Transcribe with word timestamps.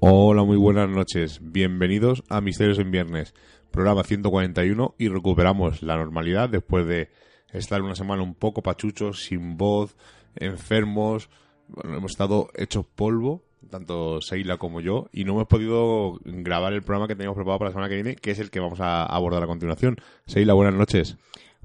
Hola, 0.00 0.44
muy 0.44 0.56
buenas 0.56 0.88
noches. 0.88 1.40
Bienvenidos 1.42 2.22
a 2.28 2.40
Misterios 2.40 2.78
en 2.78 2.92
Viernes, 2.92 3.34
programa 3.72 4.04
141 4.04 4.94
y 4.96 5.08
recuperamos 5.08 5.82
la 5.82 5.96
normalidad 5.96 6.48
después 6.48 6.86
de 6.86 7.08
estar 7.52 7.82
una 7.82 7.96
semana 7.96 8.22
un 8.22 8.34
poco 8.34 8.62
pachuchos, 8.62 9.24
sin 9.24 9.56
voz, 9.56 9.96
enfermos. 10.36 11.28
Bueno, 11.66 11.96
hemos 11.96 12.12
estado 12.12 12.48
hechos 12.54 12.86
polvo, 12.86 13.42
tanto 13.70 14.20
Seila 14.20 14.56
como 14.56 14.80
yo, 14.80 15.08
y 15.12 15.24
no 15.24 15.32
hemos 15.32 15.48
podido 15.48 16.20
grabar 16.24 16.74
el 16.74 16.82
programa 16.82 17.08
que 17.08 17.16
teníamos 17.16 17.34
preparado 17.34 17.58
para 17.58 17.70
la 17.70 17.72
semana 17.72 17.88
que 17.88 17.96
viene, 17.96 18.14
que 18.14 18.30
es 18.30 18.38
el 18.38 18.50
que 18.50 18.60
vamos 18.60 18.80
a 18.80 19.04
abordar 19.04 19.42
a 19.42 19.48
continuación. 19.48 19.96
Seila, 20.26 20.54
buenas 20.54 20.74
noches. 20.74 21.16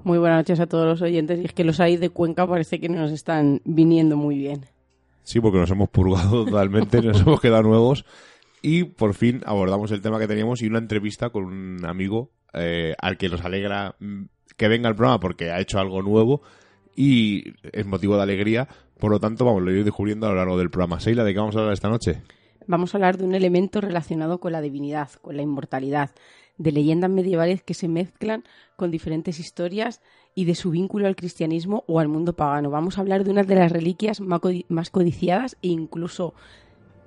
Muy 0.02 0.18
buenas 0.18 0.38
noches 0.38 0.58
a 0.58 0.66
todos 0.66 0.86
los 0.86 1.02
oyentes. 1.02 1.38
Y 1.38 1.44
es 1.44 1.52
que 1.52 1.62
los 1.62 1.78
hay 1.78 1.98
de 1.98 2.10
Cuenca 2.10 2.48
parece 2.48 2.80
que 2.80 2.88
nos 2.88 3.12
están 3.12 3.62
viniendo 3.64 4.16
muy 4.16 4.36
bien. 4.36 4.66
Sí, 5.24 5.40
porque 5.40 5.58
nos 5.58 5.70
hemos 5.70 5.88
purgado 5.88 6.44
totalmente, 6.46 7.02
nos 7.02 7.20
hemos 7.20 7.40
quedado 7.40 7.62
nuevos 7.62 8.04
y 8.62 8.84
por 8.84 9.14
fin 9.14 9.42
abordamos 9.44 9.90
el 9.90 10.00
tema 10.00 10.18
que 10.18 10.28
teníamos 10.28 10.62
y 10.62 10.66
una 10.66 10.78
entrevista 10.78 11.30
con 11.30 11.44
un 11.44 11.84
amigo 11.84 12.30
eh, 12.52 12.94
al 12.98 13.18
que 13.18 13.28
nos 13.28 13.44
alegra 13.44 13.96
mm, 13.98 14.22
que 14.56 14.68
venga 14.68 14.88
al 14.88 14.94
programa 14.94 15.20
porque 15.20 15.50
ha 15.50 15.60
hecho 15.60 15.78
algo 15.78 16.02
nuevo 16.02 16.42
y 16.94 17.54
es 17.72 17.86
motivo 17.86 18.16
de 18.16 18.22
alegría. 18.22 18.68
Por 18.98 19.10
lo 19.10 19.18
tanto, 19.18 19.44
vamos, 19.44 19.62
lo 19.62 19.72
iré 19.72 19.82
descubriendo 19.82 20.26
a 20.26 20.30
lo 20.30 20.36
largo 20.36 20.56
del 20.56 20.70
programa. 20.70 21.00
Seila, 21.00 21.24
¿de 21.24 21.32
qué 21.32 21.40
vamos 21.40 21.56
a 21.56 21.58
hablar 21.58 21.74
esta 21.74 21.88
noche? 21.88 22.22
Vamos 22.66 22.94
a 22.94 22.98
hablar 22.98 23.18
de 23.18 23.24
un 23.24 23.34
elemento 23.34 23.80
relacionado 23.80 24.38
con 24.38 24.52
la 24.52 24.60
divinidad, 24.60 25.10
con 25.20 25.36
la 25.36 25.42
inmortalidad, 25.42 26.10
de 26.56 26.72
leyendas 26.72 27.10
medievales 27.10 27.62
que 27.62 27.74
se 27.74 27.88
mezclan 27.88 28.44
con 28.76 28.90
diferentes 28.90 29.40
historias 29.40 30.00
y 30.34 30.44
de 30.44 30.54
su 30.54 30.70
vínculo 30.70 31.06
al 31.06 31.16
cristianismo 31.16 31.84
o 31.86 32.00
al 32.00 32.08
mundo 32.08 32.34
pagano. 32.34 32.70
Vamos 32.70 32.98
a 32.98 33.00
hablar 33.00 33.24
de 33.24 33.30
una 33.30 33.42
de 33.42 33.54
las 33.54 33.72
reliquias 33.72 34.20
más 34.20 34.90
codiciadas 34.90 35.56
e 35.62 35.68
incluso 35.68 36.34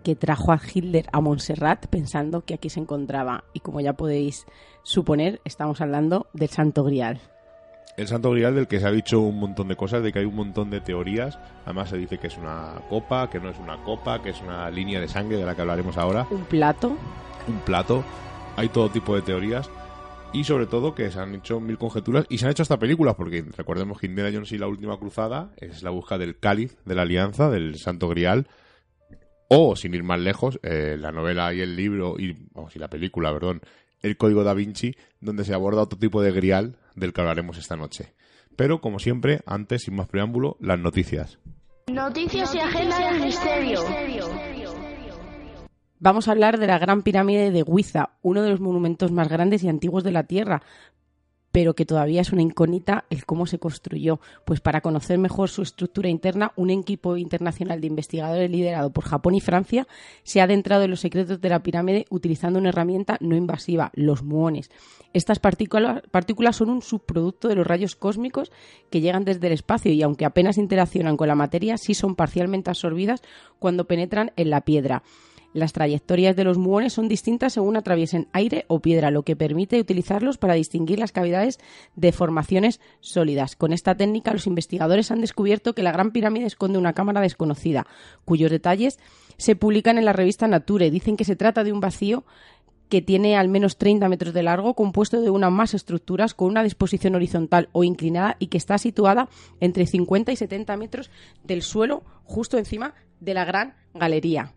que 0.03 0.15
trajo 0.15 0.51
a 0.51 0.61
Hitler 0.73 1.07
a 1.11 1.19
Montserrat 1.19 1.87
pensando 1.87 2.45
que 2.45 2.53
aquí 2.53 2.69
se 2.69 2.79
encontraba. 2.79 3.43
Y 3.53 3.59
como 3.59 3.81
ya 3.81 3.93
podéis 3.93 4.45
suponer, 4.83 5.41
estamos 5.43 5.81
hablando 5.81 6.27
del 6.33 6.49
Santo 6.49 6.83
Grial. 6.83 7.19
El 7.97 8.07
Santo 8.07 8.31
Grial 8.31 8.55
del 8.55 8.67
que 8.67 8.79
se 8.79 8.87
ha 8.87 8.91
dicho 8.91 9.19
un 9.19 9.39
montón 9.39 9.67
de 9.67 9.75
cosas, 9.75 10.03
de 10.03 10.13
que 10.13 10.19
hay 10.19 10.25
un 10.25 10.35
montón 10.35 10.69
de 10.69 10.81
teorías. 10.81 11.39
Además 11.65 11.89
se 11.89 11.97
dice 11.97 12.19
que 12.19 12.27
es 12.27 12.37
una 12.37 12.75
copa, 12.89 13.29
que 13.29 13.39
no 13.39 13.49
es 13.49 13.57
una 13.57 13.83
copa, 13.83 14.21
que 14.21 14.29
es 14.29 14.41
una 14.41 14.69
línea 14.69 15.01
de 15.01 15.07
sangre 15.07 15.37
de 15.37 15.45
la 15.45 15.55
que 15.55 15.61
hablaremos 15.61 15.97
ahora. 15.97 16.27
Un 16.29 16.45
plato 16.45 16.95
un 17.47 17.59
plato. 17.59 18.03
Hay 18.55 18.69
todo 18.69 18.89
tipo 18.89 19.15
de 19.15 19.21
teorías. 19.21 19.69
Y 20.33 20.43
sobre 20.43 20.67
todo 20.67 20.93
que 20.93 21.09
se 21.09 21.19
han 21.19 21.35
hecho 21.35 21.59
mil 21.59 21.77
conjeturas 21.77 22.25
y 22.29 22.37
se 22.37 22.45
han 22.45 22.51
hecho 22.51 22.61
hasta 22.61 22.77
películas, 22.77 23.15
porque 23.15 23.43
recordemos 23.55 23.99
que 23.99 24.07
Indiana 24.07 24.29
Jones 24.31 24.51
y 24.51 24.57
la 24.57 24.67
última 24.67 24.97
cruzada 24.99 25.51
es 25.57 25.81
la 25.83 25.89
búsqueda 25.89 26.19
del 26.19 26.37
cáliz 26.37 26.77
de 26.85 26.95
la 26.95 27.03
alianza, 27.03 27.49
del 27.49 27.77
Santo 27.77 28.07
Grial. 28.09 28.47
O, 29.49 29.75
sin 29.75 29.93
ir 29.93 30.03
más 30.03 30.19
lejos, 30.19 30.59
eh, 30.61 30.97
la 30.99 31.11
novela 31.11 31.53
y 31.53 31.61
el 31.61 31.75
libro, 31.75 32.15
y, 32.19 32.35
vamos, 32.53 32.75
y 32.75 32.79
la 32.79 32.89
película, 32.89 33.31
perdón, 33.33 33.61
El 34.01 34.17
Código 34.17 34.43
da 34.43 34.53
Vinci, 34.53 34.93
donde 35.21 35.45
se 35.45 35.53
aborda 35.53 35.83
otro 35.83 35.97
tipo 35.97 36.21
de 36.21 36.31
grial 36.31 36.77
del 36.95 37.13
que 37.13 37.21
hablaremos 37.21 37.57
esta 37.57 37.77
noche. 37.77 38.13
Pero, 38.57 38.81
como 38.81 38.99
siempre, 38.99 39.39
antes, 39.45 39.83
sin 39.83 39.95
más 39.95 40.07
preámbulo, 40.07 40.57
las 40.59 40.77
noticias. 40.77 41.39
Noticias 41.87 42.53
y 42.53 42.59
agenda 42.59 42.99
del 42.99 43.21
misterio. 43.21 43.79
Vamos 45.99 46.27
a 46.27 46.31
hablar 46.31 46.59
de 46.59 46.67
la 46.67 46.77
Gran 46.77 47.01
Pirámide 47.01 47.49
de 47.49 47.63
Giza, 47.63 48.11
uno 48.21 48.43
de 48.43 48.51
los 48.51 48.59
monumentos 48.59 49.11
más 49.11 49.29
grandes 49.29 49.63
y 49.63 49.67
antiguos 49.67 50.03
de 50.03 50.11
la 50.11 50.25
Tierra, 50.25 50.61
pero 51.51 51.73
que 51.73 51.87
todavía 51.87 52.21
es 52.21 52.31
una 52.31 52.43
incógnita 52.43 53.05
el 53.09 53.25
cómo 53.25 53.47
se 53.47 53.57
construyó. 53.57 54.19
Pues 54.45 54.59
para 54.59 54.81
conocer 54.81 55.17
mejor 55.17 55.49
su 55.49 55.63
estructura 55.63 56.07
interna, 56.07 56.51
un 56.55 56.69
equipo 56.69 57.17
internacional 57.17 57.81
de 57.81 57.87
investigadores 57.87 58.51
liderado 58.51 58.91
por 58.91 59.05
Japón 59.05 59.33
y 59.33 59.41
Francia 59.41 59.87
se 60.21 60.39
ha 60.39 60.43
adentrado 60.43 60.83
en 60.83 60.91
los 60.91 60.99
secretos 60.99 61.41
de 61.41 61.49
la 61.49 61.63
pirámide 61.63 62.05
utilizando 62.11 62.59
una 62.59 62.69
herramienta 62.69 63.17
no 63.19 63.35
invasiva, 63.35 63.89
los 63.95 64.21
muones. 64.21 64.69
Estas 65.13 65.39
partículas, 65.39 66.03
partículas 66.11 66.57
son 66.57 66.69
un 66.69 66.83
subproducto 66.83 67.47
de 67.47 67.55
los 67.55 67.65
rayos 67.65 67.95
cósmicos 67.95 68.51
que 68.91 69.01
llegan 69.01 69.25
desde 69.25 69.47
el 69.47 69.53
espacio 69.53 69.91
y 69.91 70.03
aunque 70.03 70.25
apenas 70.25 70.59
interaccionan 70.59 71.17
con 71.17 71.27
la 71.27 71.33
materia, 71.33 71.79
sí 71.79 71.95
son 71.95 72.13
parcialmente 72.13 72.69
absorbidas 72.69 73.23
cuando 73.57 73.87
penetran 73.87 74.31
en 74.35 74.51
la 74.51 74.61
piedra. 74.61 75.01
Las 75.57 75.73
trayectorias 75.73 76.35
de 76.35 76.43
los 76.43 76.59
muones 76.59 76.93
son 76.93 77.07
distintas 77.07 77.53
según 77.53 77.77
atraviesen 77.77 78.27
aire 78.31 78.65
o 78.67 78.79
piedra, 78.79 79.09
lo 79.09 79.23
que 79.23 79.35
permite 79.35 79.79
utilizarlos 79.79 80.37
para 80.37 80.53
distinguir 80.53 80.99
las 80.99 81.11
cavidades 81.11 81.57
de 81.95 82.11
formaciones 82.11 82.79
sólidas. 82.99 83.55
Con 83.55 83.73
esta 83.73 83.95
técnica, 83.95 84.31
los 84.33 84.45
investigadores 84.45 85.09
han 85.09 85.19
descubierto 85.19 85.73
que 85.73 85.81
la 85.81 85.91
Gran 85.91 86.11
Pirámide 86.11 86.45
esconde 86.45 86.77
una 86.77 86.93
cámara 86.93 87.21
desconocida, 87.21 87.87
cuyos 88.23 88.51
detalles 88.51 88.99
se 89.39 89.55
publican 89.55 89.97
en 89.97 90.05
la 90.05 90.13
revista 90.13 90.47
Nature. 90.47 90.91
Dicen 90.91 91.17
que 91.17 91.25
se 91.25 91.35
trata 91.35 91.63
de 91.63 91.73
un 91.73 91.79
vacío 91.79 92.23
que 92.87 93.01
tiene 93.01 93.35
al 93.35 93.49
menos 93.49 93.77
30 93.79 94.07
metros 94.09 94.35
de 94.35 94.43
largo, 94.43 94.75
compuesto 94.75 95.21
de 95.21 95.31
una 95.31 95.49
más 95.49 95.73
estructuras 95.73 96.35
con 96.35 96.49
una 96.49 96.61
disposición 96.61 97.15
horizontal 97.15 97.69
o 97.71 97.83
inclinada 97.83 98.35
y 98.37 98.47
que 98.47 98.59
está 98.59 98.77
situada 98.77 99.27
entre 99.59 99.87
50 99.87 100.31
y 100.31 100.35
70 100.35 100.77
metros 100.77 101.09
del 101.43 101.63
suelo, 101.63 102.03
justo 102.25 102.59
encima 102.59 102.93
de 103.19 103.33
la 103.33 103.43
gran 103.43 103.73
galería. 103.95 104.53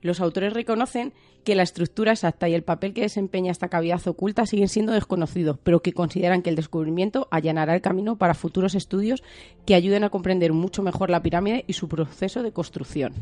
Los 0.00 0.20
autores 0.20 0.52
reconocen 0.52 1.12
que 1.44 1.54
la 1.54 1.62
estructura 1.62 2.12
exacta 2.12 2.48
y 2.48 2.54
el 2.54 2.62
papel 2.62 2.94
que 2.94 3.00
desempeña 3.00 3.50
esta 3.50 3.68
cavidad 3.68 4.06
oculta 4.06 4.46
siguen 4.46 4.68
siendo 4.68 4.92
desconocidos, 4.92 5.58
pero 5.62 5.80
que 5.80 5.92
consideran 5.92 6.42
que 6.42 6.50
el 6.50 6.56
descubrimiento 6.56 7.26
allanará 7.30 7.74
el 7.74 7.80
camino 7.80 8.16
para 8.16 8.34
futuros 8.34 8.74
estudios 8.74 9.22
que 9.66 9.74
ayuden 9.74 10.04
a 10.04 10.10
comprender 10.10 10.52
mucho 10.52 10.82
mejor 10.82 11.10
la 11.10 11.22
pirámide 11.22 11.64
y 11.66 11.72
su 11.72 11.88
proceso 11.88 12.42
de 12.42 12.52
construcción. 12.52 13.14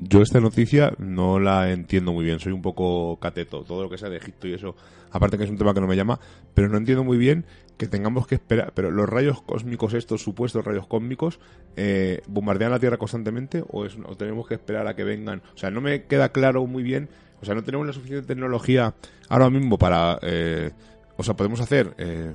Yo 0.00 0.22
esta 0.22 0.40
noticia 0.40 0.92
no 0.98 1.38
la 1.38 1.70
entiendo 1.70 2.12
muy 2.12 2.24
bien, 2.24 2.40
soy 2.40 2.52
un 2.52 2.62
poco 2.62 3.18
cateto, 3.20 3.62
todo 3.62 3.84
lo 3.84 3.90
que 3.90 3.96
sea 3.96 4.08
de 4.08 4.16
Egipto 4.16 4.48
y 4.48 4.54
eso, 4.54 4.74
aparte 5.12 5.38
que 5.38 5.44
es 5.44 5.50
un 5.50 5.56
tema 5.56 5.72
que 5.72 5.80
no 5.80 5.86
me 5.86 5.96
llama, 5.96 6.18
pero 6.52 6.68
no 6.68 6.76
entiendo 6.76 7.04
muy 7.04 7.16
bien 7.16 7.44
que 7.76 7.86
tengamos 7.86 8.26
que 8.26 8.34
esperar, 8.34 8.72
pero 8.74 8.90
los 8.90 9.08
rayos 9.08 9.40
cósmicos, 9.42 9.94
estos 9.94 10.22
supuestos 10.22 10.64
rayos 10.64 10.86
cósmicos, 10.86 11.38
eh, 11.76 12.22
bombardean 12.26 12.72
la 12.72 12.80
Tierra 12.80 12.96
constantemente 12.96 13.64
o, 13.68 13.86
tenemos 14.16 14.48
que 14.48 14.54
esperar 14.54 14.86
a 14.88 14.96
que 14.96 15.04
vengan, 15.04 15.42
o 15.54 15.58
sea, 15.58 15.70
no 15.70 15.80
me 15.80 16.04
queda 16.04 16.30
claro 16.30 16.66
muy 16.66 16.82
bien, 16.82 17.08
o 17.40 17.44
sea, 17.44 17.54
no 17.54 17.62
tenemos 17.62 17.86
la 17.86 17.92
suficiente 17.92 18.26
tecnología 18.26 18.94
ahora 19.28 19.48
mismo 19.48 19.78
para, 19.78 20.18
eh, 20.22 20.72
o 21.16 21.22
sea, 21.22 21.34
podemos 21.34 21.60
hacer 21.60 21.94
eh, 21.98 22.32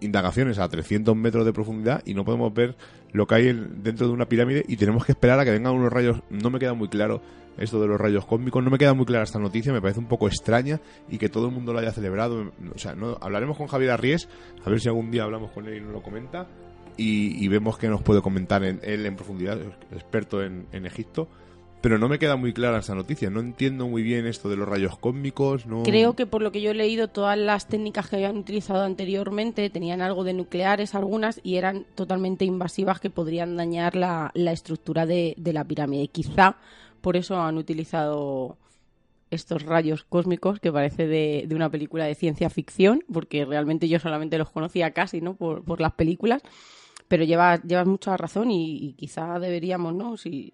indagaciones 0.00 0.58
a 0.58 0.68
300 0.68 1.14
metros 1.16 1.44
de 1.44 1.52
profundidad 1.52 2.02
y 2.06 2.14
no 2.14 2.24
podemos 2.24 2.52
ver 2.54 2.76
lo 3.12 3.26
que 3.26 3.34
hay 3.36 3.48
en- 3.48 3.82
dentro 3.82 4.06
de 4.06 4.12
una 4.12 4.26
pirámide 4.28 4.64
y 4.68 4.76
tenemos 4.76 5.04
que 5.04 5.12
esperar 5.12 5.38
a 5.40 5.44
que 5.44 5.50
vengan 5.50 5.74
unos 5.74 5.92
rayos. 5.92 6.20
No 6.30 6.50
me 6.50 6.58
queda 6.58 6.74
muy 6.74 6.88
claro 6.88 7.20
esto 7.56 7.80
de 7.80 7.88
los 7.88 8.00
rayos 8.00 8.24
cósmicos, 8.24 8.62
no 8.62 8.70
me 8.70 8.78
queda 8.78 8.94
muy 8.94 9.04
clara 9.06 9.24
esta 9.24 9.38
noticia, 9.40 9.72
me 9.72 9.80
parece 9.80 9.98
un 9.98 10.06
poco 10.06 10.28
extraña 10.28 10.80
y 11.08 11.18
que 11.18 11.28
todo 11.28 11.46
el 11.48 11.52
mundo 11.52 11.72
lo 11.72 11.80
haya 11.80 11.90
celebrado. 11.92 12.52
O 12.74 12.78
sea, 12.78 12.94
no, 12.94 13.16
hablaremos 13.20 13.56
con 13.56 13.66
Javier 13.66 13.90
Arries, 13.90 14.28
a 14.64 14.70
ver 14.70 14.80
si 14.80 14.88
algún 14.88 15.10
día 15.10 15.24
hablamos 15.24 15.50
con 15.50 15.66
él 15.66 15.76
y 15.76 15.80
nos 15.80 15.92
lo 15.92 16.02
comenta 16.02 16.46
y, 16.96 17.46
vemos 17.48 17.78
que 17.78 17.88
nos 17.88 18.02
puede 18.02 18.22
comentar 18.22 18.62
en- 18.64 18.80
él 18.82 19.06
en 19.06 19.16
profundidad, 19.16 19.58
experto 19.92 20.42
en 20.42 20.66
Egipto. 20.86 21.28
Pero 21.80 21.96
no 21.96 22.08
me 22.08 22.18
queda 22.18 22.34
muy 22.34 22.52
clara 22.52 22.78
esta 22.78 22.94
noticia, 22.94 23.30
no 23.30 23.38
entiendo 23.38 23.86
muy 23.86 24.02
bien 24.02 24.26
esto 24.26 24.48
de 24.48 24.56
los 24.56 24.68
rayos 24.68 24.98
cósmicos. 24.98 25.64
No... 25.64 25.84
Creo 25.84 26.14
que 26.14 26.26
por 26.26 26.42
lo 26.42 26.50
que 26.50 26.60
yo 26.60 26.72
he 26.72 26.74
leído, 26.74 27.06
todas 27.06 27.38
las 27.38 27.68
técnicas 27.68 28.08
que 28.08 28.16
habían 28.16 28.36
utilizado 28.36 28.82
anteriormente 28.82 29.70
tenían 29.70 30.02
algo 30.02 30.24
de 30.24 30.34
nucleares 30.34 30.96
algunas 30.96 31.40
y 31.44 31.54
eran 31.54 31.86
totalmente 31.94 32.44
invasivas 32.44 32.98
que 32.98 33.10
podrían 33.10 33.56
dañar 33.56 33.94
la, 33.94 34.32
la 34.34 34.50
estructura 34.50 35.06
de, 35.06 35.34
de 35.36 35.52
la 35.52 35.64
pirámide. 35.64 36.08
Quizá 36.08 36.56
por 37.00 37.16
eso 37.16 37.40
han 37.40 37.58
utilizado 37.58 38.56
estos 39.30 39.62
rayos 39.62 40.02
cósmicos 40.02 40.58
que 40.58 40.72
parece 40.72 41.06
de, 41.06 41.44
de 41.46 41.54
una 41.54 41.70
película 41.70 42.06
de 42.06 42.16
ciencia 42.16 42.50
ficción, 42.50 43.04
porque 43.12 43.44
realmente 43.44 43.88
yo 43.88 44.00
solamente 44.00 44.38
los 44.38 44.50
conocía 44.50 44.90
casi, 44.90 45.20
¿no? 45.20 45.34
Por, 45.34 45.62
por 45.62 45.80
las 45.80 45.92
películas. 45.92 46.42
Pero 47.06 47.24
llevas, 47.24 47.62
llevas 47.62 47.86
mucha 47.86 48.16
razón 48.16 48.50
y, 48.50 48.76
y 48.76 48.92
quizá 48.94 49.38
deberíamos, 49.38 49.94
¿no? 49.94 50.16
Si, 50.18 50.50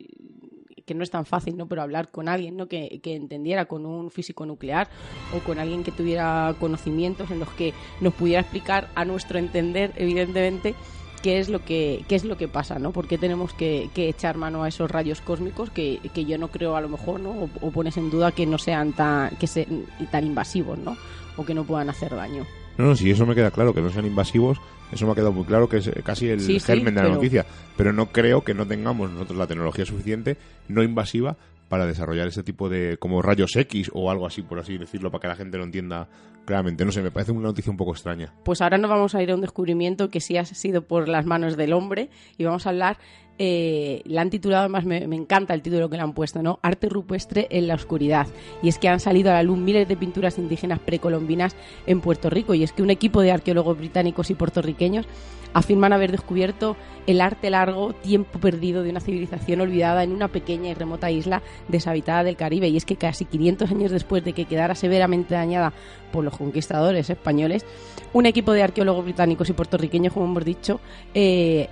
que 0.85 0.95
no 0.95 1.03
es 1.03 1.11
tan 1.11 1.27
fácil, 1.27 1.57
¿no? 1.57 1.67
Pero 1.67 1.83
hablar 1.83 2.11
con 2.11 2.29
alguien, 2.29 2.57
¿no? 2.57 2.67
Que, 2.67 3.01
que 3.03 3.15
entendiera, 3.15 3.67
con 3.67 3.87
un 3.87 4.11
físico 4.11 4.47
nuclear 4.47 4.89
o 5.35 5.41
con 5.41 5.59
alguien 5.59 5.85
que 5.85 5.93
tuviera 5.93 6.55
conocimientos 6.61 7.31
en 7.31 7.41
los 7.41 7.49
que 7.51 7.73
nos 8.01 8.15
pudiera 8.15 8.41
explicar 8.41 8.89
a 8.95 9.05
nuestro 9.05 9.39
entender, 9.39 9.93
evidentemente, 9.97 10.75
qué 11.23 11.39
es 11.39 11.49
lo 11.49 11.65
que 11.65 12.05
qué 12.07 12.17
es 12.17 12.25
lo 12.25 12.37
que 12.37 12.49
pasa, 12.49 12.79
¿no? 12.79 12.93
¿Por 12.93 13.09
qué 13.09 13.17
tenemos 13.17 13.55
que, 13.55 13.89
que 13.95 14.09
echar 14.11 14.37
mano 14.37 14.63
a 14.63 14.69
esos 14.69 14.91
rayos 14.91 15.23
cósmicos 15.23 15.71
que, 15.71 16.01
que 16.13 16.27
yo 16.27 16.37
no 16.37 16.49
creo 16.49 16.77
a 16.77 16.83
lo 16.83 16.89
mejor, 16.91 17.21
¿no? 17.21 17.31
O, 17.31 17.49
o 17.63 17.71
pones 17.71 17.97
en 17.97 18.11
duda 18.11 18.33
que 18.33 18.45
no 18.45 18.59
sean 18.59 18.93
tan 18.93 19.35
que 19.37 19.47
se, 19.47 19.67
tan 20.11 20.27
invasivos, 20.27 20.79
¿no? 20.79 20.97
O 21.37 21.45
que 21.45 21.55
no 21.55 21.65
puedan 21.65 21.89
hacer 21.89 22.15
daño. 22.15 22.45
No, 22.79 22.87
no, 22.87 22.97
si 22.97 23.11
eso 23.11 23.25
me 23.27 23.35
queda 23.35 23.51
claro, 23.51 23.73
que 23.75 23.81
no 23.81 23.91
sean 23.91 24.07
invasivos, 24.07 24.59
eso 24.93 25.07
me 25.07 25.13
ha 25.13 25.15
quedado 25.15 25.33
muy 25.33 25.45
claro, 25.45 25.69
que 25.69 25.77
es 25.79 25.87
eh, 25.87 26.03
casi 26.05 26.29
el 26.29 26.41
Sí, 26.41 26.59
sí, 26.59 26.67
germen 26.67 26.95
de 26.95 27.01
la 27.01 27.07
pero- 27.09 27.15
noticia. 27.15 27.47
Pero 27.77 27.93
no 27.93 28.07
creo 28.13 28.43
que 28.43 28.55
no 28.55 28.67
tengamos 28.67 29.11
nosotros 29.11 29.39
la 29.39 29.47
tecnología 29.47 29.85
suficiente, 29.87 30.37
no 30.69 30.83
invasiva, 30.83 31.37
para 31.69 31.87
desarrollar 31.87 32.29
ese 32.29 32.43
tipo 32.43 32.69
de, 32.69 32.99
como 32.99 33.23
rayos 33.23 33.57
X 33.57 33.91
o 33.95 34.11
algo 34.11 34.27
así, 34.27 34.43
por 34.43 34.59
así 34.61 34.77
decirlo, 34.79 35.11
para 35.11 35.23
que 35.23 35.29
la 35.29 35.37
gente 35.37 35.57
lo 35.57 35.65
entienda 35.65 36.09
claramente. 36.45 36.85
No 36.85 36.93
sé, 36.93 37.03
me 37.03 37.11
parece 37.11 37.33
una 37.33 37.49
noticia 37.49 37.71
un 37.71 37.77
poco 37.79 37.93
extraña. 37.93 38.33
Pues 38.45 38.61
ahora 38.61 38.77
nos 38.79 38.91
vamos 38.91 39.15
a 39.15 39.23
ir 39.23 39.31
a 39.31 39.35
un 39.35 39.41
descubrimiento 39.41 40.11
que 40.11 40.21
sí 40.21 40.37
ha 40.37 40.45
sido 40.45 40.83
por 40.83 41.09
las 41.09 41.25
manos 41.27 41.57
del 41.57 41.73
hombre 41.73 42.11
y 42.37 42.45
vamos 42.45 42.67
a 42.67 42.71
hablar, 42.71 42.99
eh, 43.39 44.03
la 44.05 44.21
han 44.21 44.31
titulado, 44.31 44.63
además 44.63 44.85
me, 44.85 44.99
encanta 44.99 45.55
el 45.55 45.63
título 45.63 45.91
que 45.91 45.97
le 45.97 46.03
han 46.03 46.13
puesto, 46.13 46.43
¿no? 46.43 46.61
Arte 46.63 46.89
rupestre 46.89 47.49
en 47.51 47.67
la 47.67 47.75
oscuridad. 47.75 48.29
Y 48.63 48.69
es 48.69 48.79
que 48.79 48.89
han 48.89 49.01
salido 49.01 49.31
a 49.31 49.35
la 49.35 49.43
luz 49.43 49.59
miles 49.59 49.89
de 49.89 49.97
pinturas 49.97 50.39
indígenas 50.39 50.79
precolombinas 50.79 51.57
en 51.87 52.01
Puerto 52.01 52.31
Rico 52.31 52.55
y 52.55 52.63
es 52.63 52.73
que 52.73 52.83
un 52.83 52.91
equipo 52.91 53.21
de 53.23 53.33
arqueólogos 53.33 53.77
británicos 53.79 54.31
y 54.31 54.35
puertorriqueños 54.35 55.07
afirman 55.53 55.93
haber 55.93 56.11
descubierto 56.11 56.77
el 57.07 57.21
arte 57.21 57.49
largo, 57.51 57.93
tiempo 57.93 58.39
perdido 58.39 58.83
de 58.83 58.91
una 58.91 59.01
civilización 59.01 59.61
olvidada 59.61 60.03
en 60.03 60.13
una 60.13 60.29
pequeña 60.29 60.71
y 60.71 60.75
remota 60.75 61.11
isla 61.11 61.43
deshabitada 61.69 62.25
del 62.25 62.37
Caribe. 62.37 62.69
Y 62.69 62.77
es 62.77 62.85
que 62.85 62.97
casi 62.97 63.25
500 63.25 63.71
años 63.71 63.91
después 63.91 64.25
de 64.25 64.33
que 64.33 64.47
quedara 64.47 64.75
severamente 64.75 65.35
dañada 65.35 65.73
por 66.13 66.25
los 66.25 66.37
conquistadores 66.37 67.11
españoles, 67.11 67.65
un 68.13 68.27
equipo 68.27 68.53
de 68.53 68.63
arqueólogos 68.63 69.05
británicos 69.05 69.49
y 69.49 69.53
puertorriqueños, 69.53 70.13
como 70.13 70.27
hemos 70.27 70.45
dicho, 70.45 70.81
eh, 71.15 71.69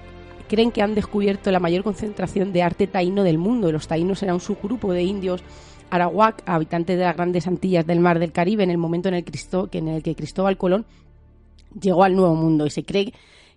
creen 0.53 0.71
que 0.71 0.83
han 0.83 0.95
descubierto 0.95 1.51
la 1.51 1.61
mayor 1.61 1.83
concentración 1.83 2.53
de 2.53 2.63
arte 2.63 2.87
taíno 2.87 3.23
del 3.25 3.39
mundo. 3.39 3.73
Los 3.73 3.89
taínos 3.89 4.23
eran 4.23 4.35
un 4.35 4.41
subgrupo 4.43 4.93
de 4.93 5.03
indios 5.03 5.43
arawak, 5.89 6.43
habitantes 6.45 6.99
de 6.99 7.05
las 7.05 7.17
grandes 7.17 7.47
Antillas 7.47 7.87
del 7.87 8.01
Mar 8.01 8.19
del 8.19 8.33
Caribe, 8.33 8.63
en 8.63 8.71
el 8.71 8.77
momento 8.77 9.09
en 9.09 9.15
el, 9.15 9.25
Cristo- 9.25 9.69
que- 9.71 9.79
en 9.79 9.89
el 9.89 10.03
que 10.03 10.15
Cristóbal 10.15 10.59
Colón 10.59 10.85
llegó 11.81 12.05
al 12.05 12.15
Nuevo 12.15 12.35
Mundo 12.35 12.67
y 12.67 12.71
se 12.71 12.85
cree 12.85 13.15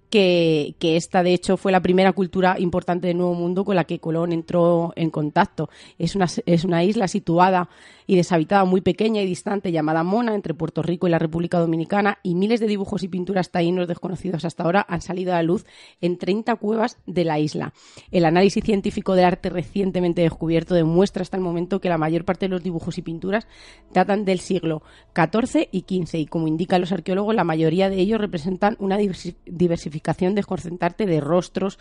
que, 0.10 0.76
que 0.80 0.96
esta 0.96 1.22
de 1.24 1.34
hecho 1.34 1.58
fue 1.58 1.74
la 1.74 1.82
primera 1.82 2.14
cultura 2.14 2.56
importante 2.60 3.08
del 3.08 3.18
Nuevo 3.18 3.34
Mundo 3.34 3.66
con 3.66 3.76
la 3.76 3.84
que 3.84 4.00
Colón 4.00 4.32
entró 4.32 4.94
en 4.96 5.10
contacto. 5.10 5.70
Es 6.00 6.16
una, 6.16 6.28
es 6.46 6.64
una 6.64 6.84
isla 6.86 7.10
situada 7.10 7.68
y 8.08 8.16
deshabitada 8.16 8.66
muy 8.66 8.82
pequeña 8.82 9.22
y 9.22 9.26
distante 9.26 9.72
llamada 9.72 10.04
Mona 10.04 10.36
entre 10.36 10.54
Puerto 10.54 10.82
Rico 10.82 11.08
y 11.08 11.10
la 11.12 11.20
República 11.20 11.60
Dominicana 11.60 12.20
y 12.24 12.36
miles 12.36 12.60
de 12.60 12.68
dibujos 12.68 13.04
y 13.04 13.08
pinturas 13.08 13.52
taínos 13.52 13.88
desconocidos 13.88 14.46
hasta 14.46 14.64
ahora 14.64 14.86
han 14.88 15.02
salido 15.02 15.34
a 15.34 15.36
la 15.36 15.44
luz 15.44 15.66
en 16.02 16.18
30 16.18 16.56
cuevas 16.58 16.98
de 17.06 17.26
la 17.26 17.40
isla. 17.40 17.74
El 18.12 18.26
análisis 18.26 18.64
científico 18.64 19.16
del 19.16 19.26
arte 19.26 19.50
recientemente 19.50 20.22
descubierto 20.22 20.76
demuestra 20.76 21.22
hasta 21.22 21.38
el 21.38 21.44
momento 21.44 21.82
que 21.82 21.90
la 21.90 21.98
mayor 21.98 22.26
parte 22.26 22.46
de 22.46 22.50
los 22.50 22.64
dibujos 22.64 22.98
y 22.98 23.02
pinturas 23.02 23.48
datan 23.94 24.26
del 24.26 24.40
siglo 24.40 24.84
XIV 25.16 25.70
y 25.72 25.82
XV 25.82 26.16
y 26.20 26.26
como 26.26 26.48
indican 26.48 26.82
los 26.82 26.92
arqueólogos 26.92 27.36
la 27.36 27.44
mayoría 27.44 27.90
de 27.90 28.00
ellos 28.00 28.20
representan 28.20 28.76
una 28.80 28.98
diversi- 29.00 29.36
diversificación 29.46 30.36
desconcertante 30.36 31.06
de 31.06 31.20
rostros, 31.22 31.80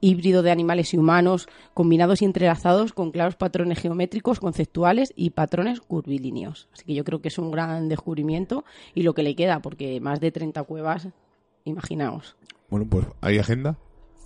híbrido 0.00 0.42
de 0.42 0.50
animales 0.50 0.94
y 0.94 0.98
humanos, 0.98 1.48
combinados 1.74 2.22
y 2.22 2.24
entrelazados 2.24 2.92
con 2.92 3.10
claros 3.10 3.36
patrones 3.36 3.78
geométricos, 3.78 4.40
conceptuales 4.40 5.12
y 5.16 5.30
patrones 5.30 5.80
curvilíneos. 5.80 6.68
Así 6.72 6.84
que 6.84 6.94
yo 6.94 7.04
creo 7.04 7.20
que 7.20 7.28
es 7.28 7.38
un 7.38 7.50
gran 7.50 7.88
descubrimiento 7.88 8.64
y 8.94 9.02
lo 9.02 9.14
que 9.14 9.22
le 9.22 9.36
queda, 9.36 9.60
porque 9.60 10.00
más 10.00 10.20
de 10.20 10.32
30 10.32 10.62
cuevas, 10.64 11.08
imaginaos. 11.64 12.36
Bueno, 12.68 12.86
pues 12.88 13.06
hay 13.20 13.38
agenda. 13.38 13.76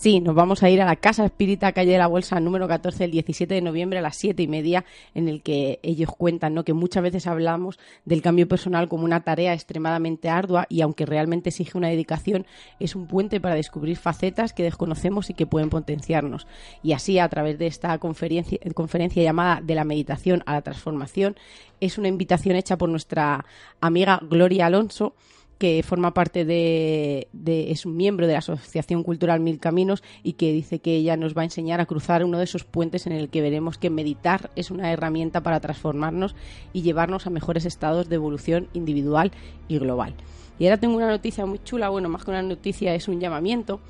Sí, 0.05 0.21
nos 0.21 0.35
vamos 0.35 0.63
a 0.63 0.69
ir 0.69 0.83
a 0.83 0.85
la 0.85 0.97
Casa 0.97 1.25
Espírita, 1.25 1.73
calle 1.73 1.93
de 1.93 1.97
la 1.97 2.09
Bolsa, 2.09 2.39
número 2.39 2.69
14, 2.69 3.05
el 3.05 3.11
17 3.11 3.55
de 3.55 3.63
noviembre 3.63 4.01
a 4.01 4.03
las 4.03 4.17
7 4.17 4.43
y 4.43 4.47
media, 4.47 4.85
en 5.15 5.29
el 5.31 5.41
que 5.41 5.81
ellos 5.83 6.11
cuentan 6.15 6.53
¿no? 6.53 6.63
que 6.63 6.75
muchas 6.75 7.03
veces 7.03 7.27
hablamos 7.27 7.79
del 8.05 8.21
cambio 8.21 8.47
personal 8.47 8.91
como 8.91 9.05
una 9.05 9.25
tarea 9.25 9.55
extremadamente 9.55 10.29
ardua 10.29 10.67
y 10.69 10.83
aunque 10.83 11.07
realmente 11.07 11.49
exige 11.49 11.79
una 11.79 11.89
dedicación, 11.89 12.45
es 12.81 12.95
un 12.95 13.07
puente 13.07 13.41
para 13.41 13.55
descubrir 13.55 13.97
facetas 13.97 14.53
que 14.53 14.63
desconocemos 14.63 15.31
y 15.31 15.33
que 15.33 15.47
pueden 15.47 15.71
potenciarnos. 15.71 16.47
Y 16.83 16.93
así, 16.93 17.19
a 17.19 17.31
través 17.31 17.59
de 17.59 17.67
esta 17.67 17.97
conferencia, 17.97 18.59
conferencia 18.75 19.23
llamada 19.23 19.63
De 19.63 19.75
la 19.75 19.85
meditación 19.85 20.43
a 20.45 20.53
la 20.53 20.61
transformación, 20.61 21.35
es 21.81 21.97
una 21.97 22.09
invitación 22.09 22.57
hecha 22.57 22.77
por 22.77 22.91
nuestra 22.91 23.47
amiga 23.81 24.21
Gloria 24.23 24.67
Alonso, 24.67 25.15
que 25.59 25.83
forma 25.83 26.15
parte 26.15 26.45
de, 26.45 27.29
es 27.45 27.87
un 27.87 27.97
miembro 27.97 28.27
de 28.27 28.33
la 28.33 28.41
Asociación 28.41 29.03
Cultural 29.03 29.41
Mil 29.41 29.59
Caminos 29.59 30.03
y 30.23 30.35
que 30.35 30.53
dice 30.53 30.81
que 30.81 30.97
ella 30.97 31.17
nos 31.17 31.37
va 31.37 31.43
a 31.43 31.45
enseñar 31.45 31.81
a 31.81 31.87
cruzar 31.87 32.25
uno 32.25 32.39
de 32.39 32.45
esos 32.45 32.65
puentes 32.65 33.07
en 33.07 33.13
el 33.13 33.29
que 33.29 33.41
veremos 33.41 33.79
que 33.79 33.91
meditar 33.91 34.51
es 34.57 34.71
una 34.71 34.93
herramienta 34.93 35.43
para 35.43 35.61
transformarnos 35.61 36.35
y 36.73 36.83
llevarnos 36.83 37.27
a 37.27 37.31
mejores 37.31 37.65
estados 37.65 38.09
de 38.09 38.17
evolución 38.17 38.69
individual 38.73 39.33
y 39.69 39.79
global. 39.79 40.15
Y 40.59 40.67
ahora 40.67 40.79
tengo 40.79 40.97
una 40.97 41.09
noticia 41.09 41.47
muy 41.47 41.61
chula, 41.63 41.89
bueno, 41.89 42.09
más 42.09 42.25
que 42.25 42.31
una 42.31 42.43
noticia 42.43 42.95
es 42.95 43.09
un 43.09 43.21
llamamiento 43.21 43.81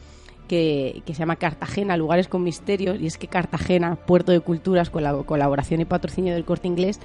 que, 0.49 1.03
que 1.07 1.15
se 1.15 1.21
llama 1.21 1.37
Cartagena, 1.37 1.97
Lugares 1.97 2.29
con 2.29 2.43
Misterios, 2.43 3.01
y 3.01 3.07
es 3.07 3.19
que 3.19 3.29
Cartagena, 3.29 3.97
Puerto 3.97 4.33
de 4.33 4.41
Culturas, 4.41 4.91
con 4.91 5.03
la 5.03 5.15
colaboración 5.25 5.81
y 5.81 5.85
patrocinio 5.85 6.35
del 6.35 6.45
Corte 6.45 6.69
Inglés, 6.69 7.01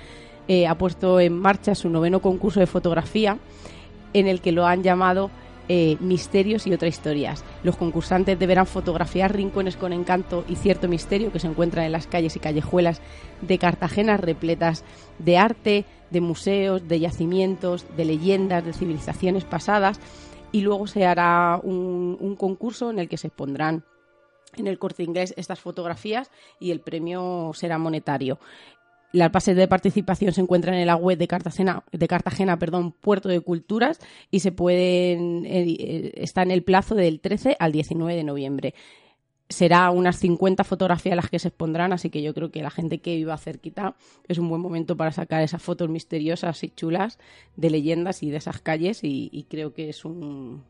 eh, 0.49 0.65
ha 0.65 0.75
puesto 0.79 1.19
en 1.19 1.37
marcha 1.37 1.75
su 1.75 1.89
noveno 1.89 2.21
concurso 2.21 2.59
de 2.59 2.65
fotografía, 2.65 3.37
en 4.13 4.27
el 4.27 4.41
que 4.41 4.51
lo 4.51 4.65
han 4.65 4.83
llamado 4.83 5.29
eh, 5.71 5.97
Misterios 5.99 6.65
y 6.65 6.73
otras 6.73 6.89
historias. 6.89 7.43
Los 7.61 7.77
concursantes 7.77 8.39
deberán 8.39 8.65
fotografiar 8.65 9.35
rincones 9.35 9.77
con 9.77 9.93
encanto 9.93 10.43
y 10.49 10.55
cierto 10.55 10.87
misterio 10.87 11.31
que 11.31 11.39
se 11.39 11.45
encuentran 11.45 11.85
en 11.85 11.91
las 11.91 12.07
calles 12.07 12.35
y 12.35 12.39
callejuelas 12.39 13.01
de 13.41 13.59
Cartagena 13.59 14.17
repletas 14.17 14.83
de 15.19 15.37
arte, 15.37 15.85
de 16.09 16.21
museos, 16.21 16.87
de 16.87 16.99
yacimientos, 16.99 17.85
de 17.95 18.05
leyendas, 18.05 18.65
de 18.65 18.73
civilizaciones 18.73 19.45
pasadas 19.45 19.99
y 20.51 20.61
luego 20.61 20.87
se 20.87 21.05
hará 21.05 21.59
un, 21.61 22.17
un 22.19 22.35
concurso 22.35 22.89
en 22.89 22.97
el 22.97 23.07
que 23.07 23.17
se 23.17 23.27
expondrán 23.27 23.83
en 24.57 24.65
el 24.65 24.79
corte 24.79 25.03
inglés 25.03 25.35
estas 25.37 25.59
fotografías 25.59 26.31
y 26.59 26.71
el 26.71 26.81
premio 26.81 27.51
será 27.53 27.77
monetario. 27.77 28.39
Las 29.11 29.31
bases 29.31 29.55
de 29.55 29.67
participación 29.67 30.33
se 30.33 30.41
encuentran 30.41 30.75
en 30.75 30.85
la 30.85 30.95
web 30.95 31.17
de 31.17 31.27
Cartagena, 31.27 31.83
de 31.91 32.07
Cartagena 32.07 32.59
perdón, 32.59 32.91
Puerto 32.91 33.27
de 33.27 33.41
Culturas 33.41 33.99
y 34.29 34.41
se 34.41 34.51
pueden 34.51 35.45
eh, 35.45 35.65
eh, 35.79 36.11
está 36.15 36.43
en 36.43 36.51
el 36.51 36.63
plazo 36.63 36.93
del 36.93 37.19
13 37.19 37.57
al 37.59 37.71
19 37.71 38.15
de 38.15 38.23
noviembre. 38.23 38.73
Será 39.49 39.89
unas 39.89 40.17
50 40.17 40.63
fotografías 40.63 41.15
las 41.15 41.27
que 41.27 41.39
se 41.39 41.47
expondrán, 41.47 41.91
así 41.91 42.11
que 42.11 42.21
yo 42.21 42.35
creo 42.35 42.51
que 42.51 42.61
la 42.61 42.69
gente 42.69 42.99
que 42.99 43.15
viva 43.15 43.35
cerquita 43.37 43.95
es 44.27 44.37
un 44.37 44.47
buen 44.47 44.61
momento 44.61 44.95
para 44.95 45.11
sacar 45.11 45.41
esas 45.41 45.63
fotos 45.63 45.89
misteriosas 45.89 46.63
y 46.63 46.69
chulas 46.69 47.17
de 47.55 47.71
leyendas 47.71 48.21
y 48.21 48.29
de 48.29 48.37
esas 48.37 48.61
calles 48.61 49.03
y, 49.03 49.29
y 49.33 49.45
creo 49.45 49.73
que 49.73 49.89
es 49.89 50.05
un, 50.05 50.63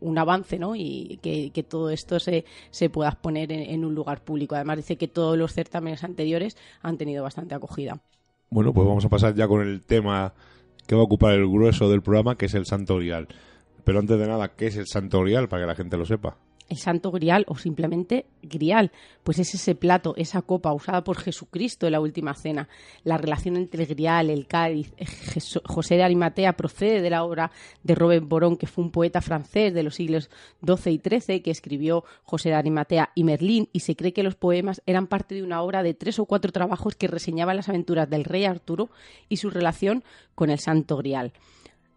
un 0.00 0.18
avance, 0.18 0.58
¿no? 0.58 0.74
Y 0.76 1.18
que, 1.22 1.62
todo 1.62 1.90
esto 1.90 2.18
se, 2.20 2.44
se 2.70 2.90
pueda 2.90 3.10
exponer 3.10 3.52
en, 3.52 3.84
un 3.84 3.94
lugar 3.94 4.22
público. 4.22 4.54
Además 4.54 4.78
dice 4.78 4.96
que 4.96 5.08
todos 5.08 5.36
los 5.36 5.52
certámenes 5.52 6.04
anteriores 6.04 6.56
han 6.82 6.96
tenido 6.96 7.22
bastante 7.22 7.54
acogida. 7.54 8.00
Bueno, 8.50 8.72
pues 8.72 8.86
vamos 8.86 9.04
a 9.04 9.08
pasar 9.08 9.34
ya 9.34 9.48
con 9.48 9.62
el 9.62 9.82
tema 9.82 10.32
que 10.86 10.94
va 10.94 11.02
a 11.02 11.04
ocupar 11.04 11.34
el 11.34 11.48
grueso 11.48 11.88
del 11.88 12.02
programa, 12.02 12.36
que 12.36 12.46
es 12.46 12.54
el 12.54 12.66
Santo 12.66 12.96
Grial. 12.96 13.28
Pero 13.84 13.98
antes 13.98 14.18
de 14.18 14.26
nada, 14.26 14.48
¿qué 14.56 14.66
es 14.66 14.76
el 14.76 14.86
Santo 14.86 15.20
Grial? 15.20 15.48
Para 15.48 15.62
que 15.62 15.66
la 15.66 15.74
gente 15.74 15.96
lo 15.96 16.04
sepa. 16.04 16.36
El 16.68 16.78
santo 16.78 17.10
grial 17.10 17.44
o 17.48 17.56
simplemente 17.56 18.26
grial, 18.42 18.90
pues 19.22 19.38
es 19.38 19.54
ese 19.54 19.74
plato, 19.74 20.14
esa 20.16 20.42
copa 20.42 20.72
usada 20.72 21.04
por 21.04 21.18
Jesucristo 21.18 21.86
en 21.86 21.92
la 21.92 22.00
última 22.00 22.34
cena. 22.34 22.68
La 23.04 23.18
relación 23.18 23.56
entre 23.56 23.82
el 23.82 23.88
grial, 23.88 24.30
el 24.30 24.46
cáliz, 24.46 24.92
eh, 24.96 25.06
José 25.64 25.96
de 25.96 26.02
Arimatea 26.02 26.54
procede 26.54 27.02
de 27.02 27.10
la 27.10 27.24
obra 27.24 27.50
de 27.82 27.94
Robert 27.94 28.26
Boron, 28.26 28.56
que 28.56 28.66
fue 28.66 28.84
un 28.84 28.90
poeta 28.90 29.20
francés 29.20 29.74
de 29.74 29.82
los 29.82 29.94
siglos 29.94 30.30
XII 30.64 30.92
y 30.94 31.00
XIII 31.08 31.42
que 31.42 31.50
escribió 31.50 32.04
José 32.24 32.50
de 32.50 32.56
Arimatea 32.56 33.10
y 33.14 33.24
Merlín 33.24 33.68
y 33.72 33.80
se 33.80 33.96
cree 33.96 34.12
que 34.12 34.22
los 34.22 34.34
poemas 34.34 34.82
eran 34.86 35.06
parte 35.06 35.34
de 35.34 35.42
una 35.42 35.62
obra 35.62 35.82
de 35.82 35.94
tres 35.94 36.18
o 36.18 36.26
cuatro 36.26 36.52
trabajos 36.52 36.96
que 36.96 37.08
reseñaban 37.08 37.56
las 37.56 37.68
aventuras 37.68 38.08
del 38.08 38.24
rey 38.24 38.44
Arturo 38.44 38.90
y 39.28 39.36
su 39.36 39.50
relación 39.50 40.04
con 40.34 40.50
el 40.50 40.58
santo 40.58 40.96
grial. 40.96 41.32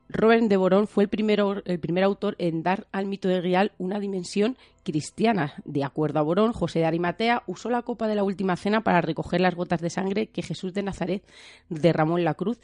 Robert 0.09 0.43
de 0.43 0.57
Borón 0.57 0.87
fue 0.87 1.03
el, 1.03 1.09
primero- 1.09 1.61
el 1.65 1.79
primer 1.79 2.03
autor 2.03 2.35
en 2.39 2.63
dar 2.63 2.87
al 2.91 3.05
mito 3.05 3.27
de 3.27 3.41
Grial 3.41 3.73
una 3.77 3.99
dimensión 3.99 4.57
cristiana. 4.83 5.53
De 5.65 5.83
acuerdo 5.83 6.19
a 6.19 6.23
Borón, 6.23 6.53
José 6.53 6.79
de 6.79 6.85
Arimatea 6.85 7.43
usó 7.45 7.69
la 7.69 7.81
copa 7.81 8.07
de 8.07 8.15
la 8.15 8.23
última 8.23 8.55
cena 8.55 8.81
para 8.81 9.01
recoger 9.01 9.41
las 9.41 9.55
gotas 9.55 9.81
de 9.81 9.89
sangre 9.89 10.27
que 10.27 10.43
Jesús 10.43 10.73
de 10.73 10.83
Nazaret 10.83 11.23
derramó 11.69 12.17
en 12.17 12.23
la 12.25 12.35
cruz 12.35 12.59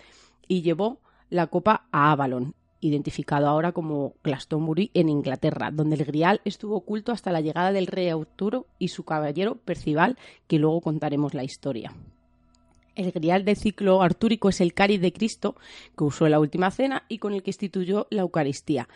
y 0.47 0.61
llevó 0.61 0.99
la 1.29 1.47
copa 1.47 1.87
a 1.91 2.11
Avalon, 2.11 2.53
identificado 2.79 3.47
ahora 3.47 3.71
como 3.71 4.13
Glastonbury 4.23 4.91
en 4.93 5.09
Inglaterra, 5.09 5.69
donde 5.71 5.95
el 5.95 6.05
Grial 6.05 6.41
estuvo 6.45 6.75
oculto 6.75 7.11
hasta 7.11 7.31
la 7.31 7.41
llegada 7.41 7.71
del 7.71 7.87
rey 7.87 8.09
Arturo 8.09 8.67
y 8.79 8.89
su 8.89 9.03
caballero 9.03 9.55
Percival, 9.55 10.17
que 10.47 10.59
luego 10.59 10.79
contaremos 10.81 11.33
la 11.33 11.43
historia. 11.43 11.93
El 12.95 13.11
grial 13.11 13.45
del 13.45 13.55
ciclo 13.55 14.01
artúrico 14.01 14.49
es 14.49 14.61
el 14.61 14.73
cáliz 14.73 15.01
de 15.01 15.13
Cristo 15.13 15.55
que 15.97 16.03
usó 16.03 16.25
en 16.25 16.31
la 16.31 16.39
última 16.39 16.71
cena 16.71 17.05
y 17.09 17.17
con 17.17 17.33
el 17.33 17.43
que 17.43 17.49
instituyó 17.49 18.07
la 18.09 18.21
Eucaristía. 18.21 18.87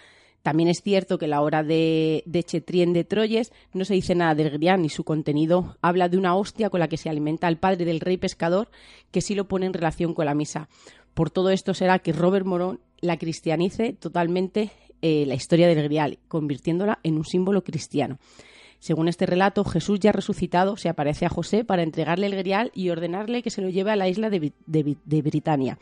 También 0.44 0.70
es 0.70 0.82
cierto 0.82 1.18
que 1.18 1.28
la 1.28 1.42
obra 1.42 1.64
de, 1.64 2.24
de 2.26 2.44
Chetrien 2.44 2.94
de 2.94 3.04
Troyes 3.04 3.52
no 3.74 3.84
se 3.84 3.96
dice 3.96 4.16
nada 4.16 4.36
del 4.36 4.52
grial 4.52 4.82
ni 4.82 4.90
su 4.90 5.04
contenido. 5.04 5.76
Habla 5.82 6.10
de 6.10 6.18
una 6.18 6.36
hostia 6.36 6.70
con 6.70 6.80
la 6.80 6.88
que 6.88 6.98
se 6.98 7.10
alimenta 7.10 7.48
el 7.48 7.58
padre 7.58 7.84
del 7.86 8.00
rey 8.00 8.18
pescador 8.18 8.70
que 9.12 9.22
sí 9.22 9.36
lo 9.36 9.48
pone 9.48 9.66
en 9.66 9.74
relación 9.74 10.14
con 10.14 10.26
la 10.26 10.36
misa. 10.36 10.70
Por 11.14 11.32
todo 11.32 11.50
esto 11.50 11.74
será 11.74 12.00
que 12.00 12.14
Robert 12.14 12.46
Morón 12.46 12.80
la 13.02 13.18
cristianice 13.18 13.94
totalmente 13.94 14.72
eh, 15.02 15.26
la 15.28 15.36
historia 15.36 15.68
del 15.68 15.84
grial, 15.84 16.20
convirtiéndola 16.28 17.00
en 17.04 17.18
un 17.18 17.26
símbolo 17.26 17.64
cristiano. 17.64 18.20
Según 18.80 19.08
este 19.08 19.26
relato, 19.26 19.64
Jesús 19.64 20.00
ya 20.00 20.12
resucitado 20.12 20.78
se 20.78 20.90
aparece 20.90 21.26
a 21.26 21.30
José 21.30 21.64
para 21.64 21.84
entregarle 21.84 22.28
el 22.28 22.36
grial 22.36 22.72
y 22.74 22.90
ordenarle 22.90 23.42
que 23.42 23.50
se 23.50 23.62
lo 23.62 23.70
lleve 23.70 23.92
a 23.92 23.96
la 23.96 24.08
isla 24.08 24.30
de, 24.30 24.42
Bri- 24.42 24.54
de 24.66 24.86
Bri- 24.86 24.98
de 25.04 25.22
Britania. 25.22 25.78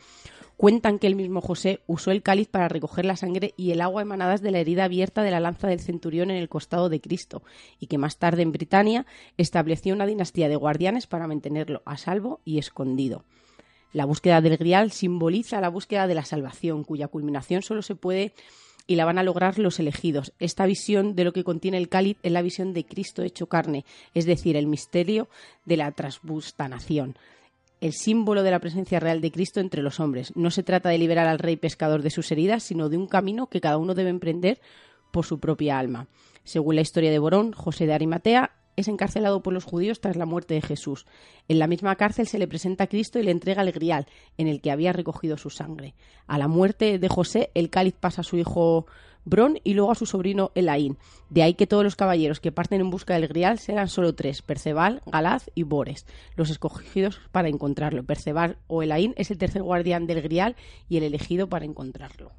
Cuentan 0.56 0.98
que 0.98 1.06
el 1.06 1.16
mismo 1.16 1.42
José 1.42 1.80
usó 1.86 2.10
el 2.10 2.22
cáliz 2.22 2.48
para 2.48 2.68
recoger 2.68 3.04
la 3.04 3.16
sangre 3.16 3.52
y 3.58 3.72
el 3.72 3.82
agua 3.82 4.00
emanadas 4.00 4.40
de 4.40 4.50
la 4.50 4.58
herida 4.58 4.84
abierta 4.84 5.22
de 5.22 5.30
la 5.30 5.38
lanza 5.38 5.68
del 5.68 5.80
centurión 5.80 6.30
en 6.30 6.38
el 6.38 6.48
costado 6.48 6.88
de 6.88 7.02
Cristo, 7.02 7.42
y 7.78 7.88
que 7.88 7.98
más 7.98 8.16
tarde 8.16 8.40
en 8.40 8.52
Britania 8.52 9.04
estableció 9.36 9.94
una 9.94 10.06
dinastía 10.06 10.48
de 10.48 10.56
guardianes 10.56 11.06
para 11.06 11.26
mantenerlo 11.26 11.82
a 11.84 11.98
salvo 11.98 12.40
y 12.46 12.56
escondido. 12.56 13.24
La 13.92 14.06
búsqueda 14.06 14.40
del 14.40 14.56
grial 14.56 14.92
simboliza 14.92 15.60
la 15.60 15.68
búsqueda 15.68 16.06
de 16.06 16.14
la 16.14 16.24
salvación, 16.24 16.84
cuya 16.84 17.08
culminación 17.08 17.60
solo 17.60 17.82
se 17.82 17.94
puede 17.94 18.32
y 18.86 18.96
la 18.96 19.04
van 19.04 19.18
a 19.18 19.22
lograr 19.22 19.58
los 19.58 19.78
elegidos. 19.78 20.32
Esta 20.38 20.66
visión 20.66 21.14
de 21.14 21.24
lo 21.24 21.32
que 21.32 21.44
contiene 21.44 21.78
el 21.78 21.88
cáliz 21.88 22.18
es 22.22 22.32
la 22.32 22.42
visión 22.42 22.72
de 22.72 22.84
Cristo 22.84 23.22
hecho 23.22 23.46
carne, 23.46 23.84
es 24.14 24.26
decir, 24.26 24.56
el 24.56 24.66
misterio 24.66 25.28
de 25.64 25.76
la 25.76 25.90
transbustanación. 25.92 27.16
El 27.80 27.92
símbolo 27.92 28.42
de 28.42 28.50
la 28.50 28.60
presencia 28.60 29.00
real 29.00 29.20
de 29.20 29.30
Cristo 29.30 29.60
entre 29.60 29.82
los 29.82 30.00
hombres. 30.00 30.32
No 30.34 30.50
se 30.50 30.62
trata 30.62 30.88
de 30.88 30.98
liberar 30.98 31.26
al 31.26 31.38
rey 31.38 31.56
pescador 31.56 32.02
de 32.02 32.10
sus 32.10 32.30
heridas, 32.32 32.62
sino 32.62 32.88
de 32.88 32.96
un 32.96 33.06
camino 33.06 33.48
que 33.48 33.60
cada 33.60 33.76
uno 33.76 33.94
debe 33.94 34.10
emprender 34.10 34.60
por 35.10 35.26
su 35.26 35.38
propia 35.40 35.78
alma. 35.78 36.08
Según 36.44 36.76
la 36.76 36.80
historia 36.80 37.10
de 37.10 37.18
Borón, 37.18 37.52
José 37.52 37.86
de 37.86 37.94
Arimatea 37.94 38.52
es 38.76 38.88
encarcelado 38.88 39.42
por 39.42 39.52
los 39.52 39.64
judíos 39.64 40.00
tras 40.00 40.16
la 40.16 40.26
muerte 40.26 40.54
de 40.54 40.62
Jesús. 40.62 41.06
En 41.48 41.58
la 41.58 41.66
misma 41.66 41.96
cárcel 41.96 42.26
se 42.26 42.38
le 42.38 42.46
presenta 42.46 42.84
a 42.84 42.86
Cristo 42.86 43.18
y 43.18 43.22
le 43.22 43.30
entrega 43.30 43.62
el 43.62 43.72
grial, 43.72 44.06
en 44.36 44.48
el 44.48 44.60
que 44.60 44.70
había 44.70 44.92
recogido 44.92 45.36
su 45.36 45.50
sangre. 45.50 45.94
A 46.26 46.38
la 46.38 46.48
muerte 46.48 46.98
de 46.98 47.08
José, 47.08 47.50
el 47.54 47.70
cáliz 47.70 47.94
pasa 47.98 48.20
a 48.20 48.24
su 48.24 48.36
hijo 48.36 48.86
Bron 49.26 49.58
y 49.64 49.74
luego 49.74 49.90
a 49.90 49.96
su 49.96 50.06
sobrino 50.06 50.52
Elaín. 50.54 50.98
De 51.30 51.42
ahí 51.42 51.54
que 51.54 51.66
todos 51.66 51.82
los 51.82 51.96
caballeros 51.96 52.38
que 52.38 52.52
parten 52.52 52.80
en 52.80 52.90
busca 52.90 53.14
del 53.14 53.26
grial 53.26 53.58
serán 53.58 53.88
solo 53.88 54.14
tres, 54.14 54.40
Perceval, 54.40 55.02
Galaz 55.04 55.50
y 55.54 55.64
Bores, 55.64 56.06
los 56.36 56.48
escogidos 56.48 57.20
para 57.32 57.48
encontrarlo. 57.48 58.04
Perceval 58.04 58.58
o 58.68 58.84
Elaín 58.84 59.14
es 59.16 59.32
el 59.32 59.38
tercer 59.38 59.62
guardián 59.62 60.06
del 60.06 60.22
grial 60.22 60.54
y 60.88 60.98
el 60.98 61.02
elegido 61.02 61.48
para 61.48 61.64
encontrarlo. 61.64 62.32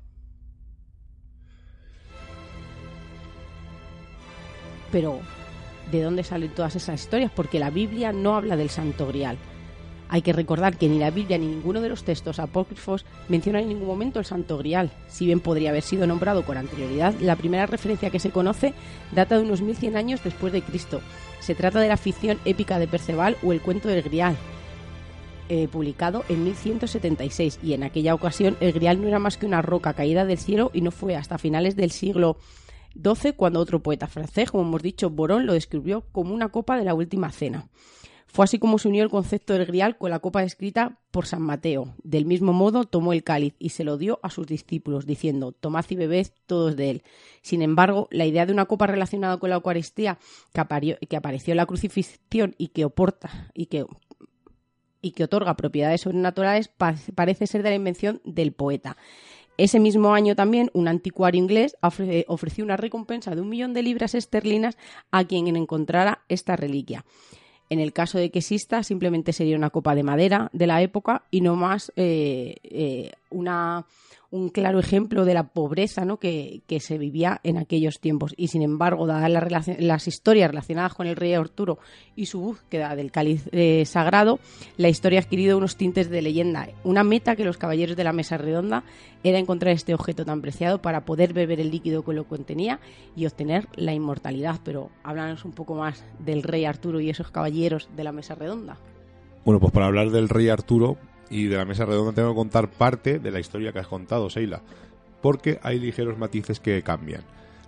Pero, 4.89 5.19
¿de 5.91 6.01
dónde 6.01 6.23
salen 6.23 6.49
todas 6.51 6.75
esas 6.75 7.01
historias? 7.01 7.31
Porque 7.35 7.59
la 7.59 7.69
Biblia 7.69 8.11
no 8.11 8.35
habla 8.35 8.55
del 8.55 8.69
Santo 8.69 9.07
Grial. 9.07 9.37
Hay 10.09 10.21
que 10.21 10.33
recordar 10.33 10.77
que 10.77 10.87
ni 10.87 10.99
la 10.99 11.11
Biblia 11.11 11.37
ni 11.37 11.47
ninguno 11.47 11.81
de 11.81 11.89
los 11.89 12.03
textos 12.03 12.39
apócrifos 12.39 13.05
menciona 13.27 13.59
en 13.59 13.67
ningún 13.67 13.87
momento 13.87 14.19
el 14.19 14.25
Santo 14.25 14.57
Grial. 14.57 14.91
Si 15.09 15.25
bien 15.25 15.41
podría 15.41 15.71
haber 15.71 15.83
sido 15.83 16.07
nombrado 16.07 16.45
con 16.45 16.57
anterioridad, 16.57 17.13
la 17.19 17.35
primera 17.35 17.65
referencia 17.65 18.09
que 18.09 18.19
se 18.19 18.31
conoce 18.31 18.73
data 19.11 19.37
de 19.37 19.43
unos 19.43 19.61
1100 19.61 19.97
años 19.97 20.23
después 20.23 20.53
de 20.53 20.61
Cristo. 20.61 21.01
Se 21.39 21.55
trata 21.55 21.79
de 21.79 21.89
la 21.89 21.97
ficción 21.97 22.39
épica 22.45 22.79
de 22.79 22.87
Perceval 22.87 23.37
o 23.43 23.51
el 23.51 23.61
cuento 23.61 23.89
del 23.89 24.01
Grial, 24.01 24.37
eh, 25.49 25.69
publicado 25.69 26.25
en 26.27 26.43
1176 26.43 27.59
y 27.63 27.71
en 27.71 27.83
aquella 27.83 28.13
ocasión 28.13 28.57
el 28.59 28.73
Grial 28.73 29.01
no 29.01 29.07
era 29.07 29.19
más 29.19 29.37
que 29.37 29.45
una 29.45 29.61
roca 29.61 29.93
caída 29.93 30.25
del 30.25 30.37
cielo 30.37 30.71
y 30.73 30.81
no 30.81 30.91
fue 30.91 31.15
hasta 31.15 31.37
finales 31.37 31.77
del 31.77 31.91
siglo 31.91 32.35
XII 33.01 33.33
cuando 33.33 33.59
otro 33.59 33.81
poeta 33.81 34.07
francés, 34.07 34.51
como 34.51 34.63
hemos 34.63 34.81
dicho, 34.81 35.09
Borón, 35.09 35.45
lo 35.45 35.53
describió 35.53 36.01
como 36.11 36.33
una 36.33 36.49
copa 36.49 36.77
de 36.77 36.83
la 36.85 36.93
última 36.93 37.31
cena. 37.31 37.69
Fue 38.29 38.43
así 38.43 38.59
como 38.59 38.77
se 38.77 38.89
unió 38.89 39.03
el 39.03 39.09
concepto 39.09 39.53
del 39.53 39.65
grial 39.65 39.97
con 39.97 40.11
la 40.11 40.19
copa 40.19 40.43
escrita 40.43 40.99
por 41.11 41.25
San 41.25 41.41
Mateo. 41.41 41.95
Del 42.03 42.25
mismo 42.25 42.51
modo 42.51 42.83
tomó 42.83 43.13
el 43.13 43.23
cáliz 43.23 43.53
y 43.57 43.69
se 43.69 43.85
lo 43.85 43.97
dio 43.97 44.19
a 44.21 44.29
sus 44.29 44.45
discípulos, 44.47 45.05
diciendo, 45.05 45.53
tomad 45.53 45.85
y 45.89 45.95
bebed 45.95 46.27
todos 46.45 46.75
de 46.75 46.89
él. 46.89 47.03
Sin 47.41 47.61
embargo, 47.61 48.09
la 48.11 48.25
idea 48.25 48.45
de 48.45 48.51
una 48.51 48.65
copa 48.65 48.85
relacionada 48.85 49.37
con 49.37 49.49
la 49.49 49.55
Eucaristía 49.55 50.19
que, 50.53 50.59
apareció 51.15 51.51
en 51.53 51.57
la 51.57 51.65
crucifixión 51.65 52.53
y 52.57 52.67
que 52.67 52.83
oporta 52.83 53.49
y 53.53 53.67
que 53.67 55.23
otorga 55.23 55.55
propiedades 55.55 56.01
sobrenaturales 56.01 56.67
pa- 56.67 56.95
parece 57.15 57.47
ser 57.47 57.63
de 57.63 57.69
la 57.69 57.75
invención 57.75 58.21
del 58.25 58.51
poeta. 58.51 58.97
Ese 59.57 59.79
mismo 59.79 60.13
año 60.13 60.35
también 60.35 60.69
un 60.73 60.87
anticuario 60.87 61.41
inglés 61.41 61.75
ofre- 61.81 62.25
ofreció 62.27 62.63
una 62.63 62.77
recompensa 62.77 63.33
de 63.35 63.41
un 63.41 63.49
millón 63.49 63.73
de 63.73 63.83
libras 63.83 64.13
esterlinas 64.15 64.77
a 65.11 65.23
quien 65.25 65.47
encontrara 65.55 66.21
esta 66.29 66.55
reliquia. 66.55 67.05
En 67.69 67.79
el 67.79 67.91
caso 67.91 68.17
de 68.17 68.29
que 68.31 68.39
exista, 68.39 68.81
simplemente 68.83 69.33
sería 69.33 69.57
una 69.57 69.71
copa 69.71 69.93
de 69.93 70.03
madera 70.03 70.49
de 70.53 70.67
la 70.67 70.81
época 70.81 71.23
y 71.31 71.41
no 71.41 71.55
más 71.57 71.91
eh, 71.97 72.55
eh, 72.63 73.11
una, 73.29 73.85
un 74.29 74.49
claro 74.49 74.79
ejemplo 74.79 75.25
de 75.25 75.33
la 75.33 75.47
pobreza 75.47 76.03
¿no? 76.03 76.17
que, 76.17 76.61
que 76.67 76.79
se 76.79 76.97
vivía 76.97 77.39
en 77.43 77.57
aquellos 77.57 77.99
tiempos. 77.99 78.33
Y 78.37 78.49
sin 78.49 78.61
embargo, 78.61 79.07
dadas 79.07 79.67
las, 79.79 80.07
historias 80.07 80.49
relacionadas 80.49 80.93
con 80.93 81.07
el 81.07 81.15
rey 81.15 81.33
Arturo 81.33 81.79
y 82.15 82.25
su 82.25 82.39
búsqueda 82.39 82.95
del 82.95 83.11
cáliz 83.11 83.47
eh, 83.51 83.85
sagrado, 83.85 84.39
la 84.77 84.89
historia 84.89 85.19
ha 85.19 85.23
adquirido 85.23 85.57
unos 85.57 85.77
tintes 85.77 86.09
de 86.09 86.21
leyenda. 86.21 86.67
Una 86.83 87.03
meta 87.03 87.35
que 87.35 87.45
los 87.45 87.57
caballeros 87.57 87.95
de 87.95 88.03
la 88.03 88.13
mesa 88.13 88.37
redonda 88.37 88.83
era 89.23 89.39
encontrar 89.39 89.73
este 89.73 89.93
objeto 89.93 90.25
tan 90.25 90.41
preciado 90.41 90.81
para 90.81 91.05
poder 91.05 91.33
beber 91.33 91.59
el 91.59 91.71
líquido 91.71 92.03
que 92.03 92.13
lo 92.13 92.27
contenía 92.27 92.79
y 93.15 93.25
obtener 93.25 93.67
la 93.75 93.93
inmortalidad. 93.93 94.59
Pero 94.63 94.89
háblanos 95.03 95.45
un 95.45 95.53
poco 95.53 95.75
más 95.75 96.03
del 96.19 96.43
rey 96.43 96.65
Arturo 96.65 96.99
y 96.99 97.09
esos 97.09 97.31
caballeros 97.31 97.89
de 97.95 98.03
la 98.03 98.11
mesa 98.11 98.35
redonda. 98.35 98.77
Bueno, 99.45 99.61
pues 99.61 99.71
para 99.71 99.85
hablar 99.85 100.09
del 100.09 100.27
rey 100.27 100.49
Arturo 100.49 100.97
y 101.29 101.47
de 101.47 101.57
la 101.57 101.65
mesa 101.65 101.85
redonda 101.85 102.13
tengo 102.13 102.29
que 102.29 102.35
contar 102.35 102.69
parte 102.69 103.19
de 103.19 103.31
la 103.31 103.39
historia 103.39 103.71
que 103.71 103.79
has 103.79 103.87
contado, 103.87 104.29
Seila, 104.29 104.61
porque 105.21 105.59
hay 105.63 105.79
ligeros 105.79 106.17
matices 106.17 106.59
que 106.59 106.81
cambian. 106.83 107.23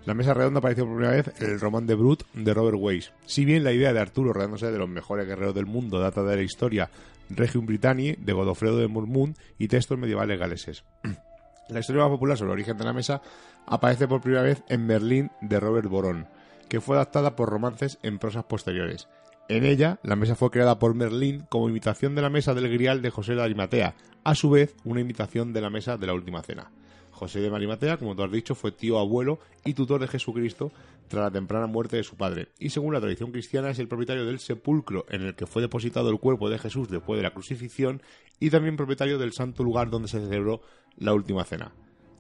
La 0.05 0.13
mesa 0.13 0.33
redonda 0.33 0.59
apareció 0.59 0.85
por 0.85 0.95
primera 0.95 1.15
vez 1.15 1.31
en 1.39 1.51
el 1.51 1.59
román 1.59 1.85
de 1.85 1.95
Brut 1.95 2.23
de 2.33 2.53
Robert 2.53 2.77
Weiss. 2.79 3.11
Si 3.25 3.45
bien 3.45 3.63
la 3.63 3.73
idea 3.73 3.93
de 3.93 3.99
Arturo 3.99 4.33
rodeándose 4.33 4.71
de 4.71 4.77
los 4.77 4.89
mejores 4.89 5.27
guerreros 5.27 5.53
del 5.53 5.65
mundo 5.65 5.99
data 5.99 6.23
de 6.23 6.35
la 6.35 6.41
historia 6.41 6.89
Regium 7.29 7.65
Britanniae 7.65 8.17
de 8.19 8.33
Godofredo 8.33 8.77
de 8.77 8.87
Murmund 8.87 9.35
y 9.57 9.67
textos 9.67 9.97
medievales 9.97 10.39
galeses. 10.39 10.83
La 11.69 11.81
historia 11.81 12.01
más 12.01 12.11
popular 12.11 12.35
sobre 12.35 12.53
el 12.53 12.53
origen 12.53 12.77
de 12.77 12.83
la 12.83 12.93
mesa 12.93 13.21
aparece 13.67 14.07
por 14.07 14.21
primera 14.21 14.41
vez 14.41 14.63
en 14.69 14.87
Berlín 14.87 15.29
de 15.41 15.59
Robert 15.59 15.87
Boron, 15.87 16.27
que 16.67 16.81
fue 16.81 16.95
adaptada 16.95 17.35
por 17.35 17.49
romances 17.49 17.99
en 18.01 18.17
prosas 18.17 18.45
posteriores. 18.45 19.07
En 19.49 19.65
ella, 19.65 19.99
la 20.03 20.15
mesa 20.15 20.35
fue 20.35 20.51
creada 20.51 20.77
por 20.77 20.93
Merlín 20.93 21.43
como 21.49 21.69
imitación 21.69 22.13
de 22.13 22.21
la 22.21 22.29
mesa 22.29 22.53
del 22.53 22.69
Grial 22.69 23.01
de 23.01 23.09
José 23.09 23.33
de 23.33 23.41
Arimatea, 23.41 23.95
a 24.23 24.35
su 24.35 24.51
vez 24.51 24.75
una 24.83 25.01
imitación 25.01 25.53
de 25.53 25.61
la 25.61 25.71
mesa 25.71 25.97
de 25.97 26.05
la 26.05 26.13
Última 26.13 26.43
Cena. 26.43 26.69
José 27.09 27.39
de 27.39 27.49
Arimatea, 27.49 27.97
como 27.97 28.15
tú 28.15 28.21
has 28.21 28.31
dicho, 28.31 28.53
fue 28.53 28.71
tío 28.71 28.99
abuelo 28.99 29.39
y 29.65 29.73
tutor 29.73 30.01
de 30.01 30.07
Jesucristo 30.07 30.71
tras 31.07 31.23
la 31.23 31.31
temprana 31.31 31.65
muerte 31.65 31.97
de 31.97 32.03
su 32.03 32.15
padre, 32.15 32.49
y 32.59 32.69
según 32.69 32.93
la 32.93 33.01
tradición 33.01 33.31
cristiana 33.31 33.71
es 33.71 33.79
el 33.79 33.87
propietario 33.87 34.23
del 34.23 34.37
sepulcro 34.37 35.07
en 35.09 35.23
el 35.23 35.33
que 35.33 35.47
fue 35.47 35.63
depositado 35.63 36.11
el 36.11 36.19
cuerpo 36.19 36.47
de 36.47 36.59
Jesús 36.59 36.87
después 36.87 37.17
de 37.17 37.23
la 37.23 37.33
crucifixión 37.33 38.03
y 38.39 38.51
también 38.51 38.77
propietario 38.77 39.17
del 39.17 39.33
santo 39.33 39.63
lugar 39.63 39.89
donde 39.89 40.09
se 40.09 40.19
celebró 40.19 40.61
la 40.95 41.15
Última 41.15 41.43
Cena. 41.43 41.71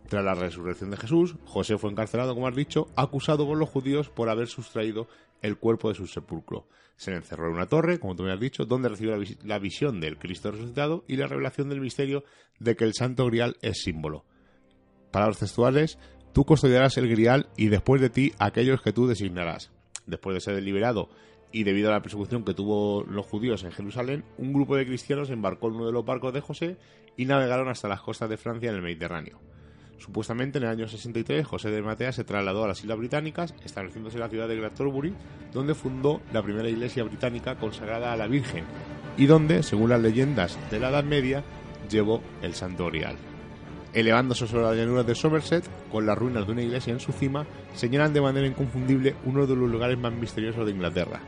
Tras 0.09 0.25
la 0.25 0.33
resurrección 0.33 0.89
de 0.89 0.97
Jesús, 0.97 1.35
José 1.45 1.77
fue 1.77 1.91
encarcelado, 1.91 2.33
como 2.33 2.47
has 2.47 2.55
dicho, 2.55 2.87
acusado 2.95 3.45
por 3.45 3.59
los 3.59 3.69
judíos 3.69 4.09
por 4.09 4.29
haber 4.29 4.47
sustraído 4.47 5.07
el 5.41 5.57
cuerpo 5.57 5.89
de 5.89 5.95
su 5.95 6.07
sepulcro. 6.07 6.67
Se 6.95 7.11
le 7.11 7.17
encerró 7.17 7.47
en 7.47 7.53
una 7.55 7.65
torre, 7.67 7.99
como 7.99 8.15
tú 8.15 8.23
me 8.23 8.31
has 8.33 8.39
dicho, 8.39 8.65
donde 8.65 8.89
recibió 8.89 9.11
la, 9.11 9.17
vis- 9.17 9.37
la 9.43 9.59
visión 9.59 9.99
del 10.01 10.17
Cristo 10.17 10.51
resucitado 10.51 11.05
y 11.07 11.15
la 11.15 11.27
revelación 11.27 11.69
del 11.69 11.79
misterio 11.81 12.23
de 12.59 12.75
que 12.75 12.83
el 12.83 12.93
Santo 12.93 13.25
Grial 13.27 13.55
es 13.61 13.81
símbolo. 13.83 14.25
Palabras 15.11 15.39
textuales, 15.39 15.97
tú 16.33 16.43
custodiarás 16.45 16.97
el 16.97 17.07
Grial 17.09 17.47
y 17.55 17.67
después 17.69 18.01
de 18.01 18.09
ti 18.09 18.33
aquellos 18.37 18.81
que 18.81 18.91
tú 18.93 19.07
designarás. 19.07 19.71
Después 20.05 20.33
de 20.33 20.41
ser 20.41 20.61
liberado 20.61 21.09
y 21.51 21.63
debido 21.63 21.89
a 21.89 21.93
la 21.93 22.01
persecución 22.01 22.43
que 22.43 22.53
tuvo 22.53 23.03
los 23.05 23.25
judíos 23.25 23.63
en 23.63 23.71
Jerusalén, 23.71 24.23
un 24.37 24.53
grupo 24.53 24.75
de 24.75 24.85
cristianos 24.85 25.29
embarcó 25.29 25.67
en 25.69 25.75
uno 25.75 25.85
de 25.87 25.93
los 25.93 26.05
barcos 26.05 26.33
de 26.33 26.41
José 26.41 26.77
y 27.15 27.25
navegaron 27.25 27.69
hasta 27.69 27.87
las 27.87 28.01
costas 28.01 28.29
de 28.29 28.37
Francia 28.37 28.69
en 28.69 28.75
el 28.75 28.81
Mediterráneo. 28.81 29.39
Supuestamente 29.99 30.57
en 30.57 30.63
el 30.63 30.69
año 30.69 30.87
63 30.87 31.45
José 31.45 31.69
de 31.69 31.81
Matea 31.81 32.11
se 32.11 32.23
trasladó 32.23 32.63
a 32.63 32.69
las 32.69 32.81
Islas 32.81 32.97
Británicas, 32.97 33.53
estableciéndose 33.63 34.15
en 34.15 34.21
la 34.21 34.29
ciudad 34.29 34.47
de 34.47 34.55
Glastonbury, 34.55 35.13
donde 35.53 35.75
fundó 35.75 36.21
la 36.31 36.41
primera 36.41 36.69
iglesia 36.69 37.03
británica 37.03 37.55
consagrada 37.55 38.13
a 38.13 38.17
la 38.17 38.27
Virgen 38.27 38.63
y 39.17 39.25
donde, 39.25 39.63
según 39.63 39.89
las 39.89 40.01
leyendas 40.01 40.57
de 40.71 40.79
la 40.79 40.89
Edad 40.89 41.03
Media, 41.03 41.43
llevó 41.89 42.21
el 42.41 42.53
Santo 42.55 42.85
Grial. 42.87 43.17
Elevándose 43.93 44.47
sobre 44.47 44.63
las 44.63 44.77
llanuras 44.77 45.05
de 45.05 45.15
Somerset, 45.15 45.65
con 45.91 46.05
las 46.05 46.17
ruinas 46.17 46.45
de 46.45 46.53
una 46.53 46.61
iglesia 46.61 46.93
en 46.93 46.99
su 46.99 47.11
cima, 47.11 47.45
señalan 47.73 48.13
de 48.13 48.21
manera 48.21 48.47
inconfundible 48.47 49.15
uno 49.25 49.45
de 49.45 49.55
los 49.55 49.69
lugares 49.69 49.97
más 49.97 50.13
misteriosos 50.13 50.65
de 50.65 50.71
Inglaterra. 50.71 51.19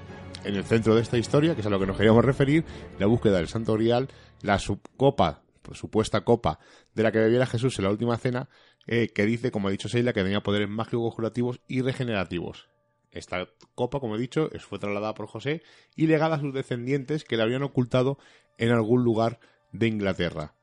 En 0.43 0.55
el 0.55 0.63
centro 0.63 0.95
de 0.95 1.01
esta 1.01 1.17
historia, 1.17 1.55
que 1.55 1.61
es 1.61 1.67
a 1.67 1.69
lo 1.69 1.79
que 1.79 1.87
nos 1.87 1.97
queríamos 1.97 2.23
referir, 2.23 2.63
la 2.99 3.07
búsqueda 3.07 3.37
del 3.37 3.47
Santo 3.47 3.73
Grial, 3.73 4.09
la 4.41 4.57
subcopa, 4.59 5.41
pues, 5.61 5.79
supuesta 5.79 6.21
copa 6.21 6.59
de 6.93 7.03
la 7.03 7.11
que 7.11 7.19
bebiera 7.19 7.45
Jesús 7.45 7.77
en 7.79 7.85
la 7.85 7.91
última 7.91 8.17
cena, 8.17 8.49
eh, 8.87 9.09
que 9.13 9.25
dice, 9.25 9.51
como 9.51 9.67
ha 9.67 9.71
dicho 9.71 9.87
Sheila, 9.87 10.13
que 10.13 10.23
tenía 10.23 10.41
poderes 10.41 10.69
mágicos 10.69 11.13
curativos 11.15 11.61
y 11.67 11.81
regenerativos. 11.81 12.67
Esta 13.11 13.47
copa, 13.75 13.99
como 13.99 14.15
he 14.15 14.19
dicho, 14.19 14.49
fue 14.59 14.79
trasladada 14.79 15.13
por 15.13 15.27
José 15.27 15.63
y 15.95 16.07
legada 16.07 16.35
a 16.35 16.39
sus 16.39 16.53
descendientes 16.53 17.25
que 17.25 17.35
la 17.37 17.43
habrían 17.43 17.63
ocultado 17.63 18.17
en 18.57 18.71
algún 18.71 19.03
lugar 19.03 19.39
de 19.71 19.87
Inglaterra. 19.87 20.53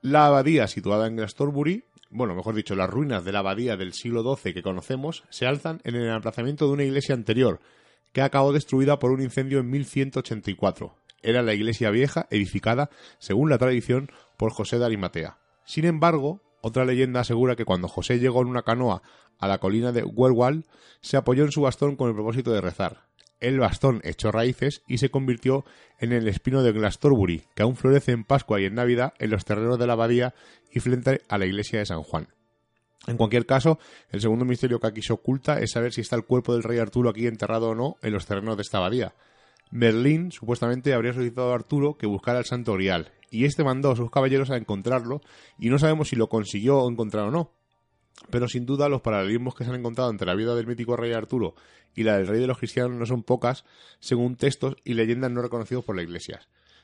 La 0.00 0.26
abadía 0.26 0.66
situada 0.66 1.06
en 1.06 1.16
Glastonbury, 1.16 1.84
bueno, 2.10 2.34
mejor 2.34 2.54
dicho, 2.54 2.74
las 2.74 2.88
ruinas 2.88 3.24
de 3.24 3.32
la 3.32 3.40
abadía 3.40 3.76
del 3.76 3.92
siglo 3.92 4.22
XII 4.22 4.54
que 4.54 4.62
conocemos, 4.62 5.24
se 5.30 5.46
alzan 5.46 5.80
en 5.84 5.96
el 5.96 6.08
emplazamiento 6.08 6.66
de 6.66 6.72
una 6.72 6.84
iglesia 6.84 7.14
anterior, 7.14 7.60
que 8.12 8.22
acabó 8.22 8.52
destruida 8.52 8.98
por 8.98 9.10
un 9.10 9.20
incendio 9.20 9.58
en 9.58 9.68
1184. 9.68 10.94
Era 11.22 11.42
la 11.42 11.54
iglesia 11.54 11.90
vieja, 11.90 12.26
edificada, 12.30 12.88
según 13.18 13.50
la 13.50 13.58
tradición, 13.58 14.10
por 14.36 14.52
José 14.52 14.78
de 14.78 14.84
Arimatea. 14.84 15.38
Sin 15.64 15.84
embargo, 15.84 16.42
otra 16.60 16.84
leyenda 16.84 17.20
asegura 17.20 17.56
que 17.56 17.64
cuando 17.64 17.88
José 17.88 18.18
llegó 18.18 18.42
en 18.42 18.48
una 18.48 18.62
canoa 18.62 19.02
a 19.38 19.48
la 19.48 19.58
colina 19.58 19.92
de 19.92 20.04
Werwall, 20.04 20.64
se 21.00 21.16
apoyó 21.16 21.44
en 21.44 21.52
su 21.52 21.60
bastón 21.60 21.96
con 21.96 22.08
el 22.08 22.14
propósito 22.14 22.52
de 22.52 22.60
rezar. 22.60 23.06
El 23.40 23.60
bastón 23.60 24.00
echó 24.04 24.32
raíces 24.32 24.82
y 24.86 24.98
se 24.98 25.10
convirtió 25.10 25.64
en 25.98 26.12
el 26.12 26.28
espino 26.28 26.62
de 26.62 26.72
Glastonbury, 26.72 27.44
que 27.54 27.62
aún 27.62 27.76
florece 27.76 28.12
en 28.12 28.24
Pascua 28.24 28.60
y 28.60 28.64
en 28.64 28.74
Navidad 28.74 29.12
en 29.18 29.30
los 29.30 29.44
terrenos 29.44 29.78
de 29.78 29.86
la 29.86 29.92
abadía 29.94 30.34
y 30.70 30.80
frente 30.80 31.20
a 31.28 31.36
la 31.36 31.46
iglesia 31.46 31.80
de 31.80 31.86
San 31.86 32.02
Juan. 32.02 32.28
En 33.06 33.18
cualquier 33.18 33.44
caso, 33.44 33.78
el 34.10 34.22
segundo 34.22 34.46
misterio 34.46 34.80
que 34.80 34.86
aquí 34.86 35.02
se 35.02 35.12
oculta 35.12 35.58
es 35.58 35.72
saber 35.72 35.92
si 35.92 36.00
está 36.00 36.16
el 36.16 36.24
cuerpo 36.24 36.54
del 36.54 36.62
rey 36.62 36.78
Arturo 36.78 37.10
aquí 37.10 37.26
enterrado 37.26 37.70
o 37.70 37.74
no 37.74 37.96
en 38.00 38.12
los 38.12 38.24
terrenos 38.24 38.56
de 38.56 38.62
esta 38.62 38.78
abadía. 38.78 39.14
Merlín 39.70 40.32
supuestamente 40.32 40.94
habría 40.94 41.12
solicitado 41.12 41.52
a 41.52 41.54
Arturo 41.54 41.96
que 41.96 42.06
buscara 42.06 42.38
el 42.38 42.44
Santo 42.44 42.74
Grial, 42.74 43.12
y 43.30 43.44
este 43.44 43.64
mandó 43.64 43.90
a 43.90 43.96
sus 43.96 44.10
caballeros 44.10 44.50
a 44.50 44.56
encontrarlo, 44.56 45.20
y 45.58 45.68
no 45.68 45.78
sabemos 45.78 46.08
si 46.08 46.16
lo 46.16 46.28
consiguió 46.28 46.88
encontrar 46.88 47.26
o 47.26 47.30
no. 47.30 47.52
Pero 48.30 48.48
sin 48.48 48.64
duda 48.64 48.88
los 48.88 49.02
paralelismos 49.02 49.54
que 49.54 49.64
se 49.64 49.70
han 49.70 49.76
encontrado 49.76 50.10
entre 50.10 50.26
la 50.26 50.36
vida 50.36 50.54
del 50.54 50.68
mítico 50.68 50.96
rey 50.96 51.12
Arturo 51.12 51.56
y 51.96 52.04
la 52.04 52.16
del 52.16 52.26
rey 52.26 52.40
de 52.40 52.46
los 52.46 52.58
cristianos 52.58 52.96
no 52.96 53.06
son 53.06 53.22
pocas, 53.22 53.64
según 54.00 54.36
textos 54.36 54.76
y 54.84 54.94
leyendas 54.94 55.30
no 55.30 55.42
reconocidos 55.42 55.84
por 55.84 55.96
la 55.96 56.02
iglesia. 56.02 56.40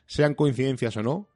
Sean 0.07 0.35
coincidencias 0.35 0.97
o 0.97 1.03
no, 1.03 1.29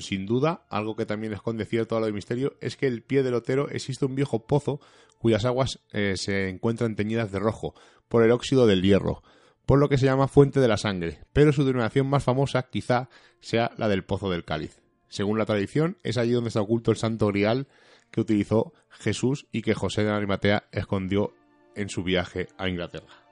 sin 0.00 0.26
duda, 0.26 0.64
algo 0.70 0.96
que 0.96 1.06
también 1.06 1.32
esconde 1.32 1.64
cierto 1.64 1.96
halo 1.96 2.06
de 2.06 2.12
misterio 2.12 2.56
es 2.60 2.76
que 2.76 2.86
el 2.86 3.02
pie 3.02 3.22
del 3.22 3.34
Otero 3.34 3.68
existe 3.68 4.04
un 4.04 4.14
viejo 4.14 4.46
pozo 4.46 4.80
cuyas 5.18 5.44
aguas 5.44 5.80
eh, 5.92 6.14
se 6.16 6.48
encuentran 6.48 6.96
teñidas 6.96 7.32
de 7.32 7.38
rojo 7.38 7.74
por 8.08 8.22
el 8.22 8.30
óxido 8.30 8.66
del 8.66 8.82
hierro, 8.82 9.22
por 9.66 9.78
lo 9.78 9.88
que 9.88 9.98
se 9.98 10.06
llama 10.06 10.28
fuente 10.28 10.60
de 10.60 10.68
la 10.68 10.76
sangre, 10.76 11.20
pero 11.32 11.52
su 11.52 11.64
denominación 11.64 12.08
más 12.08 12.24
famosa 12.24 12.64
quizá 12.64 13.08
sea 13.40 13.70
la 13.76 13.88
del 13.88 14.04
pozo 14.04 14.30
del 14.30 14.44
cáliz. 14.44 14.80
Según 15.08 15.38
la 15.38 15.44
tradición, 15.44 15.98
es 16.02 16.16
allí 16.16 16.32
donde 16.32 16.48
está 16.48 16.60
oculto 16.60 16.90
el 16.90 16.96
santo 16.96 17.26
grial 17.28 17.68
que 18.10 18.20
utilizó 18.20 18.72
Jesús 18.88 19.46
y 19.52 19.62
que 19.62 19.74
José 19.74 20.04
de 20.04 20.10
Arimatea 20.10 20.64
escondió 20.72 21.32
en 21.74 21.88
su 21.88 22.02
viaje 22.02 22.48
a 22.58 22.68
Inglaterra. 22.68 23.22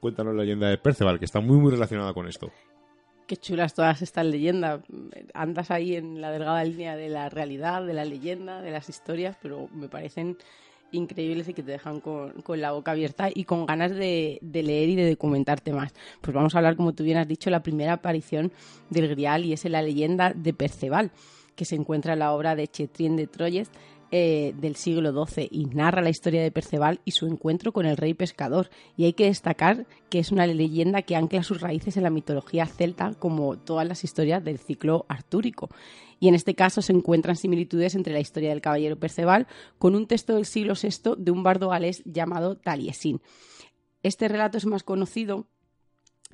Cuéntanos 0.00 0.34
la 0.34 0.42
leyenda 0.42 0.68
de 0.68 0.78
Perceval, 0.78 1.18
que 1.18 1.24
está 1.24 1.40
muy 1.40 1.58
muy 1.58 1.70
relacionada 1.70 2.12
con 2.12 2.26
esto. 2.26 2.50
Qué 3.26 3.36
chulas 3.36 3.74
todas 3.74 4.02
estas 4.02 4.26
leyendas. 4.26 4.80
Andas 5.32 5.70
ahí 5.70 5.94
en 5.94 6.20
la 6.20 6.32
delgada 6.32 6.64
línea 6.64 6.96
de 6.96 7.08
la 7.08 7.28
realidad, 7.28 7.86
de 7.86 7.94
la 7.94 8.04
leyenda, 8.04 8.60
de 8.60 8.72
las 8.72 8.88
historias, 8.88 9.36
pero 9.40 9.68
me 9.72 9.88
parecen 9.88 10.36
increíbles 10.92 11.48
y 11.48 11.54
que 11.54 11.62
te 11.62 11.72
dejan 11.72 12.00
con, 12.00 12.32
con 12.42 12.60
la 12.60 12.72
boca 12.72 12.92
abierta 12.92 13.28
y 13.34 13.44
con 13.44 13.66
ganas 13.66 13.90
de, 13.90 14.38
de, 14.40 14.62
leer 14.62 14.88
y 14.90 14.96
de 14.96 15.10
documentarte 15.10 15.72
más. 15.72 15.92
Pues 16.20 16.34
vamos 16.34 16.54
a 16.54 16.58
hablar, 16.58 16.76
como 16.76 16.92
tú 16.92 17.04
bien 17.04 17.18
has 17.18 17.28
dicho, 17.28 17.50
la 17.50 17.62
primera 17.62 17.94
aparición 17.94 18.52
del 18.90 19.08
Grial 19.08 19.44
y 19.44 19.52
es 19.52 19.64
en 19.64 19.72
la 19.72 19.82
leyenda 19.82 20.32
de 20.34 20.52
Perceval, 20.52 21.10
que 21.56 21.64
se 21.64 21.74
encuentra 21.74 22.12
en 22.12 22.20
la 22.20 22.32
obra 22.32 22.54
de 22.54 22.68
Chetrien 22.68 23.16
de 23.16 23.26
Troyes 23.26 23.70
eh, 24.14 24.52
del 24.58 24.76
siglo 24.76 25.10
XII 25.24 25.48
y 25.50 25.64
narra 25.64 26.02
la 26.02 26.10
historia 26.10 26.42
de 26.42 26.50
Perceval 26.50 27.00
y 27.06 27.12
su 27.12 27.26
encuentro 27.26 27.72
con 27.72 27.86
el 27.86 27.96
rey 27.96 28.12
pescador. 28.12 28.68
Y 28.94 29.06
hay 29.06 29.14
que 29.14 29.24
destacar 29.24 29.86
que 30.10 30.18
es 30.18 30.30
una 30.30 30.46
leyenda 30.46 31.00
que 31.00 31.16
ancla 31.16 31.42
sus 31.42 31.62
raíces 31.62 31.96
en 31.96 32.02
la 32.02 32.10
mitología 32.10 32.66
celta, 32.66 33.14
como 33.18 33.56
todas 33.56 33.88
las 33.88 34.04
historias 34.04 34.44
del 34.44 34.58
ciclo 34.58 35.06
artúrico. 35.08 35.70
Y 36.22 36.28
en 36.28 36.36
este 36.36 36.54
caso 36.54 36.82
se 36.82 36.92
encuentran 36.92 37.34
similitudes 37.34 37.96
entre 37.96 38.12
la 38.12 38.20
historia 38.20 38.50
del 38.50 38.60
caballero 38.60 38.96
Perceval 38.96 39.48
con 39.76 39.96
un 39.96 40.06
texto 40.06 40.36
del 40.36 40.46
siglo 40.46 40.74
VI 40.80 41.16
de 41.18 41.32
un 41.32 41.42
bardo 41.42 41.70
galés 41.70 42.00
llamado 42.04 42.56
Taliesin. 42.56 43.20
Este 44.04 44.28
relato 44.28 44.56
es 44.56 44.64
más 44.64 44.84
conocido 44.84 45.48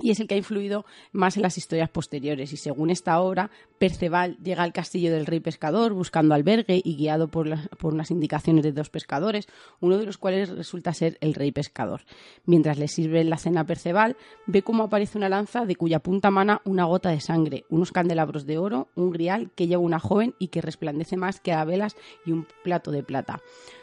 y 0.01 0.11
es 0.11 0.21
el 0.21 0.27
que 0.27 0.35
ha 0.35 0.39
influido 0.39 0.85
más 1.13 1.37
en 1.37 1.43
las 1.43 1.59
historias 1.59 1.89
posteriores. 1.89 2.53
Y 2.53 2.57
según 2.57 2.91
esta 2.91 3.21
obra, 3.21 3.51
Perceval 3.79 4.37
llega 4.43 4.63
al 4.63 4.73
castillo 4.73 5.13
del 5.13 5.27
rey 5.27 5.41
pescador 5.41 5.93
buscando 5.93 6.35
albergue 6.35 6.81
y 6.83 6.97
guiado 6.97 7.29
por, 7.29 7.49
por 7.79 7.95
unas 7.95 8.11
indicaciones 8.11 8.65
de 8.65 8.73
dos 8.73 8.91
pescadores, 8.91 9.49
uno 9.81 9.99
de 9.99 10.07
los 10.07 10.19
cuales 10.19 10.51
resulta 10.51 10.95
ser 10.95 11.19
el 11.21 11.35
rey 11.35 11.53
pescador. 11.53 12.03
Mientras 12.45 12.79
le 12.79 12.89
sirve 12.89 13.25
la 13.25 13.39
cena 13.39 13.61
a 13.61 13.65
Perceval, 13.65 14.17
ve 14.47 14.63
cómo 14.63 14.85
aparece 14.85 15.19
una 15.19 15.29
lanza 15.29 15.65
de 15.65 15.77
cuya 15.77 16.01
punta 16.01 16.31
mana 16.31 16.61
una 16.65 16.85
gota 16.85 17.11
de 17.11 17.21
sangre, 17.21 17.65
unos 17.69 17.93
candelabros 17.93 18.47
de 18.47 18.59
oro, 18.59 18.89
un 18.95 19.11
grial 19.11 19.51
que 19.55 19.67
lleva 19.67 19.83
una 19.83 19.99
joven 19.99 20.35
y 20.39 20.49
que 20.49 20.61
resplandece 20.61 21.17
más 21.17 21.41
que 21.41 21.53
a 21.53 21.65
velas 21.65 21.97
y 22.25 22.33
un 22.33 22.47
plato 22.63 22.91
de 22.91 23.03
plata. 23.03 23.41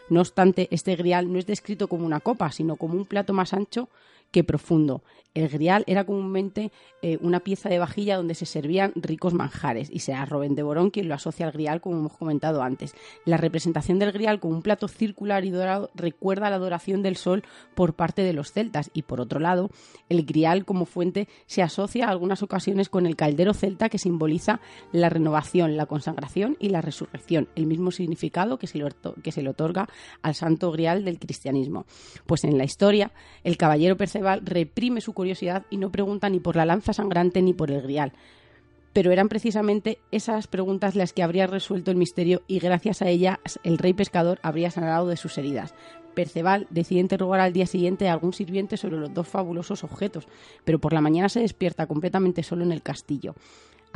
No 0.09 0.21
obstante, 0.21 0.67
este 0.71 0.95
grial 0.95 1.31
no 1.31 1.39
es 1.39 1.47
descrito 1.47 1.87
como 1.87 2.05
una 2.05 2.19
copa, 2.19 2.51
sino 2.51 2.75
como 2.75 2.93
un 2.93 3.05
plato 3.05 3.33
más 3.33 3.53
ancho 3.53 3.89
que 4.31 4.43
profundo. 4.43 5.03
El 5.35 5.49
grial 5.49 5.83
era 5.85 6.05
comúnmente 6.05 6.71
eh, 7.01 7.17
una 7.21 7.41
pieza 7.41 7.67
de 7.67 7.77
vajilla 7.77 8.15
donde 8.15 8.35
se 8.35 8.45
servían 8.45 8.93
ricos 8.95 9.33
manjares 9.33 9.89
y 9.91 9.99
será 9.99 10.25
Robén 10.25 10.55
de 10.55 10.63
Borón 10.63 10.91
quien 10.91 11.09
lo 11.09 11.13
asocia 11.13 11.45
al 11.45 11.51
grial 11.51 11.81
como 11.81 11.97
hemos 11.97 12.15
comentado 12.15 12.63
antes. 12.63 12.95
La 13.25 13.35
representación 13.35 13.99
del 13.99 14.13
grial 14.13 14.39
como 14.39 14.55
un 14.55 14.61
plato 14.61 14.87
circular 14.87 15.43
y 15.43 15.49
dorado 15.49 15.91
recuerda 15.93 16.49
la 16.49 16.55
adoración 16.55 17.03
del 17.03 17.17
sol 17.17 17.43
por 17.75 17.95
parte 17.95 18.21
de 18.21 18.31
los 18.31 18.53
celtas 18.53 18.91
y 18.93 19.01
por 19.01 19.19
otro 19.19 19.41
lado 19.41 19.69
el 20.07 20.25
grial 20.25 20.63
como 20.63 20.85
fuente 20.85 21.27
se 21.47 21.61
asocia 21.61 22.07
a 22.07 22.11
algunas 22.11 22.41
ocasiones 22.41 22.87
con 22.87 23.05
el 23.05 23.17
caldero 23.17 23.53
celta 23.53 23.89
que 23.89 23.97
simboliza 23.97 24.61
la 24.93 25.09
renovación, 25.09 25.75
la 25.75 25.85
consagración 25.85 26.55
y 26.61 26.69
la 26.69 26.79
resurrección, 26.79 27.49
el 27.55 27.65
mismo 27.65 27.91
significado 27.91 28.57
que 28.57 28.67
se 28.67 28.77
le, 28.77 28.89
que 29.21 29.33
se 29.33 29.41
le 29.41 29.49
otorga 29.49 29.89
al 30.21 30.33
santo 30.33 30.71
grial 30.71 31.03
del 31.03 31.19
cristianismo. 31.19 31.85
Pues 32.25 32.45
en 32.45 32.57
la 32.57 32.63
historia, 32.63 33.11
el 33.43 33.57
caballero 33.57 33.97
Perceval 34.15 34.45
reprime 34.45 35.01
su 35.01 35.11
curiosidad 35.11 35.65
y 35.69 35.75
no 35.75 35.91
pregunta 35.91 36.29
ni 36.29 36.39
por 36.39 36.55
la 36.55 36.63
lanza 36.63 36.93
sangrante 36.93 37.41
ni 37.41 37.53
por 37.53 37.69
el 37.69 37.81
grial. 37.81 38.13
Pero 38.93 39.11
eran 39.11 39.27
precisamente 39.27 39.99
esas 40.09 40.47
preguntas 40.47 40.95
las 40.95 41.11
que 41.11 41.21
habría 41.21 41.47
resuelto 41.47 41.91
el 41.91 41.97
misterio 41.97 42.41
y 42.47 42.59
gracias 42.59 43.01
a 43.01 43.09
ellas 43.09 43.39
el 43.65 43.77
rey 43.77 43.91
pescador 43.93 44.39
habría 44.41 44.71
sanado 44.71 45.07
de 45.09 45.17
sus 45.17 45.37
heridas. 45.37 45.75
Perceval 46.13 46.65
decide 46.69 47.01
interrogar 47.01 47.41
al 47.41 47.51
día 47.51 47.65
siguiente 47.65 48.07
a 48.07 48.13
algún 48.13 48.31
sirviente 48.31 48.77
sobre 48.77 48.95
los 48.95 49.13
dos 49.13 49.27
fabulosos 49.27 49.83
objetos, 49.83 50.29
pero 50.63 50.79
por 50.79 50.93
la 50.93 51.01
mañana 51.01 51.27
se 51.27 51.41
despierta 51.41 51.85
completamente 51.85 52.41
solo 52.41 52.63
en 52.63 52.71
el 52.71 52.81
castillo. 52.81 53.35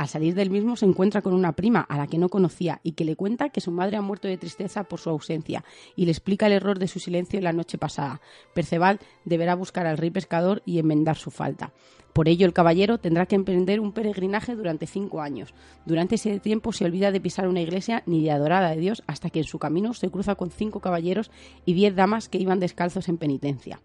Al 0.00 0.08
salir 0.08 0.34
del 0.34 0.48
mismo 0.48 0.76
se 0.76 0.86
encuentra 0.86 1.20
con 1.20 1.34
una 1.34 1.52
prima 1.52 1.80
a 1.82 1.98
la 1.98 2.06
que 2.06 2.16
no 2.16 2.30
conocía 2.30 2.80
y 2.82 2.92
que 2.92 3.04
le 3.04 3.16
cuenta 3.16 3.50
que 3.50 3.60
su 3.60 3.70
madre 3.70 3.98
ha 3.98 4.00
muerto 4.00 4.28
de 4.28 4.38
tristeza 4.38 4.84
por 4.84 4.98
su 4.98 5.10
ausencia 5.10 5.62
y 5.94 6.06
le 6.06 6.10
explica 6.10 6.46
el 6.46 6.54
error 6.54 6.78
de 6.78 6.88
su 6.88 7.00
silencio 7.00 7.38
la 7.42 7.52
noche 7.52 7.76
pasada. 7.76 8.22
Perceval 8.54 8.98
deberá 9.26 9.54
buscar 9.54 9.86
al 9.86 9.98
rey 9.98 10.08
pescador 10.10 10.62
y 10.64 10.78
enmendar 10.78 11.18
su 11.18 11.30
falta. 11.30 11.74
Por 12.14 12.28
ello, 12.28 12.46
el 12.46 12.54
caballero 12.54 12.96
tendrá 12.96 13.26
que 13.26 13.34
emprender 13.34 13.78
un 13.78 13.92
peregrinaje 13.92 14.56
durante 14.56 14.86
cinco 14.86 15.20
años. 15.20 15.52
Durante 15.84 16.14
ese 16.14 16.40
tiempo 16.40 16.72
se 16.72 16.86
olvida 16.86 17.12
de 17.12 17.20
pisar 17.20 17.46
una 17.46 17.60
iglesia 17.60 18.02
ni 18.06 18.24
de 18.24 18.30
adorar 18.30 18.64
a 18.64 18.74
Dios 18.76 19.02
hasta 19.06 19.28
que 19.28 19.40
en 19.40 19.44
su 19.44 19.58
camino 19.58 19.92
se 19.92 20.10
cruza 20.10 20.34
con 20.34 20.50
cinco 20.50 20.80
caballeros 20.80 21.30
y 21.66 21.74
diez 21.74 21.94
damas 21.94 22.30
que 22.30 22.38
iban 22.38 22.58
descalzos 22.58 23.10
en 23.10 23.18
penitencia. 23.18 23.82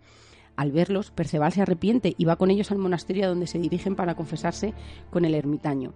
Al 0.56 0.72
verlos, 0.72 1.12
Perceval 1.12 1.52
se 1.52 1.62
arrepiente 1.62 2.13
y 2.18 2.26
va 2.26 2.38
con 2.38 2.52
ellos 2.52 2.72
al 2.72 2.78
monasterio 2.78 3.28
donde 3.28 3.48
se 3.48 3.60
dirigen 3.60 3.96
para 3.96 4.15
confesarse 4.15 4.74
con 5.10 5.26
el 5.26 5.36
ermitaño. 5.36 5.94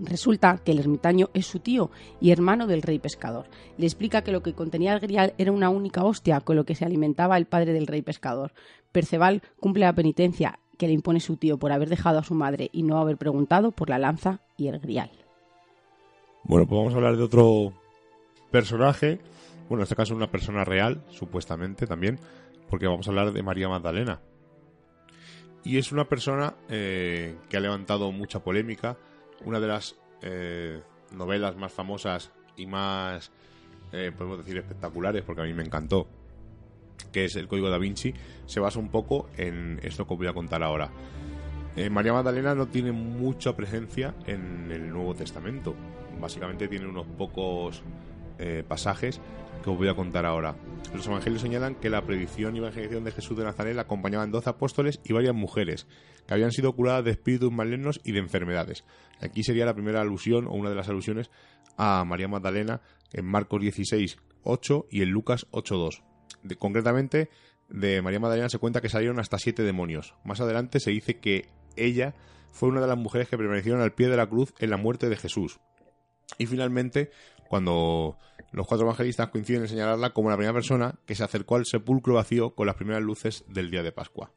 Resulta 0.00 0.58
que 0.64 0.70
el 0.70 0.78
ermitaño 0.78 1.28
es 1.34 1.46
su 1.46 1.58
tío 1.58 1.90
y 2.20 2.30
hermano 2.30 2.66
del 2.66 2.82
rey 2.82 2.98
pescador. 2.98 3.46
Le 3.76 3.86
explica 3.86 4.22
que 4.22 4.30
lo 4.30 4.42
que 4.42 4.54
contenía 4.54 4.92
el 4.92 5.00
grial 5.00 5.34
era 5.38 5.50
una 5.50 5.70
única 5.70 6.04
hostia 6.04 6.40
con 6.40 6.54
lo 6.54 6.64
que 6.64 6.76
se 6.76 6.84
alimentaba 6.84 7.36
el 7.36 7.46
padre 7.46 7.72
del 7.72 7.88
rey 7.88 8.02
pescador. 8.02 8.52
Perceval 8.92 9.42
cumple 9.58 9.84
la 9.84 9.94
penitencia 9.94 10.60
que 10.76 10.86
le 10.86 10.92
impone 10.92 11.18
su 11.18 11.36
tío 11.36 11.58
por 11.58 11.72
haber 11.72 11.88
dejado 11.88 12.20
a 12.20 12.24
su 12.24 12.34
madre 12.34 12.70
y 12.72 12.84
no 12.84 12.98
haber 12.98 13.16
preguntado 13.16 13.72
por 13.72 13.90
la 13.90 13.98
lanza 13.98 14.40
y 14.56 14.68
el 14.68 14.78
grial. 14.78 15.10
Bueno, 16.44 16.66
pues 16.66 16.78
vamos 16.78 16.94
a 16.94 16.96
hablar 16.96 17.16
de 17.16 17.24
otro 17.24 17.72
personaje. 18.52 19.18
Bueno, 19.68 19.82
en 19.82 19.82
este 19.82 19.96
caso 19.96 20.14
una 20.14 20.30
persona 20.30 20.64
real, 20.64 21.02
supuestamente 21.10 21.86
también, 21.86 22.20
porque 22.68 22.86
vamos 22.86 23.06
a 23.06 23.10
hablar 23.10 23.32
de 23.32 23.42
María 23.42 23.68
Magdalena. 23.68 24.20
Y 25.64 25.78
es 25.78 25.92
una 25.92 26.08
persona 26.08 26.54
eh, 26.68 27.36
que 27.48 27.56
ha 27.56 27.60
levantado 27.60 28.12
mucha 28.12 28.40
polémica. 28.40 28.96
Una 29.44 29.60
de 29.60 29.66
las 29.66 29.96
eh, 30.22 30.80
novelas 31.12 31.56
más 31.56 31.72
famosas 31.72 32.32
y 32.56 32.66
más, 32.66 33.30
eh, 33.92 34.12
podemos 34.16 34.38
decir, 34.38 34.58
espectaculares, 34.58 35.22
porque 35.22 35.42
a 35.42 35.44
mí 35.44 35.52
me 35.52 35.62
encantó, 35.62 36.08
que 37.12 37.24
es 37.24 37.36
El 37.36 37.48
Código 37.48 37.70
da 37.70 37.78
Vinci, 37.78 38.14
se 38.46 38.60
basa 38.60 38.78
un 38.78 38.90
poco 38.90 39.28
en 39.36 39.80
esto 39.82 40.06
que 40.06 40.14
voy 40.14 40.26
a 40.26 40.32
contar 40.32 40.62
ahora. 40.62 40.90
María 41.92 42.12
Magdalena 42.12 42.56
no 42.56 42.66
tiene 42.66 42.90
mucha 42.90 43.54
presencia 43.54 44.12
en 44.26 44.72
el 44.72 44.90
Nuevo 44.90 45.14
Testamento. 45.14 45.76
Básicamente 46.20 46.66
tiene 46.66 46.88
unos 46.88 47.06
pocos 47.06 47.84
pasajes 48.66 49.20
os 49.72 49.78
voy 49.78 49.88
a 49.88 49.94
contar 49.94 50.24
ahora. 50.26 50.56
Los 50.94 51.06
evangelios 51.06 51.42
señalan 51.42 51.74
que 51.74 51.90
la 51.90 52.02
predicción 52.02 52.54
y 52.54 52.58
evangelización 52.58 53.04
de 53.04 53.12
Jesús 53.12 53.36
de 53.36 53.44
Nazaret 53.44 53.74
la 53.74 53.82
acompañaban 53.82 54.30
12 54.30 54.50
apóstoles 54.50 55.00
y 55.04 55.12
varias 55.12 55.34
mujeres 55.34 55.86
que 56.26 56.34
habían 56.34 56.52
sido 56.52 56.72
curadas 56.74 57.04
de 57.04 57.10
espíritus 57.12 57.52
malignos 57.52 58.00
y 58.04 58.12
de 58.12 58.18
enfermedades. 58.20 58.84
Aquí 59.20 59.42
sería 59.42 59.64
la 59.66 59.74
primera 59.74 60.00
alusión 60.00 60.46
o 60.46 60.52
una 60.52 60.70
de 60.70 60.76
las 60.76 60.88
alusiones 60.88 61.30
a 61.76 62.04
María 62.04 62.28
Magdalena 62.28 62.80
en 63.12 63.24
Marcos 63.24 63.60
16, 63.60 64.18
8 64.42 64.86
y 64.90 65.02
en 65.02 65.10
Lucas 65.10 65.46
8, 65.50 65.76
2. 65.76 66.02
De- 66.42 66.56
concretamente, 66.56 67.30
de 67.68 68.00
María 68.02 68.20
Magdalena 68.20 68.48
se 68.48 68.58
cuenta 68.58 68.80
que 68.80 68.88
salieron 68.88 69.18
hasta 69.20 69.38
siete 69.38 69.62
demonios. 69.62 70.14
Más 70.24 70.40
adelante 70.40 70.80
se 70.80 70.90
dice 70.90 71.18
que 71.18 71.48
ella 71.76 72.14
fue 72.50 72.68
una 72.70 72.80
de 72.80 72.86
las 72.86 72.96
mujeres 72.98 73.28
que 73.28 73.36
permanecieron 73.36 73.80
al 73.82 73.92
pie 73.92 74.08
de 74.08 74.16
la 74.16 74.26
cruz 74.26 74.54
en 74.58 74.70
la 74.70 74.76
muerte 74.78 75.08
de 75.08 75.16
Jesús. 75.16 75.60
Y 76.38 76.46
finalmente, 76.46 77.10
cuando 77.48 78.16
los 78.52 78.66
cuatro 78.66 78.86
evangelistas 78.86 79.28
coinciden 79.28 79.62
en 79.62 79.68
señalarla 79.68 80.10
como 80.10 80.30
la 80.30 80.36
primera 80.36 80.54
persona 80.54 80.94
que 81.06 81.14
se 81.14 81.24
acercó 81.24 81.56
al 81.56 81.66
sepulcro 81.66 82.14
vacío 82.14 82.54
con 82.54 82.66
las 82.66 82.76
primeras 82.76 83.02
luces 83.02 83.44
del 83.48 83.70
día 83.70 83.82
de 83.82 83.92
Pascua. 83.92 84.32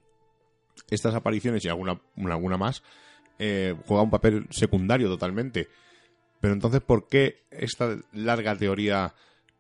Estas 0.90 1.14
apariciones 1.16 1.64
y 1.64 1.70
alguna, 1.70 2.02
alguna 2.30 2.58
más 2.58 2.84
eh, 3.40 3.76
juegan 3.86 4.06
un 4.06 4.12
papel 4.12 4.48
secundario 4.50 5.08
totalmente. 5.08 5.68
Pero 6.40 6.54
entonces, 6.54 6.82
¿por 6.82 7.08
qué 7.08 7.44
esta 7.52 7.98
larga 8.14 8.56
teoría 8.56 9.14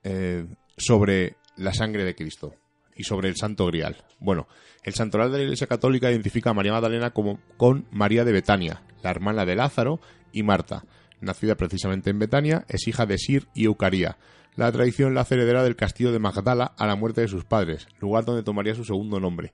eh, 0.03 0.45
sobre 0.77 1.35
la 1.57 1.73
sangre 1.73 2.03
de 2.03 2.15
Cristo 2.15 2.55
y 2.95 3.03
sobre 3.03 3.29
el 3.29 3.35
Santo 3.37 3.65
Grial? 3.67 4.03
Bueno, 4.19 4.47
el 4.83 4.93
santoral 4.93 5.31
de 5.31 5.37
la 5.37 5.43
Iglesia 5.43 5.67
Católica 5.67 6.11
identifica 6.11 6.49
a 6.49 6.53
María 6.53 6.73
Magdalena 6.73 7.11
como 7.11 7.39
con 7.57 7.85
María 7.91 8.25
de 8.25 8.31
Betania, 8.31 8.81
la 9.03 9.11
hermana 9.11 9.45
de 9.45 9.55
Lázaro 9.55 9.99
y 10.31 10.43
Marta. 10.43 10.83
Nacida 11.21 11.55
precisamente 11.55 12.09
en 12.09 12.19
Betania, 12.19 12.65
es 12.67 12.87
hija 12.87 13.05
de 13.05 13.17
Sir 13.17 13.47
y 13.53 13.65
Eucaría. 13.65 14.17
La 14.55 14.71
tradición 14.71 15.13
la 15.13 15.21
hace 15.21 15.35
heredera 15.35 15.63
del 15.63 15.77
castillo 15.77 16.11
de 16.11 16.19
Magdala 16.19 16.73
a 16.77 16.85
la 16.85 16.95
muerte 16.95 17.21
de 17.21 17.27
sus 17.27 17.45
padres, 17.45 17.87
lugar 17.99 18.25
donde 18.25 18.43
tomaría 18.43 18.75
su 18.75 18.83
segundo 18.83 19.19
nombre. 19.19 19.53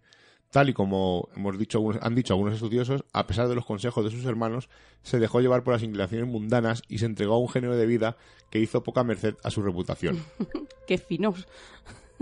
Tal 0.51 0.69
y 0.69 0.73
como 0.73 1.27
hemos 1.35 1.57
dicho, 1.57 1.79
han 2.01 2.15
dicho 2.15 2.33
algunos 2.33 2.55
estudiosos, 2.55 3.03
a 3.11 3.27
pesar 3.27 3.47
de 3.47 3.55
los 3.55 3.65
consejos 3.65 4.05
de 4.05 4.11
sus 4.11 4.25
hermanos, 4.25 4.69
se 5.03 5.19
dejó 5.19 5.41
llevar 5.41 5.63
por 5.63 5.73
las 5.73 5.83
inclinaciones 5.83 6.27
mundanas 6.27 6.81
y 6.87 6.99
se 6.99 7.05
entregó 7.05 7.35
a 7.35 7.39
un 7.39 7.49
género 7.49 7.75
de 7.75 7.85
vida 7.85 8.17
que 8.49 8.59
hizo 8.59 8.81
poca 8.81 9.03
merced 9.03 9.35
a 9.43 9.51
su 9.51 9.61
reputación. 9.61 10.23
¡Qué 10.87 10.97
finos! 10.97 11.47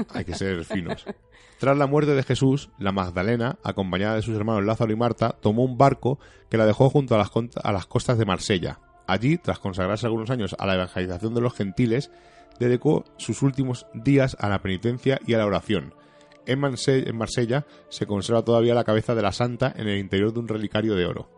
Hay 0.10 0.26
que 0.26 0.34
ser 0.34 0.66
finos. 0.66 1.06
Tras 1.60 1.78
la 1.78 1.88
muerte 1.88 2.16
de 2.16 2.24
Jesús, 2.24 2.70
la 2.80 2.92
Magdalena, 2.92 3.60
acompañada 3.64 4.16
de 4.16 4.22
sus 4.22 4.36
hermanos 4.36 4.66
Lázaro 4.66 4.92
y 4.92 4.98
Marta, 4.98 5.38
tomó 5.40 5.64
un 5.64 5.78
barco 5.78 6.20
que 6.50 6.58
la 6.58 6.66
dejó 6.66 6.90
junto 6.90 7.16
a 7.16 7.18
las, 7.18 7.32
a 7.64 7.72
las 7.72 7.86
costas 7.86 8.18
de 8.18 8.26
Marsella. 8.26 8.80
Allí, 9.08 9.38
tras 9.38 9.60
consagrarse 9.60 10.06
algunos 10.06 10.30
años 10.30 10.56
a 10.58 10.66
la 10.66 10.76
evangelización 10.76 11.34
de 11.34 11.42
los 11.42 11.54
gentiles, 11.54 12.12
dedicó 12.60 13.06
sus 13.18 13.42
últimos 13.42 13.86
días 13.94 14.36
a 14.40 14.50
la 14.50 14.62
penitencia 14.62 15.20
y 15.26 15.34
a 15.34 15.38
la 15.38 15.46
oración. 15.46 15.94
En, 16.46 16.62
en 16.64 17.18
Marsella 17.18 17.66
se 17.90 18.06
conserva 18.06 18.44
todavía 18.44 18.76
la 18.76 18.84
cabeza 18.84 19.16
de 19.16 19.22
la 19.22 19.32
santa 19.32 19.74
en 19.76 19.88
el 19.88 20.00
interior 20.00 20.34
de 20.34 20.40
un 20.40 20.48
relicario 20.48 20.96
de 20.96 21.06
oro. 21.06 21.30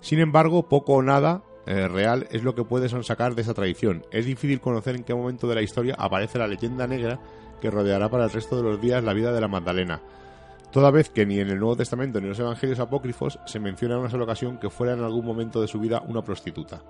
Sin 0.00 0.18
embargo, 0.18 0.68
poco 0.68 0.94
o 0.94 1.02
nada 1.02 1.42
eh, 1.66 1.88
real 1.88 2.28
es 2.30 2.44
lo 2.44 2.54
que 2.54 2.64
puede 2.64 2.88
sonsacar 2.88 3.34
de 3.34 3.42
esa 3.42 3.54
tradición. 3.54 4.04
Es 4.10 4.24
difícil 4.24 4.60
conocer 4.60 4.94
en 4.94 5.04
qué 5.04 5.14
momento 5.14 5.48
de 5.48 5.56
la 5.56 5.62
historia 5.62 5.96
aparece 5.98 6.38
la 6.38 6.46
leyenda 6.46 6.86
negra 6.86 7.20
que 7.60 7.70
rodeará 7.70 8.08
para 8.08 8.24
el 8.24 8.30
resto 8.30 8.56
de 8.56 8.62
los 8.62 8.80
días 8.80 9.02
la 9.02 9.14
vida 9.14 9.32
de 9.32 9.40
la 9.40 9.48
Magdalena. 9.48 10.00
Toda 10.70 10.90
vez 10.90 11.10
que 11.10 11.26
ni 11.26 11.40
en 11.40 11.48
el 11.48 11.58
Nuevo 11.58 11.76
Testamento 11.76 12.20
ni 12.20 12.24
en 12.24 12.30
los 12.30 12.38
Evangelios 12.38 12.78
apócrifos 12.80 13.38
se 13.46 13.60
menciona 13.60 13.94
en 13.94 14.00
una 14.00 14.10
sola 14.10 14.24
ocasión 14.24 14.58
que 14.58 14.70
fuera 14.70 14.92
en 14.92 15.02
algún 15.02 15.24
momento 15.24 15.60
de 15.60 15.68
su 15.68 15.80
vida 15.80 16.02
una 16.06 16.22
prostituta. 16.22 16.82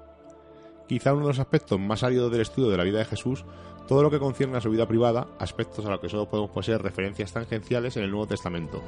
Quizá 0.88 1.12
uno 1.12 1.22
de 1.22 1.28
los 1.28 1.38
aspectos 1.38 1.80
más 1.80 2.02
áridos 2.02 2.30
del 2.30 2.42
estudio 2.42 2.70
de 2.70 2.76
la 2.76 2.84
vida 2.84 2.98
de 2.98 3.04
Jesús, 3.04 3.44
todo 3.86 4.02
lo 4.02 4.10
que 4.10 4.18
concierne 4.18 4.56
a 4.56 4.60
su 4.60 4.70
vida 4.70 4.86
privada, 4.86 5.28
aspectos 5.38 5.84
a 5.86 5.90
los 5.90 6.00
que 6.00 6.08
solo 6.08 6.28
podemos 6.28 6.50
poseer 6.50 6.82
referencias 6.82 7.32
tangenciales 7.32 7.96
en 7.96 8.04
el 8.04 8.10
Nuevo 8.10 8.26
Testamento. 8.26 8.82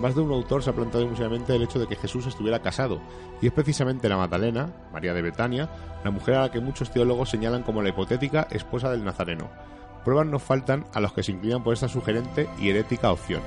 Más 0.00 0.14
de 0.14 0.20
un 0.20 0.32
autor 0.32 0.62
se 0.62 0.70
ha 0.70 0.74
planteado 0.74 1.06
musicalmente 1.06 1.54
el 1.54 1.62
hecho 1.62 1.78
de 1.78 1.86
que 1.86 1.96
Jesús 1.96 2.26
estuviera 2.26 2.62
casado, 2.62 3.00
y 3.40 3.48
es 3.48 3.52
precisamente 3.52 4.08
la 4.08 4.16
Magdalena, 4.16 4.72
María 4.92 5.14
de 5.14 5.22
Betania, 5.22 5.68
la 6.04 6.10
mujer 6.10 6.36
a 6.36 6.40
la 6.42 6.50
que 6.50 6.60
muchos 6.60 6.90
teólogos 6.90 7.30
señalan 7.30 7.62
como 7.62 7.82
la 7.82 7.88
hipotética 7.88 8.46
esposa 8.50 8.90
del 8.90 9.04
Nazareno. 9.04 9.50
Pruebas 10.04 10.26
nos 10.26 10.42
faltan 10.42 10.86
a 10.92 11.00
los 11.00 11.12
que 11.12 11.22
se 11.22 11.32
inclinan 11.32 11.64
por 11.64 11.74
esta 11.74 11.88
sugerente 11.88 12.48
y 12.60 12.68
herética 12.68 13.10
opción. 13.10 13.42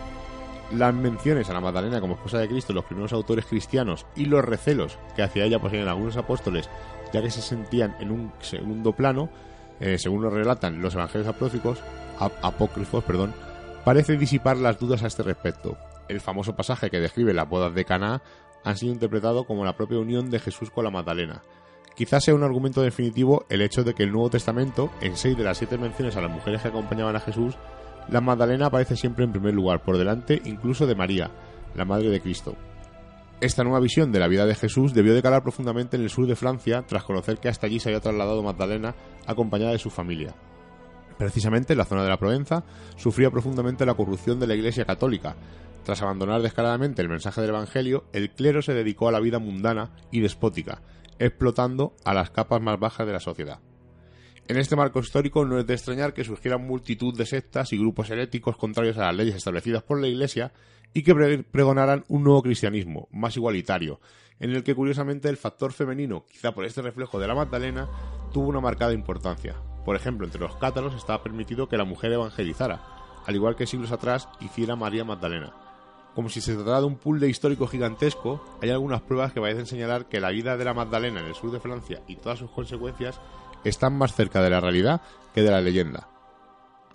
Las 0.73 0.93
menciones 0.93 1.49
a 1.49 1.53
la 1.53 1.61
Magdalena 1.61 2.01
como 2.01 2.15
esposa 2.15 2.39
de 2.39 2.49
Cristo, 2.49 2.73
los 2.73 2.83
primeros 2.83 3.13
autores 3.13 3.45
cristianos 3.45 4.05
y 4.17 4.25
los 4.25 4.43
recelos 4.43 4.97
que 5.15 5.23
hacia 5.23 5.45
ella 5.45 5.61
poseían 5.61 5.87
algunos 5.87 6.17
apóstoles, 6.17 6.69
ya 7.13 7.21
que 7.21 7.31
se 7.31 7.41
sentían 7.41 7.95
en 7.99 8.11
un 8.11 8.31
segundo 8.39 8.93
plano, 8.93 9.29
eh, 9.79 9.97
según 9.97 10.21
nos 10.23 10.33
relatan 10.33 10.81
los 10.81 10.95
evangelios 10.95 11.27
apócrifos, 11.27 11.79
ap- 12.19 12.33
apócrifos, 12.43 13.03
perdón, 13.03 13.33
parece 13.83 14.17
disipar 14.17 14.57
las 14.57 14.79
dudas 14.79 15.03
a 15.03 15.07
este 15.07 15.23
respecto. 15.23 15.77
El 16.09 16.21
famoso 16.21 16.55
pasaje 16.55 16.89
que 16.89 16.99
describe 16.99 17.33
las 17.33 17.47
bodas 17.49 17.73
de 17.75 17.85
Caná 17.85 18.21
han 18.63 18.77
sido 18.77 18.93
interpretado 18.93 19.45
como 19.45 19.63
la 19.65 19.75
propia 19.75 19.99
unión 19.99 20.29
de 20.29 20.39
Jesús 20.39 20.71
con 20.71 20.83
la 20.83 20.91
Magdalena. 20.91 21.41
Quizás 21.95 22.23
sea 22.23 22.35
un 22.35 22.43
argumento 22.43 22.81
definitivo 22.81 23.45
el 23.49 23.61
hecho 23.61 23.83
de 23.83 23.93
que 23.93 24.03
el 24.03 24.11
Nuevo 24.11 24.29
Testamento, 24.29 24.91
en 25.01 25.17
seis 25.17 25.37
de 25.37 25.43
las 25.43 25.57
siete 25.57 25.77
menciones 25.77 26.15
a 26.15 26.21
las 26.21 26.31
mujeres 26.31 26.61
que 26.61 26.67
acompañaban 26.67 27.15
a 27.15 27.19
Jesús, 27.19 27.55
la 28.09 28.21
Magdalena 28.21 28.67
aparece 28.67 28.95
siempre 28.95 29.25
en 29.25 29.31
primer 29.31 29.53
lugar, 29.53 29.83
por 29.83 29.97
delante 29.97 30.41
incluso 30.45 30.85
de 30.85 30.95
María, 30.95 31.31
la 31.75 31.85
Madre 31.85 32.09
de 32.09 32.21
Cristo. 32.21 32.55
Esta 33.39 33.63
nueva 33.63 33.79
visión 33.79 34.11
de 34.11 34.19
la 34.19 34.27
vida 34.27 34.47
de 34.47 34.55
Jesús 34.55 34.95
debió 34.95 35.13
de 35.13 35.21
calar 35.21 35.43
profundamente 35.43 35.95
en 35.95 36.01
el 36.01 36.09
sur 36.09 36.25
de 36.25 36.35
Francia 36.35 36.83
tras 36.87 37.03
conocer 37.03 37.37
que 37.37 37.49
hasta 37.49 37.67
allí 37.67 37.79
se 37.79 37.89
había 37.89 38.01
trasladado 38.01 38.41
Magdalena 38.41 38.95
acompañada 39.27 39.73
de 39.73 39.77
su 39.77 39.91
familia. 39.91 40.33
Precisamente 41.19 41.73
en 41.73 41.77
la 41.77 41.85
zona 41.85 42.01
de 42.01 42.09
la 42.09 42.17
Provenza 42.17 42.63
sufría 42.95 43.29
profundamente 43.29 43.85
la 43.85 43.93
corrupción 43.93 44.39
de 44.39 44.47
la 44.47 44.55
Iglesia 44.55 44.85
católica. 44.85 45.35
Tras 45.83 46.01
abandonar 46.01 46.41
descaradamente 46.41 47.03
el 47.03 47.09
mensaje 47.09 47.41
del 47.41 47.51
Evangelio, 47.51 48.05
el 48.11 48.31
clero 48.31 48.63
se 48.63 48.73
dedicó 48.73 49.07
a 49.07 49.11
la 49.11 49.19
vida 49.19 49.37
mundana 49.37 49.91
y 50.09 50.21
despótica, 50.21 50.81
explotando 51.19 51.93
a 52.05 52.15
las 52.15 52.31
capas 52.31 52.59
más 52.59 52.79
bajas 52.79 53.05
de 53.05 53.13
la 53.13 53.19
sociedad. 53.19 53.59
En 54.49 54.57
este 54.57 54.77
marco 54.77 54.99
histórico 54.99 55.43
no 55.43 55.59
es 55.59 55.67
de 55.67 55.73
extrañar 55.73 56.13
que 56.13 56.23
surgieran 56.23 56.65
multitud 56.65 57.13
de 57.17 57.25
sectas 57.25 57.73
y 57.73 57.77
grupos 57.77 58.09
heréticos 58.09 58.55
contrarios 58.55 58.97
a 58.97 59.05
las 59.07 59.15
leyes 59.15 59.35
establecidas 59.35 59.83
por 59.83 59.99
la 59.99 60.07
Iglesia 60.07 60.53
y 60.93 61.03
que 61.03 61.13
pre- 61.13 61.43
pregonaran 61.43 62.05
un 62.07 62.23
nuevo 62.23 62.41
cristianismo, 62.41 63.09
más 63.11 63.35
igualitario, 63.35 63.99
en 64.39 64.51
el 64.51 64.63
que 64.63 64.73
curiosamente 64.73 65.27
el 65.27 65.35
factor 65.35 65.73
femenino, 65.73 66.25
quizá 66.31 66.53
por 66.53 66.63
este 66.63 66.81
reflejo 66.81 67.19
de 67.19 67.27
la 67.27 67.35
Magdalena, 67.35 67.89
tuvo 68.31 68.47
una 68.47 68.61
marcada 68.61 68.93
importancia. 68.93 69.55
Por 69.83 69.97
ejemplo, 69.97 70.25
entre 70.25 70.39
los 70.39 70.55
cátaros 70.55 70.95
estaba 70.95 71.21
permitido 71.23 71.67
que 71.67 71.77
la 71.77 71.83
mujer 71.83 72.13
evangelizara, 72.13 72.81
al 73.25 73.35
igual 73.35 73.57
que 73.57 73.67
siglos 73.67 73.91
atrás 73.91 74.29
hiciera 74.39 74.77
María 74.77 75.03
Magdalena. 75.03 75.53
Como 76.15 76.29
si 76.29 76.39
se 76.39 76.55
tratara 76.55 76.79
de 76.79 76.85
un 76.87 76.95
puzzle 76.95 77.27
histórico 77.27 77.67
gigantesco, 77.67 78.43
hay 78.61 78.69
algunas 78.69 79.01
pruebas 79.01 79.33
que 79.33 79.41
parecen 79.41 79.65
señalar 79.65 80.07
que 80.07 80.21
la 80.21 80.29
vida 80.29 80.55
de 80.55 80.65
la 80.65 80.73
Magdalena 80.73 81.19
en 81.19 81.27
el 81.27 81.35
sur 81.35 81.51
de 81.51 81.59
Francia 81.59 82.01
y 82.07 82.15
todas 82.15 82.39
sus 82.39 82.49
consecuencias 82.49 83.19
están 83.63 83.97
más 83.97 84.13
cerca 84.13 84.41
de 84.41 84.49
la 84.49 84.59
realidad 84.59 85.01
que 85.33 85.41
de 85.41 85.51
la 85.51 85.61
leyenda. 85.61 86.07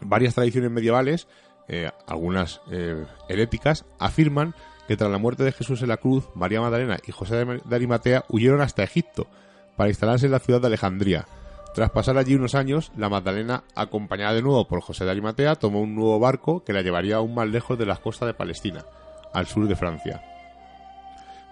Varias 0.01 0.35
tradiciones 0.35 0.71
medievales, 0.71 1.29
eh, 1.69 1.91
algunas 2.07 2.61
eh, 2.71 3.05
heréticas, 3.29 3.85
afirman 3.99 4.55
que 4.89 4.97
tras 4.97 5.11
la 5.11 5.19
muerte 5.19 5.45
de 5.45 5.53
Jesús 5.53 5.83
en 5.83 5.89
la 5.89 5.97
cruz, 5.97 6.29
María 6.35 6.61
Magdalena 6.61 6.99
y 7.07 7.13
José 7.13 7.45
de 7.45 7.75
Arimatea 7.77 8.25
huyeron 8.29 8.61
hasta 8.61 8.83
Egipto 8.83 9.29
para 9.77 9.91
instalarse 9.91 10.27
en 10.27 10.33
la 10.33 10.41
ciudad 10.41 10.61
de 10.61 10.67
Alejandría. 10.67 11.27
Tras 11.75 11.91
pasar 11.91 12.19
allí 12.19 12.35
unos 12.35 12.55
años, 12.55 12.93
la 12.97 13.09
Magdalena, 13.09 13.65
acompañada 13.75 14.35
de 14.35 14.43
nuevo 14.43 14.69
por 14.69 14.83
José 14.83 15.05
de 15.05 15.13
Arimatea, 15.13 15.55
tomó 15.55 15.81
un 15.81 15.95
nuevo 15.95 16.19
barco 16.19 16.65
que 16.65 16.73
la 16.73 16.83
llevaría 16.83 17.17
aún 17.17 17.35
más 17.35 17.49
lejos 17.49 17.79
de 17.79 17.87
las 17.87 18.01
costas 18.01 18.27
de 18.27 18.35
Palestina, 18.35 18.85
al 19.33 19.47
sur 19.47 19.67
de 19.67 19.77
Francia. 19.77 20.32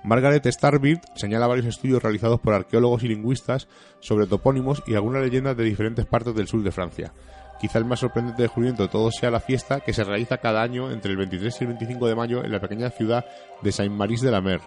Margaret 0.02 0.46
Starbeard 0.46 1.00
señala 1.14 1.46
varios 1.46 1.66
estudios 1.66 2.02
realizados 2.02 2.40
por 2.40 2.54
arqueólogos 2.54 3.02
y 3.02 3.08
lingüistas 3.08 3.68
sobre 4.00 4.26
topónimos 4.26 4.82
y 4.86 4.94
algunas 4.94 5.22
leyendas 5.22 5.56
de 5.56 5.64
diferentes 5.64 6.06
partes 6.06 6.34
del 6.34 6.48
sur 6.48 6.62
de 6.62 6.72
Francia. 6.72 7.12
Quizá 7.60 7.78
el 7.78 7.84
más 7.84 8.00
sorprendente 8.00 8.42
descubrimiento 8.42 8.84
de 8.84 8.88
todos 8.88 9.16
sea 9.16 9.30
la 9.30 9.40
fiesta 9.40 9.80
que 9.80 9.92
se 9.92 10.02
realiza 10.02 10.38
cada 10.38 10.62
año 10.62 10.90
entre 10.90 11.10
el 11.10 11.18
23 11.18 11.54
y 11.60 11.64
el 11.64 11.68
25 11.68 12.08
de 12.08 12.14
mayo 12.14 12.42
en 12.42 12.52
la 12.52 12.60
pequeña 12.60 12.88
ciudad 12.88 13.26
de 13.60 13.72
Saint-Maurice 13.72 14.24
de 14.24 14.32
la 14.32 14.40
Mer. 14.40 14.60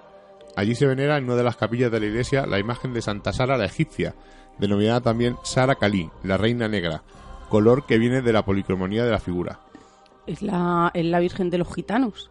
Allí 0.55 0.75
se 0.75 0.85
venera 0.85 1.17
en 1.17 1.23
una 1.23 1.35
de 1.35 1.43
las 1.43 1.57
capillas 1.57 1.91
de 1.91 1.99
la 1.99 2.05
iglesia 2.05 2.45
la 2.45 2.59
imagen 2.59 2.93
de 2.93 3.01
Santa 3.01 3.33
Sara 3.33 3.57
la 3.57 3.65
egipcia, 3.65 4.13
denominada 4.59 5.01
también 5.01 5.37
Sara 5.43 5.75
Kali, 5.75 6.11
la 6.23 6.37
reina 6.37 6.67
negra, 6.67 7.01
color 7.49 7.87
que 7.87 7.97
viene 7.97 8.21
de 8.21 8.33
la 8.33 8.45
policromonía 8.45 9.03
de 9.03 9.11
la 9.11 9.19
figura. 9.19 9.59
Es 10.27 10.43
la, 10.43 10.91
es 10.93 11.05
la 11.05 11.19
Virgen 11.19 11.49
de 11.49 11.57
los 11.57 11.73
Gitanos. 11.73 12.29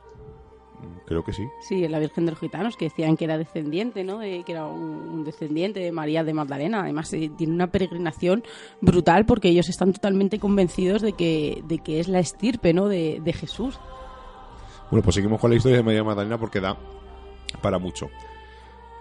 Creo 1.07 1.23
que 1.25 1.33
sí. 1.33 1.47
Sí, 1.61 1.87
la 1.88 1.99
Virgen 1.99 2.25
de 2.27 2.33
los 2.33 2.40
Gitanos, 2.40 2.77
que 2.77 2.87
decían 2.87 3.16
que 3.16 3.25
era 3.25 3.38
descendiente, 3.38 4.05
¿no? 4.05 4.18
De- 4.18 4.42
que 4.45 4.53
era 4.53 4.66
un, 4.66 4.81
un 4.83 5.25
descendiente 5.25 5.81
de 5.81 5.92
María 5.92 6.25
de 6.25 6.33
Magdalena. 6.35 6.81
Además, 6.83 7.12
eh, 7.12 7.31
tiene 7.37 7.53
una 7.55 7.66
peregrinación 7.71 8.42
brutal 8.81 9.27
porque 9.27 9.49
ellos 9.49 9.68
están 9.68 9.92
totalmente 9.92 10.38
convencidos 10.38 11.03
de 11.03 11.12
que, 11.12 11.62
de 11.66 11.79
que 11.79 12.01
es 12.01 12.09
la 12.09 12.18
estirpe, 12.21 12.73
¿no? 12.73 12.88
De, 12.88 13.21
de 13.23 13.33
Jesús. 13.33 13.79
Bueno, 14.90 15.03
pues 15.03 15.14
seguimos 15.14 15.40
con 15.40 15.51
la 15.51 15.57
historia 15.57 15.79
de 15.79 15.83
María 15.83 16.05
Magdalena 16.05 16.38
porque 16.38 16.61
da 16.61 16.77
para 17.61 17.79
mucho. 17.79 18.09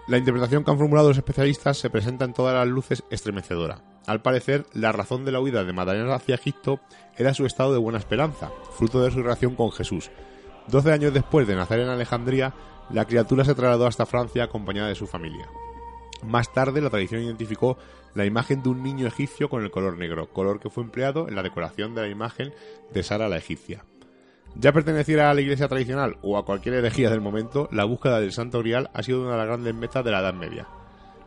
La 0.08 0.18
interpretación 0.18 0.64
que 0.64 0.70
han 0.70 0.78
formulado 0.78 1.08
los 1.08 1.16
especialistas 1.18 1.78
se 1.78 1.88
presenta 1.88 2.24
en 2.24 2.32
todas 2.32 2.54
las 2.54 2.66
luces 2.66 3.04
estremecedora. 3.10 3.82
Al 4.06 4.20
parecer, 4.20 4.66
la 4.72 4.90
razón 4.90 5.24
de 5.24 5.30
la 5.30 5.40
huida 5.40 5.62
de 5.62 5.72
Magdalena 5.72 6.14
hacia 6.14 6.34
Egipto 6.34 6.80
era 7.16 7.34
su 7.34 7.46
estado 7.46 7.72
de 7.72 7.78
buena 7.78 7.98
esperanza, 7.98 8.50
fruto 8.76 9.00
de 9.00 9.12
su 9.12 9.22
relación 9.22 9.54
con 9.54 9.70
Jesús. 9.70 10.10
Doce 10.68 10.92
años 10.92 11.12
después 11.12 11.46
de 11.46 11.56
nacer 11.56 11.80
en 11.80 11.88
Alejandría, 11.88 12.54
la 12.90 13.04
criatura 13.04 13.44
se 13.44 13.54
trasladó 13.54 13.86
hasta 13.86 14.06
Francia 14.06 14.44
acompañada 14.44 14.88
de 14.88 14.94
su 14.94 15.06
familia. 15.06 15.48
Más 16.22 16.52
tarde, 16.52 16.80
la 16.80 16.90
tradición 16.90 17.22
identificó 17.22 17.78
la 18.14 18.24
imagen 18.24 18.62
de 18.62 18.68
un 18.68 18.82
niño 18.82 19.06
egipcio 19.06 19.48
con 19.48 19.62
el 19.62 19.70
color 19.70 19.98
negro, 19.98 20.28
color 20.28 20.60
que 20.60 20.70
fue 20.70 20.84
empleado 20.84 21.28
en 21.28 21.34
la 21.34 21.42
decoración 21.42 21.94
de 21.94 22.02
la 22.02 22.08
imagen 22.08 22.52
de 22.92 23.02
Sara 23.02 23.28
la 23.28 23.38
egipcia. 23.38 23.84
Ya 24.54 24.72
perteneciera 24.72 25.30
a 25.30 25.34
la 25.34 25.40
iglesia 25.40 25.68
tradicional 25.68 26.18
o 26.22 26.36
a 26.36 26.44
cualquier 26.44 26.76
herejía 26.76 27.10
del 27.10 27.22
momento, 27.22 27.68
la 27.72 27.84
búsqueda 27.84 28.20
del 28.20 28.32
Santo 28.32 28.60
Grial 28.60 28.90
ha 28.92 29.02
sido 29.02 29.22
una 29.22 29.32
de 29.32 29.38
las 29.38 29.46
grandes 29.46 29.74
metas 29.74 30.04
de 30.04 30.10
la 30.10 30.20
Edad 30.20 30.34
Media. 30.34 30.68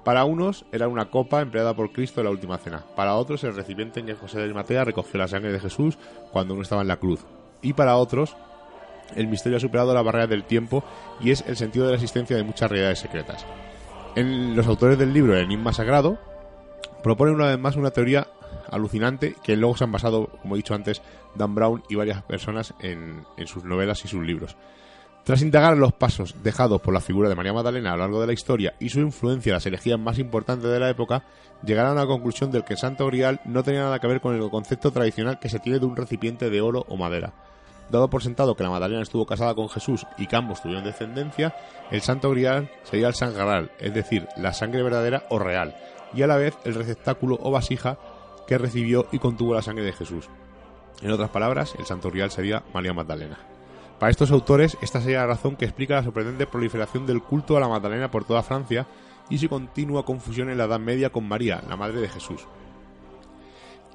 Para 0.04 0.26
unos 0.26 0.66
era 0.72 0.88
una 0.88 1.10
copa 1.10 1.42
empleada 1.42 1.76
por 1.76 1.92
Cristo 1.92 2.22
en 2.22 2.26
la 2.26 2.32
última 2.32 2.60
cena, 2.60 2.86
para 2.96 3.16
otros 3.16 3.44
el 3.44 3.56
recipiente 3.56 4.00
en 4.00 4.06
que 4.06 4.14
José 4.14 4.38
de 4.38 4.44
Arimatea 4.44 4.84
recogió 4.84 5.20
la 5.20 5.28
sangre 5.28 5.52
de 5.52 5.60
Jesús 5.60 5.98
cuando 6.32 6.54
uno 6.54 6.62
estaba 6.62 6.84
en 6.84 6.88
la 6.88 6.98
cruz, 6.98 7.26
y 7.64 7.74
para 7.74 7.98
otros 7.98 8.38
el 9.16 9.28
misterio 9.28 9.58
ha 9.58 9.62
superado 9.62 9.94
la 9.94 10.02
barrera 10.02 10.28
del 10.28 10.44
tiempo 10.44 10.84
y 11.20 11.32
es 11.32 11.44
el 11.48 11.58
sentido 11.58 11.86
de 11.86 11.92
la 11.92 11.98
existencia 11.98 12.36
de 12.36 12.44
muchas 12.44 12.70
realidades 12.70 13.00
secretas. 13.00 13.46
En 14.16 14.56
los 14.56 14.68
autores 14.68 14.98
del 14.98 15.14
libro 15.14 15.36
El 15.36 15.44
Enigma 15.44 15.74
Sagrado 15.74 16.18
proponen 17.04 17.36
una 17.36 17.48
vez 17.48 17.60
más 17.60 17.76
una 17.76 17.92
teoría 17.92 18.28
alucinante 18.72 19.36
que 19.44 19.56
luego 19.56 19.78
se 19.78 19.84
han 19.84 19.92
basado, 19.92 20.28
como 20.42 20.56
he 20.56 20.58
dicho 20.58 20.74
antes, 20.74 21.02
Dan 21.36 21.56
Brown 21.56 21.84
y 21.90 21.96
varias 21.96 22.24
personas 22.24 22.74
en, 22.80 23.26
sus 23.46 23.64
novelas 23.64 24.04
y 24.06 24.08
sus 24.08 24.24
libros. 24.24 24.56
Tras 25.24 25.42
indagar 25.42 25.76
los 25.76 25.92
pasos 25.94 26.36
dejados 26.44 26.82
por 26.82 26.94
la 26.94 27.02
figura 27.02 27.30
de 27.30 27.36
María 27.36 27.52
Magdalena 27.52 27.92
a 27.92 27.96
lo 27.96 28.04
largo 28.04 28.22
de 28.22 28.28
la 28.28 28.34
historia 28.34 28.76
y 28.80 28.90
su 28.90 29.00
influencia 29.00 29.50
en 29.50 29.56
las 29.56 29.66
herejías 29.66 30.00
más 30.00 30.20
importantes 30.20 30.70
de 30.70 30.80
la 30.80 30.90
época, 30.90 31.24
llegaron 31.66 31.98
a 31.98 32.02
la 32.02 32.08
conclusión 32.08 32.52
de 32.52 32.62
que 32.62 32.74
el 32.74 32.80
Santo 32.80 33.08
Grial 33.08 33.42
no 33.44 33.64
tenía 33.64 33.82
nada 33.82 34.00
que 34.00 34.08
ver 34.08 34.22
con 34.22 34.36
el 34.36 34.50
concepto 34.50 34.92
tradicional 34.92 35.40
que 35.40 35.50
se 35.50 35.60
tiene 35.60 35.80
de 35.80 35.86
un 35.86 35.96
recipiente 35.96 36.50
de 36.50 36.62
oro 36.62 36.86
o 36.90 36.96
madera. 36.96 37.34
Dado 37.90 38.10
por 38.10 38.24
sentado 38.24 38.56
que 38.56 38.64
la 38.64 38.70
Magdalena 38.70 39.02
estuvo 39.02 39.26
casada 39.26 39.54
con 39.54 39.70
Jesús 39.70 40.06
y 40.18 40.28
que 40.28 40.36
ambos 40.36 40.62
tuvieron 40.62 40.84
descendencia, 40.84 41.56
el 41.92 42.02
Santo 42.02 42.32
Grial 42.32 42.72
sería 42.84 43.08
el 43.08 43.14
sangral, 43.14 43.72
es 43.80 43.94
decir, 43.94 44.28
la 44.38 44.54
sangre 44.54 44.82
verdadera 44.82 45.24
o 45.30 45.38
real, 45.38 45.76
y 46.14 46.24
a 46.24 46.28
la 46.28 46.38
vez 46.38 46.56
el 46.64 46.74
receptáculo 46.74 47.38
o 47.42 47.52
vasija 47.52 47.98
que 48.48 48.58
recibió 48.58 49.08
y 49.12 49.20
contuvo 49.20 49.54
la 49.54 49.62
sangre 49.62 49.86
de 49.86 49.94
Jesús. 49.94 50.30
En 51.02 51.12
otras 51.12 51.30
palabras, 51.30 51.76
el 51.78 51.86
Santo 51.86 52.10
Grial 52.10 52.32
sería 52.32 52.64
María 52.74 52.94
Magdalena. 52.94 53.38
Para 54.00 54.12
estos 54.12 54.32
autores, 54.32 54.78
esta 54.82 55.00
sería 55.00 55.20
la 55.20 55.28
razón 55.28 55.56
que 55.56 55.66
explica 55.66 55.96
la 55.96 56.04
sorprendente 56.04 56.48
proliferación 56.48 57.06
del 57.06 57.22
culto 57.22 57.56
a 57.56 57.60
la 57.60 57.70
Magdalena 57.70 58.12
por 58.12 58.26
toda 58.26 58.44
Francia 58.44 58.88
y 59.30 59.38
su 59.38 59.48
continua 59.48 60.06
confusión 60.06 60.50
en 60.50 60.58
la 60.58 60.66
Edad 60.66 60.80
Media 60.80 61.12
con 61.12 61.28
María, 61.28 61.64
la 61.68 61.78
madre 61.78 62.02
de 62.02 62.10
Jesús. 62.10 62.46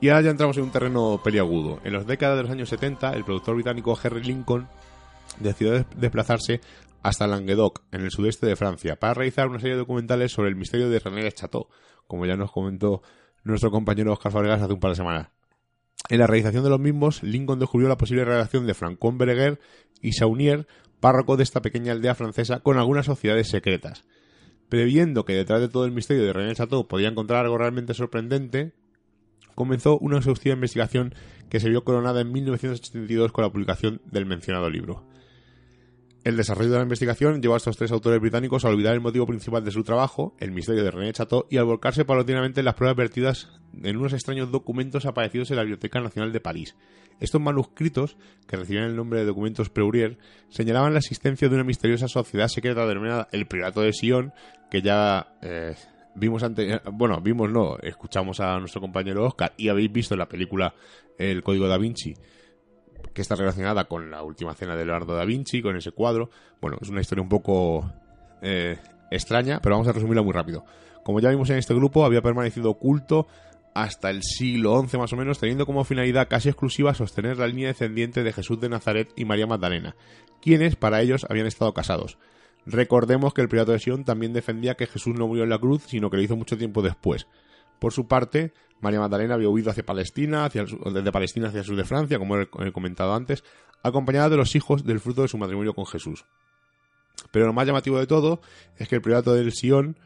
Y 0.00 0.08
ahora 0.08 0.22
ya 0.22 0.30
entramos 0.30 0.56
en 0.56 0.64
un 0.64 0.70
terreno 0.70 1.20
peliagudo. 1.22 1.80
En 1.84 1.92
las 1.92 2.06
décadas 2.06 2.36
de 2.36 2.42
los 2.44 2.52
años 2.52 2.68
70, 2.70 3.12
el 3.12 3.24
productor 3.24 3.54
británico 3.54 3.98
Henry 4.02 4.22
Lincoln 4.22 4.66
decidió 5.40 5.72
des- 5.72 5.86
desplazarse 5.96 6.60
hasta 7.02 7.26
Languedoc, 7.26 7.82
en 7.92 8.02
el 8.02 8.10
sudeste 8.10 8.46
de 8.46 8.56
Francia, 8.56 8.96
para 8.96 9.14
realizar 9.14 9.48
una 9.48 9.58
serie 9.58 9.74
de 9.74 9.80
documentales 9.80 10.32
sobre 10.32 10.48
el 10.48 10.56
misterio 10.56 10.88
de 10.90 10.98
René 10.98 11.30
Chateau, 11.32 11.68
como 12.06 12.26
ya 12.26 12.36
nos 12.36 12.50
comentó 12.50 13.02
nuestro 13.44 13.70
compañero 13.70 14.12
Oscar 14.12 14.32
Fabregas 14.32 14.62
hace 14.62 14.72
un 14.72 14.80
par 14.80 14.90
de 14.90 14.96
semanas. 14.96 15.28
En 16.08 16.18
la 16.18 16.26
realización 16.26 16.64
de 16.64 16.70
los 16.70 16.80
mismos, 16.80 17.22
Lincoln 17.22 17.58
descubrió 17.58 17.88
la 17.88 17.96
posible 17.96 18.24
relación 18.24 18.66
de 18.66 18.74
Francois 18.74 19.16
Bereguer 19.16 19.60
y 20.02 20.12
Saunier, 20.12 20.66
párroco 20.98 21.36
de 21.36 21.42
esta 21.42 21.60
pequeña 21.62 21.92
aldea 21.92 22.14
francesa, 22.14 22.60
con 22.60 22.78
algunas 22.78 23.06
sociedades 23.06 23.48
secretas. 23.48 24.04
Previendo 24.68 25.24
que 25.24 25.34
detrás 25.34 25.60
de 25.60 25.68
todo 25.68 25.84
el 25.84 25.92
misterio 25.92 26.24
de 26.24 26.32
René 26.32 26.54
Chateau 26.54 26.86
podía 26.86 27.08
encontrar 27.08 27.44
algo 27.44 27.58
realmente 27.58 27.94
sorprendente, 27.94 28.72
comenzó 29.60 29.98
una 29.98 30.16
exhaustiva 30.16 30.54
investigación 30.54 31.14
que 31.50 31.60
se 31.60 31.68
vio 31.68 31.84
coronada 31.84 32.22
en 32.22 32.32
1982 32.32 33.30
con 33.30 33.44
la 33.44 33.52
publicación 33.52 34.00
del 34.10 34.24
mencionado 34.24 34.70
libro. 34.70 35.04
El 36.24 36.38
desarrollo 36.38 36.70
de 36.70 36.78
la 36.78 36.84
investigación 36.84 37.42
llevó 37.42 37.52
a 37.52 37.56
estos 37.58 37.76
tres 37.76 37.92
autores 37.92 38.22
británicos 38.22 38.64
a 38.64 38.70
olvidar 38.70 38.94
el 38.94 39.02
motivo 39.02 39.26
principal 39.26 39.62
de 39.62 39.70
su 39.70 39.84
trabajo, 39.84 40.34
el 40.40 40.50
misterio 40.50 40.82
de 40.82 40.90
René 40.90 41.12
Chateau, 41.12 41.44
y 41.50 41.58
a 41.58 41.62
volcarse 41.62 42.06
paulatinamente 42.06 42.60
en 42.60 42.64
las 42.64 42.74
pruebas 42.74 42.96
vertidas 42.96 43.48
en 43.82 43.98
unos 43.98 44.14
extraños 44.14 44.50
documentos 44.50 45.04
aparecidos 45.04 45.50
en 45.50 45.58
la 45.58 45.62
Biblioteca 45.64 46.00
Nacional 46.00 46.32
de 46.32 46.40
París. 46.40 46.74
Estos 47.20 47.42
manuscritos, 47.42 48.16
que 48.46 48.56
recibían 48.56 48.84
el 48.84 48.96
nombre 48.96 49.20
de 49.20 49.26
documentos 49.26 49.68
Preurier, 49.68 50.16
señalaban 50.48 50.94
la 50.94 51.00
existencia 51.00 51.50
de 51.50 51.54
una 51.54 51.64
misteriosa 51.64 52.08
sociedad 52.08 52.48
secreta 52.48 52.86
denominada 52.86 53.28
el 53.30 53.46
Priorato 53.46 53.82
de 53.82 53.92
Sion, 53.92 54.32
que 54.70 54.80
ya 54.80 55.34
eh, 55.42 55.74
vimos 56.14 56.42
antes, 56.42 56.80
bueno, 56.92 57.20
vimos 57.20 57.50
no, 57.50 57.76
escuchamos 57.78 58.40
a 58.40 58.58
nuestro 58.58 58.80
compañero 58.80 59.24
Oscar 59.24 59.52
y 59.56 59.68
habéis 59.68 59.92
visto 59.92 60.16
la 60.16 60.28
película 60.28 60.74
El 61.18 61.42
Código 61.42 61.68
da 61.68 61.78
Vinci, 61.78 62.14
que 63.12 63.22
está 63.22 63.34
relacionada 63.34 63.84
con 63.84 64.10
la 64.10 64.22
última 64.22 64.54
cena 64.54 64.76
de 64.76 64.84
Leonardo 64.84 65.14
da 65.14 65.24
Vinci, 65.24 65.62
con 65.62 65.76
ese 65.76 65.92
cuadro. 65.92 66.30
Bueno, 66.60 66.78
es 66.80 66.88
una 66.88 67.00
historia 67.00 67.22
un 67.22 67.28
poco 67.28 67.90
eh, 68.42 68.78
extraña, 69.10 69.60
pero 69.60 69.74
vamos 69.74 69.88
a 69.88 69.92
resumirla 69.92 70.22
muy 70.22 70.32
rápido. 70.32 70.64
Como 71.04 71.20
ya 71.20 71.30
vimos 71.30 71.50
en 71.50 71.56
este 71.56 71.74
grupo, 71.74 72.04
había 72.04 72.22
permanecido 72.22 72.70
oculto 72.70 73.26
hasta 73.74 74.10
el 74.10 74.22
siglo 74.22 74.82
XI 74.82 74.98
más 74.98 75.12
o 75.12 75.16
menos, 75.16 75.38
teniendo 75.38 75.66
como 75.66 75.84
finalidad 75.84 76.28
casi 76.28 76.48
exclusiva 76.48 76.94
sostener 76.94 77.38
la 77.38 77.46
línea 77.46 77.68
descendiente 77.68 78.22
de 78.22 78.32
Jesús 78.32 78.60
de 78.60 78.68
Nazaret 78.68 79.12
y 79.16 79.24
María 79.24 79.46
Magdalena, 79.46 79.96
quienes 80.42 80.76
para 80.76 81.00
ellos 81.00 81.26
habían 81.28 81.46
estado 81.46 81.72
casados. 81.72 82.18
Recordemos 82.66 83.34
que 83.34 83.42
el 83.42 83.48
Priorato 83.48 83.72
de 83.72 83.78
Sion 83.78 84.04
también 84.04 84.32
defendía 84.32 84.74
que 84.74 84.86
Jesús 84.86 85.14
no 85.14 85.26
murió 85.26 85.44
en 85.44 85.50
la 85.50 85.58
cruz, 85.58 85.84
sino 85.86 86.10
que 86.10 86.16
lo 86.16 86.22
hizo 86.22 86.36
mucho 86.36 86.58
tiempo 86.58 86.82
después. 86.82 87.26
Por 87.78 87.92
su 87.92 88.06
parte, 88.06 88.52
María 88.80 89.00
Magdalena 89.00 89.34
había 89.34 89.48
huido 89.48 89.70
hacia 89.70 89.84
Palestina, 89.84 90.44
hacia 90.44 90.62
el 90.62 90.78
desde 90.92 91.12
Palestina 91.12 91.48
hacia 91.48 91.60
el 91.60 91.64
sur 91.64 91.76
de 91.76 91.84
Francia, 91.84 92.18
como 92.18 92.38
he 92.38 92.72
comentado 92.72 93.14
antes, 93.14 93.42
acompañada 93.82 94.28
de 94.28 94.36
los 94.36 94.54
hijos 94.54 94.84
del 94.84 95.00
fruto 95.00 95.22
de 95.22 95.28
su 95.28 95.38
matrimonio 95.38 95.74
con 95.74 95.86
Jesús. 95.86 96.26
Pero 97.32 97.46
lo 97.46 97.52
más 97.52 97.66
llamativo 97.66 97.98
de 97.98 98.06
todo 98.06 98.40
es 98.76 98.88
que 98.88 98.96
el 98.96 99.02
priorato 99.02 99.34
del 99.34 99.52
Sion, 99.52 99.98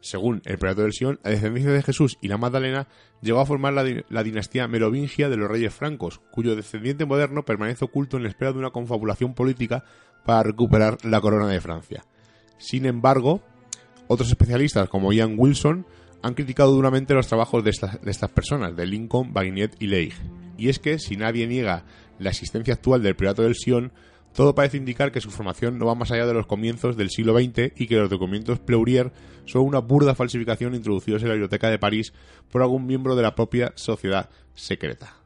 según 0.00 0.42
el 0.44 0.58
priorato 0.58 0.82
del 0.82 0.92
Sion, 0.92 1.20
la 1.22 1.30
descendencia 1.30 1.72
de 1.72 1.82
Jesús 1.82 2.18
y 2.20 2.28
la 2.28 2.38
Magdalena 2.38 2.88
llegó 3.22 3.40
a 3.40 3.46
formar 3.46 3.72
la, 3.72 3.84
la 4.08 4.22
dinastía 4.22 4.66
merovingia 4.68 5.28
de 5.28 5.36
los 5.36 5.50
reyes 5.50 5.74
francos, 5.74 6.20
cuyo 6.30 6.56
descendiente 6.56 7.04
moderno 7.04 7.44
permanece 7.44 7.84
oculto 7.84 8.16
en 8.16 8.24
la 8.24 8.28
espera 8.28 8.52
de 8.52 8.58
una 8.58 8.70
confabulación 8.70 9.34
política 9.34 9.84
para 10.24 10.42
recuperar 10.42 10.98
la 11.04 11.20
corona 11.20 11.48
de 11.48 11.60
Francia. 11.60 12.04
Sin 12.58 12.86
embargo, 12.86 13.40
otros 14.06 14.28
especialistas 14.28 14.88
como 14.88 15.12
Ian 15.12 15.34
Wilson 15.36 15.86
han 16.22 16.34
criticado 16.34 16.72
duramente 16.72 17.14
los 17.14 17.26
trabajos 17.26 17.64
de 17.64 17.70
estas, 17.70 18.30
personas, 18.30 18.76
de 18.76 18.86
Lincoln, 18.86 19.32
Bagnet 19.32 19.76
y 19.80 19.86
Leigh. 19.86 20.12
Y 20.58 20.68
es 20.68 20.78
que, 20.78 20.98
si 20.98 21.16
nadie 21.16 21.46
niega 21.46 21.84
la 22.18 22.30
existencia 22.30 22.74
actual 22.74 23.02
del 23.02 23.16
Priorato 23.16 23.42
del 23.42 23.54
Sion, 23.54 23.92
todo 24.34 24.54
parece 24.54 24.76
indicar 24.76 25.10
que 25.10 25.20
su 25.20 25.30
formación 25.30 25.78
no 25.78 25.86
va 25.86 25.94
más 25.94 26.10
allá 26.10 26.26
de 26.26 26.34
los 26.34 26.46
comienzos 26.46 26.96
del 26.96 27.10
siglo 27.10 27.36
XX 27.36 27.72
y 27.76 27.86
que 27.86 27.96
los 27.96 28.10
documentos 28.10 28.60
Pleurier 28.60 29.12
son 29.46 29.62
una 29.62 29.78
burda 29.78 30.14
falsificación 30.14 30.74
introducidos 30.74 31.22
en 31.22 31.28
la 31.28 31.34
biblioteca 31.34 31.70
de 31.70 31.78
París 31.78 32.12
por 32.50 32.62
algún 32.62 32.86
miembro 32.86 33.16
de 33.16 33.22
la 33.22 33.34
propia 33.34 33.72
sociedad 33.74 34.28
secreta. 34.54 35.19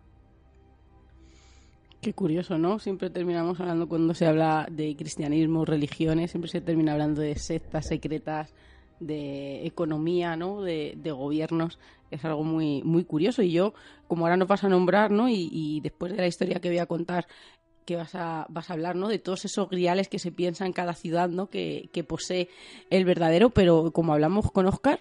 Qué 2.04 2.12
curioso, 2.12 2.58
¿no? 2.58 2.78
Siempre 2.80 3.08
terminamos 3.08 3.58
hablando 3.60 3.88
cuando 3.88 4.12
se 4.12 4.26
habla 4.26 4.68
de 4.70 4.94
cristianismo, 4.94 5.64
religiones, 5.64 6.32
siempre 6.32 6.50
se 6.50 6.60
termina 6.60 6.92
hablando 6.92 7.22
de 7.22 7.34
sectas 7.36 7.86
secretas, 7.86 8.52
de 9.00 9.64
economía, 9.64 10.36
¿no? 10.36 10.60
De, 10.60 10.98
de 10.98 11.12
gobiernos. 11.12 11.78
Es 12.10 12.22
algo 12.26 12.44
muy, 12.44 12.82
muy 12.82 13.04
curioso. 13.04 13.40
Y 13.40 13.52
yo, 13.52 13.72
como 14.06 14.26
ahora 14.26 14.36
nos 14.36 14.48
vas 14.48 14.64
a 14.64 14.68
nombrar, 14.68 15.10
¿no? 15.10 15.30
Y, 15.30 15.48
y 15.50 15.80
después 15.80 16.12
de 16.12 16.18
la 16.18 16.26
historia 16.26 16.60
que 16.60 16.68
voy 16.68 16.76
a 16.76 16.84
contar, 16.84 17.26
que 17.86 17.96
vas 17.96 18.14
a, 18.14 18.44
vas 18.50 18.68
a 18.68 18.74
hablar, 18.74 18.96
¿no? 18.96 19.08
De 19.08 19.18
todos 19.18 19.46
esos 19.46 19.70
griales 19.70 20.08
que 20.10 20.18
se 20.18 20.30
piensa 20.30 20.66
en 20.66 20.74
cada 20.74 20.92
ciudad, 20.92 21.30
¿no? 21.30 21.48
Que, 21.48 21.88
que 21.90 22.04
posee 22.04 22.50
el 22.90 23.06
verdadero, 23.06 23.48
pero 23.48 23.92
como 23.92 24.12
hablamos 24.12 24.50
con 24.50 24.66
Oscar, 24.66 25.00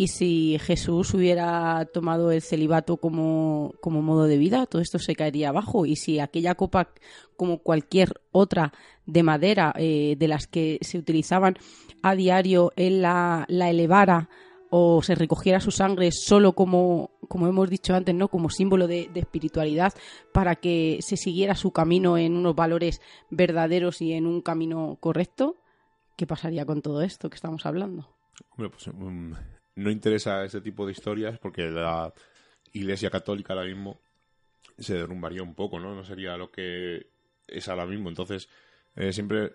y 0.00 0.08
si 0.08 0.56
Jesús 0.60 1.12
hubiera 1.12 1.84
tomado 1.92 2.30
el 2.30 2.40
celibato 2.40 2.96
como, 2.96 3.74
como 3.82 4.00
modo 4.00 4.24
de 4.24 4.38
vida, 4.38 4.64
todo 4.64 4.80
esto 4.80 4.98
se 4.98 5.14
caería 5.14 5.50
abajo. 5.50 5.84
Y 5.84 5.96
si 5.96 6.20
aquella 6.20 6.54
copa, 6.54 6.88
como 7.36 7.58
cualquier 7.58 8.14
otra 8.32 8.72
de 9.04 9.22
madera 9.22 9.74
eh, 9.76 10.16
de 10.18 10.26
las 10.26 10.46
que 10.46 10.78
se 10.80 10.96
utilizaban 10.96 11.58
a 12.02 12.14
diario, 12.14 12.72
él 12.76 13.02
la, 13.02 13.44
la 13.48 13.68
elevara 13.68 14.30
o 14.70 15.02
se 15.02 15.14
recogiera 15.14 15.60
su 15.60 15.70
sangre 15.70 16.12
solo 16.12 16.54
como, 16.54 17.10
como 17.28 17.46
hemos 17.46 17.68
dicho 17.68 17.94
antes, 17.94 18.14
¿no? 18.14 18.28
como 18.28 18.48
símbolo 18.48 18.86
de, 18.86 19.10
espiritualidad, 19.14 19.92
para 20.32 20.56
que 20.56 21.00
se 21.02 21.18
siguiera 21.18 21.54
su 21.56 21.72
camino 21.72 22.16
en 22.16 22.38
unos 22.38 22.54
valores 22.54 23.02
verdaderos 23.28 24.00
y 24.00 24.14
en 24.14 24.26
un 24.26 24.40
camino 24.40 24.96
correcto, 24.98 25.56
¿qué 26.16 26.26
pasaría 26.26 26.64
con 26.64 26.80
todo 26.80 27.02
esto 27.02 27.28
que 27.28 27.36
estamos 27.36 27.66
hablando? 27.66 28.08
Hombre, 28.56 28.70
pues 28.70 28.88
mm, 28.94 29.34
no 29.80 29.90
interesa 29.90 30.44
este 30.44 30.60
tipo 30.60 30.86
de 30.86 30.92
historias 30.92 31.38
porque 31.38 31.62
la 31.70 32.12
Iglesia 32.72 33.10
Católica 33.10 33.54
ahora 33.54 33.66
mismo 33.66 34.00
se 34.78 34.94
derrumbaría 34.94 35.42
un 35.42 35.54
poco, 35.54 35.80
¿no? 35.80 35.94
No 35.94 36.04
sería 36.04 36.36
lo 36.36 36.50
que 36.50 37.06
es 37.46 37.68
ahora 37.68 37.86
mismo. 37.86 38.08
Entonces, 38.08 38.48
eh, 38.94 39.12
siempre, 39.12 39.52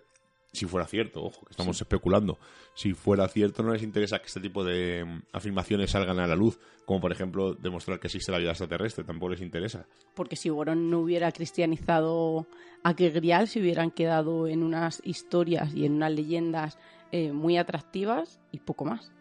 si 0.52 0.66
fuera 0.66 0.86
cierto, 0.86 1.24
ojo, 1.24 1.44
que 1.46 1.52
estamos 1.52 1.80
especulando, 1.80 2.38
si 2.74 2.92
fuera 2.92 3.28
cierto 3.28 3.62
no 3.62 3.72
les 3.72 3.82
interesa 3.82 4.18
que 4.18 4.26
este 4.26 4.40
tipo 4.40 4.64
de 4.64 5.04
mm, 5.04 5.22
afirmaciones 5.32 5.90
salgan 5.90 6.18
a 6.18 6.26
la 6.26 6.34
luz, 6.34 6.58
como 6.84 7.00
por 7.00 7.12
ejemplo 7.12 7.54
demostrar 7.54 8.00
que 8.00 8.08
existe 8.08 8.32
la 8.32 8.38
vida 8.38 8.50
extraterrestre, 8.50 9.04
tampoco 9.04 9.30
les 9.30 9.40
interesa. 9.40 9.86
porque 10.14 10.36
si 10.36 10.50
Borón 10.50 10.90
no 10.90 11.00
hubiera 11.00 11.30
cristianizado 11.32 12.46
a 12.82 12.94
que 12.94 13.10
Grial 13.10 13.48
se 13.48 13.60
hubieran 13.60 13.90
quedado 13.90 14.48
en 14.48 14.62
unas 14.62 15.00
historias 15.04 15.74
y 15.74 15.86
en 15.86 15.94
unas 15.94 16.12
leyendas 16.12 16.78
eh, 17.12 17.32
muy 17.32 17.56
atractivas 17.58 18.40
y 18.50 18.58
poco 18.58 18.84
más. 18.84 19.12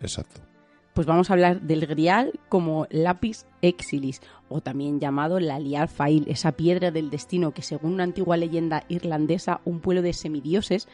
Exacto. 0.00 0.51
Pues 0.94 1.06
vamos 1.06 1.30
a 1.30 1.32
hablar 1.32 1.62
del 1.62 1.86
Grial 1.86 2.38
como 2.50 2.86
lápiz 2.90 3.46
exilis, 3.62 4.20
o 4.50 4.60
también 4.60 5.00
llamado 5.00 5.40
la 5.40 5.58
lial 5.58 5.88
fail, 5.88 6.24
esa 6.28 6.52
piedra 6.52 6.90
del 6.90 7.08
destino 7.08 7.52
que 7.52 7.62
según 7.62 7.94
una 7.94 8.04
antigua 8.04 8.36
leyenda 8.36 8.84
irlandesa, 8.88 9.62
un 9.64 9.80
pueblo 9.80 10.02
de 10.02 10.12
semidioses 10.12 10.88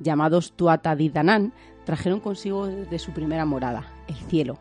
llamados 0.00 0.54
Danann 0.56 1.52
trajeron 1.84 2.18
consigo 2.18 2.66
desde 2.66 2.98
su 2.98 3.12
primera 3.12 3.44
morada, 3.44 3.86
el 4.08 4.16
cielo. 4.16 4.58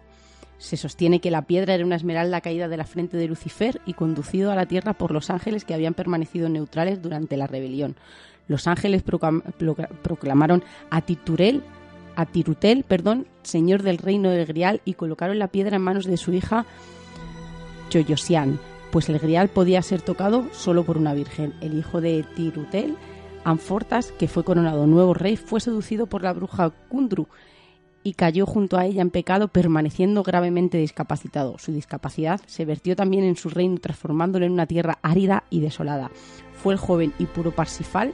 Se 0.59 0.77
sostiene 0.77 1.19
que 1.19 1.31
la 1.31 1.41
piedra 1.47 1.73
era 1.73 1.83
una 1.85 1.95
esmeralda 1.95 2.39
caída 2.41 2.67
de 2.67 2.77
la 2.77 2.85
frente 2.85 3.17
de 3.17 3.27
Lucifer 3.27 3.81
y 3.87 3.93
conducido 3.93 4.51
a 4.51 4.55
la 4.55 4.67
tierra 4.67 4.93
por 4.93 5.11
los 5.11 5.31
ángeles 5.31 5.65
que 5.65 5.73
habían 5.73 5.95
permanecido 5.95 6.49
neutrales 6.49 7.01
durante 7.01 7.35
la 7.35 7.47
rebelión. 7.47 7.95
Los 8.47 8.67
ángeles 8.67 9.03
proclam- 9.03 9.41
procla- 9.57 9.89
proclamaron 10.03 10.63
a 10.91 11.01
Titurel, 11.01 11.63
a 12.15 12.25
Tirutel, 12.25 12.83
perdón, 12.83 13.27
señor 13.43 13.83
del 13.83 13.97
reino 13.97 14.29
del 14.29 14.45
Grial 14.45 14.81
y 14.85 14.93
colocaron 14.93 15.39
la 15.39 15.47
piedra 15.47 15.77
en 15.77 15.81
manos 15.81 16.05
de 16.05 16.17
su 16.17 16.33
hija 16.33 16.65
Choyosian, 17.89 18.59
pues 18.91 19.09
el 19.09 19.19
Grial 19.19 19.49
podía 19.49 19.81
ser 19.81 20.01
tocado 20.01 20.47
solo 20.51 20.83
por 20.83 20.97
una 20.97 21.13
virgen. 21.13 21.53
El 21.61 21.77
hijo 21.77 22.01
de 22.01 22.23
Tirutel, 22.35 22.95
Anfortas, 23.43 24.11
que 24.11 24.27
fue 24.27 24.43
coronado 24.43 24.87
nuevo 24.87 25.13
rey, 25.13 25.35
fue 25.35 25.59
seducido 25.59 26.07
por 26.07 26.23
la 26.23 26.33
bruja 26.33 26.69
Kundru 26.89 27.27
y 28.03 28.13
cayó 28.13 28.45
junto 28.45 28.77
a 28.77 28.85
ella 28.85 29.01
en 29.01 29.09
pecado, 29.09 29.47
permaneciendo 29.47 30.23
gravemente 30.23 30.77
discapacitado. 30.77 31.57
Su 31.57 31.71
discapacidad 31.71 32.41
se 32.45 32.65
vertió 32.65 32.95
también 32.95 33.23
en 33.23 33.35
su 33.35 33.49
reino, 33.49 33.77
transformándolo 33.77 34.45
en 34.45 34.51
una 34.51 34.67
tierra 34.67 34.99
árida 35.01 35.45
y 35.49 35.61
desolada. 35.61 36.11
Fue 36.53 36.73
el 36.73 36.79
joven 36.79 37.13
y 37.17 37.25
puro 37.25 37.51
Parsifal, 37.51 38.13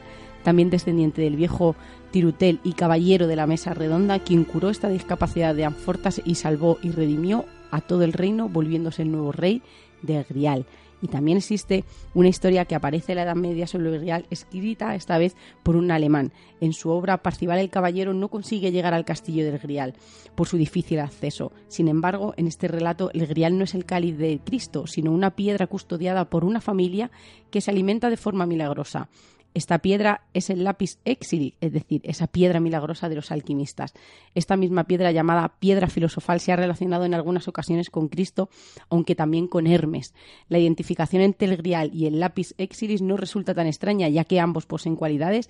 también 0.50 0.72
descendiente 0.72 1.22
del 1.22 1.36
viejo 1.36 1.76
Tirutel 2.10 2.60
y 2.64 2.74
caballero 2.74 3.28
de 3.28 3.36
la 3.36 3.46
mesa 3.46 3.76
redonda, 3.76 4.18
quien 4.18 4.46
curó 4.46 4.72
esta 4.72 4.90
discapacidad 4.90 5.54
de 5.54 5.64
Anfortas 5.64 6.24
y 6.26 6.34
salvó 6.34 6.80
y 6.82 6.90
redimió 6.90 7.46
a 7.70 7.82
todo 7.82 8.02
el 8.02 8.14
reino, 8.14 8.50
volviéndose 8.50 9.04
el 9.04 9.12
nuevo 9.12 9.32
rey 9.32 9.62
de 10.02 10.26
Grial. 10.28 10.66
Y 11.04 11.08
también 11.08 11.38
existe 11.38 11.84
una 12.16 12.30
historia 12.30 12.66
que 12.66 12.74
aparece 12.74 13.12
en 13.12 13.18
la 13.18 13.24
Edad 13.26 13.36
Media 13.36 13.68
sobre 13.68 13.94
el 13.94 14.00
Grial, 14.00 14.26
escrita 14.32 14.96
esta 14.96 15.20
vez 15.20 15.36
por 15.62 15.76
un 15.76 15.92
alemán. 15.92 16.32
En 16.62 16.74
su 16.74 16.90
obra, 16.90 17.22
Parcival 17.22 17.60
el 17.60 17.70
Caballero 17.70 18.16
no 18.16 18.30
consigue 18.30 18.72
llegar 18.72 18.96
al 18.96 19.06
castillo 19.06 19.46
del 19.46 19.60
Grial 19.60 19.94
por 20.34 20.48
su 20.48 20.58
difícil 20.58 21.00
acceso. 21.00 21.52
Sin 21.68 21.88
embargo, 21.88 22.34
en 22.38 22.48
este 22.48 22.68
relato, 22.68 23.12
el 23.14 23.28
Grial 23.28 23.56
no 23.56 23.66
es 23.66 23.76
el 23.76 23.86
cáliz 23.86 24.18
de 24.18 24.40
Cristo, 24.44 24.88
sino 24.88 25.12
una 25.12 25.36
piedra 25.36 25.68
custodiada 25.68 26.26
por 26.26 26.44
una 26.44 26.60
familia 26.60 27.12
que 27.52 27.62
se 27.62 27.70
alimenta 27.70 28.10
de 28.10 28.18
forma 28.18 28.48
milagrosa. 28.48 29.10
Esta 29.54 29.80
piedra 29.80 30.22
es 30.34 30.50
el 30.50 30.64
lápiz 30.64 31.00
exili, 31.06 31.56
es 31.60 31.74
decir, 31.74 32.02
esa 32.04 32.28
piedra 32.28 32.60
milagrosa 32.60 33.10
de 33.10 33.16
los 33.16 33.32
alquimistas. 33.32 33.94
Esta 34.36 34.56
misma 34.56 34.84
piedra 34.84 35.12
llamada 35.12 35.56
piedra 35.60 35.88
filosofal 35.88 36.40
se 36.40 36.52
ha 36.52 36.56
relacionado 36.56 37.06
en 37.06 37.14
algunas 37.14 37.48
ocasiones 37.48 37.90
con 37.90 38.10
Cristo, 38.10 38.50
aunque 38.90 39.16
también 39.16 39.48
con 39.48 39.66
Hermes. 39.66 40.14
La 40.50 40.60
identificación 40.60 41.22
entre 41.24 41.48
el 41.48 41.58
grial 41.58 41.90
y 41.94 42.06
el 42.06 42.20
lápiz 42.20 42.54
exilis 42.58 43.02
no 43.02 43.18
resulta 43.18 43.54
tan 43.54 43.68
extraña, 43.68 44.08
ya 44.08 44.24
que 44.24 44.40
ambos 44.40 44.66
poseen 44.66 44.96
cualidades 44.96 45.50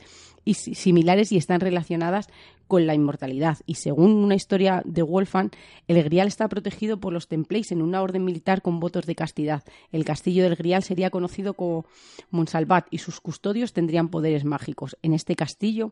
similares 0.53 1.31
y 1.31 1.37
están 1.37 1.59
relacionadas 1.59 2.29
con 2.69 2.87
la 2.87 2.93
inmortalidad. 2.93 3.57
Y 3.65 3.75
según 3.75 4.11
una 4.11 4.35
historia 4.35 4.83
de 4.85 5.01
Wolfgang, 5.01 5.49
el 5.87 6.01
Grial 6.03 6.27
está 6.27 6.47
protegido 6.47 6.99
por 6.99 7.11
los 7.11 7.27
Templéis 7.27 7.73
en 7.73 7.81
una 7.81 8.01
orden 8.01 8.23
militar 8.23 8.61
con 8.61 8.79
votos 8.79 9.07
de 9.07 9.15
castidad. 9.15 9.63
El 9.91 10.05
castillo 10.05 10.43
del 10.43 10.55
Grial 10.55 10.83
sería 10.83 11.09
conocido 11.09 11.55
como 11.55 11.85
Monsalvat 12.29 12.87
y 12.91 12.99
sus 12.99 13.19
custodios 13.19 13.73
tendrían 13.73 14.09
poderes 14.09 14.45
mágicos. 14.45 14.95
En 15.01 15.13
este 15.13 15.35
castillo 15.35 15.91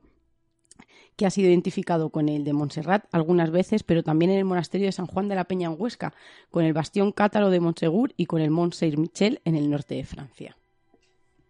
que 1.18 1.26
ha 1.26 1.32
sido 1.32 1.50
identificado 1.50 2.12
con 2.12 2.30
el 2.30 2.44
de 2.44 2.54
Montserrat 2.54 3.06
algunas 3.12 3.50
veces, 3.50 3.82
pero 3.82 4.04
también 4.04 4.30
en 4.30 4.38
el 4.38 4.46
monasterio 4.46 4.86
de 4.86 4.92
San 4.92 5.08
Juan 5.08 5.28
de 5.28 5.34
la 5.34 5.46
Peña 5.46 5.68
en 5.68 5.76
Huesca, 5.80 6.14
con 6.52 6.64
el 6.64 6.74
bastión 6.74 7.12
cátaro 7.12 7.50
de 7.50 7.60
Montsegur 7.60 8.14
y 8.18 8.28
con 8.28 8.40
el 8.40 8.52
Mont 8.52 8.74
Saint-Michel 8.74 9.42
en 9.44 9.56
el 9.56 9.72
norte 9.72 9.96
de 9.96 10.06
Francia. 10.06 10.56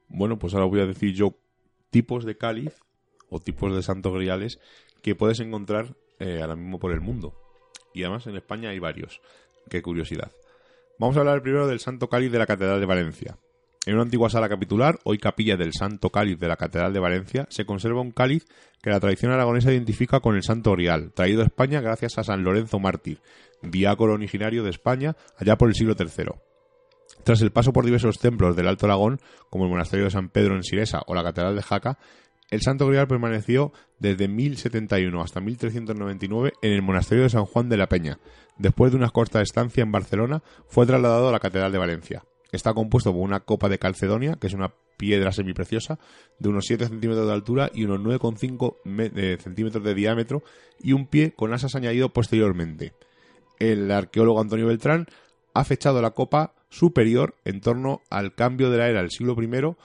Bueno, 0.08 0.40
pues 0.40 0.54
ahora 0.54 0.68
voy 0.68 0.80
a 0.80 0.86
decir 0.86 1.14
yo 1.14 1.36
tipos 1.90 2.24
de 2.24 2.38
cáliz 2.38 2.76
o 3.30 3.42
tipos 3.42 3.76
de 3.76 3.84
santos 3.84 4.14
griales 4.14 4.60
que 5.08 5.16
puedes 5.16 5.40
encontrar 5.40 5.96
eh, 6.20 6.42
ahora 6.42 6.58
mismo 6.58 6.80
por 6.80 6.92
el 6.92 7.00
mundo. 7.00 7.34
Y 7.94 8.04
además 8.04 8.28
en 8.28 8.36
España 8.36 8.72
hay 8.72 8.80
varios. 8.80 9.22
Qué 9.70 9.82
curiosidad. 9.82 10.34
Vamos 11.00 11.16
a 11.16 11.22
hablar 11.22 11.42
primero 11.42 11.66
del 11.66 11.80
Santo 11.80 12.10
Cáliz 12.10 12.30
de 12.30 12.40
la 12.40 12.46
Catedral 12.46 12.82
de 12.82 12.86
Valencia. 12.86 13.38
En 13.86 13.94
una 13.94 14.04
antigua 14.04 14.30
sala 14.30 14.50
capitular, 14.50 15.00
hoy 15.06 15.18
capilla 15.18 15.56
del 15.56 15.72
Santo 15.72 16.10
Cáliz 16.10 16.38
de 16.40 16.50
la 16.50 16.58
Catedral 16.58 16.92
de 16.92 17.00
Valencia, 17.00 17.48
se 17.50 17.66
conserva 17.66 18.02
un 18.02 18.12
cáliz 18.12 18.48
que 18.84 18.90
la 18.90 19.00
tradición 19.00 19.32
aragonesa 19.32 19.72
identifica 19.72 20.20
con 20.20 20.36
el 20.36 20.44
Santo 20.44 20.74
Grial, 20.74 21.14
traído 21.14 21.42
a 21.42 21.46
España 21.46 21.80
gracias 21.80 22.18
a 22.18 22.26
San 22.26 22.44
Lorenzo 22.44 22.78
Mártir, 22.78 23.22
diácono 23.62 24.12
originario 24.12 24.66
de 24.66 24.72
España 24.72 25.16
allá 25.38 25.58
por 25.58 25.70
el 25.70 25.76
siglo 25.76 25.96
III. 25.98 26.32
Tras 27.24 27.42
el 27.42 27.52
paso 27.52 27.72
por 27.72 27.86
diversos 27.86 28.20
templos 28.20 28.58
del 28.58 28.68
Alto 28.68 28.88
Aragón, 28.88 29.22
como 29.50 29.64
el 29.64 29.70
Monasterio 29.70 30.04
de 30.04 30.12
San 30.12 30.28
Pedro 30.28 30.56
en 30.56 30.64
Siresa 30.64 31.02
o 31.08 31.16
la 31.16 31.24
Catedral 31.24 31.56
de 31.56 31.64
Jaca, 31.64 31.98
el 32.50 32.62
Santo 32.62 32.88
Grial 32.88 33.08
permaneció 33.08 33.74
desde 34.00 34.28
1071 34.28 35.22
hasta 35.22 35.42
1399 35.42 36.54
en 36.62 36.72
el 36.72 36.82
Monasterio 36.82 37.24
de 37.24 37.30
San 37.30 37.46
Juan 37.46 37.70
de 37.70 37.78
la 37.78 37.90
Peña. 37.90 38.20
Después 38.58 38.92
de 38.92 38.98
una 38.98 39.10
corta 39.10 39.42
estancia 39.42 39.84
en 39.84 39.92
Barcelona, 39.92 40.42
fue 40.68 40.86
trasladado 40.86 41.30
a 41.30 41.32
la 41.32 41.40
Catedral 41.40 41.72
de 41.72 41.78
Valencia. 41.78 42.24
Está 42.52 42.74
compuesto 42.74 43.12
por 43.12 43.22
una 43.22 43.42
copa 43.42 43.68
de 43.70 43.78
calcedonia, 43.80 44.38
que 44.40 44.48
es 44.48 44.54
una 44.54 44.74
piedra 44.98 45.32
semipreciosa, 45.32 46.00
de 46.40 46.50
unos 46.50 46.66
7 46.66 46.88
centímetros 46.88 47.28
de 47.28 47.34
altura 47.34 47.70
y 47.74 47.84
unos 47.84 48.00
9,5 48.00 48.78
me- 48.86 49.12
eh, 49.16 49.38
centímetros 49.40 49.84
de 49.84 49.94
diámetro, 49.94 50.42
y 50.80 50.94
un 50.94 51.08
pie 51.08 51.34
con 51.36 51.54
asas 51.54 51.76
añadido 51.76 52.10
posteriormente. 52.14 52.94
El 53.60 53.92
arqueólogo 53.92 54.40
Antonio 54.42 54.68
Beltrán 54.68 55.08
ha 55.54 55.64
fechado 55.66 56.02
la 56.02 56.12
copa 56.12 56.54
superior 56.70 57.36
en 57.46 57.60
torno 57.62 58.02
al 58.10 58.34
cambio 58.34 58.70
de 58.70 58.78
la 58.78 58.90
era 58.90 59.02
del 59.02 59.12
siglo 59.12 59.36
I, 59.42 59.76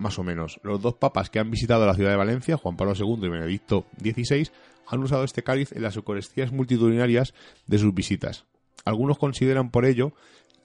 más 0.00 0.18
o 0.18 0.24
menos. 0.24 0.58
Los 0.62 0.80
dos 0.82 0.94
papas 0.94 1.30
que 1.30 1.38
han 1.38 1.50
visitado 1.50 1.86
la 1.86 1.94
ciudad 1.94 2.10
de 2.10 2.16
Valencia, 2.16 2.56
Juan 2.56 2.76
Pablo 2.76 2.94
II 2.96 3.26
y 3.26 3.28
Benedicto 3.28 3.86
XVI, 4.00 4.48
han 4.88 5.02
usado 5.02 5.22
este 5.24 5.42
cáliz 5.44 5.70
en 5.72 5.82
las 5.82 5.96
eucaristías 5.96 6.50
multitudinarias 6.50 7.34
de 7.66 7.78
sus 7.78 7.94
visitas. 7.94 8.44
Algunos 8.84 9.18
consideran 9.18 9.70
por 9.70 9.84
ello 9.84 10.12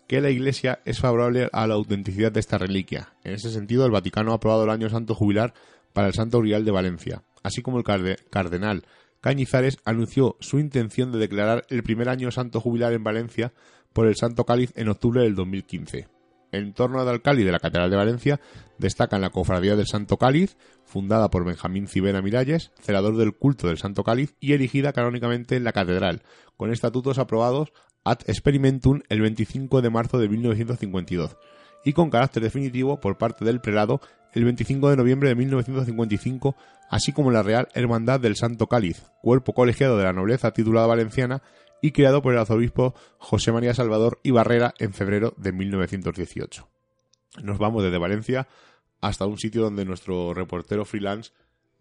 que 0.08 0.22
la 0.22 0.30
Iglesia 0.32 0.80
es 0.86 1.00
favorable 1.00 1.50
a 1.52 1.68
la 1.68 1.76
autenticidad 1.76 2.32
de 2.32 2.40
esta 2.40 2.58
reliquia. 2.58 3.10
En 3.24 3.34
ese 3.34 3.52
sentido, 3.52 3.86
el 3.86 3.92
Vaticano 3.92 4.32
ha 4.32 4.36
aprobado 4.36 4.64
el 4.64 4.70
año 4.70 4.90
santo 4.90 5.14
jubilar 5.14 5.54
para 5.94 6.08
el 6.08 6.14
Santo 6.14 6.40
Grial 6.40 6.66
de 6.66 6.72
Valencia, 6.72 7.24
así 7.44 7.62
como 7.62 7.78
el 7.78 7.84
carde- 7.84 8.18
cardenal 8.30 8.84
Cañizares 9.22 9.80
anunció 9.86 10.36
su 10.40 10.60
intención 10.60 11.12
de 11.12 11.18
declarar 11.18 11.66
el 11.70 11.82
primer 11.82 12.10
año 12.10 12.30
santo 12.30 12.62
jubilar 12.62 12.94
en 12.94 13.04
Valencia 13.04 13.54
por 13.92 14.06
el 14.06 14.16
Santo 14.16 14.46
Cáliz 14.46 14.72
en 14.76 14.88
octubre 14.88 15.22
del 15.24 15.34
2015. 15.34 16.08
En 16.56 16.74
torno 16.74 17.02
al 17.02 17.22
cáliz 17.22 17.46
de 17.46 17.52
la 17.52 17.60
Catedral 17.60 17.90
de 17.90 17.98
Valencia 17.98 18.40
destacan 18.78 19.20
la 19.20 19.30
Cofradía 19.30 19.76
del 19.76 19.88
Santo 19.88 20.18
Cáliz, 20.18 20.58
fundada 20.86 21.30
por 21.30 21.44
Benjamín 21.44 21.88
Cibera 21.88 22.22
Miralles, 22.22 22.72
celador 22.80 23.18
del 23.18 23.36
culto 23.36 23.68
del 23.68 23.78
Santo 23.78 24.04
Cáliz 24.04 24.36
y 24.40 24.54
erigida 24.54 24.94
canónicamente 24.94 25.58
en 25.58 25.66
la 25.66 25.74
catedral, 25.74 26.22
con 26.56 26.72
estatutos 26.72 27.20
aprobados 27.20 27.74
ad 28.06 28.20
experimentum 28.28 29.02
el 29.10 29.22
25 29.22 29.82
de 29.82 29.90
marzo 29.90 30.18
de 30.18 30.30
1952 30.30 31.36
y 31.84 31.94
con 31.94 32.10
carácter 32.10 32.42
definitivo 32.42 33.02
por 33.02 33.18
parte 33.18 33.44
del 33.44 33.60
prelado 33.60 34.00
el 34.34 34.46
25 34.46 34.90
de 34.90 34.98
noviembre 34.98 35.30
de 35.30 35.36
1955, 35.36 36.56
así 36.90 37.12
como 37.12 37.32
la 37.32 37.44
Real 37.44 37.68
Hermandad 37.74 38.20
del 38.20 38.36
Santo 38.36 38.68
Cáliz, 38.68 39.04
cuerpo 39.22 39.54
colegiado 39.54 39.98
de 39.98 40.04
la 40.04 40.14
nobleza 40.14 40.52
titulada 40.52 40.88
valenciana 40.88 41.42
y 41.82 41.92
creado 41.92 42.22
por 42.22 42.34
el 42.34 42.40
arzobispo 42.40 42.96
José 43.18 43.52
María 43.52 43.74
Salvador 43.74 44.20
y 44.24 44.32
Barrera 44.32 44.74
en 44.80 44.94
febrero 44.94 45.34
de 45.38 45.52
1918. 45.52 46.68
Nos 47.44 47.58
vamos 47.58 47.84
desde 47.84 47.98
Valencia 47.98 48.48
hasta 49.02 49.26
un 49.26 49.38
sitio 49.38 49.62
donde 49.62 49.86
nuestro 49.86 50.34
reportero 50.34 50.86
freelance 50.86 51.32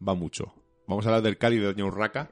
va 0.07 0.15
mucho. 0.15 0.55
Vamos 0.87 1.07
a 1.07 1.09
hablar 1.09 1.23
del 1.23 1.39
cáliz 1.39 1.61
de 1.61 1.67
Doña 1.67 1.87
Urraca, 1.87 2.31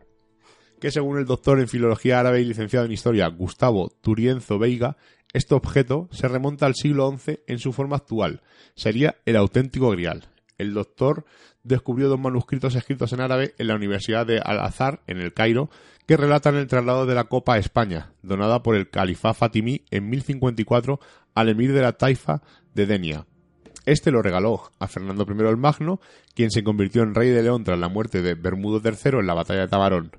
que 0.81 0.91
según 0.91 1.19
el 1.19 1.27
doctor 1.27 1.61
en 1.61 1.69
filología 1.69 2.21
árabe 2.21 2.41
y 2.41 2.45
licenciado 2.45 2.85
en 2.85 2.93
historia 2.93 3.29
Gustavo 3.29 3.89
Turienzo 4.01 4.59
Veiga, 4.59 4.97
este 5.33 5.55
objeto 5.55 6.09
se 6.11 6.29
remonta 6.29 6.67
al 6.67 6.75
siglo 6.75 7.17
XI 7.17 7.41
en 7.47 7.59
su 7.59 7.73
forma 7.73 7.97
actual. 7.97 8.43
Sería 8.75 9.17
el 9.25 9.37
auténtico 9.37 9.91
grial. 9.91 10.29
El 10.59 10.75
doctor 10.75 11.25
descubrió 11.63 12.09
dos 12.09 12.21
manuscritos 12.21 12.75
escritos 12.75 13.13
en 13.13 13.21
árabe 13.21 13.55
en 13.59 13.69
la 13.69 13.77
Universidad 13.77 14.27
de 14.27 14.41
Al-Azhar, 14.41 15.03
en 15.07 15.19
el 15.19 15.33
Cairo, 15.33 15.71
que 16.07 16.17
relatan 16.17 16.57
el 16.57 16.67
traslado 16.67 17.07
de 17.07 17.15
la 17.15 17.25
copa 17.25 17.55
a 17.55 17.59
España, 17.59 18.13
donada 18.23 18.63
por 18.63 18.77
el 18.77 18.91
califá 18.91 19.35
fatimí 19.35 19.85
en 19.91 20.09
1054 20.11 21.01
al 21.35 21.49
emir 21.49 21.73
de 21.73 21.83
la 21.83 21.93
taifa 21.93 22.43
de 22.75 22.87
Denia. 22.87 23.27
Este 23.85 24.11
lo 24.11 24.23
regaló 24.23 24.71
a 24.79 24.87
Fernando 24.87 25.27
I 25.29 25.49
el 25.49 25.57
Magno, 25.57 26.01
quien 26.35 26.51
se 26.51 26.63
convirtió 26.63 27.03
en 27.03 27.15
rey 27.15 27.31
de 27.31 27.43
León 27.43 27.65
tras 27.65 27.79
la 27.79 27.89
muerte 27.89 28.23
de 28.23 28.35
Bermudo 28.35 28.81
III 28.85 29.19
en 29.19 29.27
la 29.27 29.35
batalla 29.35 29.63
de 29.63 29.69
Tabarón. 29.69 30.13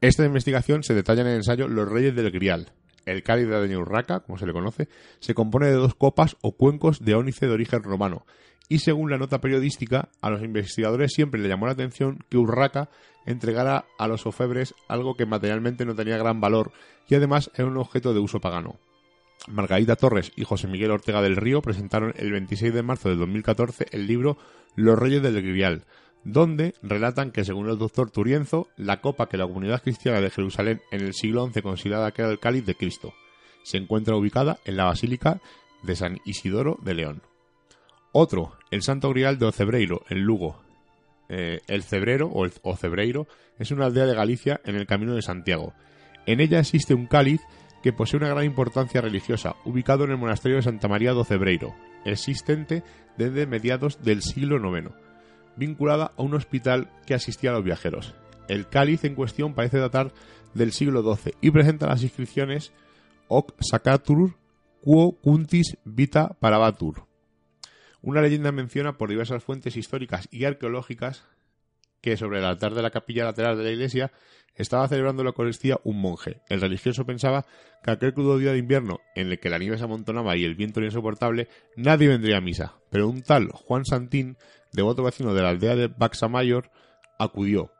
Esta 0.00 0.24
investigación 0.24 0.82
se 0.82 0.94
detalla 0.94 1.22
en 1.22 1.28
el 1.28 1.36
ensayo 1.36 1.68
Los 1.68 1.88
Reyes 1.88 2.14
del 2.14 2.30
Grial. 2.30 2.72
El 3.06 3.22
cáliz 3.22 3.48
de 3.48 3.76
Urraca, 3.76 4.20
como 4.20 4.38
se 4.38 4.46
le 4.46 4.52
conoce, 4.52 4.88
se 5.20 5.34
compone 5.34 5.66
de 5.66 5.74
dos 5.74 5.94
copas 5.94 6.36
o 6.40 6.56
cuencos 6.56 7.04
de 7.04 7.14
ónice 7.14 7.46
de 7.46 7.52
origen 7.52 7.82
romano, 7.82 8.24
y 8.68 8.78
según 8.78 9.10
la 9.10 9.18
nota 9.18 9.40
periodística, 9.40 10.08
a 10.20 10.30
los 10.30 10.42
investigadores 10.42 11.12
siempre 11.12 11.40
le 11.40 11.48
llamó 11.48 11.66
la 11.66 11.72
atención 11.72 12.24
que 12.28 12.38
Urraca 12.38 12.88
entregara 13.26 13.86
a 13.98 14.08
los 14.08 14.26
ofebres 14.26 14.74
algo 14.88 15.16
que 15.16 15.26
materialmente 15.26 15.84
no 15.84 15.94
tenía 15.94 16.18
gran 16.18 16.40
valor 16.40 16.72
y 17.08 17.14
además 17.14 17.50
era 17.54 17.66
un 17.66 17.76
objeto 17.76 18.14
de 18.14 18.20
uso 18.20 18.40
pagano. 18.40 18.76
Margarita 19.48 19.96
Torres 19.96 20.32
y 20.36 20.44
José 20.44 20.68
Miguel 20.68 20.90
Ortega 20.90 21.20
del 21.20 21.36
Río 21.36 21.60
presentaron 21.60 22.14
el 22.16 22.32
26 22.32 22.72
de 22.72 22.82
marzo 22.82 23.08
de 23.08 23.16
2014 23.16 23.86
el 23.90 24.06
libro 24.06 24.38
Los 24.74 24.98
Reyes 24.98 25.22
del 25.22 25.42
Grial, 25.42 25.84
donde 26.24 26.74
relatan 26.82 27.30
que 27.30 27.44
según 27.44 27.68
el 27.68 27.78
doctor 27.78 28.10
Turienzo, 28.10 28.68
la 28.76 29.00
copa 29.00 29.28
que 29.28 29.36
la 29.36 29.46
comunidad 29.46 29.82
cristiana 29.82 30.20
de 30.20 30.30
Jerusalén 30.30 30.80
en 30.90 31.02
el 31.02 31.12
siglo 31.12 31.46
XI 31.52 31.60
consideraba 31.60 32.12
que 32.12 32.22
era 32.22 32.30
el 32.30 32.38
cáliz 32.38 32.64
de 32.64 32.74
Cristo, 32.74 33.12
se 33.62 33.76
encuentra 33.76 34.16
ubicada 34.16 34.58
en 34.64 34.76
la 34.76 34.84
Basílica 34.84 35.40
de 35.82 35.96
San 35.96 36.20
Isidoro 36.24 36.78
de 36.82 36.94
León. 36.94 37.22
Otro, 38.12 38.52
el 38.70 38.82
Santo 38.82 39.10
Grial 39.10 39.38
de 39.38 39.46
Ocebreiro, 39.46 40.02
en 40.08 40.20
Lugo. 40.20 40.63
Eh, 41.28 41.60
el 41.68 41.82
Cebrero 41.82 42.28
o 42.28 42.44
el 42.44 42.52
Ocebreiro 42.62 43.26
es 43.58 43.70
una 43.70 43.86
aldea 43.86 44.06
de 44.06 44.14
Galicia 44.14 44.60
en 44.64 44.76
el 44.76 44.86
Camino 44.86 45.14
de 45.14 45.22
Santiago. 45.22 45.72
En 46.26 46.40
ella 46.40 46.60
existe 46.60 46.94
un 46.94 47.06
cáliz 47.06 47.40
que 47.82 47.92
posee 47.92 48.18
una 48.18 48.28
gran 48.28 48.44
importancia 48.44 49.00
religiosa, 49.00 49.56
ubicado 49.64 50.04
en 50.04 50.10
el 50.10 50.16
monasterio 50.16 50.56
de 50.56 50.62
Santa 50.62 50.88
María 50.88 51.12
do 51.12 51.24
Cebreiro, 51.24 51.74
existente 52.06 52.82
desde 53.18 53.46
mediados 53.46 54.02
del 54.02 54.22
siglo 54.22 54.56
IX, 54.56 54.88
vinculada 55.56 56.12
a 56.16 56.22
un 56.22 56.34
hospital 56.34 56.90
que 57.06 57.14
asistía 57.14 57.50
a 57.50 57.52
los 57.52 57.64
viajeros. 57.64 58.14
El 58.48 58.68
cáliz 58.68 59.04
en 59.04 59.14
cuestión 59.14 59.54
parece 59.54 59.78
datar 59.78 60.12
del 60.54 60.72
siglo 60.72 61.02
XII 61.02 61.34
y 61.40 61.50
presenta 61.50 61.86
las 61.86 62.02
inscripciones 62.02 62.72
Hoc 63.28 63.54
Sacatur 63.60 64.36
Quo 64.80 65.18
Cuntis 65.20 65.76
Vita 65.84 66.36
Parabatur. 66.40 67.06
Una 68.06 68.20
leyenda 68.20 68.52
menciona 68.52 68.98
por 68.98 69.08
diversas 69.08 69.42
fuentes 69.42 69.78
históricas 69.78 70.28
y 70.30 70.44
arqueológicas 70.44 71.24
que 72.02 72.18
sobre 72.18 72.40
el 72.40 72.44
altar 72.44 72.74
de 72.74 72.82
la 72.82 72.90
capilla 72.90 73.24
lateral 73.24 73.56
de 73.56 73.64
la 73.64 73.70
iglesia 73.70 74.12
estaba 74.56 74.86
celebrando 74.88 75.24
la 75.24 75.30
Eucaristía 75.30 75.80
un 75.84 76.02
monje. 76.02 76.42
El 76.50 76.60
religioso 76.60 77.06
pensaba 77.06 77.46
que 77.82 77.90
aquel 77.90 78.12
crudo 78.12 78.36
día 78.36 78.52
de 78.52 78.58
invierno, 78.58 79.00
en 79.14 79.28
el 79.28 79.40
que 79.40 79.48
la 79.48 79.56
nieve 79.56 79.78
se 79.78 79.84
amontonaba 79.84 80.36
y 80.36 80.44
el 80.44 80.54
viento 80.54 80.80
era 80.80 80.88
insoportable, 80.88 81.48
nadie 81.76 82.08
vendría 82.08 82.36
a 82.36 82.42
misa. 82.42 82.74
Pero 82.90 83.08
un 83.08 83.22
tal 83.22 83.48
Juan 83.52 83.86
Santín, 83.86 84.36
devoto 84.70 85.02
vecino 85.02 85.32
de 85.32 85.40
la 85.40 85.48
aldea 85.48 85.74
de 85.74 85.86
Baxamayor, 85.86 86.70
acudió. 87.18 87.72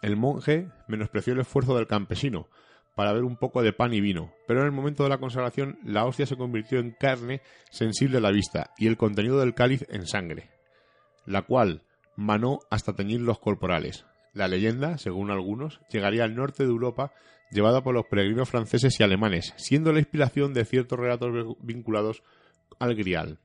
El 0.00 0.16
monje 0.16 0.70
menospreció 0.88 1.34
el 1.34 1.40
esfuerzo 1.40 1.76
del 1.76 1.86
campesino 1.86 2.48
para 2.94 3.12
ver 3.12 3.24
un 3.24 3.36
poco 3.36 3.62
de 3.62 3.72
pan 3.72 3.92
y 3.92 4.00
vino, 4.00 4.32
pero 4.46 4.60
en 4.60 4.66
el 4.66 4.72
momento 4.72 5.02
de 5.02 5.08
la 5.08 5.18
consagración 5.18 5.78
la 5.84 6.04
hostia 6.04 6.26
se 6.26 6.36
convirtió 6.36 6.78
en 6.78 6.92
carne 6.92 7.42
sensible 7.70 8.18
a 8.18 8.20
la 8.20 8.30
vista 8.30 8.70
y 8.78 8.86
el 8.86 8.96
contenido 8.96 9.38
del 9.40 9.54
cáliz 9.54 9.84
en 9.88 10.06
sangre, 10.06 10.50
la 11.26 11.42
cual 11.42 11.82
manó 12.16 12.60
hasta 12.70 12.94
teñir 12.94 13.20
los 13.20 13.38
corporales. 13.38 14.04
La 14.32 14.48
leyenda, 14.48 14.98
según 14.98 15.30
algunos, 15.30 15.80
llegaría 15.90 16.24
al 16.24 16.34
norte 16.34 16.64
de 16.64 16.70
Europa 16.70 17.12
llevada 17.50 17.82
por 17.82 17.94
los 17.94 18.06
peregrinos 18.06 18.48
franceses 18.48 18.98
y 18.98 19.02
alemanes, 19.02 19.54
siendo 19.56 19.92
la 19.92 20.00
inspiración 20.00 20.52
de 20.54 20.64
ciertos 20.64 20.98
relatos 20.98 21.56
vinculados 21.60 22.22
al 22.78 22.94
grial. 22.94 23.38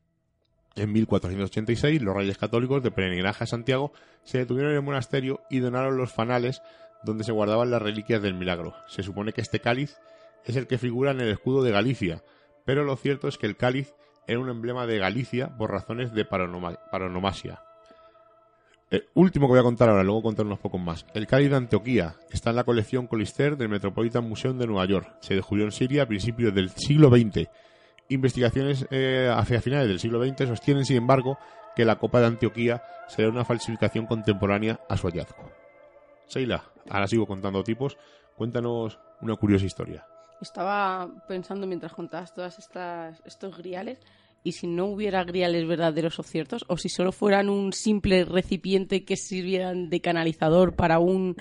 En 0.76 0.92
1486, 0.92 2.02
los 2.02 2.16
reyes 2.16 2.38
católicos 2.38 2.82
de 2.82 2.92
peregrinaje 2.92 3.44
a 3.44 3.48
Santiago 3.48 3.92
se 4.24 4.40
detuvieron 4.40 4.72
en 4.72 4.78
el 4.78 4.84
monasterio 4.84 5.42
y 5.50 5.60
donaron 5.60 5.98
los 5.98 6.12
fanales 6.12 6.62
donde 7.04 7.24
se 7.24 7.32
guardaban 7.32 7.72
las 7.72 7.82
reliquias 7.82 8.22
del 8.22 8.34
milagro. 8.34 8.74
Se 8.88 9.04
supone 9.04 9.34
que 9.34 9.42
este 9.42 9.60
cáliz 9.60 9.98
es 10.46 10.56
el 10.56 10.68
que 10.68 10.78
figura 10.78 11.12
en 11.12 11.22
el 11.22 11.30
escudo 11.30 11.64
de 11.64 11.72
Galicia, 11.72 12.24
pero 12.66 12.84
lo 12.84 12.96
cierto 12.96 13.28
es 13.28 13.38
que 13.38 13.48
el 13.48 13.58
cáliz 13.58 13.94
era 14.28 14.40
un 14.40 14.50
emblema 14.50 14.86
de 14.86 15.00
Galicia 15.00 15.56
por 15.58 15.72
razones 15.72 16.14
de 16.14 16.26
paronoma- 16.28 16.80
paronomasia. 16.92 17.62
El 18.92 19.06
último 19.14 19.46
que 19.48 19.52
voy 19.52 19.60
a 19.60 19.64
contar 19.64 19.90
ahora, 19.90 20.04
luego 20.04 20.24
contar 20.24 20.46
unos 20.48 20.60
pocos 20.60 20.82
más. 20.82 21.06
El 21.14 21.28
cáliz 21.28 21.52
de 21.52 21.58
Antioquía 21.58 22.16
está 22.32 22.50
en 22.50 22.56
la 22.56 22.64
colección 22.64 23.06
Colister 23.06 23.56
del 23.56 23.70
Metropolitan 23.70 24.28
Museum 24.28 24.58
de 24.58 24.66
Nueva 24.66 24.86
York. 24.86 25.16
Se 25.22 25.36
descubrió 25.36 25.66
en 25.66 25.72
Siria 25.72 26.04
a 26.04 26.08
principios 26.08 26.54
del 26.56 26.72
siglo 26.72 27.10
XX. 27.10 27.48
Investigaciones 28.10 28.88
eh, 28.90 29.32
hacia 29.32 29.62
finales 29.62 29.88
del 29.88 30.00
siglo 30.00 30.24
XX 30.26 30.48
sostienen, 30.48 30.86
sin 30.86 30.98
embargo, 30.98 31.38
que 31.76 31.86
la 31.86 31.98
copa 32.00 32.20
de 32.20 32.26
Antioquía 32.28 32.82
será 33.08 33.30
una 33.30 33.46
falsificación 33.46 34.08
contemporánea 34.08 34.80
a 34.90 34.98
su 34.98 35.06
hallazgo. 35.08 35.52
Sheila, 36.30 36.64
ahora 36.90 37.08
sigo 37.08 37.26
contando 37.26 37.64
tipos. 37.64 37.98
Cuéntanos 38.36 39.00
una 39.22 39.36
curiosa 39.36 39.66
historia. 39.66 40.06
Estaba 40.42 41.10
pensando 41.28 41.68
mientras 41.68 41.94
contabas 41.94 42.34
todas 42.34 42.60
estas 42.60 43.22
estos 43.26 43.58
griales 43.58 44.00
y 44.44 44.54
si 44.54 44.68
no 44.68 44.86
hubiera 44.86 45.26
griales 45.26 45.68
verdaderos 45.68 46.18
o 46.20 46.24
ciertos 46.24 46.64
o 46.70 46.78
si 46.78 46.88
solo 46.88 47.12
fueran 47.12 47.50
un 47.50 47.74
simple 47.74 48.24
recipiente 48.24 49.04
que 49.04 49.18
sirvieran 49.18 49.90
de 49.90 50.00
canalizador 50.00 50.76
para 50.76 51.00
un 51.00 51.36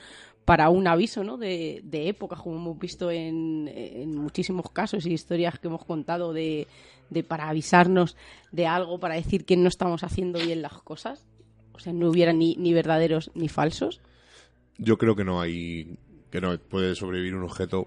para 0.45 0.71
un 0.71 0.87
aviso 0.87 1.23
¿no? 1.25 1.37
de, 1.37 1.83
de 1.85 2.09
época, 2.09 2.37
como 2.37 2.57
hemos 2.57 2.79
visto 2.79 3.11
en, 3.11 3.69
en 3.69 4.17
muchísimos 4.17 4.71
casos 4.71 5.05
y 5.05 5.13
historias 5.13 5.59
que 5.59 5.69
hemos 5.69 5.85
contado 5.85 6.33
de, 6.33 6.67
de 7.11 7.23
para 7.23 7.51
avisarnos 7.51 8.17
de 8.51 8.67
algo, 8.67 8.99
para 8.99 9.17
decir 9.17 9.45
que 9.45 9.59
no 9.59 9.69
estamos 9.69 10.05
haciendo 10.05 10.39
bien 10.39 10.63
las 10.63 10.73
cosas. 10.81 11.27
O 11.73 11.79
sea, 11.79 11.93
no 11.93 12.09
hubiera 12.09 12.33
ni, 12.33 12.57
ni 12.57 12.73
verdaderos 12.73 13.31
ni 13.35 13.51
falsos. 13.51 14.01
Yo 14.79 14.97
creo 14.99 15.15
que 15.17 15.25
no 15.25 15.41
hay. 15.41 15.97
que 16.31 16.41
no 16.41 16.57
puede 16.59 16.95
sobrevivir 16.95 17.35
un 17.35 17.43
objeto 17.45 17.87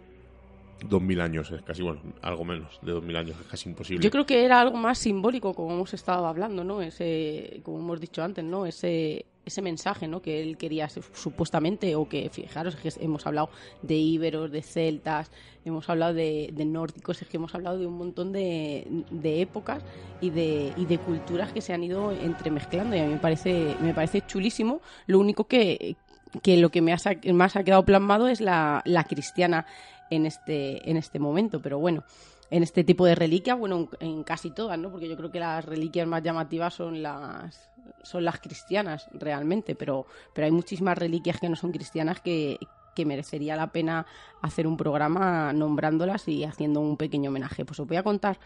2000 0.88 1.22
años. 1.22 1.52
Es 1.52 1.62
casi, 1.62 1.82
bueno, 1.84 2.02
algo 2.22 2.44
menos 2.44 2.80
de 2.82 2.92
2000 2.92 3.16
años. 3.16 3.38
Es 3.40 3.48
casi 3.48 3.70
imposible. 3.70 4.04
Yo 4.04 4.10
creo 4.12 4.26
que 4.26 4.44
era 4.44 4.60
algo 4.60 4.78
más 4.78 4.98
simbólico, 4.98 5.54
como 5.54 5.74
hemos 5.74 5.94
estado 5.94 6.26
hablando, 6.26 6.64
¿no? 6.64 6.82
Ese, 6.82 7.62
como 7.64 7.80
hemos 7.80 8.00
dicho 8.02 8.24
antes, 8.24 8.44
¿no? 8.44 8.66
Ese, 8.66 9.26
ese 9.46 9.62
mensaje, 9.62 10.08
¿no? 10.08 10.22
Que 10.24 10.42
él 10.42 10.58
quería 10.58 10.90
su- 10.90 11.04
supuestamente, 11.14 11.96
o 11.96 12.10
que, 12.10 12.30
fijaros, 12.30 12.76
que 12.76 12.92
hemos 13.00 13.26
hablado 13.28 13.50
de 13.84 13.96
íberos, 13.96 14.52
de 14.52 14.64
celtas, 14.64 15.32
hemos 15.66 15.88
hablado 15.88 16.16
de, 16.16 16.50
de 16.52 16.66
nórdicos, 16.66 17.22
es 17.22 17.28
que 17.28 17.38
hemos 17.38 17.54
hablado 17.54 17.78
de 17.78 17.86
un 17.86 17.94
montón 17.98 18.32
de, 18.32 18.88
de 19.12 19.42
épocas 19.42 19.84
y 20.20 20.32
de, 20.32 20.74
y 20.78 20.86
de 20.86 20.98
culturas 20.98 21.54
que 21.54 21.62
se 21.62 21.74
han 21.74 21.84
ido 21.84 22.12
entremezclando 22.12 22.96
y 22.96 23.00
a 23.00 23.04
mí 23.06 23.14
me 23.14 23.20
parece, 23.20 23.76
me 23.82 23.94
parece 23.94 24.22
chulísimo. 24.26 24.82
Lo 25.06 25.20
único 25.20 25.44
que, 25.46 25.96
que 26.42 26.58
lo 26.58 26.70
que 26.70 26.82
me 26.82 26.94
ha, 26.94 26.98
más 27.34 27.56
ha 27.56 27.64
quedado 27.64 27.86
plasmado 27.86 28.28
es 28.28 28.42
la, 28.42 28.84
cristiana 29.08 29.66
en 30.10 30.26
este, 30.26 30.90
en 30.90 30.98
este 30.98 31.20
momento, 31.20 31.62
pero 31.62 31.80
bueno 31.80 32.04
en 32.50 32.64
este 32.64 32.84
tipo 32.84 33.06
de 33.06 33.16
reliquias, 33.16 33.58
bueno, 33.58 33.88
en, 34.02 34.10
en 34.10 34.24
casi 34.24 34.52
todas, 34.52 34.78
¿no? 34.78 34.92
Porque 34.92 35.08
yo 35.08 35.16
creo 35.16 35.32
que 35.32 35.40
las 35.40 35.64
reliquias 35.64 36.06
más 36.06 36.22
llamativas 36.22 36.74
son 36.74 37.02
las 37.02 37.70
son 38.04 38.26
las 38.26 38.42
cristianas 38.42 39.08
realmente, 39.14 39.74
pero 39.74 40.06
pero 40.34 40.46
hay 40.46 40.52
muchísimas 40.52 40.98
reliquias 40.98 41.40
que 41.40 41.48
no 41.48 41.56
son 41.56 41.72
cristianas 41.72 42.20
que 42.20 42.60
que 42.96 43.06
merecería 43.06 43.56
la 43.56 43.72
pena 43.72 44.06
hacer 44.42 44.68
un 44.68 44.78
programa 44.78 45.54
nombrándolas 45.54 46.28
y 46.28 46.44
haciendo 46.44 46.82
un 46.82 46.98
pequeño 46.98 47.30
homenaje. 47.30 47.66
Pues 47.66 47.80
os 47.80 47.88
voy 47.88 47.98
a 47.98 48.04
contar 48.04 48.38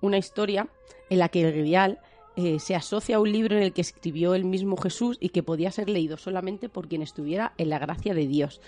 una 0.00 0.18
historia 0.18 0.68
en 1.10 1.18
la 1.18 1.28
que 1.28 1.42
el 1.42 1.52
grial 1.52 1.98
eh, 2.36 2.58
se 2.58 2.74
asocia 2.74 3.16
a 3.16 3.20
un 3.20 3.30
libro 3.30 3.56
en 3.56 3.62
el 3.62 3.72
que 3.72 3.80
escribió 3.80 4.34
el 4.34 4.44
mismo 4.44 4.76
Jesús 4.76 5.16
y 5.20 5.28
que 5.28 5.42
podía 5.42 5.70
ser 5.70 5.88
leído 5.88 6.16
solamente 6.16 6.68
por 6.68 6.88
quien 6.88 7.02
estuviera 7.02 7.52
en 7.58 7.68
la 7.68 7.78
gracia 7.78 8.14
de 8.14 8.26
Dios. 8.26 8.60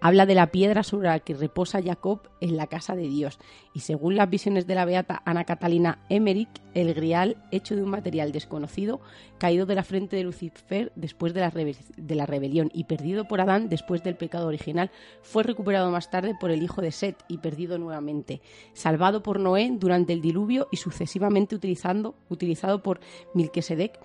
Habla 0.00 0.26
de 0.26 0.34
la 0.34 0.48
piedra 0.48 0.82
sobre 0.82 1.08
la 1.08 1.20
que 1.20 1.34
reposa 1.34 1.82
Jacob 1.82 2.28
en 2.40 2.56
la 2.56 2.66
casa 2.66 2.94
de 2.94 3.08
Dios. 3.08 3.38
Y 3.72 3.80
según 3.80 4.16
las 4.16 4.28
visiones 4.28 4.66
de 4.66 4.74
la 4.74 4.84
beata 4.84 5.22
Ana 5.24 5.44
Catalina 5.44 5.98
Emmerich, 6.10 6.50
el 6.74 6.92
grial, 6.92 7.38
hecho 7.50 7.74
de 7.74 7.82
un 7.82 7.88
material 7.88 8.30
desconocido, 8.30 9.00
caído 9.38 9.64
de 9.64 9.74
la 9.74 9.82
frente 9.82 10.16
de 10.16 10.24
Lucifer 10.24 10.92
después 10.94 11.32
de 11.32 11.40
la, 11.40 12.26
rebelión 12.26 12.70
y 12.74 12.84
perdido 12.84 13.26
por 13.26 13.40
Adán 13.40 13.70
después 13.70 14.02
del 14.02 14.16
pecado 14.16 14.46
original, 14.46 14.90
fue 15.22 15.42
recuperado 15.42 15.90
más 15.90 16.10
tarde 16.10 16.36
por 16.38 16.50
el 16.50 16.62
hijo 16.62 16.82
de 16.82 16.92
Set 16.92 17.24
y 17.28 17.38
perdido 17.38 17.78
nuevamente. 17.78 18.42
Salvado 18.74 19.22
por 19.22 19.40
Noé 19.40 19.70
durante 19.72 20.12
el 20.12 20.20
diluvio 20.20 20.68
y 20.70 20.76
sucesivamente 20.76 21.54
utilizando, 21.54 22.14
utilizado 22.28 22.82
por 22.82 23.00
Milquesedec 23.32 23.98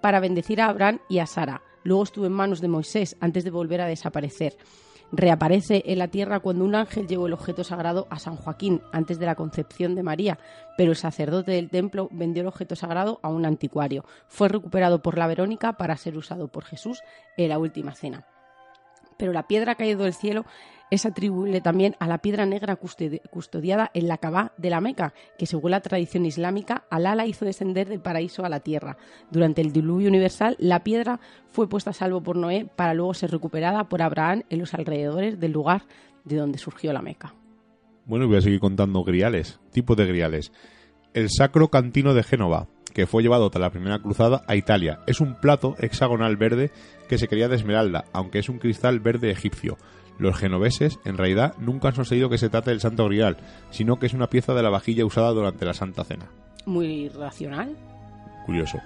para 0.00 0.20
bendecir 0.20 0.60
a 0.60 0.68
Abraham 0.68 1.00
y 1.08 1.18
a 1.18 1.26
Sara. 1.26 1.62
Luego 1.82 2.02
estuvo 2.02 2.26
en 2.26 2.32
manos 2.32 2.60
de 2.60 2.68
Moisés 2.68 3.16
antes 3.20 3.44
de 3.44 3.50
volver 3.50 3.80
a 3.80 3.86
desaparecer. 3.86 4.56
Reaparece 5.16 5.84
en 5.86 5.98
la 5.98 6.08
tierra 6.08 6.40
cuando 6.40 6.64
un 6.64 6.74
ángel 6.74 7.06
llevó 7.06 7.28
el 7.28 7.34
objeto 7.34 7.62
sagrado 7.62 8.08
a 8.10 8.18
San 8.18 8.34
Joaquín 8.34 8.82
antes 8.92 9.20
de 9.20 9.26
la 9.26 9.36
concepción 9.36 9.94
de 9.94 10.02
María, 10.02 10.40
pero 10.76 10.90
el 10.90 10.96
sacerdote 10.96 11.52
del 11.52 11.70
templo 11.70 12.08
vendió 12.10 12.40
el 12.40 12.48
objeto 12.48 12.74
sagrado 12.74 13.20
a 13.22 13.28
un 13.28 13.46
anticuario. 13.46 14.04
Fue 14.26 14.48
recuperado 14.48 15.02
por 15.02 15.16
la 15.16 15.28
Verónica 15.28 15.74
para 15.74 15.96
ser 15.96 16.16
usado 16.16 16.48
por 16.48 16.64
Jesús 16.64 17.00
en 17.36 17.48
la 17.48 17.60
última 17.60 17.94
cena. 17.94 18.26
Pero 19.16 19.32
la 19.32 19.46
piedra 19.46 19.76
caída 19.76 20.02
del 20.02 20.14
cielo 20.14 20.46
es 20.90 21.06
atribuible 21.06 21.60
también 21.60 21.96
a 21.98 22.06
la 22.06 22.18
piedra 22.18 22.46
negra 22.46 22.78
custodi- 22.78 23.20
custodiada 23.30 23.90
en 23.94 24.06
la 24.08 24.18
Kabá 24.18 24.52
de 24.58 24.70
la 24.70 24.80
Meca, 24.80 25.12
que 25.38 25.46
según 25.46 25.72
la 25.72 25.80
tradición 25.80 26.24
islámica, 26.26 26.84
Alá 26.90 27.14
la 27.14 27.26
hizo 27.26 27.44
descender 27.44 27.88
del 27.88 28.00
paraíso 28.00 28.44
a 28.44 28.48
la 28.48 28.60
tierra. 28.60 28.96
Durante 29.30 29.60
el 29.60 29.72
diluvio 29.72 30.08
universal, 30.08 30.56
la 30.58 30.84
piedra 30.84 31.20
fue 31.48 31.68
puesta 31.68 31.90
a 31.90 31.94
salvo 31.94 32.22
por 32.22 32.36
Noé 32.36 32.66
para 32.76 32.94
luego 32.94 33.14
ser 33.14 33.30
recuperada 33.30 33.88
por 33.88 34.02
Abraham 34.02 34.42
en 34.50 34.58
los 34.60 34.74
alrededores 34.74 35.40
del 35.40 35.52
lugar 35.52 35.82
de 36.24 36.36
donde 36.36 36.58
surgió 36.58 36.92
la 36.92 37.02
Meca. 37.02 37.34
Bueno, 38.06 38.26
voy 38.28 38.36
a 38.36 38.42
seguir 38.42 38.60
contando 38.60 39.02
griales, 39.02 39.60
tipos 39.72 39.96
de 39.96 40.06
griales. 40.06 40.52
El 41.14 41.30
Sacro 41.30 41.68
Cantino 41.68 42.12
de 42.12 42.22
Génova, 42.22 42.68
que 42.92 43.06
fue 43.06 43.22
llevado 43.22 43.48
tras 43.50 43.60
la 43.62 43.70
primera 43.70 43.98
cruzada 43.98 44.44
a 44.46 44.56
Italia. 44.56 45.00
Es 45.06 45.20
un 45.20 45.34
plato 45.34 45.74
hexagonal 45.78 46.36
verde 46.36 46.70
que 47.08 47.18
se 47.18 47.28
quería 47.28 47.48
de 47.48 47.56
esmeralda, 47.56 48.04
aunque 48.12 48.38
es 48.38 48.48
un 48.48 48.58
cristal 48.58 49.00
verde 49.00 49.30
egipcio. 49.30 49.76
Los 50.18 50.36
genoveses, 50.36 50.98
en 51.04 51.16
realidad, 51.16 51.54
nunca 51.58 51.88
han 51.88 51.94
sostenido 51.94 52.28
que 52.28 52.38
se 52.38 52.48
trate 52.48 52.70
del 52.70 52.80
Santo 52.80 53.06
Grial, 53.06 53.36
sino 53.70 53.98
que 53.98 54.06
es 54.06 54.14
una 54.14 54.28
pieza 54.28 54.54
de 54.54 54.62
la 54.62 54.70
vajilla 54.70 55.04
usada 55.04 55.30
durante 55.30 55.64
la 55.64 55.74
Santa 55.74 56.04
Cena. 56.04 56.30
Muy 56.66 57.08
racional. 57.08 57.76
Curioso. 58.46 58.78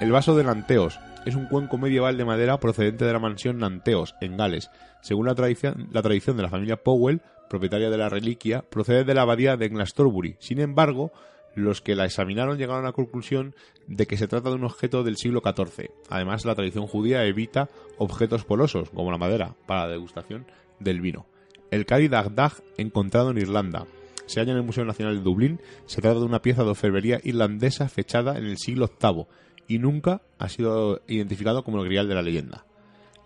El 0.00 0.12
vaso 0.12 0.36
de 0.36 0.44
Nanteos 0.44 0.98
es 1.26 1.34
un 1.34 1.46
cuenco 1.46 1.76
medieval 1.76 2.16
de 2.16 2.24
madera 2.24 2.58
procedente 2.58 3.04
de 3.04 3.12
la 3.12 3.18
mansión 3.18 3.58
Nanteos, 3.58 4.14
en 4.20 4.36
Gales. 4.36 4.70
Según 5.02 5.26
la 5.26 5.34
tradición, 5.34 5.88
la 5.92 6.02
tradición 6.02 6.36
de 6.36 6.42
la 6.44 6.48
familia 6.48 6.76
Powell, 6.76 7.20
propietaria 7.48 7.90
de 7.90 7.98
la 7.98 8.08
reliquia, 8.08 8.62
procede 8.62 9.04
de 9.04 9.14
la 9.14 9.22
abadía 9.22 9.56
de 9.56 9.68
Glastonbury. 9.68 10.36
Sin 10.38 10.60
embargo, 10.60 11.12
los 11.54 11.80
que 11.80 11.94
la 11.94 12.04
examinaron 12.04 12.58
llegaron 12.58 12.84
a 12.84 12.88
la 12.88 12.92
conclusión 12.92 13.54
de 13.86 14.06
que 14.06 14.16
se 14.16 14.28
trata 14.28 14.50
de 14.50 14.56
un 14.56 14.64
objeto 14.64 15.02
del 15.02 15.16
siglo 15.16 15.42
XIV. 15.44 15.90
Además, 16.08 16.44
la 16.44 16.54
tradición 16.54 16.86
judía 16.86 17.24
evita 17.24 17.68
objetos 17.98 18.44
polosos, 18.44 18.90
como 18.90 19.10
la 19.10 19.18
madera, 19.18 19.56
para 19.66 19.86
la 19.86 19.92
degustación 19.92 20.46
del 20.78 21.00
vino. 21.00 21.26
El 21.70 21.86
cáliz 21.86 22.12
Agdag, 22.12 22.52
encontrado 22.76 23.30
en 23.30 23.38
Irlanda, 23.38 23.86
se 24.30 24.38
halla 24.38 24.52
en 24.52 24.58
el 24.58 24.64
Museo 24.64 24.84
Nacional 24.84 25.16
de 25.16 25.22
Dublín. 25.22 25.60
Se 25.86 26.00
trata 26.00 26.20
de 26.20 26.24
una 26.24 26.40
pieza 26.40 26.62
de 26.62 26.70
orfebrería 26.70 27.20
irlandesa 27.24 27.88
fechada 27.88 28.38
en 28.38 28.44
el 28.44 28.58
siglo 28.58 28.88
VIII 29.00 29.26
y 29.66 29.78
nunca 29.78 30.22
ha 30.38 30.48
sido 30.48 31.02
identificado 31.08 31.64
como 31.64 31.80
el 31.80 31.86
grial 31.86 32.08
de 32.08 32.14
la 32.14 32.22
leyenda. 32.22 32.64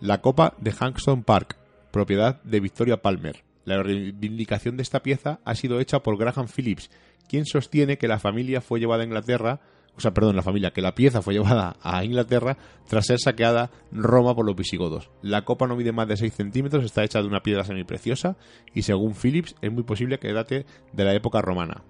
La 0.00 0.22
copa 0.22 0.54
de 0.58 0.74
Hangston 0.78 1.22
Park, 1.22 1.58
propiedad 1.90 2.42
de 2.42 2.60
Victoria 2.60 3.02
Palmer. 3.02 3.44
La 3.64 3.82
reivindicación 3.82 4.76
de 4.76 4.82
esta 4.82 5.02
pieza 5.02 5.40
ha 5.44 5.54
sido 5.54 5.80
hecha 5.80 6.02
por 6.02 6.18
Graham 6.18 6.46
Phillips, 6.48 6.90
quien 7.28 7.46
sostiene 7.46 7.98
que 7.98 8.08
la 8.08 8.18
familia 8.18 8.60
fue 8.60 8.80
llevada 8.80 9.02
a 9.02 9.06
Inglaterra, 9.06 9.60
o 9.96 10.00
sea, 10.00 10.12
perdón, 10.12 10.36
la 10.36 10.42
familia, 10.42 10.72
que 10.72 10.82
la 10.82 10.94
pieza 10.94 11.22
fue 11.22 11.34
llevada 11.34 11.76
a 11.82 12.04
Inglaterra 12.04 12.58
tras 12.88 13.06
ser 13.06 13.18
saqueada 13.20 13.70
Roma 13.92 14.34
por 14.34 14.44
los 14.44 14.56
visigodos. 14.56 15.10
La 15.22 15.44
copa 15.44 15.66
no 15.66 15.76
mide 15.76 15.92
más 15.92 16.08
de 16.08 16.16
6 16.16 16.34
centímetros, 16.34 16.84
está 16.84 17.04
hecha 17.04 17.22
de 17.22 17.28
una 17.28 17.42
piedra 17.42 17.64
semipreciosa 17.64 18.36
y 18.74 18.82
según 18.82 19.14
Phillips 19.14 19.54
es 19.62 19.72
muy 19.72 19.84
posible 19.84 20.18
que 20.18 20.32
date 20.32 20.66
de 20.92 21.04
la 21.04 21.14
época 21.14 21.40
romana. 21.40 21.84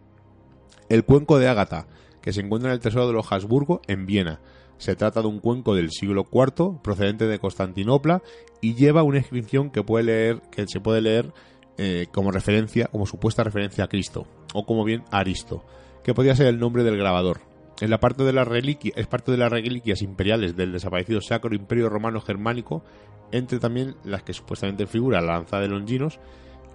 El 0.89 1.05
cuenco 1.05 1.39
de 1.39 1.49
Ágata, 1.49 1.87
que 2.21 2.33
se 2.33 2.41
encuentra 2.41 2.71
en 2.71 2.75
el 2.75 2.81
Tesoro 2.81 3.07
de 3.07 3.15
los 3.15 3.31
Habsburgo 3.31 3.81
en 3.87 4.07
Viena. 4.07 4.41
Se 4.77 4.97
trata 4.97 5.23
de 5.23 5.29
un 5.29 5.41
cuenco 5.41 5.75
del 5.75 5.91
siglo 5.91 6.27
IV, 6.31 6.83
procedente 6.83 7.27
de 7.27 7.39
Constantinopla, 7.39 8.23
y 8.61 8.75
lleva 8.75 9.03
una 9.03 9.19
inscripción 9.19 9.71
que, 9.71 9.83
puede 9.83 10.05
leer, 10.05 10.43
que 10.51 10.67
se 10.67 10.81
puede 10.81 11.01
leer 11.01 11.33
eh, 11.79 12.07
como 12.13 12.31
referencia, 12.31 12.87
como 12.87 13.07
supuesta 13.07 13.45
referencia 13.45 13.85
a 13.85 13.89
Cristo, 13.89 14.27
o 14.53 14.65
como 14.65 14.85
bien 14.85 15.05
Aristo, 15.11 15.65
que 16.03 16.15
podría 16.15 16.37
ser 16.37 16.47
el 16.47 16.59
nombre 16.59 16.85
del 16.85 16.97
grabador. 16.97 17.41
En 17.81 17.91
la 17.91 17.99
parte 17.99 18.23
de 18.23 18.93
es 18.95 19.07
parte 19.07 19.33
de 19.33 19.39
las 19.39 19.51
reliquias 19.51 20.03
imperiales 20.03 20.55
del 20.55 20.73
desaparecido 20.73 21.21
Sacro 21.21 21.55
Imperio 21.55 21.89
Romano 21.89 22.21
Germánico, 22.21 22.85
entre 23.33 23.59
también 23.59 23.97
las 24.05 24.23
que 24.23 24.33
supuestamente 24.33 24.87
figura 24.87 25.21
la 25.21 25.35
lanza 25.35 25.59
de 25.59 25.69
Longinos, 25.69 26.21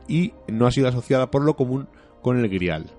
y 0.08 0.34
no 0.47 0.68
ha 0.68 0.72
sido 0.72 0.89
asociada 0.89 1.32
por 1.32 1.43
lo 1.43 1.56
común 1.56 1.88
con 2.22 2.38
el 2.38 2.50
grial. 2.50 2.91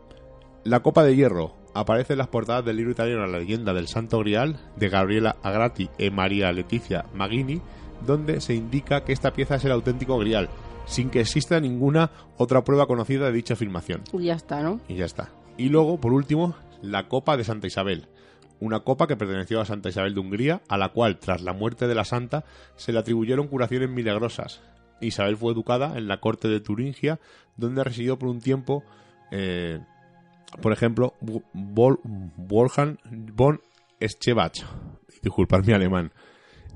La 0.64 0.80
copa 0.80 1.04
de 1.04 1.16
hierro, 1.16 1.54
aparece 1.74 2.14
en 2.14 2.18
las 2.18 2.28
portadas 2.28 2.64
del 2.64 2.76
libro 2.76 2.92
italiano 2.92 3.26
La 3.26 3.38
leyenda 3.38 3.72
del 3.72 3.88
Santo 3.88 4.18
Grial 4.18 4.58
de 4.76 4.88
Gabriela 4.88 5.36
Agrati 5.42 5.88
y 5.98 6.10
María 6.10 6.52
Letizia 6.52 7.06
Maghini, 7.14 7.60
donde 8.06 8.40
se 8.40 8.54
indica 8.54 9.04
que 9.04 9.12
esta 9.12 9.32
pieza 9.32 9.56
es 9.56 9.64
el 9.64 9.72
auténtico 9.72 10.18
Grial, 10.18 10.48
sin 10.90 11.08
que 11.08 11.20
exista 11.20 11.58
ninguna 11.60 12.10
otra 12.36 12.62
prueba 12.64 12.86
conocida 12.86 13.26
de 13.26 13.32
dicha 13.32 13.54
afirmación. 13.54 14.02
Y 14.12 14.24
ya 14.24 14.34
está, 14.34 14.62
¿no? 14.62 14.80
Y 14.88 14.96
ya 14.96 15.04
está. 15.06 15.30
Y 15.56 15.68
luego, 15.68 15.98
por 16.00 16.12
último, 16.12 16.54
la 16.82 17.08
copa 17.08 17.36
de 17.36 17.44
Santa 17.44 17.66
Isabel. 17.66 18.08
Una 18.60 18.80
copa 18.80 19.06
que 19.06 19.16
perteneció 19.16 19.60
a 19.60 19.64
Santa 19.64 19.88
Isabel 19.88 20.12
de 20.14 20.20
Hungría, 20.20 20.60
a 20.68 20.76
la 20.76 20.90
cual, 20.90 21.18
tras 21.18 21.40
la 21.42 21.52
muerte 21.54 21.86
de 21.86 21.94
la 21.94 22.04
santa, 22.04 22.44
se 22.76 22.92
le 22.92 22.98
atribuyeron 22.98 23.48
curaciones 23.48 23.88
milagrosas. 23.88 24.60
Isabel 25.00 25.36
fue 25.38 25.52
educada 25.52 25.96
en 25.96 26.08
la 26.08 26.20
corte 26.20 26.48
de 26.48 26.60
Turingia, 26.60 27.20
donde 27.56 27.82
residió 27.84 28.18
por 28.18 28.28
un 28.28 28.40
tiempo, 28.40 28.84
eh, 29.30 29.80
por 30.60 30.72
ejemplo, 30.72 31.14
Wol- 31.22 32.00
Wolfgang 32.36 32.98
von 33.34 33.60
Schebach. 34.02 34.62
Disculpad 35.22 35.64
mi 35.64 35.72
alemán. 35.72 36.12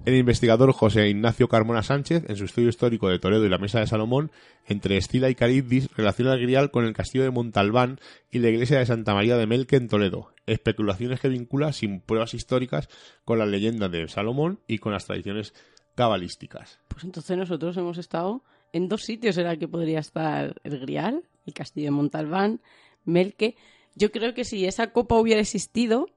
El 0.04 0.16
investigador 0.16 0.70
José 0.72 1.08
Ignacio 1.08 1.48
Carmona 1.48 1.82
Sánchez, 1.82 2.24
en 2.28 2.36
su 2.36 2.44
estudio 2.44 2.68
histórico 2.68 3.08
de 3.08 3.18
Toledo 3.18 3.46
y 3.46 3.48
la 3.48 3.56
Mesa 3.56 3.80
de 3.80 3.86
Salomón, 3.86 4.30
entre 4.66 4.98
Estila 4.98 5.30
y 5.30 5.34
Caridis, 5.34 5.88
relaciona 5.96 6.34
el 6.34 6.42
grial 6.42 6.70
con 6.70 6.84
el 6.84 6.92
castillo 6.92 7.24
de 7.24 7.30
Montalbán 7.30 7.98
y 8.30 8.40
la 8.40 8.50
iglesia 8.50 8.78
de 8.78 8.84
Santa 8.84 9.14
María 9.14 9.38
de 9.38 9.46
Melque 9.46 9.76
en 9.76 9.88
Toledo. 9.88 10.34
Especulaciones 10.44 11.20
que 11.20 11.30
vincula 11.30 11.72
sin 11.72 12.02
pruebas 12.02 12.34
históricas 12.34 12.90
con 13.24 13.38
la 13.38 13.46
leyenda 13.46 13.88
de 13.88 14.06
Salomón 14.08 14.60
y 14.66 14.76
con 14.76 14.92
las 14.92 15.06
tradiciones 15.06 15.54
cabalísticas. 15.94 16.80
Pues 16.88 17.04
entonces 17.04 17.38
nosotros 17.38 17.74
hemos 17.78 17.96
estado 17.96 18.44
en 18.74 18.88
dos 18.88 19.04
sitios 19.04 19.38
en 19.38 19.46
el 19.46 19.58
que 19.58 19.68
podría 19.68 20.00
estar 20.00 20.60
el 20.64 20.80
Grial, 20.80 21.22
el 21.46 21.54
castillo 21.54 21.86
de 21.86 21.92
Montalbán, 21.92 22.60
Melque. 23.06 23.56
Yo 23.94 24.12
creo 24.12 24.34
que 24.34 24.44
si 24.44 24.66
esa 24.66 24.92
copa 24.92 25.14
hubiera 25.14 25.40
existido, 25.40 26.10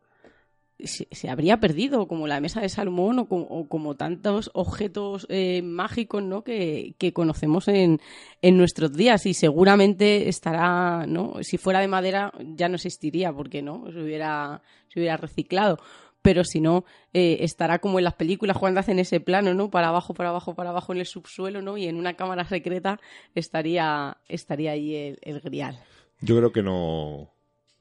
se, 0.80 1.08
se 1.12 1.30
habría 1.30 1.60
perdido, 1.60 2.08
como 2.08 2.28
la 2.28 2.40
mesa 2.40 2.62
de 2.62 2.70
Salomón 2.70 3.20
o 3.20 3.68
como, 3.68 3.96
tantos 3.96 4.52
objetos 4.54 5.26
eh, 5.30 5.62
mágicos 5.64 6.24
¿no? 6.24 6.44
que, 6.44 6.96
conocemos 7.14 7.68
en, 7.68 8.00
en 8.42 8.58
nuestros 8.58 8.94
días. 8.94 9.26
Y 9.26 9.34
seguramente 9.34 10.30
estará, 10.30 11.06
¿no? 11.08 11.36
si 11.42 11.58
fuera 11.58 11.80
de 11.80 11.88
madera 11.88 12.32
ya 12.56 12.70
no 12.70 12.76
existiría, 12.76 13.34
porque 13.34 13.62
no 13.62 13.92
se 13.92 14.00
hubiera, 14.00 14.62
se 14.90 15.00
hubiera 15.00 15.18
reciclado. 15.18 15.80
Pero 16.22 16.44
si 16.44 16.60
no, 16.60 16.84
eh, 17.14 17.38
estará 17.42 17.80
como 17.80 18.00
en 18.00 18.04
las 18.04 18.16
películas 18.16 18.58
cuando 18.58 18.80
hacen 18.80 19.00
ese 19.00 19.20
plano, 19.20 19.54
¿no? 19.54 19.70
Para 19.70 19.90
abajo, 19.90 20.14
para 20.14 20.30
abajo, 20.30 20.56
para 20.56 20.72
abajo 20.72 20.92
en 20.92 21.00
el 21.00 21.06
subsuelo, 21.06 21.62
¿no? 21.62 21.78
Y 21.78 21.88
en 21.88 21.96
una 21.96 22.16
cámara 22.16 22.44
secreta 22.44 23.00
estaría, 23.34 24.18
estaría 24.28 24.72
ahí 24.72 25.16
el 25.22 25.40
grial. 25.40 25.80
Yo 26.20 26.36
creo 26.36 26.52
que 26.52 26.64
no 26.64 27.37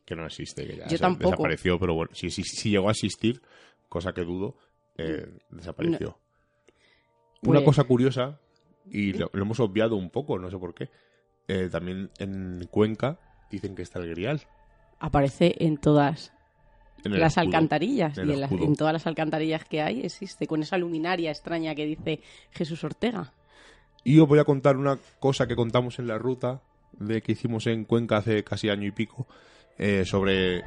que 0.06 0.16
no 0.16 0.24
existe, 0.24 0.66
que 0.66 0.76
ya 0.78 0.84
Yo 0.84 0.90
se- 0.96 0.98
tampoco. 0.98 1.30
desapareció, 1.32 1.78
pero 1.78 1.94
bueno, 1.94 2.10
si, 2.14 2.30
si, 2.30 2.42
si 2.44 2.70
llegó 2.70 2.88
a 2.88 2.92
existir, 2.92 3.42
cosa 3.88 4.12
que 4.14 4.22
dudo, 4.22 4.56
eh, 4.96 5.26
desapareció. 5.50 6.18
Una 7.42 7.58
Pues- 7.58 7.64
cosa 7.64 7.84
curiosa, 7.84 8.40
y 8.90 9.12
lo, 9.12 9.28
lo 9.32 9.42
hemos 9.42 9.60
obviado 9.60 9.96
un 9.96 10.10
poco, 10.10 10.38
no 10.38 10.50
sé 10.50 10.56
por 10.58 10.74
qué, 10.74 10.88
eh, 11.48 11.68
también 11.70 12.10
en 12.18 12.66
Cuenca 12.70 13.18
dicen 13.50 13.74
que 13.74 13.82
está 13.82 13.98
el 13.98 14.08
grial. 14.10 14.40
Aparece 14.98 15.54
en 15.58 15.76
todas 15.76 16.32
En 17.04 17.18
las 17.20 17.32
escudo. 17.36 17.46
alcantarillas. 17.46 18.16
en 18.18 18.30
y 18.30 18.32
en, 18.32 18.40
las- 18.40 18.50
escudo. 18.50 18.66
en 18.68 18.76
todas 18.76 18.92
las 18.92 19.06
alcantarillas 19.06 19.64
que 19.64 19.82
hay 19.82 20.00
existe, 20.02 20.46
con 20.46 20.62
esa 20.62 20.78
luminaria 20.78 21.30
extraña 21.30 21.74
que 21.74 21.84
dice 21.86 22.20
Jesús 22.52 22.82
Ortega. 22.84 23.32
Y 24.04 24.18
os 24.20 24.28
voy 24.28 24.38
a 24.38 24.44
contar 24.44 24.76
una 24.76 24.98
cosa 25.18 25.46
que 25.46 25.56
contamos 25.56 25.98
en 25.98 26.06
la 26.06 26.16
ruta 26.16 26.62
de 26.92 27.20
que 27.22 27.32
hicimos 27.32 27.66
en 27.66 27.84
Cuenca 27.84 28.16
hace 28.18 28.42
casi 28.44 28.70
año 28.70 28.86
y 28.86 28.92
pico 28.92 29.26
eh, 29.78 30.04
sobre 30.04 30.64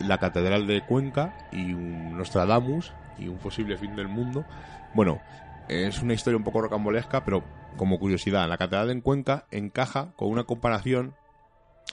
la 0.00 0.18
catedral 0.18 0.66
de 0.66 0.82
Cuenca 0.84 1.48
y 1.52 1.72
un 1.72 2.16
Nostradamus 2.16 2.92
y 3.18 3.28
un 3.28 3.38
posible 3.38 3.78
fin 3.78 3.96
del 3.96 4.08
mundo. 4.08 4.44
Bueno, 4.94 5.20
es 5.68 6.02
una 6.02 6.14
historia 6.14 6.36
un 6.36 6.44
poco 6.44 6.60
rocambolesca, 6.60 7.24
pero 7.24 7.44
como 7.76 7.98
curiosidad, 7.98 8.48
la 8.48 8.58
catedral 8.58 8.90
en 8.90 9.00
Cuenca 9.00 9.46
encaja 9.50 10.12
con 10.16 10.28
una 10.28 10.44
comparación 10.44 11.14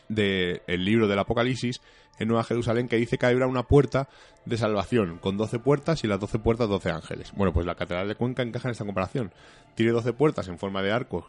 del 0.09 0.61
libro 0.67 1.07
del 1.07 1.19
Apocalipsis 1.19 1.81
en 2.19 2.27
Nueva 2.27 2.43
Jerusalén 2.43 2.87
que 2.87 2.97
dice 2.97 3.17
que 3.17 3.25
habrá 3.25 3.47
una 3.47 3.63
puerta 3.63 4.07
de 4.45 4.57
salvación 4.57 5.17
con 5.17 5.37
12 5.37 5.59
puertas 5.59 6.03
y 6.03 6.07
las 6.07 6.19
12 6.19 6.39
puertas 6.39 6.69
12 6.69 6.91
ángeles. 6.91 7.31
Bueno, 7.35 7.53
pues 7.53 7.65
la 7.65 7.75
catedral 7.75 8.07
de 8.07 8.15
Cuenca 8.15 8.43
encaja 8.43 8.67
en 8.67 8.73
esta 8.73 8.85
comparación. 8.85 9.31
Tiene 9.75 9.91
12 9.91 10.13
puertas 10.13 10.47
en 10.47 10.57
forma 10.57 10.81
de 10.81 10.91
arcos 10.91 11.25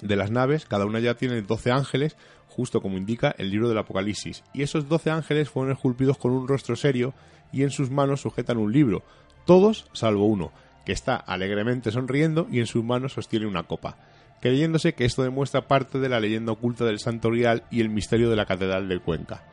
de 0.00 0.16
las 0.16 0.30
naves, 0.30 0.64
cada 0.66 0.86
una 0.86 1.00
ya 1.00 1.14
tiene 1.14 1.42
12 1.42 1.70
ángeles, 1.70 2.16
justo 2.48 2.80
como 2.80 2.96
indica 2.96 3.34
el 3.38 3.50
libro 3.50 3.68
del 3.68 3.78
Apocalipsis. 3.78 4.44
Y 4.52 4.62
esos 4.62 4.88
12 4.88 5.10
ángeles 5.10 5.50
fueron 5.50 5.72
esculpidos 5.72 6.18
con 6.18 6.32
un 6.32 6.48
rostro 6.48 6.76
serio 6.76 7.14
y 7.52 7.62
en 7.62 7.70
sus 7.70 7.90
manos 7.90 8.22
sujetan 8.22 8.58
un 8.58 8.72
libro. 8.72 9.02
Todos 9.44 9.86
salvo 9.92 10.26
uno, 10.26 10.52
que 10.84 10.92
está 10.92 11.16
alegremente 11.16 11.90
sonriendo 11.90 12.46
y 12.50 12.60
en 12.60 12.66
sus 12.66 12.84
manos 12.84 13.12
sostiene 13.12 13.46
una 13.46 13.64
copa, 13.64 13.96
creyéndose 14.40 14.94
que 14.94 15.04
esto 15.04 15.22
demuestra 15.22 15.68
parte 15.68 15.98
de 15.98 16.08
la 16.08 16.20
leyenda 16.20 16.52
oculta 16.52 16.84
del 16.84 16.98
Santo 16.98 17.30
Grial 17.30 17.64
y 17.70 17.80
el 17.80 17.90
misterio 17.90 18.30
de 18.30 18.36
la 18.36 18.46
Catedral 18.46 18.88
de 18.88 18.98
Cuenca. 18.98 19.44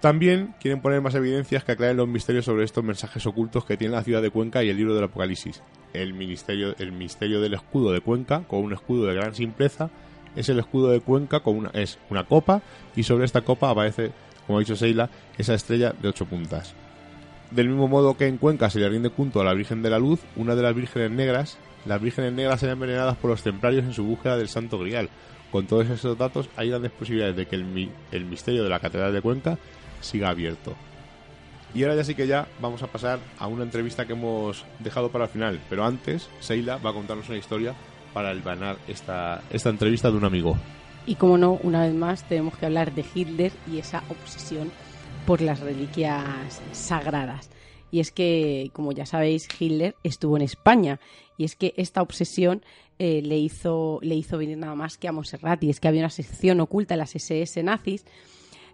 También 0.00 0.54
quieren 0.60 0.80
poner 0.80 1.00
más 1.00 1.14
evidencias 1.14 1.64
que 1.64 1.72
aclaren 1.72 1.96
los 1.96 2.06
misterios 2.08 2.44
sobre 2.44 2.64
estos 2.64 2.84
mensajes 2.84 3.24
ocultos 3.26 3.64
que 3.64 3.76
tiene 3.76 3.94
la 3.94 4.04
ciudad 4.04 4.22
de 4.22 4.30
Cuenca 4.30 4.62
y 4.62 4.68
el 4.68 4.76
libro 4.76 4.94
del 4.94 5.04
Apocalipsis. 5.04 5.62
El, 5.94 6.12
ministerio, 6.12 6.74
el 6.78 6.92
misterio 6.92 7.40
del 7.40 7.54
escudo 7.54 7.92
de 7.92 8.00
Cuenca, 8.02 8.42
con 8.46 8.60
un 8.60 8.72
escudo 8.74 9.06
de 9.06 9.14
gran 9.14 9.34
simpleza, 9.34 9.90
es 10.36 10.48
el 10.50 10.58
escudo 10.58 10.90
de 10.90 11.00
Cuenca 11.00 11.40
con 11.40 11.56
una, 11.56 11.70
es 11.70 11.98
una 12.10 12.24
copa 12.24 12.60
y 12.94 13.02
sobre 13.04 13.24
esta 13.24 13.40
copa 13.40 13.70
aparece, 13.70 14.12
como 14.46 14.58
ha 14.58 14.60
dicho 14.60 14.76
Seila, 14.76 15.08
esa 15.38 15.54
estrella 15.54 15.94
de 16.00 16.08
ocho 16.08 16.26
puntas. 16.26 16.74
Del 17.50 17.68
mismo 17.68 17.88
modo 17.88 18.16
que 18.18 18.26
en 18.26 18.36
Cuenca 18.36 18.68
se 18.68 18.78
le 18.80 18.88
rinde 18.88 19.08
culto 19.08 19.40
a 19.40 19.44
la 19.44 19.54
Virgen 19.54 19.82
de 19.82 19.88
la 19.90 19.98
Luz, 19.98 20.20
una 20.36 20.54
de 20.54 20.62
las 20.62 20.74
vírgenes 20.74 21.10
negras, 21.10 21.56
las 21.86 22.02
vírgenes 22.02 22.34
negras 22.34 22.62
eran 22.62 22.74
envenenadas 22.74 23.16
por 23.16 23.30
los 23.30 23.42
templarios 23.42 23.84
en 23.84 23.94
su 23.94 24.04
búsqueda 24.04 24.36
del 24.36 24.48
Santo 24.48 24.78
Grial. 24.78 25.08
Con 25.50 25.66
todos 25.66 25.88
esos 25.88 26.18
datos 26.18 26.50
hay 26.56 26.68
grandes 26.68 26.90
posibilidades 26.92 27.36
de 27.36 27.46
que 27.46 27.56
el, 27.56 27.64
mi- 27.64 27.90
el 28.12 28.24
misterio 28.26 28.62
de 28.62 28.68
la 28.68 28.80
Catedral 28.80 29.12
de 29.14 29.22
Cuenca 29.22 29.56
siga 30.00 30.30
abierto. 30.30 30.74
Y 31.74 31.82
ahora 31.82 31.96
ya 31.96 32.04
sí 32.04 32.14
que 32.14 32.26
ya 32.26 32.48
vamos 32.60 32.82
a 32.82 32.86
pasar 32.86 33.18
a 33.38 33.46
una 33.48 33.62
entrevista 33.62 34.06
que 34.06 34.14
hemos 34.14 34.64
dejado 34.78 35.10
para 35.10 35.24
el 35.24 35.30
final. 35.30 35.60
Pero 35.68 35.84
antes, 35.84 36.28
Seila 36.40 36.78
va 36.78 36.90
a 36.90 36.94
contarnos 36.94 37.28
una 37.28 37.38
historia 37.38 37.74
para 38.14 38.32
ganar 38.34 38.78
esta, 38.88 39.42
esta 39.50 39.68
entrevista 39.68 40.10
de 40.10 40.16
un 40.16 40.24
amigo. 40.24 40.56
Y 41.04 41.16
como 41.16 41.36
no, 41.36 41.58
una 41.62 41.82
vez 41.82 41.94
más 41.94 42.26
tenemos 42.26 42.56
que 42.56 42.66
hablar 42.66 42.94
de 42.94 43.04
Hitler 43.14 43.52
y 43.70 43.78
esa 43.78 44.02
obsesión 44.08 44.72
por 45.26 45.42
las 45.42 45.60
reliquias 45.60 46.62
sagradas. 46.72 47.50
Y 47.90 48.00
es 48.00 48.10
que, 48.10 48.70
como 48.72 48.92
ya 48.92 49.06
sabéis, 49.06 49.48
Hitler 49.58 49.96
estuvo 50.02 50.36
en 50.36 50.42
España. 50.42 50.98
Y 51.36 51.44
es 51.44 51.56
que 51.56 51.74
esta 51.76 52.02
obsesión 52.02 52.64
eh, 52.98 53.20
le, 53.22 53.36
hizo, 53.36 53.98
le 54.02 54.14
hizo 54.14 54.38
venir 54.38 54.56
nada 54.56 54.74
más 54.74 54.96
que 54.96 55.08
a 55.08 55.12
Montserrat. 55.12 55.62
Y 55.62 55.70
es 55.70 55.78
que 55.78 55.88
había 55.88 56.00
una 56.00 56.10
sección 56.10 56.60
oculta 56.60 56.94
en 56.94 56.98
las 57.00 57.14
SS 57.14 57.62
nazis, 57.62 58.04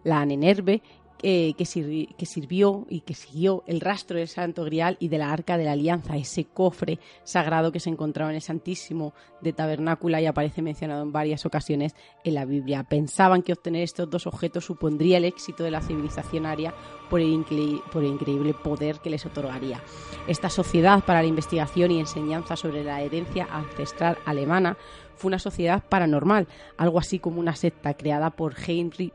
la 0.05 0.25
Nenerve, 0.25 0.83
eh, 1.23 1.55
que, 1.57 1.65
sirvi- 1.65 2.15
que 2.17 2.27
sirvió 2.27 2.87
y 2.91 3.01
que 3.01 3.15
siguió 3.15 3.63
el 3.67 3.81
rastro 3.81 4.19
del 4.19 4.29
Santo 4.29 4.65
Grial 4.65 4.97
y 5.01 5.09
de 5.09 5.19
la 5.19 5.33
Arca 5.33 5.57
de 5.57 5.65
la 5.65 5.73
Alianza, 5.73 6.17
ese 6.17 6.45
cofre 6.45 6.99
sagrado 7.25 7.73
que 7.73 7.81
se 7.81 7.91
encontraba 7.91 8.31
en 8.31 8.37
el 8.37 8.43
Santísimo 8.43 9.15
de 9.41 9.53
Tabernácula 9.53 10.21
y 10.21 10.27
aparece 10.27 10.63
mencionado 10.63 11.03
en 11.03 11.13
varias 11.13 11.47
ocasiones 11.47 11.95
en 12.25 12.35
la 12.35 12.45
Biblia. 12.45 12.85
Pensaban 12.85 13.43
que 13.43 13.53
obtener 13.53 13.83
estos 13.83 14.11
dos 14.11 14.27
objetos 14.27 14.65
supondría 14.65 15.19
el 15.19 15.25
éxito 15.25 15.63
de 15.65 15.71
la 15.71 15.81
civilización 15.81 16.47
aria 16.47 16.75
por 17.09 17.21
el, 17.21 17.45
por 17.93 18.03
el 18.03 18.11
increíble 18.11 18.55
poder 18.55 18.99
que 19.01 19.11
les 19.11 19.25
otorgaría. 19.27 19.81
Esta 20.27 20.51
sociedad 20.51 21.05
para 21.05 21.23
la 21.23 21.29
investigación 21.29 21.91
y 21.91 22.01
enseñanza 22.01 22.57
sobre 22.57 22.85
la 22.85 23.01
herencia 23.03 23.47
ancestral 23.51 24.19
alemana 24.25 24.77
fue 25.15 25.29
una 25.29 25.39
sociedad 25.39 25.85
paranormal, 25.89 26.49
algo 26.77 26.99
así 26.99 27.19
como 27.19 27.39
una 27.39 27.55
secta 27.55 27.95
creada 27.95 28.31
por 28.31 28.55
Heinrich 28.59 29.13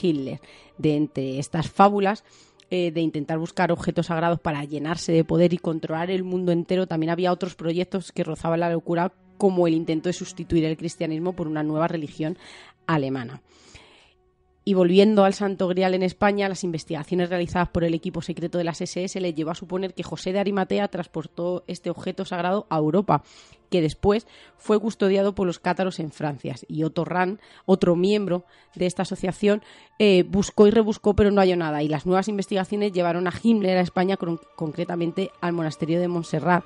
Hitler. 0.00 0.40
De 0.78 0.96
entre 0.96 1.38
estas 1.38 1.68
fábulas 1.68 2.24
eh, 2.70 2.90
de 2.90 3.00
intentar 3.00 3.38
buscar 3.38 3.72
objetos 3.72 4.06
sagrados 4.06 4.40
para 4.40 4.64
llenarse 4.64 5.12
de 5.12 5.24
poder 5.24 5.54
y 5.54 5.58
controlar 5.58 6.10
el 6.10 6.22
mundo 6.22 6.52
entero, 6.52 6.86
también 6.86 7.10
había 7.10 7.32
otros 7.32 7.54
proyectos 7.54 8.12
que 8.12 8.24
rozaban 8.24 8.60
la 8.60 8.70
locura, 8.70 9.12
como 9.38 9.66
el 9.66 9.74
intento 9.74 10.08
de 10.08 10.12
sustituir 10.12 10.64
el 10.64 10.76
cristianismo 10.76 11.32
por 11.32 11.48
una 11.48 11.62
nueva 11.62 11.88
religión 11.88 12.36
alemana. 12.86 13.40
Y 14.68 14.74
volviendo 14.74 15.24
al 15.24 15.32
Santo 15.32 15.66
Grial 15.66 15.94
en 15.94 16.02
España, 16.02 16.46
las 16.46 16.62
investigaciones 16.62 17.30
realizadas 17.30 17.70
por 17.70 17.84
el 17.84 17.94
equipo 17.94 18.20
secreto 18.20 18.58
de 18.58 18.64
las 18.64 18.82
SS 18.82 19.18
le 19.18 19.32
llevó 19.32 19.52
a 19.52 19.54
suponer 19.54 19.94
que 19.94 20.02
José 20.02 20.34
de 20.34 20.40
Arimatea 20.40 20.88
transportó 20.88 21.64
este 21.68 21.88
objeto 21.88 22.26
sagrado 22.26 22.66
a 22.68 22.76
Europa, 22.76 23.22
que 23.68 23.80
después 23.80 24.26
fue 24.56 24.78
custodiado 24.80 25.34
por 25.34 25.46
los 25.46 25.58
cátaros 25.58 25.98
en 26.00 26.10
Francia. 26.10 26.54
Y 26.68 26.84
Otto 26.84 27.04
Rahn, 27.04 27.40
otro 27.66 27.96
miembro 27.96 28.44
de 28.74 28.86
esta 28.86 29.02
asociación, 29.02 29.62
eh, 29.98 30.24
buscó 30.28 30.66
y 30.66 30.70
rebuscó, 30.70 31.14
pero 31.14 31.30
no 31.30 31.40
halló 31.40 31.56
nada. 31.56 31.82
Y 31.82 31.88
las 31.88 32.06
nuevas 32.06 32.28
investigaciones 32.28 32.92
llevaron 32.92 33.26
a 33.26 33.32
Himmler 33.42 33.78
a 33.78 33.82
España, 33.82 34.16
con- 34.16 34.40
concretamente 34.56 35.30
al 35.40 35.52
monasterio 35.52 36.00
de 36.00 36.08
Montserrat, 36.08 36.64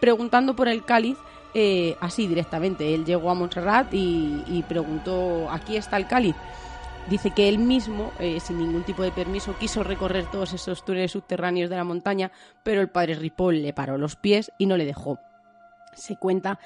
preguntando 0.00 0.54
por 0.56 0.68
el 0.68 0.84
cáliz 0.84 1.16
eh, 1.54 1.96
así 2.00 2.26
directamente. 2.26 2.94
Él 2.94 3.04
llegó 3.04 3.30
a 3.30 3.34
Montserrat 3.34 3.92
y, 3.92 4.42
y 4.46 4.62
preguntó, 4.68 5.50
¿aquí 5.50 5.76
está 5.76 5.96
el 5.96 6.06
cáliz? 6.06 6.36
Dice 7.08 7.32
que 7.32 7.48
él 7.48 7.58
mismo, 7.58 8.12
eh, 8.20 8.38
sin 8.40 8.58
ningún 8.58 8.84
tipo 8.84 9.02
de 9.02 9.10
permiso, 9.10 9.56
quiso 9.58 9.82
recorrer 9.82 10.26
todos 10.30 10.52
esos 10.52 10.84
túneles 10.84 11.10
subterráneos 11.10 11.68
de 11.70 11.74
la 11.76 11.82
montaña, 11.82 12.30
pero 12.62 12.80
el 12.82 12.88
padre 12.90 13.14
Ripoll 13.14 13.62
le 13.62 13.72
paró 13.72 13.98
los 13.98 14.16
pies 14.16 14.52
y 14.58 14.66
no 14.66 14.76
le 14.76 14.84
dejó. 14.84 15.18
Se 15.94 16.16
cuenta 16.16 16.58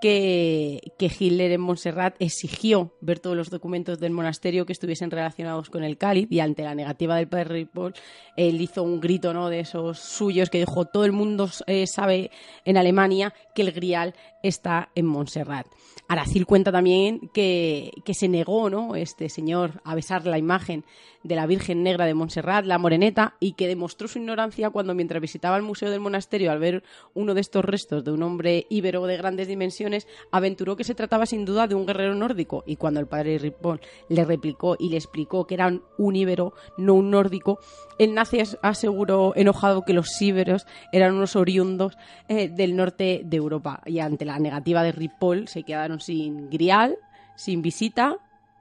que, 0.00 0.92
que 0.98 1.10
Hitler 1.18 1.52
en 1.52 1.60
Montserrat 1.60 2.16
exigió 2.18 2.92
ver 3.00 3.18
todos 3.18 3.36
los 3.36 3.50
documentos 3.50 3.98
del 3.98 4.12
monasterio 4.12 4.66
que 4.66 4.72
estuviesen 4.72 5.10
relacionados 5.10 5.70
con 5.70 5.84
el 5.84 5.96
cáliz 5.96 6.28
y 6.30 6.40
ante 6.40 6.62
la 6.62 6.74
negativa 6.74 7.16
del 7.16 7.28
padre 7.28 7.44
Ripoll, 7.44 7.94
él 8.36 8.60
hizo 8.60 8.82
un 8.82 9.00
grito 9.00 9.32
¿no? 9.32 9.48
de 9.48 9.60
esos 9.60 9.98
suyos 9.98 10.50
que 10.50 10.58
dijo 10.58 10.84
todo 10.84 11.04
el 11.04 11.12
mundo 11.12 11.48
eh, 11.66 11.86
sabe 11.86 12.30
en 12.64 12.76
Alemania 12.76 13.32
que 13.54 13.62
el 13.62 13.72
grial 13.72 14.14
está 14.48 14.90
en 14.94 15.06
Montserrat. 15.06 15.66
Aracil 16.08 16.46
cuenta 16.46 16.70
también 16.70 17.30
que, 17.32 17.92
que 18.04 18.14
se 18.14 18.28
negó 18.28 18.70
¿no? 18.70 18.94
este 18.94 19.28
señor 19.28 19.80
a 19.84 19.94
besar 19.94 20.24
la 20.26 20.38
imagen 20.38 20.84
de 21.26 21.34
la 21.34 21.46
Virgen 21.46 21.82
Negra 21.82 22.06
de 22.06 22.14
Montserrat, 22.14 22.64
la 22.64 22.78
Moreneta, 22.78 23.34
y 23.40 23.52
que 23.52 23.66
demostró 23.66 24.06
su 24.06 24.18
ignorancia 24.18 24.70
cuando 24.70 24.94
mientras 24.94 25.20
visitaba 25.20 25.56
el 25.56 25.62
Museo 25.62 25.90
del 25.90 26.00
Monasterio 26.00 26.52
al 26.52 26.60
ver 26.60 26.84
uno 27.14 27.34
de 27.34 27.40
estos 27.40 27.64
restos 27.64 28.04
de 28.04 28.12
un 28.12 28.22
hombre 28.22 28.66
íbero 28.70 29.04
de 29.06 29.16
grandes 29.16 29.48
dimensiones, 29.48 30.06
aventuró 30.30 30.76
que 30.76 30.84
se 30.84 30.94
trataba 30.94 31.26
sin 31.26 31.44
duda 31.44 31.66
de 31.66 31.74
un 31.74 31.86
guerrero 31.86 32.14
nórdico, 32.14 32.62
y 32.66 32.76
cuando 32.76 33.00
el 33.00 33.08
padre 33.08 33.38
Ripoll 33.38 33.80
le 34.08 34.24
replicó 34.24 34.76
y 34.78 34.88
le 34.90 34.96
explicó 34.96 35.46
que 35.46 35.54
era 35.54 35.72
un 35.98 36.16
íbero, 36.16 36.54
no 36.78 36.94
un 36.94 37.10
nórdico, 37.10 37.58
el 37.98 38.14
nazi 38.14 38.40
as- 38.40 38.58
aseguró 38.62 39.32
enojado 39.36 39.82
que 39.82 39.92
los 39.92 40.20
íberos 40.20 40.66
eran 40.92 41.14
unos 41.14 41.36
oriundos 41.36 41.96
eh, 42.28 42.48
del 42.48 42.76
norte 42.76 43.22
de 43.24 43.36
Europa, 43.36 43.80
y 43.86 43.98
ante 44.00 44.24
la 44.24 44.38
negativa 44.38 44.82
de 44.82 44.92
Ripoll 44.92 45.48
se 45.48 45.62
quedaron 45.62 46.00
sin 46.00 46.50
grial, 46.50 46.96
sin 47.36 47.62
visita 47.62 48.16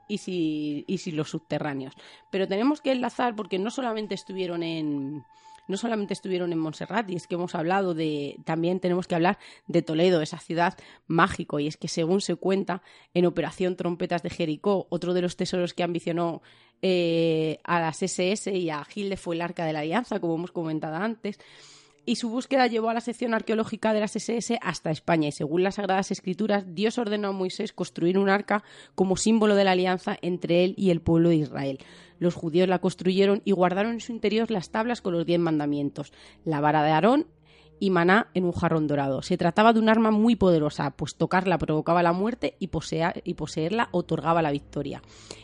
y 0.07 0.17
sin, 0.19 0.83
y 0.87 0.97
sin 0.99 1.15
los 1.17 1.29
subterráneos. 1.29 1.93
Pero 2.29 2.47
tenemos 2.47 2.81
que 2.81 2.91
enlazar 2.91 3.35
porque 3.35 3.57
no 3.59 3.71
solamente 3.71 4.15
estuvieron 4.15 4.63
en 4.63 5.23
no 5.67 5.77
solamente 5.77 6.13
estuvieron 6.13 6.51
en 6.51 6.59
Montserrat, 6.59 7.09
y 7.09 7.15
es 7.15 7.27
que 7.27 7.35
hemos 7.35 7.55
hablado 7.55 7.93
de, 7.93 8.37
también 8.45 8.79
tenemos 8.79 9.07
que 9.07 9.15
hablar 9.15 9.37
de 9.67 9.81
Toledo, 9.81 10.21
esa 10.21 10.39
ciudad 10.39 10.77
mágico, 11.07 11.59
y 11.59 11.67
es 11.67 11.77
que 11.77 11.87
según 11.87 12.21
se 12.21 12.35
cuenta, 12.35 12.81
en 13.13 13.25
Operación 13.25 13.75
Trompetas 13.75 14.23
de 14.23 14.29
Jericó, 14.29 14.87
otro 14.89 15.13
de 15.13 15.21
los 15.21 15.37
tesoros 15.37 15.73
que 15.73 15.83
ambicionó 15.83 16.41
eh, 16.81 17.59
a 17.63 17.79
las 17.79 18.03
SS 18.03 18.51
y 18.51 18.69
a 18.69 18.83
Gilde 18.85 19.17
fue 19.17 19.35
el 19.35 19.41
Arca 19.41 19.65
de 19.65 19.73
la 19.73 19.79
Alianza, 19.79 20.19
como 20.19 20.35
hemos 20.35 20.51
comentado 20.51 20.95
antes, 20.95 21.39
y 22.05 22.17
su 22.17 22.29
búsqueda 22.29 22.67
llevó 22.67 22.89
a 22.89 22.93
la 22.93 23.01
sección 23.01 23.33
arqueológica 23.33 23.93
de 23.93 23.99
las 23.99 24.15
SS 24.15 24.59
hasta 24.61 24.91
España 24.91 25.29
y 25.29 25.31
según 25.31 25.63
las 25.63 25.75
Sagradas 25.75 26.11
Escrituras 26.11 26.63
Dios 26.67 26.97
ordenó 26.97 27.29
a 27.29 27.31
Moisés 27.31 27.73
construir 27.73 28.19
un 28.19 28.29
arca 28.29 28.63
como 28.93 29.17
símbolo 29.17 29.55
de 29.55 29.63
la 29.63 29.71
alianza 29.71 30.17
entre 30.21 30.63
él 30.63 30.75
y 30.77 30.91
el 30.91 31.01
pueblo 31.01 31.29
de 31.29 31.37
Israel. 31.37 31.79
Los 32.19 32.35
judíos 32.35 32.67
la 32.67 32.79
construyeron 32.79 33.41
y 33.45 33.51
guardaron 33.51 33.93
en 33.93 34.01
su 34.01 34.11
interior 34.11 34.51
las 34.51 34.69
tablas 34.69 35.01
con 35.01 35.13
los 35.13 35.25
diez 35.25 35.39
mandamientos, 35.39 36.13
la 36.43 36.61
vara 36.61 36.83
de 36.83 36.91
Aarón 36.91 37.27
y 37.79 37.89
maná 37.89 38.29
en 38.33 38.45
un 38.45 38.51
jarrón 38.51 38.87
dorado. 38.87 39.21
Se 39.21 39.37
trataba 39.37 39.73
de 39.73 39.79
un 39.79 39.89
arma 39.89 40.11
muy 40.11 40.35
poderosa, 40.35 40.91
pues 40.91 41.15
tocarla 41.15 41.57
provocaba 41.57 42.03
la 42.03 42.13
muerte 42.13 42.55
y, 42.59 42.69
y 43.23 43.33
poseerla 43.33 43.89
otorgaba 43.91 44.41
la 44.41 44.51
victoria. 44.51 45.01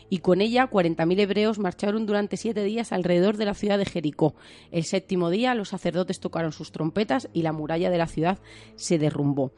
Y 0.08 0.18
con 0.18 0.40
ella 0.40 0.70
40.000 0.70 1.20
hebreos 1.20 1.58
marcharon 1.58 2.06
durante 2.06 2.36
siete 2.36 2.64
días 2.64 2.92
alrededor 2.92 3.36
de 3.36 3.44
la 3.44 3.54
ciudad 3.54 3.78
de 3.78 3.86
Jericó. 3.86 4.34
El 4.70 4.84
séptimo 4.84 5.30
día 5.30 5.54
los 5.54 5.70
sacerdotes 5.70 6.20
tocaron 6.20 6.52
sus 6.52 6.72
trompetas 6.72 7.28
y 7.32 7.42
la 7.42 7.52
muralla 7.52 7.90
de 7.90 7.98
la 7.98 8.06
ciudad 8.06 8.38
se 8.76 8.98
derrumbó. 8.98 9.52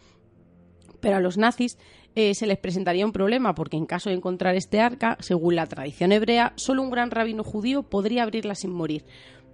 Pero 1.00 1.16
a 1.16 1.20
los 1.20 1.36
nazis 1.36 1.78
eh, 2.14 2.34
se 2.34 2.46
les 2.46 2.58
presentaría 2.58 3.04
un 3.04 3.12
problema 3.12 3.54
porque 3.54 3.76
en 3.76 3.86
caso 3.86 4.08
de 4.08 4.16
encontrar 4.16 4.54
este 4.54 4.80
arca, 4.80 5.16
según 5.20 5.56
la 5.56 5.66
tradición 5.66 6.12
hebrea, 6.12 6.52
solo 6.56 6.82
un 6.82 6.90
gran 6.90 7.10
rabino 7.10 7.42
judío 7.42 7.82
podría 7.82 8.22
abrirla 8.22 8.54
sin 8.54 8.70
morir, 8.70 9.04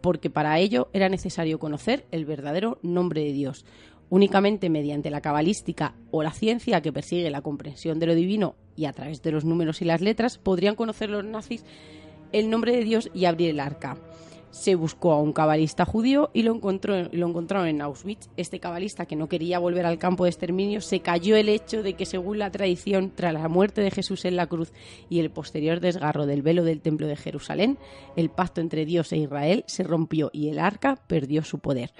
porque 0.00 0.30
para 0.30 0.58
ello 0.58 0.88
era 0.92 1.08
necesario 1.08 1.58
conocer 1.58 2.06
el 2.10 2.24
verdadero 2.24 2.78
nombre 2.82 3.24
de 3.24 3.32
Dios. 3.32 3.64
Únicamente 4.10 4.68
mediante 4.68 5.10
la 5.10 5.20
cabalística 5.20 5.94
o 6.10 6.22
la 6.22 6.32
ciencia 6.32 6.82
que 6.82 6.92
persigue 6.92 7.30
la 7.30 7.42
comprensión 7.42 7.98
de 7.98 8.06
lo 8.06 8.14
divino 8.14 8.56
y 8.76 8.86
a 8.86 8.92
través 8.92 9.22
de 9.22 9.30
los 9.30 9.44
números 9.44 9.82
y 9.82 9.84
las 9.84 10.00
letras 10.00 10.36
podrían 10.36 10.74
conocer 10.74 11.10
los 11.10 11.24
nazis 11.24 11.64
el 12.32 12.50
nombre 12.50 12.76
de 12.76 12.84
Dios 12.84 13.10
y 13.14 13.24
abrir 13.24 13.50
el 13.50 13.60
arca. 13.60 13.96
Se 14.50 14.74
buscó 14.74 15.12
a 15.12 15.20
un 15.20 15.32
cabalista 15.32 15.84
judío 15.84 16.30
y 16.32 16.42
lo, 16.42 16.54
encontró, 16.54 17.08
lo 17.12 17.28
encontraron 17.28 17.68
en 17.68 17.80
Auschwitz. 17.80 18.28
Este 18.36 18.58
cabalista, 18.58 19.06
que 19.06 19.16
no 19.16 19.28
quería 19.28 19.58
volver 19.58 19.86
al 19.86 19.98
campo 19.98 20.24
de 20.24 20.30
exterminio, 20.30 20.80
se 20.80 21.00
cayó 21.00 21.36
el 21.36 21.48
hecho 21.48 21.82
de 21.82 21.94
que, 21.94 22.06
según 22.06 22.38
la 22.38 22.50
tradición, 22.50 23.12
tras 23.14 23.32
la 23.32 23.48
muerte 23.48 23.80
de 23.80 23.90
Jesús 23.90 24.24
en 24.24 24.36
la 24.36 24.46
cruz 24.46 24.72
y 25.08 25.20
el 25.20 25.30
posterior 25.30 25.80
desgarro 25.80 26.26
del 26.26 26.42
velo 26.42 26.64
del 26.64 26.80
templo 26.80 27.06
de 27.06 27.16
Jerusalén, 27.16 27.78
el 28.16 28.30
pacto 28.30 28.60
entre 28.60 28.84
Dios 28.84 29.12
e 29.12 29.18
Israel 29.18 29.64
se 29.66 29.84
rompió 29.84 30.30
y 30.32 30.48
el 30.48 30.58
arca 30.58 30.96
perdió 31.06 31.44
su 31.44 31.58
poder 31.58 31.92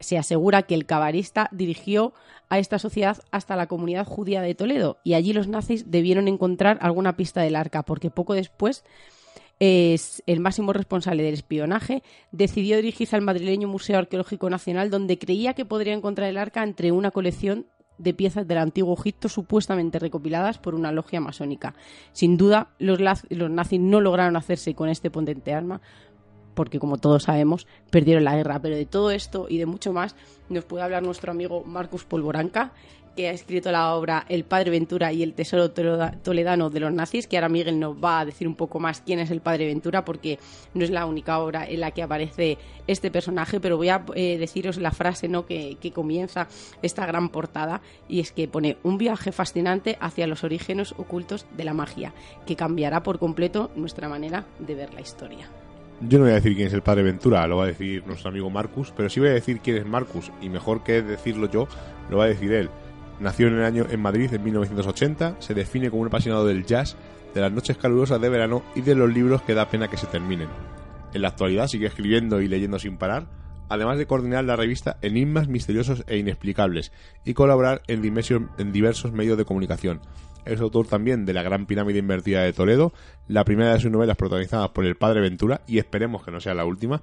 se 0.00 0.18
asegura 0.18 0.62
que 0.62 0.74
el 0.74 0.86
cabalista 0.86 1.48
dirigió 1.52 2.12
a 2.48 2.58
esta 2.58 2.78
sociedad 2.78 3.18
hasta 3.30 3.56
la 3.56 3.66
comunidad 3.66 4.06
judía 4.06 4.42
de 4.42 4.54
Toledo 4.54 4.98
y 5.02 5.14
allí 5.14 5.32
los 5.32 5.48
nazis 5.48 5.90
debieron 5.90 6.28
encontrar 6.28 6.78
alguna 6.80 7.16
pista 7.16 7.42
del 7.42 7.56
arca 7.56 7.82
porque 7.82 8.10
poco 8.10 8.34
después 8.34 8.84
es 9.60 10.22
el 10.26 10.40
máximo 10.40 10.72
responsable 10.72 11.22
del 11.22 11.34
espionaje 11.34 12.02
decidió 12.30 12.76
dirigirse 12.76 13.16
al 13.16 13.22
madrileño 13.22 13.68
Museo 13.68 13.98
Arqueológico 13.98 14.48
Nacional 14.50 14.90
donde 14.90 15.18
creía 15.18 15.54
que 15.54 15.64
podría 15.64 15.94
encontrar 15.94 16.28
el 16.28 16.36
arca 16.36 16.62
entre 16.62 16.92
una 16.92 17.10
colección 17.10 17.66
de 17.98 18.14
piezas 18.14 18.46
del 18.46 18.58
antiguo 18.58 18.94
Egipto 18.98 19.28
supuestamente 19.28 19.98
recopiladas 19.98 20.58
por 20.58 20.74
una 20.74 20.92
logia 20.92 21.20
masónica. 21.20 21.74
Sin 22.12 22.36
duda, 22.36 22.68
los, 22.78 23.00
nazis 23.00 23.80
no 23.80 24.00
lograron 24.00 24.36
hacerse 24.36 24.74
con 24.74 24.88
este 24.88 25.10
potente 25.10 25.52
arma, 25.52 25.80
porque 26.54 26.78
como 26.78 26.98
todos 26.98 27.24
sabemos, 27.24 27.66
perdieron 27.90 28.24
la 28.24 28.36
guerra. 28.36 28.60
Pero 28.60 28.76
de 28.76 28.86
todo 28.86 29.10
esto 29.10 29.46
y 29.48 29.58
de 29.58 29.66
mucho 29.66 29.92
más 29.92 30.16
nos 30.48 30.64
puede 30.64 30.84
hablar 30.84 31.02
nuestro 31.02 31.32
amigo 31.32 31.64
Marcus 31.64 32.04
Polvoranca, 32.04 32.72
que 33.18 33.28
ha 33.28 33.32
escrito 33.32 33.72
la 33.72 33.94
obra 33.94 34.24
El 34.28 34.44
Padre 34.44 34.70
Ventura 34.70 35.12
y 35.12 35.24
el 35.24 35.34
Tesoro 35.34 35.72
Toleda- 35.72 36.12
Toledano 36.22 36.70
de 36.70 36.78
los 36.78 36.92
nazis, 36.92 37.26
que 37.26 37.36
ahora 37.36 37.48
Miguel 37.48 37.80
nos 37.80 37.96
va 37.96 38.20
a 38.20 38.24
decir 38.24 38.46
un 38.46 38.54
poco 38.54 38.78
más 38.78 39.00
quién 39.00 39.18
es 39.18 39.32
el 39.32 39.40
Padre 39.40 39.66
Ventura, 39.66 40.04
porque 40.04 40.38
no 40.72 40.84
es 40.84 40.90
la 40.90 41.04
única 41.04 41.40
obra 41.40 41.66
en 41.68 41.80
la 41.80 41.90
que 41.90 42.04
aparece 42.04 42.58
este 42.86 43.10
personaje, 43.10 43.58
pero 43.58 43.76
voy 43.76 43.88
a 43.88 44.04
eh, 44.14 44.38
deciros 44.38 44.76
la 44.76 44.92
frase 44.92 45.26
¿no? 45.26 45.46
que, 45.46 45.78
que 45.80 45.90
comienza 45.90 46.46
esta 46.80 47.06
gran 47.06 47.28
portada, 47.30 47.80
y 48.08 48.20
es 48.20 48.30
que 48.30 48.46
pone 48.46 48.76
un 48.84 48.98
viaje 48.98 49.32
fascinante 49.32 49.98
hacia 50.00 50.28
los 50.28 50.44
orígenes 50.44 50.92
ocultos 50.96 51.44
de 51.56 51.64
la 51.64 51.74
magia, 51.74 52.14
que 52.46 52.54
cambiará 52.54 53.02
por 53.02 53.18
completo 53.18 53.72
nuestra 53.74 54.08
manera 54.08 54.46
de 54.60 54.76
ver 54.76 54.94
la 54.94 55.00
historia. 55.00 55.50
Yo 56.02 56.18
no 56.18 56.24
voy 56.26 56.30
a 56.30 56.36
decir 56.36 56.54
quién 56.54 56.68
es 56.68 56.72
el 56.72 56.82
padre 56.82 57.02
Ventura, 57.02 57.44
lo 57.48 57.56
va 57.56 57.64
a 57.64 57.66
decir 57.66 58.06
nuestro 58.06 58.30
amigo 58.30 58.48
Marcus, 58.48 58.92
pero 58.96 59.10
sí 59.10 59.18
voy 59.18 59.30
a 59.30 59.32
decir 59.32 59.58
quién 59.58 59.78
es 59.78 59.86
Marcus, 59.86 60.30
y 60.40 60.48
mejor 60.48 60.84
que 60.84 61.02
decirlo 61.02 61.50
yo, 61.50 61.66
lo 62.10 62.18
va 62.18 62.26
a 62.26 62.28
decir 62.28 62.52
él. 62.52 62.70
Nació 63.20 63.48
en 63.48 63.54
el 63.54 63.64
año 63.64 63.86
en 63.90 64.00
Madrid 64.00 64.32
en 64.32 64.44
1980, 64.44 65.36
se 65.40 65.54
define 65.54 65.90
como 65.90 66.02
un 66.02 66.08
apasionado 66.08 66.46
del 66.46 66.64
jazz, 66.64 66.96
de 67.34 67.40
las 67.40 67.52
noches 67.52 67.76
calurosas 67.76 68.20
de 68.20 68.28
verano 68.28 68.62
y 68.74 68.80
de 68.80 68.94
los 68.94 69.12
libros 69.12 69.42
que 69.42 69.54
da 69.54 69.68
pena 69.68 69.88
que 69.88 69.96
se 69.96 70.06
terminen. 70.06 70.48
En 71.12 71.22
la 71.22 71.28
actualidad 71.28 71.66
sigue 71.66 71.86
escribiendo 71.86 72.40
y 72.40 72.48
leyendo 72.48 72.78
sin 72.78 72.96
parar, 72.96 73.26
además 73.68 73.98
de 73.98 74.06
coordinar 74.06 74.44
la 74.44 74.56
revista 74.56 74.98
Enigmas 75.02 75.48
Misteriosos 75.48 76.04
e 76.06 76.16
Inexplicables 76.18 76.92
y 77.24 77.34
colaborar 77.34 77.82
en, 77.88 78.02
en 78.58 78.72
diversos 78.72 79.12
medios 79.12 79.36
de 79.36 79.44
comunicación. 79.44 80.00
Es 80.44 80.60
autor 80.60 80.86
también 80.86 81.26
de 81.26 81.34
La 81.34 81.42
Gran 81.42 81.66
Pirámide 81.66 81.98
Invertida 81.98 82.42
de 82.42 82.52
Toledo, 82.52 82.92
la 83.26 83.44
primera 83.44 83.74
de 83.74 83.80
sus 83.80 83.90
novelas 83.90 84.16
protagonizadas 84.16 84.70
por 84.70 84.84
el 84.86 84.96
padre 84.96 85.20
Ventura, 85.20 85.60
y 85.66 85.78
esperemos 85.78 86.24
que 86.24 86.30
no 86.30 86.40
sea 86.40 86.54
la 86.54 86.64
última, 86.64 87.02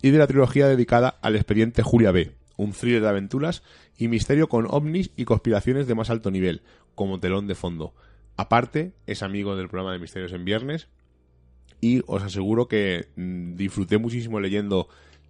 y 0.00 0.10
de 0.10 0.18
la 0.18 0.26
trilogía 0.26 0.68
dedicada 0.68 1.16
al 1.20 1.36
expediente 1.36 1.82
Julia 1.82 2.12
B., 2.12 2.32
un 2.56 2.72
thriller 2.72 3.02
de 3.02 3.08
aventuras 3.08 3.62
y 3.96 4.08
misterio 4.08 4.48
con 4.48 4.66
ovnis 4.68 5.10
y 5.16 5.24
conspiraciones 5.24 5.86
de 5.86 5.94
más 5.94 6.10
alto 6.10 6.30
nivel, 6.30 6.62
como 6.94 7.20
telón 7.20 7.46
de 7.46 7.54
fondo. 7.54 7.94
Aparte, 8.36 8.92
es 9.06 9.22
amigo 9.22 9.56
del 9.56 9.68
programa 9.68 9.92
de 9.92 9.98
Misterios 9.98 10.32
en 10.32 10.44
Viernes, 10.44 10.88
y 11.80 12.02
os 12.06 12.22
aseguro 12.22 12.68
que 12.68 13.08
mm, 13.16 13.56
disfruté 13.56 13.98
muchísimo 13.98 14.40
leyendo 14.40 14.88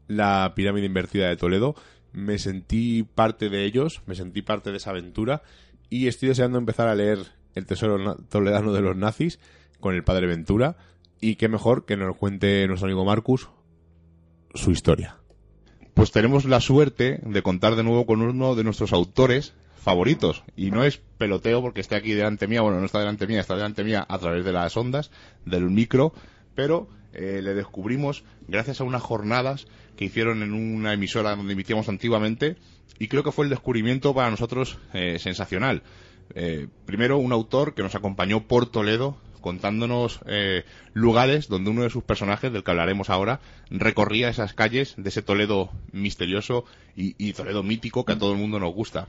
la 0.09 0.53
pirámide 0.55 0.87
invertida 0.87 1.29
de 1.29 1.37
Toledo. 1.37 1.75
Me 2.13 2.39
sentí 2.39 3.03
parte 3.03 3.49
de 3.49 3.65
ellos, 3.65 4.03
me 4.07 4.15
sentí 4.15 4.43
parte 4.43 4.71
de 4.71 4.79
esa 4.79 4.91
aventura 4.91 5.43
y 5.91 6.07
estoy 6.07 6.29
deseando 6.29 6.59
empezar 6.59 6.89
a 6.89 6.95
leer 6.95 7.19
El 7.55 7.67
Tesoro 7.67 8.17
Toledano 8.29 8.73
de 8.73 8.81
los 8.81 8.97
Nazis 8.97 9.39
con 9.81 9.95
el 9.95 10.05
padre 10.05 10.27
Ventura 10.27 10.77
y 11.21 11.37
qué 11.37 11.49
mejor 11.49 11.85
que 11.85 11.97
nos 11.97 12.17
cuente 12.17 12.67
nuestro 12.69 12.87
amigo 12.87 13.05
Marcus 13.05 13.49
su 14.55 14.71
historia. 14.71 15.19
Pues 15.97 16.13
tenemos 16.13 16.45
la 16.45 16.61
suerte 16.61 17.21
de 17.25 17.41
contar 17.41 17.75
de 17.75 17.83
nuevo 17.83 18.05
con 18.05 18.21
uno 18.21 18.55
de 18.55 18.65
nuestros 18.65 18.93
autores 18.93 19.55
favoritos. 19.81 20.45
Y 20.55 20.71
no 20.71 20.85
es 20.85 20.99
peloteo 20.99 21.63
porque 21.63 21.81
esté 21.81 21.97
aquí 21.97 22.13
delante 22.13 22.47
mía, 22.47 22.61
bueno, 22.61 22.81
no 22.81 22.85
está 22.85 22.99
delante 22.99 23.27
mía, 23.27 23.41
está 23.41 23.55
delante 23.55 23.83
mía 23.83 24.05
a 24.07 24.19
través 24.19 24.45
de 24.45 24.53
las 24.53 24.77
ondas, 24.77 25.11
del 25.47 25.71
micro, 25.71 26.13
pero 26.55 26.87
eh, 27.15 27.41
le 27.43 27.55
descubrimos 27.55 28.25
gracias 28.47 28.83
a 28.83 28.85
unas 28.85 29.01
jornadas 29.01 29.69
que 29.97 30.05
hicieron 30.05 30.43
en 30.43 30.53
una 30.53 30.93
emisora 30.93 31.35
donde 31.35 31.55
emitíamos 31.55 31.89
antiguamente 31.89 32.57
y 32.99 33.09
creo 33.09 33.23
que 33.23 33.33
fue 33.33 33.47
el 33.47 33.51
descubrimiento 33.51 34.15
para 34.15 34.31
nosotros 34.31 34.77
eh, 34.93 35.19
sensacional. 35.19 35.83
Eh, 36.35 36.69
primero, 36.85 37.17
un 37.17 37.33
autor 37.33 37.73
que 37.73 37.83
nos 37.83 37.95
acompañó 37.95 38.47
por 38.47 38.71
Toledo 38.71 39.17
contándonos 39.47 40.19
eh, 40.27 40.65
lugares 40.93 41.47
donde 41.47 41.71
uno 41.71 41.85
de 41.85 41.91
sus 41.91 42.03
personajes, 42.03 42.53
del 42.53 42.65
que 42.65 42.71
hablaremos 42.73 43.11
ahora, 43.11 43.39
recorría 43.71 44.29
esas 44.29 44.55
calles 44.55 44.95
de 44.97 45.09
ese 45.09 45.23
Toledo 45.23 45.71
misterioso 45.93 46.65
y, 46.97 47.33
Toledo 47.33 47.63
mítico 47.63 48.05
que 48.05 48.15
a 48.15 48.19
todo 48.19 48.33
el 48.33 48.39
mundo 48.39 48.59
nos 48.59 48.75
gusta 48.75 49.07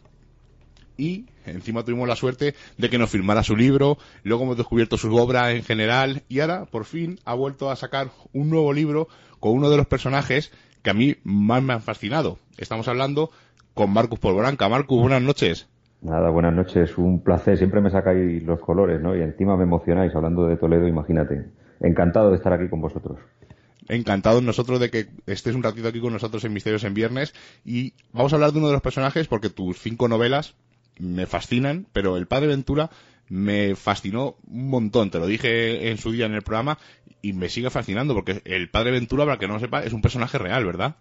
y 0.96 1.26
encima 1.48 1.84
tuvimos 1.84 2.08
la 2.08 2.16
suerte 2.16 2.54
de 2.78 2.90
que 2.92 3.00
nos 3.00 3.10
firmara 3.10 3.44
su 3.44 3.56
libro, 3.56 3.98
luego 4.22 4.44
hemos 4.44 4.58
descubierto 4.58 5.00
su 5.00 5.16
obra 5.16 5.52
en 5.54 5.64
general 5.64 6.22
y 6.30 6.42
ahora 6.42 6.66
por 6.66 6.86
fin 6.86 7.20
ha 7.26 7.34
vuelto 7.34 7.72
a 7.72 7.76
sacar 7.76 8.12
un 8.32 8.52
nuevo 8.52 8.74
libro 8.74 9.08
con 9.40 9.54
uno 9.54 9.72
de 9.72 9.78
los 9.78 9.88
personajes 9.88 10.52
que 10.84 10.92
a 10.92 10.94
mí 10.94 11.16
más 11.24 11.64
me 11.64 11.74
han 11.74 11.82
fascinado. 11.82 12.38
Estamos 12.58 12.88
hablando 12.88 13.32
con 13.74 13.92
Marcus 13.92 14.20
Polvoranca. 14.20 14.70
Marcus, 14.70 15.02
buenas 15.02 15.24
noches. 15.24 15.68
Nada, 16.02 16.30
buenas 16.30 16.54
noches, 16.54 16.98
un 16.98 17.22
placer. 17.24 17.58
Siempre 17.58 17.82
me 17.82 17.90
sacáis 17.90 18.44
los 18.44 18.60
colores, 18.60 19.02
¿no? 19.02 19.16
Y 19.16 19.22
encima 19.22 19.58
me 19.58 19.64
emocionáis 19.64 20.14
hablando 20.16 20.46
de 20.46 20.58
Toledo, 20.58 20.88
imagínate. 20.88 21.46
Encantado 21.80 22.30
de 22.30 22.38
estar 22.38 22.54
aquí 22.54 22.70
con 22.70 22.82
vosotros. 22.82 23.20
Encantados 23.90 24.44
nosotros 24.44 24.80
de 24.80 24.90
que 24.90 25.08
estés 25.26 25.56
un 25.56 25.64
ratito 25.64 25.88
aquí 25.88 26.00
con 26.00 26.14
nosotros 26.14 26.44
en 26.44 26.54
Misterios 26.54 26.84
en 26.84 26.94
Viernes 26.94 27.34
y 27.64 27.94
vamos 28.12 28.34
a 28.34 28.36
hablar 28.36 28.52
de 28.52 28.60
uno 28.60 28.68
de 28.68 28.74
los 28.74 28.82
personajes 28.82 29.28
porque 29.28 29.50
tus 29.50 29.80
cinco 29.80 30.08
novelas 30.08 30.56
me 31.00 31.26
fascinan, 31.26 31.88
pero 31.94 32.18
el 32.18 32.28
Padre 32.28 32.48
Ventura 32.48 32.90
me 33.30 33.76
fascinó 33.76 34.36
un 34.48 34.70
montón, 34.70 35.10
te 35.10 35.20
lo 35.20 35.28
dije 35.28 35.90
en 35.90 35.98
su 35.98 36.12
día 36.12 36.26
en 36.26 36.34
el 36.34 36.42
programa 36.42 36.78
y 37.22 37.34
me 37.34 37.50
sigue 37.50 37.70
fascinando 37.70 38.14
porque 38.14 38.42
el 38.46 38.70
Padre 38.70 38.92
Ventura, 38.92 39.26
para 39.26 39.38
que 39.38 39.48
no 39.48 39.56
lo 39.56 39.60
sepa, 39.60 39.84
es 39.84 39.94
un 39.94 40.02
personaje 40.02 40.38
real, 40.38 40.66
¿verdad? 40.66 40.96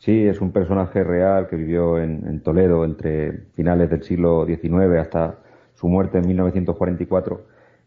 Sí, 0.00 0.26
es 0.26 0.40
un 0.40 0.50
personaje 0.50 1.04
real 1.04 1.46
que 1.46 1.56
vivió 1.56 1.98
en, 1.98 2.26
en 2.26 2.42
Toledo 2.42 2.86
entre 2.86 3.32
finales 3.54 3.90
del 3.90 4.02
siglo 4.02 4.46
XIX 4.46 4.98
hasta 4.98 5.40
su 5.74 5.88
muerte 5.88 6.16
en 6.18 6.26
1944. 6.26 7.42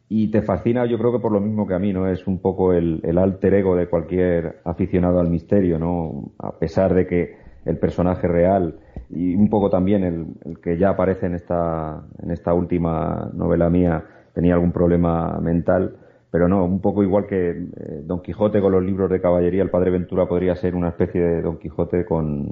Y 0.09 0.29
te 0.29 0.43
fascina, 0.43 0.85
yo 0.85 0.99
creo 0.99 1.11
que 1.11 1.19
por 1.19 1.31
lo 1.31 1.39
mismo 1.41 1.65
que 1.65 1.73
a 1.73 1.79
mí, 1.79 1.91
¿no? 1.91 2.07
Es 2.07 2.27
un 2.27 2.39
poco 2.39 2.71
el, 2.73 2.99
el 3.03 3.17
alter 3.17 3.55
ego 3.55 3.75
de 3.75 3.87
cualquier 3.87 4.59
aficionado 4.63 5.19
al 5.19 5.31
misterio, 5.31 5.79
¿no? 5.79 6.33
A 6.37 6.59
pesar 6.59 6.93
de 6.93 7.07
que 7.07 7.35
el 7.65 7.79
personaje 7.79 8.27
real 8.27 8.77
y 9.09 9.33
un 9.33 9.49
poco 9.49 9.71
también 9.71 10.03
el, 10.03 10.27
el 10.45 10.59
que 10.59 10.77
ya 10.77 10.89
aparece 10.89 11.25
en 11.25 11.33
esta, 11.33 12.05
en 12.21 12.29
esta 12.29 12.53
última 12.53 13.31
novela 13.33 13.71
mía 13.71 14.03
tenía 14.35 14.53
algún 14.53 14.71
problema 14.71 15.39
mental, 15.39 15.97
pero 16.33 16.47
no, 16.47 16.65
un 16.65 16.81
poco 16.81 17.03
igual 17.03 17.27
que 17.27 17.51
eh, 17.51 18.01
Don 18.05 18.23
Quijote 18.23 18.59
con 18.59 18.71
los 18.71 18.83
libros 18.83 19.07
de 19.11 19.21
caballería, 19.21 19.61
el 19.61 19.69
Padre 19.69 19.91
Ventura 19.91 20.27
podría 20.27 20.55
ser 20.55 20.73
una 20.73 20.89
especie 20.89 21.21
de 21.21 21.43
Don 21.43 21.59
Quijote 21.59 22.05
con 22.05 22.49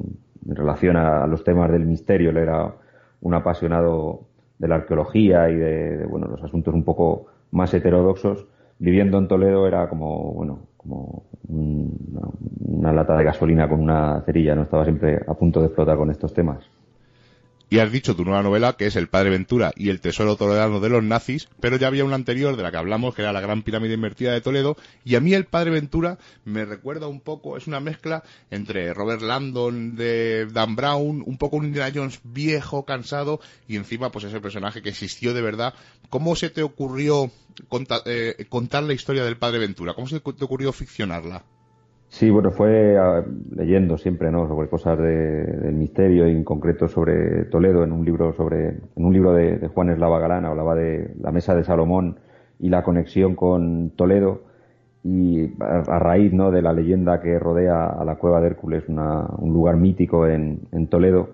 en 0.47 0.55
relación 0.55 0.97
a, 0.97 1.25
los 1.25 1.43
temas 1.43 1.71
del 1.71 1.87
misterio. 1.87 2.29
Él 2.29 2.37
era 2.37 2.75
un 3.21 3.33
apasionado 3.33 4.19
de 4.59 4.67
la 4.67 4.75
arqueología 4.75 5.49
y 5.49 5.55
de, 5.55 6.05
bueno 6.05 6.27
los 6.27 6.43
asuntos 6.43 6.75
un 6.75 6.83
poco 6.83 7.25
más 7.49 7.73
heterodoxos. 7.73 8.45
Viviendo 8.77 9.17
en 9.17 9.27
Toledo 9.27 9.67
era 9.67 9.89
como 9.89 10.31
bueno 10.31 10.59
como 10.77 11.23
un- 11.47 11.97
una, 12.13 12.27
una 12.67 12.93
lata 12.93 13.17
de 13.17 13.23
gasolina 13.23 13.67
con 13.67 13.79
una 13.79 14.21
cerilla, 14.27 14.53
no 14.53 14.61
estaba 14.61 14.83
siempre 14.83 15.23
a 15.27 15.33
punto 15.33 15.59
de 15.59 15.65
explotar 15.65 15.97
con 15.97 16.11
estos 16.11 16.35
temas. 16.35 16.69
Y 17.71 17.79
has 17.79 17.89
dicho 17.89 18.17
tu 18.17 18.25
nueva 18.25 18.43
novela, 18.43 18.73
que 18.73 18.85
es 18.87 18.97
El 18.97 19.07
Padre 19.07 19.29
Ventura 19.29 19.71
y 19.77 19.91
el 19.91 20.01
Tesoro 20.01 20.35
Toledano 20.35 20.81
de 20.81 20.89
los 20.89 21.01
Nazis, 21.03 21.47
pero 21.61 21.77
ya 21.77 21.87
había 21.87 22.03
una 22.03 22.15
anterior 22.15 22.57
de 22.57 22.63
la 22.63 22.69
que 22.69 22.75
hablamos, 22.75 23.15
que 23.15 23.21
era 23.21 23.31
La 23.31 23.39
Gran 23.39 23.63
Pirámide 23.63 23.93
Invertida 23.93 24.33
de 24.33 24.41
Toledo, 24.41 24.75
y 25.05 25.15
a 25.15 25.21
mí 25.21 25.33
El 25.33 25.45
Padre 25.45 25.71
Ventura 25.71 26.17
me 26.43 26.65
recuerda 26.65 27.07
un 27.07 27.21
poco, 27.21 27.55
es 27.55 27.67
una 27.67 27.79
mezcla 27.79 28.23
entre 28.49 28.93
Robert 28.93 29.21
Landon 29.21 29.95
de 29.95 30.47
Dan 30.47 30.75
Brown, 30.75 31.23
un 31.25 31.37
poco 31.37 31.55
un 31.55 31.63
Indiana 31.67 31.93
Jones 31.95 32.19
viejo, 32.25 32.83
cansado, 32.83 33.39
y 33.69 33.77
encima 33.77 34.11
pues 34.11 34.25
ese 34.25 34.41
personaje 34.41 34.81
que 34.81 34.89
existió 34.89 35.33
de 35.33 35.41
verdad. 35.41 35.73
¿Cómo 36.09 36.35
se 36.35 36.49
te 36.49 36.63
ocurrió 36.63 37.31
conta- 37.69 38.01
eh, 38.05 38.47
contar 38.49 38.83
la 38.83 38.91
historia 38.93 39.23
del 39.23 39.37
Padre 39.37 39.59
Ventura? 39.59 39.93
¿Cómo 39.93 40.07
se 40.09 40.19
te 40.19 40.43
ocurrió 40.43 40.73
ficcionarla? 40.73 41.45
Sí, 42.13 42.29
bueno, 42.29 42.51
fue 42.51 42.97
ah, 42.99 43.23
leyendo 43.55 43.97
siempre, 43.97 44.31
¿no? 44.31 44.45
Sobre 44.47 44.67
cosas 44.67 44.97
de- 44.97 45.45
del 45.45 45.75
misterio 45.75 46.27
y 46.27 46.31
en 46.31 46.43
concreto 46.43 46.89
sobre 46.89 47.45
Toledo 47.45 47.83
en 47.85 47.93
un 47.93 48.03
libro 48.03 48.33
sobre, 48.33 48.67
en 48.69 49.05
un 49.05 49.13
libro 49.13 49.31
de, 49.33 49.65
Juan 49.69 49.89
Eslava 49.91 50.19
Galán 50.19 50.45
hablaba 50.45 50.75
de 50.75 51.13
la 51.21 51.31
mesa 51.31 51.55
de 51.55 51.63
Salomón 51.63 52.17
y 52.59 52.67
la 52.69 52.83
conexión 52.83 53.35
con 53.35 53.91
Toledo 53.91 54.41
y 55.03 55.51
a, 55.61 55.99
raíz, 55.99 56.33
¿no? 56.33 56.51
De 56.51 56.61
la 56.61 56.73
leyenda 56.73 57.21
que 57.21 57.39
rodea 57.39 57.85
a 57.87 58.03
la 58.05 58.17
cueva 58.17 58.41
de 58.41 58.47
Hércules, 58.47 58.83
una- 58.89 59.25
un 59.37 59.53
lugar 59.53 59.77
mítico 59.77 60.27
en, 60.27 60.59
en 60.73 60.87
Toledo, 60.87 61.29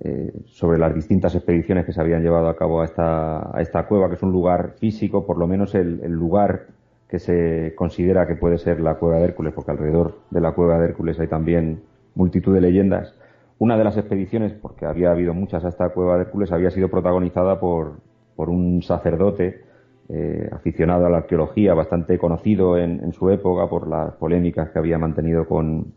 eh, 0.00 0.32
sobre 0.46 0.78
las 0.78 0.94
distintas 0.94 1.34
expediciones 1.34 1.86
que 1.86 1.92
se 1.92 2.00
habían 2.00 2.22
llevado 2.22 2.48
a 2.48 2.56
cabo 2.56 2.82
a 2.82 2.84
esta, 2.84 3.56
a 3.56 3.60
esta 3.62 3.86
cueva, 3.86 4.08
que 4.08 4.16
es 4.16 4.22
un 4.22 4.32
lugar 4.32 4.74
físico, 4.78 5.26
por 5.26 5.38
lo 5.38 5.46
menos 5.46 5.74
el 5.74 5.98
lugar 6.12 6.66
que 7.10 7.18
se 7.18 7.74
considera 7.74 8.26
que 8.26 8.36
puede 8.36 8.56
ser 8.56 8.80
la 8.80 8.94
cueva 8.94 9.18
de 9.18 9.24
Hércules, 9.24 9.52
porque 9.52 9.72
alrededor 9.72 10.20
de 10.30 10.40
la 10.40 10.52
cueva 10.52 10.78
de 10.78 10.86
Hércules 10.86 11.18
hay 11.18 11.26
también 11.26 11.82
multitud 12.14 12.54
de 12.54 12.60
leyendas. 12.60 13.12
Una 13.58 13.76
de 13.76 13.82
las 13.82 13.96
expediciones, 13.96 14.52
porque 14.52 14.86
había 14.86 15.10
habido 15.10 15.34
muchas 15.34 15.64
a 15.64 15.68
esta 15.68 15.88
cueva 15.88 16.16
de 16.16 16.22
Hércules, 16.22 16.52
había 16.52 16.70
sido 16.70 16.88
protagonizada 16.88 17.58
por, 17.58 17.96
por 18.36 18.48
un 18.48 18.80
sacerdote 18.82 19.64
eh, 20.08 20.48
aficionado 20.52 21.06
a 21.06 21.10
la 21.10 21.18
arqueología, 21.18 21.74
bastante 21.74 22.16
conocido 22.16 22.78
en, 22.78 23.12
su 23.12 23.28
época 23.28 23.68
por 23.68 23.88
las 23.88 24.14
polémicas 24.14 24.70
que 24.70 24.78
había 24.78 24.96
mantenido 24.96 25.46
con, 25.46 25.92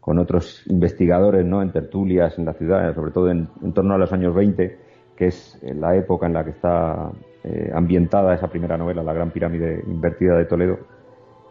con 0.00 0.18
otros 0.18 0.62
investigadores 0.68 1.44
¿no? 1.44 1.60
en 1.60 1.70
tertulias 1.70 2.38
en 2.38 2.46
la 2.46 2.54
ciudad, 2.54 2.94
sobre 2.94 3.12
todo 3.12 3.30
en, 3.30 3.48
en 3.62 3.74
torno 3.74 3.94
a 3.94 3.98
los 3.98 4.10
años 4.10 4.34
20, 4.34 4.78
que 5.16 5.26
es 5.26 5.60
la 5.62 5.94
época 5.96 6.26
en 6.26 6.32
la 6.32 6.44
que 6.44 6.50
está 6.50 7.12
eh, 7.46 7.70
ambientada 7.72 8.34
esa 8.34 8.48
primera 8.48 8.76
novela, 8.76 9.04
La 9.04 9.12
Gran 9.12 9.30
Pirámide 9.30 9.82
Invertida 9.86 10.36
de 10.36 10.46
Toledo. 10.46 10.78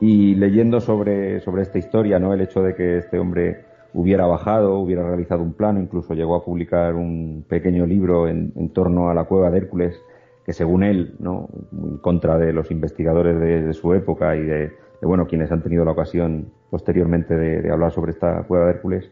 Y 0.01 0.35
leyendo 0.35 0.81
sobre, 0.81 1.39
sobre 1.39 1.61
esta 1.61 1.77
historia, 1.77 2.19
¿no? 2.19 2.33
el 2.33 2.41
hecho 2.41 2.61
de 2.61 2.75
que 2.75 2.97
este 2.97 3.17
hombre 3.17 3.63
hubiera 3.93 4.27
bajado, 4.27 4.77
hubiera 4.77 5.07
realizado 5.07 5.41
un 5.41 5.53
plano, 5.53 5.79
incluso 5.79 6.13
llegó 6.13 6.35
a 6.35 6.43
publicar 6.43 6.95
un 6.95 7.45
pequeño 7.47 7.85
libro 7.85 8.27
en, 8.27 8.51
en 8.57 8.73
torno 8.73 9.09
a 9.09 9.13
la 9.13 9.23
cueva 9.23 9.49
de 9.49 9.57
Hércules, 9.57 9.97
que 10.45 10.51
según 10.51 10.83
él, 10.83 11.15
¿no? 11.19 11.47
en 11.71 11.97
contra 11.99 12.37
de 12.37 12.51
los 12.51 12.71
investigadores 12.71 13.39
de, 13.39 13.73
su 13.73 13.93
época 13.93 14.35
y 14.35 14.43
de, 14.43 14.73
bueno, 15.01 15.27
quienes 15.27 15.49
han 15.49 15.63
tenido 15.63 15.85
la 15.85 15.91
ocasión 15.91 16.51
posteriormente 16.69 17.35
de 17.35 17.71
hablar 17.71 17.91
sobre 17.91 18.11
esta 18.11 18.43
cueva 18.43 18.65
de 18.65 18.71
Hércules, 18.71 19.11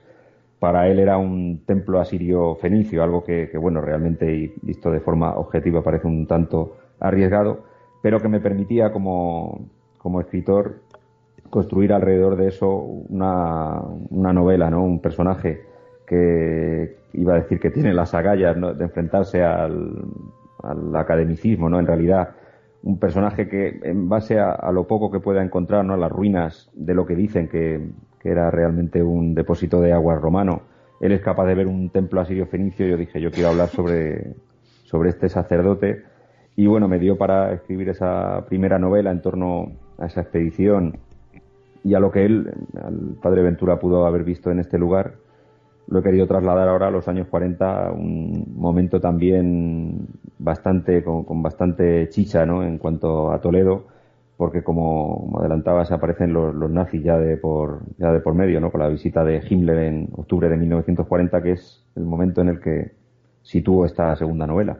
para 0.63 0.87
él 0.87 0.97
era 0.97 1.17
un 1.17 1.65
templo 1.65 1.99
asirio 1.99 2.55
fenicio, 2.55 3.03
algo 3.03 3.21
que, 3.21 3.49
que, 3.49 3.57
bueno, 3.57 3.81
realmente 3.81 4.53
visto 4.61 4.91
de 4.91 5.01
forma 5.01 5.35
objetiva 5.35 5.83
parece 5.83 6.07
un 6.07 6.25
tanto 6.25 6.77
arriesgado, 7.01 7.65
pero 8.01 8.21
que 8.21 8.29
me 8.29 8.39
permitía 8.39 8.89
como, 8.89 9.67
como 9.97 10.21
escritor 10.21 10.75
construir 11.49 11.91
alrededor 11.91 12.37
de 12.37 12.47
eso 12.47 12.77
una, 12.77 13.77
una 14.09 14.31
novela, 14.31 14.69
¿no? 14.69 14.85
Un 14.85 15.01
personaje 15.01 15.63
que 16.07 16.95
iba 17.11 17.33
a 17.33 17.41
decir 17.41 17.59
que 17.59 17.69
tiene 17.69 17.93
las 17.93 18.13
agallas 18.13 18.55
¿no? 18.55 18.73
de 18.73 18.85
enfrentarse 18.85 19.43
al, 19.43 20.05
al 20.59 20.95
academicismo, 20.95 21.67
¿no? 21.67 21.77
En 21.77 21.87
realidad, 21.87 22.35
un 22.83 22.99
personaje 22.99 23.49
que, 23.49 23.81
en 23.83 24.07
base 24.07 24.39
a, 24.39 24.51
a, 24.51 24.71
lo 24.71 24.87
poco 24.87 25.11
que 25.11 25.19
pueda 25.19 25.43
encontrar, 25.43 25.83
¿no? 25.83 25.97
Las 25.97 26.09
ruinas 26.09 26.71
de 26.73 26.93
lo 26.93 27.05
que 27.05 27.15
dicen 27.15 27.49
que, 27.49 27.81
que 28.23 28.29
era 28.29 28.49
realmente 28.49 29.03
un 29.03 29.35
depósito 29.35 29.81
de 29.81 29.91
agua 29.91 30.15
romano, 30.15 30.61
él 31.01 31.11
es 31.11 31.21
capaz 31.21 31.45
de 31.45 31.55
ver 31.55 31.67
un 31.67 31.89
templo 31.89 32.21
asirio 32.21 32.47
fenicio. 32.47 32.87
Yo 32.87 32.95
dije, 32.95 33.19
yo 33.19 33.29
quiero 33.29 33.49
hablar 33.49 33.67
sobre, 33.67 34.35
sobre 34.85 35.09
este 35.09 35.27
sacerdote. 35.27 36.03
Y 36.55 36.65
bueno, 36.67 36.87
me 36.87 36.99
dio 36.99 37.17
para 37.17 37.51
escribir 37.51 37.89
esa 37.89 38.45
primera 38.47 38.79
novela 38.79 39.11
en 39.11 39.21
torno 39.21 39.73
a 39.97 40.05
esa 40.05 40.21
expedición 40.21 40.97
y 41.83 41.93
a 41.95 41.99
lo 41.99 42.11
que 42.11 42.23
él, 42.23 42.53
al 42.81 43.17
padre 43.21 43.41
Ventura, 43.41 43.79
pudo 43.79 44.05
haber 44.05 44.23
visto 44.23 44.49
en 44.49 44.59
este 44.59 44.77
lugar. 44.77 45.15
Lo 45.87 45.99
he 45.99 46.03
querido 46.03 46.25
trasladar 46.25 46.69
ahora 46.69 46.87
a 46.87 46.91
los 46.91 47.09
años 47.09 47.27
40, 47.27 47.91
un 47.91 48.53
momento 48.55 49.01
también 49.01 50.07
bastante, 50.39 51.03
con, 51.03 51.25
con 51.25 51.43
bastante 51.43 52.07
chicha, 52.07 52.45
¿no? 52.45 52.63
En 52.63 52.77
cuanto 52.77 53.33
a 53.33 53.41
Toledo, 53.41 53.87
porque 54.37 54.63
como, 54.63 55.37
adelantabas, 55.39 55.91
aparecen 55.91 56.33
los, 56.33 56.53
los, 56.55 56.69
nazis 56.71 57.03
ya 57.03 57.17
de 57.17 57.37
por, 57.37 57.81
ya 57.97 58.11
de 58.11 58.19
por 58.19 58.33
medio, 58.33 58.59
¿no? 58.59 58.71
Con 58.71 58.81
la 58.81 58.87
visita 58.87 59.23
de 59.23 59.41
Himmler 59.47 59.77
en 59.79 60.09
octubre 60.13 60.49
de 60.49 60.57
1940, 60.57 61.43
que 61.43 61.51
es 61.51 61.85
el 61.95 62.03
momento 62.03 62.41
en 62.41 62.49
el 62.49 62.59
que 62.59 62.91
sitúo 63.41 63.85
esta 63.85 64.15
segunda 64.15 64.47
novela 64.47 64.79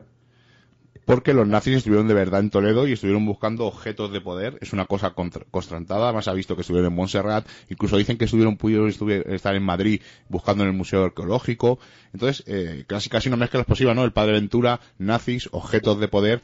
porque 1.04 1.34
los 1.34 1.46
nazis 1.46 1.76
estuvieron 1.76 2.08
de 2.08 2.14
verdad 2.14 2.40
en 2.40 2.50
Toledo 2.50 2.86
y 2.86 2.92
estuvieron 2.92 3.26
buscando 3.26 3.66
objetos 3.66 4.12
de 4.12 4.20
poder. 4.20 4.58
Es 4.60 4.72
una 4.72 4.86
cosa 4.86 5.14
constrantada. 5.50 6.04
Además, 6.04 6.28
ha 6.28 6.32
visto 6.32 6.54
que 6.54 6.62
estuvieron 6.62 6.90
en 6.90 6.96
Montserrat. 6.96 7.46
Incluso 7.68 7.96
dicen 7.96 8.16
que 8.16 8.24
estuvieron 8.24 8.56
pudieron 8.56 8.88
estar 8.88 9.54
en 9.54 9.62
Madrid 9.62 10.00
buscando 10.28 10.64
en 10.64 10.70
el 10.70 10.76
Museo 10.76 11.04
Arqueológico. 11.04 11.78
Entonces, 12.12 12.44
eh, 12.46 12.84
casi 12.86 13.10
casi 13.10 13.28
una 13.28 13.36
mezcla 13.36 13.60
explosiva, 13.60 13.94
¿no? 13.94 14.04
El 14.04 14.12
Padre 14.12 14.32
Ventura, 14.32 14.80
nazis, 14.98 15.48
objetos 15.52 16.00
de 16.00 16.08
poder. 16.08 16.42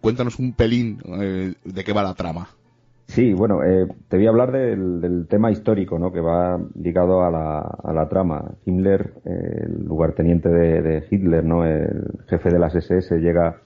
Cuéntanos 0.00 0.38
un 0.38 0.52
pelín 0.52 1.00
eh, 1.20 1.54
de 1.64 1.84
qué 1.84 1.92
va 1.92 2.02
la 2.02 2.14
trama. 2.14 2.48
Sí, 3.08 3.32
bueno, 3.34 3.62
eh, 3.62 3.86
te 4.08 4.16
voy 4.16 4.26
a 4.26 4.30
hablar 4.30 4.50
del, 4.50 5.26
tema 5.28 5.52
histórico, 5.52 5.96
¿no? 5.96 6.12
Que 6.12 6.20
va 6.20 6.60
ligado 6.74 7.22
a 7.22 7.30
la, 7.30 7.60
a 7.60 7.92
la 7.92 8.08
trama. 8.08 8.52
Himmler, 8.64 9.14
el 9.24 9.84
lugarteniente 9.84 10.48
de 10.48 11.06
Hitler, 11.08 11.44
¿no? 11.44 11.64
El 11.64 12.02
jefe 12.28 12.50
de 12.50 12.58
las 12.58 12.74
SS, 12.74 13.18
llega 13.18 13.60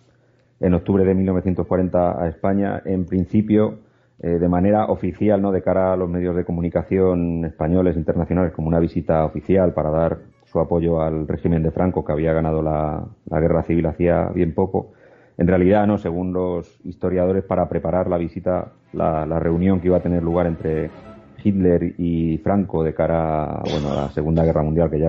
en 0.61 0.75
octubre 0.75 1.05
de 1.05 1.15
1940 1.15 2.23
a 2.23 2.29
España, 2.29 2.83
en 2.85 3.07
principio 3.07 3.79
eh, 4.23 4.39
de 4.39 4.49
manera 4.49 4.85
oficial, 4.87 5.41
¿no? 5.41 5.51
De 5.51 5.63
cara 5.63 5.95
a 5.95 5.97
los 5.97 6.09
medios 6.09 6.37
de 6.37 6.45
comunicación 6.45 7.47
españoles, 7.47 7.97
internacionales, 7.97 8.53
como 8.53 8.69
una 8.69 8.79
visita 8.79 9.25
oficial 9.25 9.73
para 9.73 9.91
dar 9.91 10.19
su 10.45 10.61
apoyo 10.61 11.01
al 11.01 11.27
régimen 11.27 11.63
de 11.63 11.71
Franco, 11.71 12.05
que 12.05 12.13
había 12.13 12.35
ganado 12.35 12.61
la, 12.61 13.07
guerra 13.31 13.63
civil 13.63 13.87
hacía 13.87 14.29
bien 14.35 14.53
poco. 14.53 14.93
En 15.39 15.47
realidad, 15.47 15.87
no, 15.87 15.97
según 15.97 16.35
los 16.35 16.79
historiadores, 16.85 17.45
para 17.45 17.67
preparar 17.71 18.11
la 18.11 18.19
visita, 18.19 18.73
la, 18.93 19.25
reunión 19.39 19.81
que 19.81 19.87
iba 19.87 19.97
a 19.97 20.03
tener 20.03 20.23
lugar 20.23 20.47
entre 20.47 20.91
Hitler 21.43 21.95
y 21.97 22.37
Franco 22.39 22.85
de 22.85 22.93
cara 22.93 23.45
a, 23.45 23.63
bueno, 23.63 23.93
a 23.93 23.95
la 23.95 24.09
Segunda 24.11 24.45
Guerra 24.45 24.63
Mundial 24.63 24.91
que 24.91 24.99
ya 24.99 25.09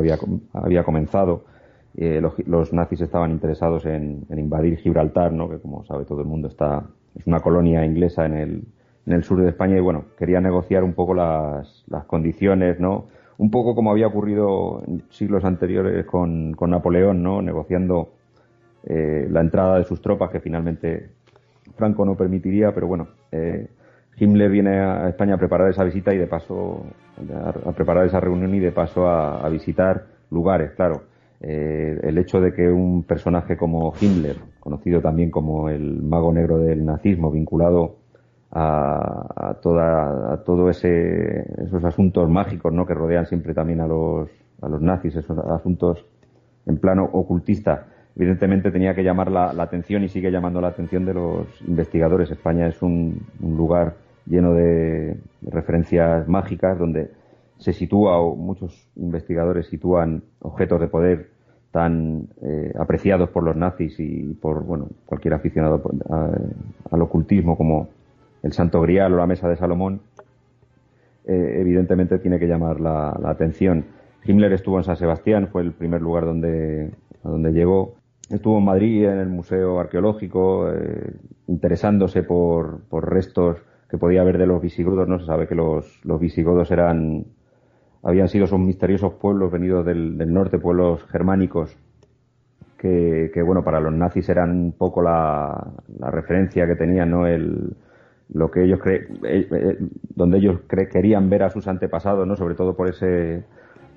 había 0.54 0.84
comenzado, 0.86 1.43
eh, 1.97 2.21
los, 2.21 2.33
los 2.47 2.73
nazis 2.73 3.01
estaban 3.01 3.31
interesados 3.31 3.85
en, 3.85 4.25
invadir 4.29 4.77
Gibraltar, 4.77 5.33
¿no? 5.33 5.49
que 5.49 5.59
como 5.59 5.83
sabe 5.85 6.05
todo 6.05 6.21
el 6.21 6.27
mundo 6.27 6.47
está 6.47 6.85
es 7.15 7.27
una 7.27 7.39
colonia 7.39 7.85
inglesa 7.85 8.25
en 8.25 8.65
el, 9.05 9.23
sur 9.23 9.41
de 9.41 9.49
España 9.49 9.77
y 9.77 9.81
bueno, 9.81 10.05
quería 10.17 10.39
negociar 10.39 10.83
un 10.83 10.93
poco 10.93 11.13
las, 11.13 11.83
condiciones, 12.07 12.79
¿no? 12.79 13.07
Un 13.37 13.51
poco 13.51 13.75
como 13.75 13.91
había 13.91 14.07
ocurrido 14.07 14.83
en 14.87 15.03
siglos 15.09 15.43
anteriores 15.43 16.05
con, 16.05 16.51
Napoleón, 16.51 17.21
¿no? 17.21 17.41
Negociando 17.41 18.13
eh, 18.83 19.27
la 19.29 19.41
entrada 19.41 19.79
de 19.79 19.83
sus 19.83 20.01
tropas 20.01 20.29
que 20.29 20.39
finalmente 20.39 21.09
Franco 21.75 22.05
no 22.05 22.15
permitiría, 22.15 22.73
pero 22.73 22.87
bueno, 22.87 23.09
eh, 23.31 23.67
Himmler 24.17 24.49
viene 24.49 24.79
a 24.79 25.09
España 25.09 25.35
a 25.35 25.37
preparar 25.37 25.69
esa 25.69 25.83
visita 25.83 26.13
y 26.13 26.17
de 26.17 26.27
paso 26.27 26.85
a, 27.65 27.71
preparar 27.73 28.05
esa 28.05 28.19
reunión 28.19 28.53
y 28.55 28.59
de 28.59 28.71
paso 28.71 29.09
a 29.09 29.47
visitar 29.49 30.05
lugares, 30.29 30.71
claro. 30.71 31.11
Eh, 31.43 31.99
el 32.03 32.17
hecho 32.19 32.39
de 32.39 32.53
que 32.53 32.69
un 32.69 33.03
personaje 33.03 33.57
como 33.57 33.93
Himmler, 33.99 34.37
conocido 34.59 35.01
también 35.01 35.31
como 35.31 35.69
el 35.69 36.01
mago 36.03 36.31
negro 36.31 36.59
del 36.59 36.85
nazismo, 36.85 37.31
vinculado 37.31 37.95
a, 38.51 39.49
a 39.49 39.53
toda, 39.55 40.33
a 40.33 40.43
todo 40.43 40.69
ese, 40.69 41.41
esos 41.63 41.83
asuntos 41.83 42.29
mágicos, 42.29 42.71
¿no? 42.71 42.85
Que 42.85 42.93
rodean 42.93 43.25
siempre 43.25 43.55
también 43.55 43.81
a 43.81 43.87
los, 43.87 44.29
a 44.61 44.69
los 44.69 44.81
nazis, 44.81 45.15
esos 45.15 45.37
asuntos 45.39 46.05
en 46.67 46.77
plano 46.77 47.09
ocultista, 47.11 47.87
evidentemente 48.15 48.69
tenía 48.69 48.93
que 48.93 49.03
llamar 49.03 49.31
la, 49.31 49.51
la 49.51 49.63
atención 49.63 50.03
y 50.03 50.09
sigue 50.09 50.31
llamando 50.31 50.61
la 50.61 50.67
atención 50.67 51.05
de 51.05 51.13
los 51.15 51.47
investigadores. 51.67 52.29
España 52.29 52.67
es 52.67 52.81
un, 52.83 53.25
un 53.41 53.57
lugar 53.57 53.95
lleno 54.27 54.53
de 54.53 55.17
referencias 55.41 56.27
mágicas 56.27 56.77
donde 56.77 57.09
se 57.62 57.74
sitúa 57.74 58.20
o 58.20 58.36
muchos 58.36 58.89
investigadores 58.95 59.68
sitúan 59.68 60.24
objetos 60.41 60.82
de 60.82 60.88
poder 60.88 61.30
tan 61.72 62.28
eh, 62.41 62.74
apreciados 62.78 63.30
por 63.30 63.43
los 63.43 63.55
nazis 63.55 63.97
y 63.99 64.34
por 64.34 64.64
bueno 64.64 64.89
cualquier 65.05 65.36
aficionado 65.36 65.82
al 66.91 67.01
ocultismo 67.01 67.55
como 67.55 67.88
el 68.43 68.51
Santo 68.51 68.82
Grial 68.82 69.14
o 69.14 69.18
la 69.18 69.28
Mesa 69.28 69.47
de 69.47 69.55
Salomón 69.55 70.01
eh, 71.26 71.57
evidentemente 71.59 72.18
tiene 72.18 72.39
que 72.39 72.47
llamar 72.47 72.80
la, 72.82 73.18
la 73.22 73.30
atención. 73.30 73.86
Himmler 74.26 74.53
estuvo 74.53 74.78
en 74.78 74.84
San 74.84 74.97
Sebastián, 74.97 75.49
fue 75.51 75.62
el 75.62 75.72
primer 75.72 76.01
lugar 76.01 76.26
donde, 76.26 76.91
a 77.24 77.30
donde 77.30 77.51
llegó. 77.51 77.95
Estuvo 78.30 78.57
en 78.57 78.66
Madrid, 78.66 79.05
en 79.05 79.20
el 79.20 79.30
Museo 79.30 79.80
Arqueológico, 79.80 80.72
eh, 80.72 81.14
interesándose 81.47 82.24
por, 82.24 82.82
por 82.89 83.12
restos 83.14 83.57
que 83.89 83.97
podía 83.97 84.22
haber 84.22 84.38
de 84.38 84.47
los 84.47 84.62
visigodos. 84.62 85.07
No 85.07 85.20
se 85.20 85.26
sabe 85.26 85.47
que 85.47 85.55
los, 85.55 86.03
los 86.05 86.20
visigodos 86.20 86.72
eran, 86.72 87.26
habían 88.04 88.28
sido 88.28 88.45
esos 88.45 88.60
misteriosos 88.60 89.14
pueblos 89.14 89.52
venidos 89.52 89.86
del, 89.86 90.18
norte, 90.34 90.60
pueblos 90.60 91.04
germánicos, 91.06 91.78
que, 92.78 93.30
que, 93.34 93.41
bueno, 93.43 93.64
para 93.64 93.80
los 93.80 93.93
nazis 93.93 94.28
eran 94.30 94.52
un 94.52 94.72
poco 94.72 95.02
la, 95.04 95.74
la 95.99 96.10
referencia 96.10 96.66
que 96.66 96.76
tenían, 96.76 97.12
¿no? 97.12 97.28
El, 97.28 97.76
lo 98.34 98.49
que 98.49 98.64
ellos 98.64 98.80
cre 98.80 99.08
eh, 99.24 99.47
eh, 99.52 99.78
donde 100.16 100.38
ellos 100.38 100.62
cre 100.68 100.88
querían 100.88 101.30
ver 101.30 101.43
a 101.43 101.49
sus 101.49 101.68
antepasados, 101.68 102.26
¿no? 102.26 102.36
Sobre 102.36 102.56
todo 102.56 102.76
por 102.76 102.89
ese 102.89 103.43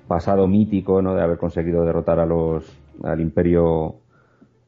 pasado 0.07 0.47
mítico, 0.47 1.01
¿no? 1.01 1.15
De 1.15 1.23
haber 1.23 1.37
conseguido 1.37 1.83
derrotar 1.83 2.19
a 2.19 2.25
los, 2.25 2.77
al 3.03 3.21
imperio 3.21 3.95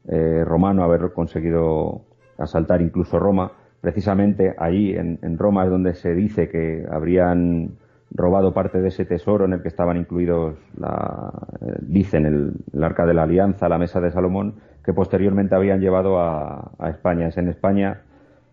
eh, 0.08 0.42
romano, 0.44 0.82
haber 0.82 1.12
conseguido 1.12 2.02
asaltar 2.38 2.80
incluso 2.82 3.18
Roma. 3.18 3.52
Precisamente 3.80 4.54
allí, 4.58 4.94
en, 4.94 5.20
en 5.22 5.38
Roma, 5.38 5.64
es 5.64 5.70
donde 5.70 5.94
se 5.94 6.12
dice 6.14 6.48
que 6.48 6.84
habrían 6.90 7.76
robado 8.10 8.52
parte 8.52 8.80
de 8.80 8.88
ese 8.88 9.04
tesoro 9.04 9.44
en 9.44 9.52
el 9.54 9.62
que 9.62 9.68
estaban 9.68 9.96
incluidos, 9.96 10.56
la, 10.76 11.32
eh, 11.60 11.74
dicen, 11.82 12.26
el, 12.26 12.82
Arca 12.82 13.06
de 13.06 13.14
la 13.14 13.24
Alianza, 13.24 13.68
la 13.68 13.78
Mesa 13.78 14.00
de 14.00 14.10
Salomón, 14.10 14.54
que 14.84 14.92
posteriormente 14.92 15.54
habían 15.54 15.80
llevado 15.80 16.18
a, 16.18 16.72
a 16.78 16.90
España. 16.90 17.28
Es 17.28 17.36
en 17.36 17.48
España 17.48 18.02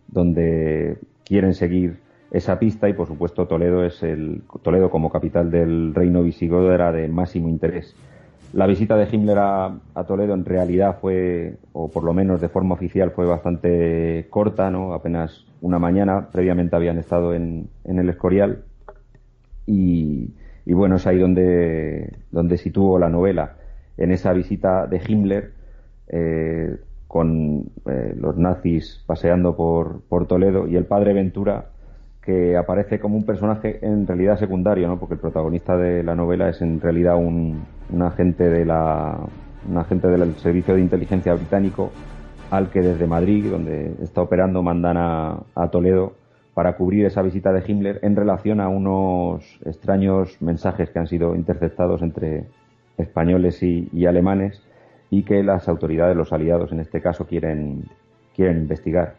donde 0.08 0.98
quieren 1.24 1.54
seguir 1.54 1.98
esa 2.30 2.58
pista 2.58 2.88
y 2.88 2.92
por 2.92 3.06
supuesto 3.06 3.46
Toledo 3.46 3.84
es 3.84 4.02
el 4.02 4.42
Toledo 4.62 4.90
como 4.90 5.10
capital 5.10 5.50
del 5.50 5.94
reino 5.94 6.22
visigodo 6.22 6.72
era 6.72 6.92
de 6.92 7.08
máximo 7.08 7.48
interés. 7.48 7.94
La 8.52 8.66
visita 8.66 8.96
de 8.96 9.08
Himmler 9.10 9.38
a, 9.38 9.78
a, 9.94 10.04
Toledo 10.04 10.34
en 10.34 10.44
realidad 10.44 10.98
fue, 11.00 11.56
o 11.72 11.90
por 11.90 12.04
lo 12.04 12.14
menos 12.14 12.40
de 12.40 12.48
forma 12.48 12.74
oficial, 12.74 13.10
fue 13.10 13.26
bastante 13.26 14.28
corta, 14.30 14.70
¿no? 14.70 14.94
Apenas 14.94 15.44
una 15.60 15.78
mañana. 15.78 16.28
Previamente 16.32 16.76
habían 16.76 16.98
estado 16.98 17.34
en, 17.34 17.68
en 17.84 17.98
el 17.98 18.08
Escorial. 18.08 18.62
Y, 19.66 20.30
y, 20.64 20.72
bueno, 20.72 20.96
es 20.96 21.06
ahí 21.06 21.18
donde, 21.18 22.12
donde 22.30 22.56
situó 22.56 22.98
la 22.98 23.08
novela. 23.08 23.56
En 23.96 24.12
esa 24.12 24.32
visita 24.32 24.86
de 24.86 25.00
Himmler, 25.06 25.52
eh, 26.08 26.76
con 27.08 27.70
eh, 27.86 28.14
los 28.16 28.36
nazis 28.36 29.02
paseando 29.06 29.56
por, 29.56 30.02
por 30.08 30.26
Toledo 30.26 30.66
y 30.66 30.76
el 30.76 30.86
padre 30.86 31.14
Ventura 31.14 31.70
que 32.20 32.56
aparece 32.56 32.98
como 32.98 33.16
un 33.16 33.24
personaje 33.24 33.78
en 33.86 34.06
realidad 34.06 34.36
secundario, 34.36 34.88
¿no? 34.88 34.98
porque 34.98 35.14
el 35.14 35.20
protagonista 35.20 35.76
de 35.76 36.02
la 36.02 36.16
novela 36.16 36.48
es 36.48 36.60
en 36.60 36.80
realidad 36.80 37.16
un, 37.16 37.62
un 37.88 38.02
agente 38.02 38.48
de 38.48 38.64
la 38.64 39.20
un 39.68 39.78
agente 39.78 40.08
del 40.08 40.34
servicio 40.34 40.74
de 40.74 40.80
inteligencia 40.80 41.34
británico 41.34 41.90
al 42.50 42.70
que 42.70 42.80
desde 42.80 43.06
Madrid, 43.06 43.50
donde 43.50 43.94
está 44.02 44.22
operando, 44.22 44.62
mandan 44.62 44.96
a, 44.96 45.42
a 45.54 45.68
Toledo 45.70 46.14
para 46.56 46.74
cubrir 46.74 47.04
esa 47.04 47.20
visita 47.20 47.52
de 47.52 47.62
Himmler 47.70 48.00
en 48.00 48.16
relación 48.16 48.62
a 48.62 48.68
unos 48.68 49.44
extraños 49.66 50.40
mensajes 50.40 50.88
que 50.88 50.98
han 50.98 51.06
sido 51.06 51.34
interceptados 51.34 52.00
entre 52.00 52.46
españoles 52.96 53.62
y, 53.62 54.06
alemanes 54.06 54.62
y 55.10 55.24
que 55.24 55.42
las 55.42 55.68
autoridades, 55.68 56.16
los 56.16 56.32
aliados 56.32 56.72
en 56.72 56.80
este 56.80 57.02
caso, 57.02 57.26
quieren, 57.26 57.84
quieren 58.34 58.56
investigar. 58.56 59.16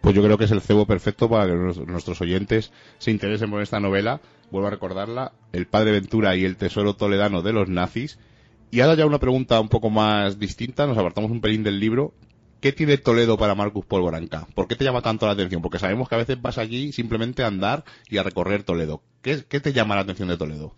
Pues 0.00 0.14
yo 0.14 0.22
creo 0.22 0.38
que 0.38 0.44
es 0.44 0.52
el 0.52 0.60
cebo 0.60 0.86
perfecto 0.86 1.28
para 1.28 1.48
que 1.48 1.54
nuestros 1.56 2.20
oyentes 2.20 2.72
se 2.98 3.10
interesen 3.10 3.50
por 3.50 3.60
esta 3.60 3.80
novela. 3.80 4.20
Vuelvo 4.52 4.68
a 4.68 4.70
recordarla, 4.70 5.32
El 5.52 5.66
Padre 5.66 5.90
Ventura 5.90 6.36
y 6.36 6.44
el 6.44 6.56
Tesoro 6.56 6.94
Toledano 6.94 7.42
de 7.42 7.52
los 7.52 7.68
Nazis. 7.68 8.16
Y 8.70 8.78
ahora 8.78 8.94
ya 8.94 9.06
una 9.06 9.18
pregunta 9.18 9.58
un 9.58 9.68
poco 9.68 9.90
más 9.90 10.38
distinta, 10.38 10.86
nos 10.86 10.98
apartamos 10.98 11.32
un 11.32 11.40
pelín 11.40 11.64
del 11.64 11.80
libro. 11.80 12.12
¿Qué 12.60 12.72
tiene 12.72 12.98
Toledo 12.98 13.38
para 13.38 13.54
Marcus 13.54 13.86
Polvoranca? 13.86 14.48
¿Por 14.56 14.66
qué 14.66 14.74
te 14.74 14.84
llama 14.84 15.00
tanto 15.00 15.26
la 15.26 15.32
atención? 15.32 15.62
Porque 15.62 15.78
sabemos 15.78 16.08
que 16.08 16.16
a 16.16 16.18
veces 16.18 16.42
vas 16.42 16.58
allí 16.58 16.90
simplemente 16.90 17.44
a 17.44 17.46
andar 17.46 17.84
y 18.10 18.18
a 18.18 18.24
recorrer 18.24 18.64
Toledo. 18.64 19.00
¿Qué, 19.22 19.60
te 19.60 19.72
llama 19.72 19.94
la 19.94 20.00
atención 20.00 20.28
de 20.28 20.36
Toledo? 20.36 20.72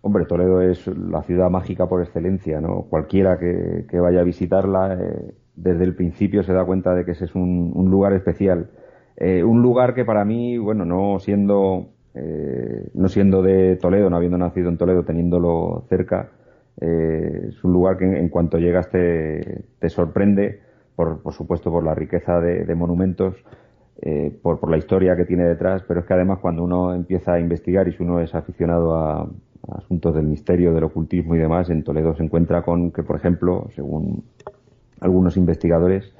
Hombre, 0.00 0.24
Toledo 0.24 0.62
es 0.62 0.86
la 0.86 1.22
ciudad 1.24 1.50
mágica 1.50 1.86
por 1.88 2.02
excelencia, 2.02 2.62
¿no? 2.62 2.86
Cualquiera 2.88 3.38
que, 3.38 3.84
que 3.90 4.00
vaya 4.00 4.20
a 4.20 4.24
visitarla, 4.24 4.94
eh, 4.94 5.34
desde 5.56 5.84
el 5.84 5.94
principio 5.94 6.42
se 6.42 6.54
da 6.54 6.64
cuenta 6.64 6.94
de 6.94 7.04
que 7.04 7.10
ese 7.10 7.26
es 7.26 7.34
un, 7.34 7.70
un 7.74 7.90
lugar 7.90 8.14
especial. 8.14 8.70
Eh, 9.18 9.44
un 9.44 9.60
lugar 9.60 9.94
que 9.94 10.06
para 10.06 10.24
mí, 10.24 10.56
bueno, 10.56 10.86
no 10.86 11.18
siendo, 11.18 11.90
eh, 12.14 12.88
no 12.94 13.08
siendo 13.08 13.42
de 13.42 13.76
Toledo, 13.76 14.08
no 14.08 14.16
habiendo 14.16 14.38
nacido 14.38 14.70
en 14.70 14.78
Toledo, 14.78 15.04
teniéndolo 15.04 15.84
cerca, 15.90 16.30
eh, 16.80 17.48
es 17.48 17.62
un 17.62 17.72
lugar 17.74 17.98
que 17.98 18.06
en, 18.06 18.16
en 18.16 18.28
cuanto 18.30 18.56
llegas 18.56 18.90
te, 18.90 19.64
te 19.78 19.88
sorprende, 19.90 20.65
por, 20.96 21.22
por, 21.22 21.34
supuesto 21.34 21.70
por 21.70 21.84
la 21.84 21.94
riqueza 21.94 22.40
de, 22.40 22.64
de 22.64 22.74
monumentos, 22.74 23.36
eh, 24.02 24.36
por, 24.42 24.58
por 24.58 24.70
la 24.70 24.76
historia 24.76 25.16
que 25.16 25.24
tiene 25.24 25.44
detrás, 25.44 25.82
pero 25.86 26.00
es 26.00 26.06
que 26.06 26.14
además 26.14 26.38
cuando 26.40 26.64
uno 26.64 26.94
empieza 26.94 27.34
a 27.34 27.40
investigar 27.40 27.88
y 27.88 27.92
si 27.92 28.02
uno 28.02 28.20
es 28.20 28.34
aficionado 28.34 28.94
a, 28.94 29.28
asuntos 29.72 30.14
del 30.14 30.26
misterio, 30.26 30.72
del 30.72 30.84
ocultismo 30.84 31.34
y 31.34 31.38
demás, 31.38 31.70
en 31.70 31.82
Toledo 31.82 32.14
se 32.14 32.22
encuentra 32.22 32.62
con 32.62 32.92
que, 32.92 33.02
por 33.02 33.16
ejemplo, 33.16 33.68
según 33.74 34.24
algunos 35.00 35.36
investigadores, 35.36 36.12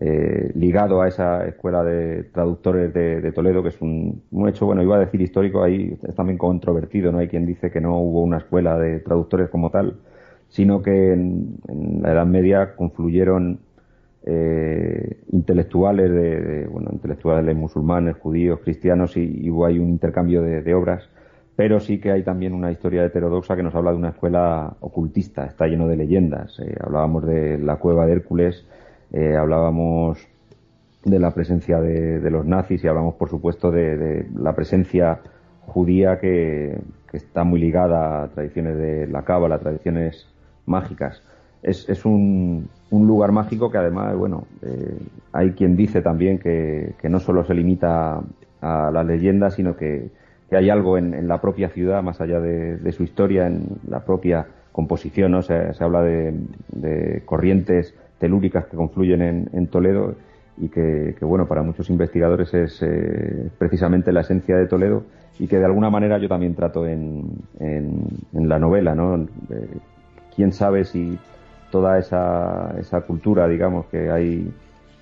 eh, 0.00 0.50
ligado 0.54 1.02
a 1.02 1.08
esa 1.08 1.46
escuela 1.46 1.82
de 1.84 2.24
traductores 2.24 2.92
de, 2.92 3.20
de, 3.20 3.32
Toledo, 3.32 3.62
que 3.62 3.70
es 3.70 3.80
un, 3.80 4.22
un, 4.30 4.48
hecho, 4.48 4.66
bueno, 4.66 4.82
iba 4.82 4.96
a 4.96 5.00
decir 5.00 5.20
histórico, 5.20 5.62
ahí 5.62 5.98
es 6.02 6.14
también 6.14 6.38
controvertido, 6.38 7.12
¿no? 7.12 7.18
Hay 7.18 7.28
quien 7.28 7.46
dice 7.46 7.70
que 7.70 7.80
no 7.80 7.98
hubo 7.98 8.22
una 8.22 8.38
escuela 8.38 8.78
de 8.78 9.00
traductores 9.00 9.48
como 9.50 9.70
tal, 9.70 9.96
sino 10.48 10.82
que 10.82 11.12
en, 11.12 11.56
en 11.68 12.02
la 12.02 12.12
Edad 12.12 12.26
Media 12.26 12.74
confluyeron 12.76 13.60
eh, 14.26 15.22
intelectuales 15.32 16.10
de, 16.12 16.66
bueno, 16.66 16.90
intelectuales 16.92 17.56
musulmanes, 17.56 18.16
judíos, 18.16 18.60
cristianos 18.62 19.16
y, 19.16 19.46
y 19.46 19.50
hubo 19.50 19.66
ahí 19.66 19.78
un 19.78 19.88
intercambio 19.88 20.42
de, 20.42 20.74
obras 20.74 21.08
pero 21.56 21.78
sí 21.78 21.98
que 22.00 22.10
hay 22.10 22.22
también 22.22 22.54
una 22.54 22.72
historia 22.72 23.04
heterodoxa 23.04 23.54
que 23.54 23.62
nos 23.62 23.74
habla 23.74 23.90
de 23.90 23.98
una 23.98 24.10
escuela 24.10 24.76
ocultista, 24.80 25.44
está 25.44 25.66
lleno 25.66 25.88
de 25.88 25.96
leyendas. 25.96 26.58
Eh, 26.58 26.74
hablábamos 26.80 27.26
de 27.26 27.58
la 27.58 27.76
cueva 27.76 28.06
de 28.06 28.12
Hércules, 28.12 28.66
eh, 29.12 29.36
hablábamos 29.36 30.26
de 31.04 31.18
la 31.18 31.34
presencia 31.34 31.78
de, 31.78 32.30
los 32.30 32.46
nazis 32.46 32.82
y 32.82 32.88
hablamos, 32.88 33.16
por 33.16 33.28
supuesto, 33.28 33.70
de, 33.70 33.98
de 33.98 34.26
la 34.38 34.54
presencia 34.54 35.20
judía 35.66 36.18
que, 36.18 36.80
que 37.10 37.16
está 37.16 37.44
muy 37.44 37.60
ligada 37.60 38.22
a 38.22 38.28
tradiciones 38.28 38.76
de 38.76 39.06
la 39.06 39.22
cábala, 39.22 39.58
tradiciones 39.58 40.26
mágicas. 40.66 41.22
Es, 41.62 41.88
es 41.88 42.04
un, 42.04 42.68
lugar 42.90 43.32
mágico 43.32 43.70
que 43.70 43.78
además, 43.78 44.16
bueno, 44.16 44.44
eh, 44.62 44.98
hay 45.32 45.52
quien 45.52 45.76
dice 45.76 46.02
también 46.02 46.38
que, 46.38 46.94
no 47.08 47.20
solo 47.20 47.44
se 47.44 47.54
limita 47.54 48.20
a 48.60 48.90
las 48.90 49.06
leyendas, 49.06 49.54
sino 49.54 49.76
que, 49.76 50.10
que 50.48 50.56
hay 50.56 50.70
algo 50.70 50.98
en, 50.98 51.28
la 51.28 51.40
propia 51.40 51.68
ciudad, 51.68 52.02
más 52.02 52.20
allá 52.20 52.40
de, 52.40 52.76
de 52.76 52.92
su 52.92 53.02
historia, 53.02 53.46
en 53.46 53.78
la 53.86 54.04
propia 54.04 54.46
composición, 54.72 55.32
¿no? 55.32 55.42
Se, 55.42 55.74
se 55.74 55.84
habla 55.84 56.02
de, 56.02 56.34
de 56.72 57.22
corrientes 57.24 57.94
telúricas 58.18 58.66
que 58.66 58.76
confluyen 58.76 59.22
en, 59.22 59.50
en 59.52 59.66
Toledo 59.66 60.14
y 60.58 60.68
que, 60.68 61.16
que, 61.18 61.24
bueno, 61.24 61.46
para 61.46 61.62
muchos 61.62 61.88
investigadores 61.90 62.52
es 62.54 62.82
eh, 62.82 63.50
precisamente 63.58 64.12
la 64.12 64.20
esencia 64.20 64.56
de 64.56 64.66
Toledo 64.66 65.04
y 65.38 65.48
que 65.48 65.58
de 65.58 65.64
alguna 65.64 65.88
manera 65.88 66.18
yo 66.18 66.28
también 66.28 66.54
trato 66.54 66.86
en, 66.86 67.24
en, 67.58 68.06
en 68.34 68.48
la 68.48 68.58
novela, 68.58 68.94
¿no? 68.94 69.16
Eh, 69.16 69.78
quién 70.36 70.52
sabe 70.52 70.84
si 70.84 71.18
toda 71.70 71.98
esa, 71.98 72.74
esa 72.78 73.02
cultura, 73.02 73.48
digamos, 73.48 73.86
que 73.86 74.10
hay 74.10 74.52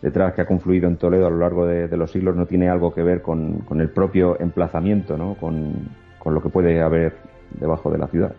detrás, 0.02 0.34
que 0.34 0.42
ha 0.42 0.46
confluido 0.46 0.88
en 0.88 0.96
Toledo 0.96 1.26
a 1.26 1.30
lo 1.30 1.38
largo 1.38 1.66
de, 1.66 1.88
los 1.96 2.10
siglos, 2.10 2.36
no 2.36 2.46
tiene 2.46 2.68
algo 2.68 2.94
que 2.94 3.02
ver 3.02 3.22
con, 3.22 3.58
con 3.60 3.80
el 3.80 3.90
propio 3.90 4.40
emplazamiento, 4.40 5.16
¿no? 5.16 5.34
Con, 5.34 5.88
con 6.18 6.34
lo 6.34 6.42
que 6.42 6.48
puede 6.48 6.80
haber 6.80 7.16
debajo 7.58 7.90
de 7.90 7.98
la 7.98 8.06
ciudad. 8.08 8.34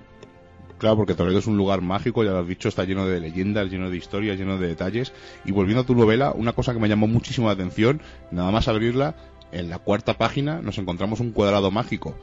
Claro, 0.77 0.95
porque 0.95 1.13
Toledo 1.13 1.39
es 1.39 1.47
un 1.47 1.57
lugar 1.57 1.81
mágico, 1.81 2.23
ya 2.23 2.31
lo 2.31 2.39
has 2.39 2.47
dicho, 2.47 2.69
está 2.69 2.85
lleno 2.85 3.05
de 3.05 3.19
leyendas, 3.19 3.69
lleno 3.69 3.89
de 3.89 3.97
historias, 3.97 4.39
lleno 4.39 4.57
de 4.57 4.67
detalles. 4.67 5.11
Y 5.43 5.51
volviendo 5.51 5.81
a 5.81 5.85
tu 5.85 5.93
novela, 5.93 6.31
una 6.31 6.53
cosa 6.53 6.73
que 6.73 6.79
me 6.79 6.87
llamó 6.87 7.05
muchísimo 7.05 7.47
la 7.47 7.53
atención, 7.53 8.01
nada 8.31 8.49
más 8.51 8.69
abrirla, 8.69 9.15
en 9.51 9.69
la 9.69 9.79
cuarta 9.79 10.13
página 10.17 10.61
nos 10.61 10.77
encontramos 10.77 11.19
un 11.19 11.31
cuadrado 11.31 11.69
mágico. 11.69 12.15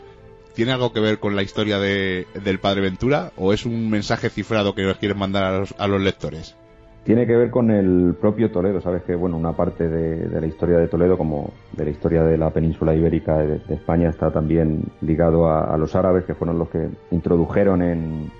¿Tiene 0.56 0.72
algo 0.72 0.90
que 0.94 1.00
ver 1.00 1.18
con 1.18 1.36
la 1.36 1.42
historia 1.42 1.78
de, 1.78 2.26
del 2.42 2.58
Padre 2.58 2.80
Ventura 2.80 3.30
o 3.36 3.52
es 3.52 3.66
un 3.66 3.90
mensaje 3.90 4.30
cifrado 4.30 4.74
que 4.74 4.84
nos 4.84 4.96
quieres 4.96 5.16
mandar 5.16 5.44
a 5.44 5.58
los, 5.58 5.74
a 5.78 5.86
los 5.86 6.00
lectores? 6.00 6.56
Tiene 7.04 7.26
que 7.26 7.36
ver 7.36 7.50
con 7.50 7.70
el 7.70 8.16
propio 8.18 8.50
Toledo, 8.50 8.80
sabes 8.80 9.02
que 9.02 9.14
bueno, 9.14 9.36
una 9.36 9.52
parte 9.52 9.86
de, 9.86 10.40
la 10.40 10.46
historia 10.46 10.78
de 10.78 10.88
Toledo, 10.88 11.18
como 11.18 11.52
de 11.72 11.84
la 11.84 11.90
historia 11.90 12.24
de 12.24 12.38
la 12.38 12.48
península 12.50 12.94
ibérica 12.94 13.36
de, 13.36 13.60
España, 13.68 14.08
está 14.08 14.32
también 14.32 14.82
ligado 15.02 15.46
a, 15.46 15.76
los 15.76 15.94
árabes, 15.94 16.24
que 16.24 16.34
fueron 16.34 16.58
los 16.58 16.70
que 16.70 16.88
introdujeron 17.10 17.82
en, 17.82 18.32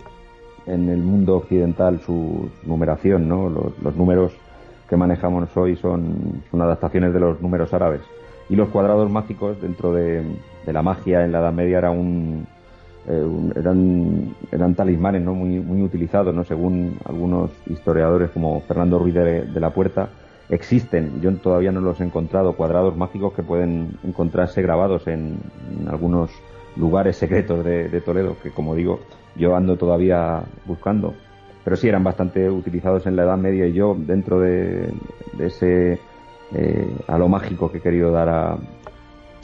en 0.65 0.89
el 0.89 1.03
mundo 1.03 1.37
occidental 1.37 2.01
su 2.01 2.49
numeración, 2.65 3.29
¿no? 3.29 3.51
Los, 3.51 3.95
números 3.95 4.33
que 4.89 4.97
manejamos 4.97 5.55
hoy 5.55 5.77
son, 5.77 6.43
adaptaciones 6.53 7.13
de 7.13 7.21
los 7.21 7.43
números 7.43 7.75
árabes. 7.75 8.01
Y 8.49 8.57
los 8.57 8.69
cuadrados 8.69 9.11
mágicos 9.11 9.61
dentro 9.61 9.93
de, 9.93 10.25
la 10.67 10.83
magia 10.83 11.25
en 11.25 11.33
la 11.33 11.41
Edad 11.41 11.53
Media 11.53 11.79
era 11.79 11.93
eh, 11.93 11.97
un, 11.97 12.47
eran, 13.55 14.35
eran 14.53 14.75
talismanes 14.75 15.23
¿no? 15.23 15.35
muy, 15.35 15.61
muy 15.61 15.83
utilizados, 15.83 16.35
¿no? 16.35 16.45
según 16.45 16.99
algunos 17.05 17.51
historiadores 17.67 18.31
como 18.31 18.61
Fernando 18.63 18.99
Ruiz 18.99 19.15
de, 19.15 19.61
la 19.61 19.71
Puerta. 19.71 20.09
Existen, 20.49 21.21
yo 21.21 21.35
todavía 21.37 21.73
no 21.73 21.81
los 21.81 22.01
he 22.01 22.05
encontrado, 22.05 22.53
cuadrados 22.53 22.97
mágicos 22.97 23.33
que 23.33 23.43
pueden 23.43 23.99
encontrarse 24.05 24.63
grabados 24.63 25.09
en, 25.09 25.39
en 25.81 25.89
algunos 25.89 26.31
lugares 26.77 27.17
secretos 27.17 27.65
de, 27.65 28.01
Toledo, 28.01 28.37
que 28.43 28.51
como 28.51 28.75
digo, 28.75 29.01
yo 29.35 29.57
ando 29.57 29.77
todavía 29.77 30.43
buscando. 30.65 31.15
Pero 31.65 31.77
sí 31.77 31.89
eran 31.89 32.05
bastante 32.05 32.49
utilizados 32.49 33.07
en 33.07 33.17
la 33.17 33.25
Edad 33.25 33.39
Media 33.39 33.67
y 33.67 33.73
yo, 33.73 33.97
dentro 33.99 34.39
de, 34.39 34.93
de 35.33 35.47
ese 35.47 35.99
eh, 36.55 36.97
a 37.09 37.19
lo 37.19 37.29
mágico 37.29 37.71
que 37.71 37.79
he 37.79 37.81
querido 37.81 38.13
dar 38.13 38.29
a, 38.29 38.59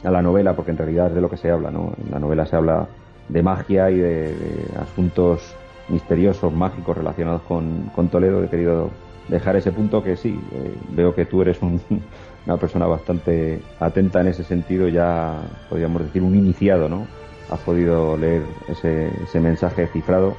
la 0.04 0.22
novela, 0.22 0.54
porque 0.54 0.72
en 0.72 0.78
realidad 0.78 1.08
es 1.08 1.14
de 1.14 1.20
lo 1.20 1.30
que 1.30 1.36
se 1.36 1.50
habla, 1.50 1.70
¿no? 1.70 1.92
En 2.04 2.10
la 2.10 2.18
novela 2.18 2.44
se 2.44 2.56
habla 2.56 2.88
de 3.28 3.42
magia 3.42 3.88
y 3.90 3.98
de, 3.98 4.34
asuntos 4.80 5.54
misteriosos, 5.88 6.52
mágicos 6.52 6.96
relacionados 6.96 7.42
con, 7.42 7.90
con, 7.94 8.08
Toledo. 8.08 8.42
He 8.42 8.48
querido 8.48 8.90
dejar 9.28 9.54
ese 9.54 9.70
punto 9.70 10.02
que 10.02 10.16
sí, 10.16 10.40
eh, 10.52 10.74
veo 10.90 11.14
que 11.14 11.24
tú 11.24 11.42
eres 11.42 11.62
un, 11.62 11.80
una 12.46 12.56
persona 12.56 12.86
bastante 12.86 13.60
atenta 13.78 14.20
en 14.20 14.28
ese 14.28 14.42
sentido, 14.42 14.88
ya 14.88 15.40
podríamos 15.68 16.02
decir 16.02 16.22
un 16.22 16.34
iniciado, 16.34 16.88
¿no? 16.88 17.06
Has 17.48 17.60
podido 17.60 18.16
leer 18.16 18.42
ese, 18.68 19.08
ese 19.22 19.38
mensaje 19.38 19.86
cifrado 19.86 20.34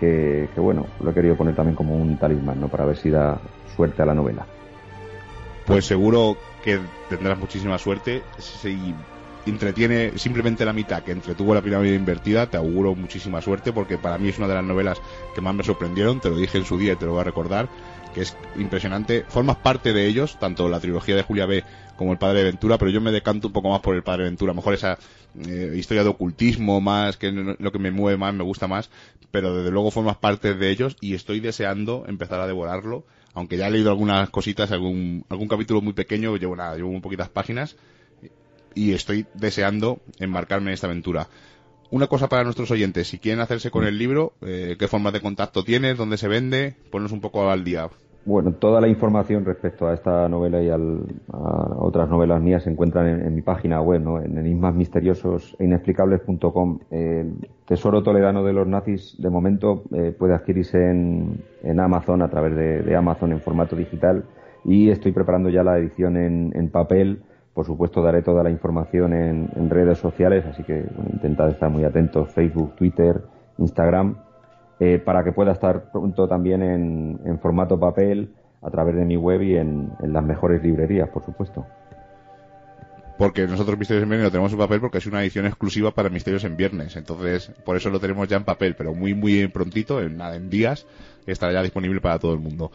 que, 0.00 0.48
que, 0.54 0.60
bueno, 0.60 0.86
lo 1.02 1.10
he 1.10 1.14
querido 1.14 1.36
poner 1.36 1.54
también 1.54 1.76
como 1.76 1.94
un 1.94 2.16
talismán, 2.16 2.60
¿no? 2.60 2.68
Para 2.68 2.86
ver 2.86 2.96
si 2.96 3.10
da 3.10 3.38
suerte 3.76 4.02
a 4.02 4.06
la 4.06 4.14
novela. 4.14 4.46
Pues 5.68 5.84
seguro 5.84 6.38
que 6.64 6.80
tendrás 7.10 7.38
muchísima 7.38 7.76
suerte. 7.76 8.22
Si 8.38 8.94
entretiene 9.44 10.16
simplemente 10.16 10.64
la 10.64 10.72
mitad 10.72 11.02
que 11.02 11.12
entretuvo 11.12 11.54
la 11.54 11.60
pirámide 11.60 11.94
invertida, 11.94 12.48
te 12.48 12.56
auguro 12.56 12.94
muchísima 12.94 13.42
suerte 13.42 13.70
porque 13.74 13.98
para 13.98 14.16
mí 14.16 14.30
es 14.30 14.38
una 14.38 14.48
de 14.48 14.54
las 14.54 14.64
novelas 14.64 14.98
que 15.34 15.42
más 15.42 15.54
me 15.54 15.62
sorprendieron, 15.62 16.20
te 16.20 16.30
lo 16.30 16.36
dije 16.36 16.56
en 16.56 16.64
su 16.64 16.78
día 16.78 16.94
y 16.94 16.96
te 16.96 17.04
lo 17.04 17.12
voy 17.12 17.20
a 17.20 17.24
recordar, 17.24 17.68
que 18.14 18.22
es 18.22 18.34
impresionante. 18.56 19.26
Formas 19.28 19.56
parte 19.56 19.92
de 19.92 20.06
ellos, 20.06 20.38
tanto 20.38 20.70
la 20.70 20.80
trilogía 20.80 21.14
de 21.16 21.22
Julia 21.22 21.44
B 21.44 21.62
como 21.96 22.12
el 22.12 22.18
Padre 22.18 22.44
Ventura, 22.44 22.78
pero 22.78 22.90
yo 22.90 23.02
me 23.02 23.12
decanto 23.12 23.48
un 23.48 23.52
poco 23.52 23.68
más 23.68 23.80
por 23.80 23.94
el 23.94 24.02
Padre 24.02 24.24
Ventura, 24.24 24.54
mejor 24.54 24.72
esa 24.72 24.98
eh, 25.46 25.74
historia 25.76 26.02
de 26.02 26.08
ocultismo 26.08 26.80
más, 26.80 27.18
que 27.18 27.30
lo 27.30 27.72
que 27.72 27.78
me 27.78 27.90
mueve 27.90 28.16
más, 28.16 28.32
me 28.32 28.42
gusta 28.42 28.68
más, 28.68 28.88
pero 29.30 29.54
desde 29.54 29.70
luego 29.70 29.90
formas 29.90 30.16
parte 30.16 30.54
de 30.54 30.70
ellos 30.70 30.96
y 31.02 31.12
estoy 31.12 31.40
deseando 31.40 32.06
empezar 32.08 32.40
a 32.40 32.46
devorarlo, 32.46 33.04
aunque 33.38 33.56
ya 33.56 33.68
he 33.68 33.70
leído 33.70 33.90
algunas 33.90 34.30
cositas, 34.30 34.72
algún, 34.72 35.24
algún 35.28 35.46
capítulo 35.46 35.80
muy 35.80 35.92
pequeño, 35.92 36.36
llevo 36.36 36.56
nada, 36.56 36.76
llevo 36.76 36.90
un 36.90 37.00
poquitas 37.00 37.28
páginas, 37.28 37.76
y 38.74 38.92
estoy 38.92 39.26
deseando 39.34 40.00
embarcarme 40.18 40.70
en 40.70 40.74
esta 40.74 40.88
aventura. 40.88 41.28
Una 41.90 42.08
cosa 42.08 42.28
para 42.28 42.44
nuestros 42.44 42.70
oyentes, 42.70 43.08
si 43.08 43.18
quieren 43.18 43.40
hacerse 43.40 43.70
con 43.70 43.86
el 43.86 43.96
libro, 43.96 44.34
eh, 44.42 44.76
¿qué 44.78 44.88
formas 44.88 45.12
de 45.12 45.20
contacto 45.20 45.64
tienes? 45.64 45.96
¿Dónde 45.96 46.18
se 46.18 46.28
vende? 46.28 46.74
Ponnos 46.90 47.12
un 47.12 47.20
poco 47.20 47.48
al 47.50 47.64
día. 47.64 47.88
Bueno, 48.24 48.52
toda 48.52 48.80
la 48.80 48.88
información 48.88 49.44
respecto 49.44 49.86
a 49.86 49.94
esta 49.94 50.28
novela 50.28 50.62
y 50.62 50.68
al, 50.68 51.00
a 51.32 51.76
otras 51.78 52.10
novelas 52.10 52.42
mías 52.42 52.62
se 52.62 52.70
encuentran 52.70 53.06
en, 53.06 53.34
mi 53.34 53.40
página 53.40 53.80
web, 53.80 54.02
¿no? 54.02 54.20
en 54.20 54.36
enigmasmisteriosos 54.36 55.56
e. 55.58 55.64
El 56.90 57.48
Tesoro 57.66 58.02
Toledano 58.02 58.44
de 58.44 58.52
los 58.52 58.66
Nazis, 58.66 59.16
de 59.18 59.30
momento, 59.30 59.84
eh, 59.94 60.14
puede 60.18 60.34
adquirirse 60.34 60.76
en, 60.76 61.42
en, 61.62 61.80
Amazon 61.80 62.20
a 62.20 62.28
través 62.28 62.54
de, 62.54 62.82
de, 62.82 62.96
Amazon 62.96 63.32
en 63.32 63.40
formato 63.40 63.76
digital 63.76 64.24
y 64.64 64.90
estoy 64.90 65.12
preparando 65.12 65.48
ya 65.48 65.62
la 65.62 65.78
edición 65.78 66.16
en, 66.16 66.52
en 66.54 66.70
papel. 66.70 67.22
Por 67.54 67.64
supuesto, 67.64 68.02
daré 68.02 68.22
toda 68.22 68.42
la 68.42 68.50
información 68.50 69.14
en, 69.14 69.48
en 69.56 69.70
redes 69.70 69.98
sociales, 69.98 70.44
así 70.44 70.62
que 70.64 70.82
bueno, 70.94 71.10
intentad 71.14 71.48
estar 71.48 71.70
muy 71.70 71.84
atentos, 71.84 72.30
Facebook, 72.34 72.74
Twitter, 72.76 73.22
Instagram 73.56 74.27
eh, 74.80 74.98
para 75.04 75.24
que 75.24 75.32
pueda 75.32 75.52
estar 75.52 75.90
pronto 75.90 76.28
también 76.28 76.62
en, 76.62 77.20
en, 77.24 77.38
formato 77.40 77.80
papel 77.80 78.30
a 78.62 78.70
través 78.70 78.94
de 78.94 79.04
mi 79.04 79.16
web 79.16 79.42
y 79.42 79.56
en, 79.56 79.90
las 80.00 80.24
mejores 80.24 80.62
librerías, 80.62 81.08
por 81.08 81.24
supuesto. 81.24 81.66
Porque 83.18 83.48
nosotros 83.48 83.76
Misterios 83.76 84.04
en 84.04 84.10
Viernes 84.10 84.26
lo 84.26 84.30
tenemos 84.30 84.52
en 84.52 84.58
papel 84.58 84.80
porque 84.80 84.98
es 84.98 85.06
una 85.06 85.22
edición 85.22 85.46
exclusiva 85.46 85.90
para 85.90 86.08
Misterios 86.08 86.44
en 86.44 86.56
Viernes. 86.56 86.94
Entonces, 86.94 87.50
por 87.64 87.76
eso 87.76 87.90
lo 87.90 87.98
tenemos 87.98 88.28
ya 88.28 88.36
en 88.36 88.44
papel, 88.44 88.76
pero 88.76 88.94
muy, 88.94 89.14
muy 89.14 89.48
prontito, 89.48 90.00
en, 90.00 90.20
en 90.20 90.48
días, 90.48 90.86
estará 91.26 91.52
ya 91.52 91.62
disponible 91.62 92.00
para 92.00 92.20
todo 92.20 92.32
el 92.32 92.38
mundo. 92.38 92.70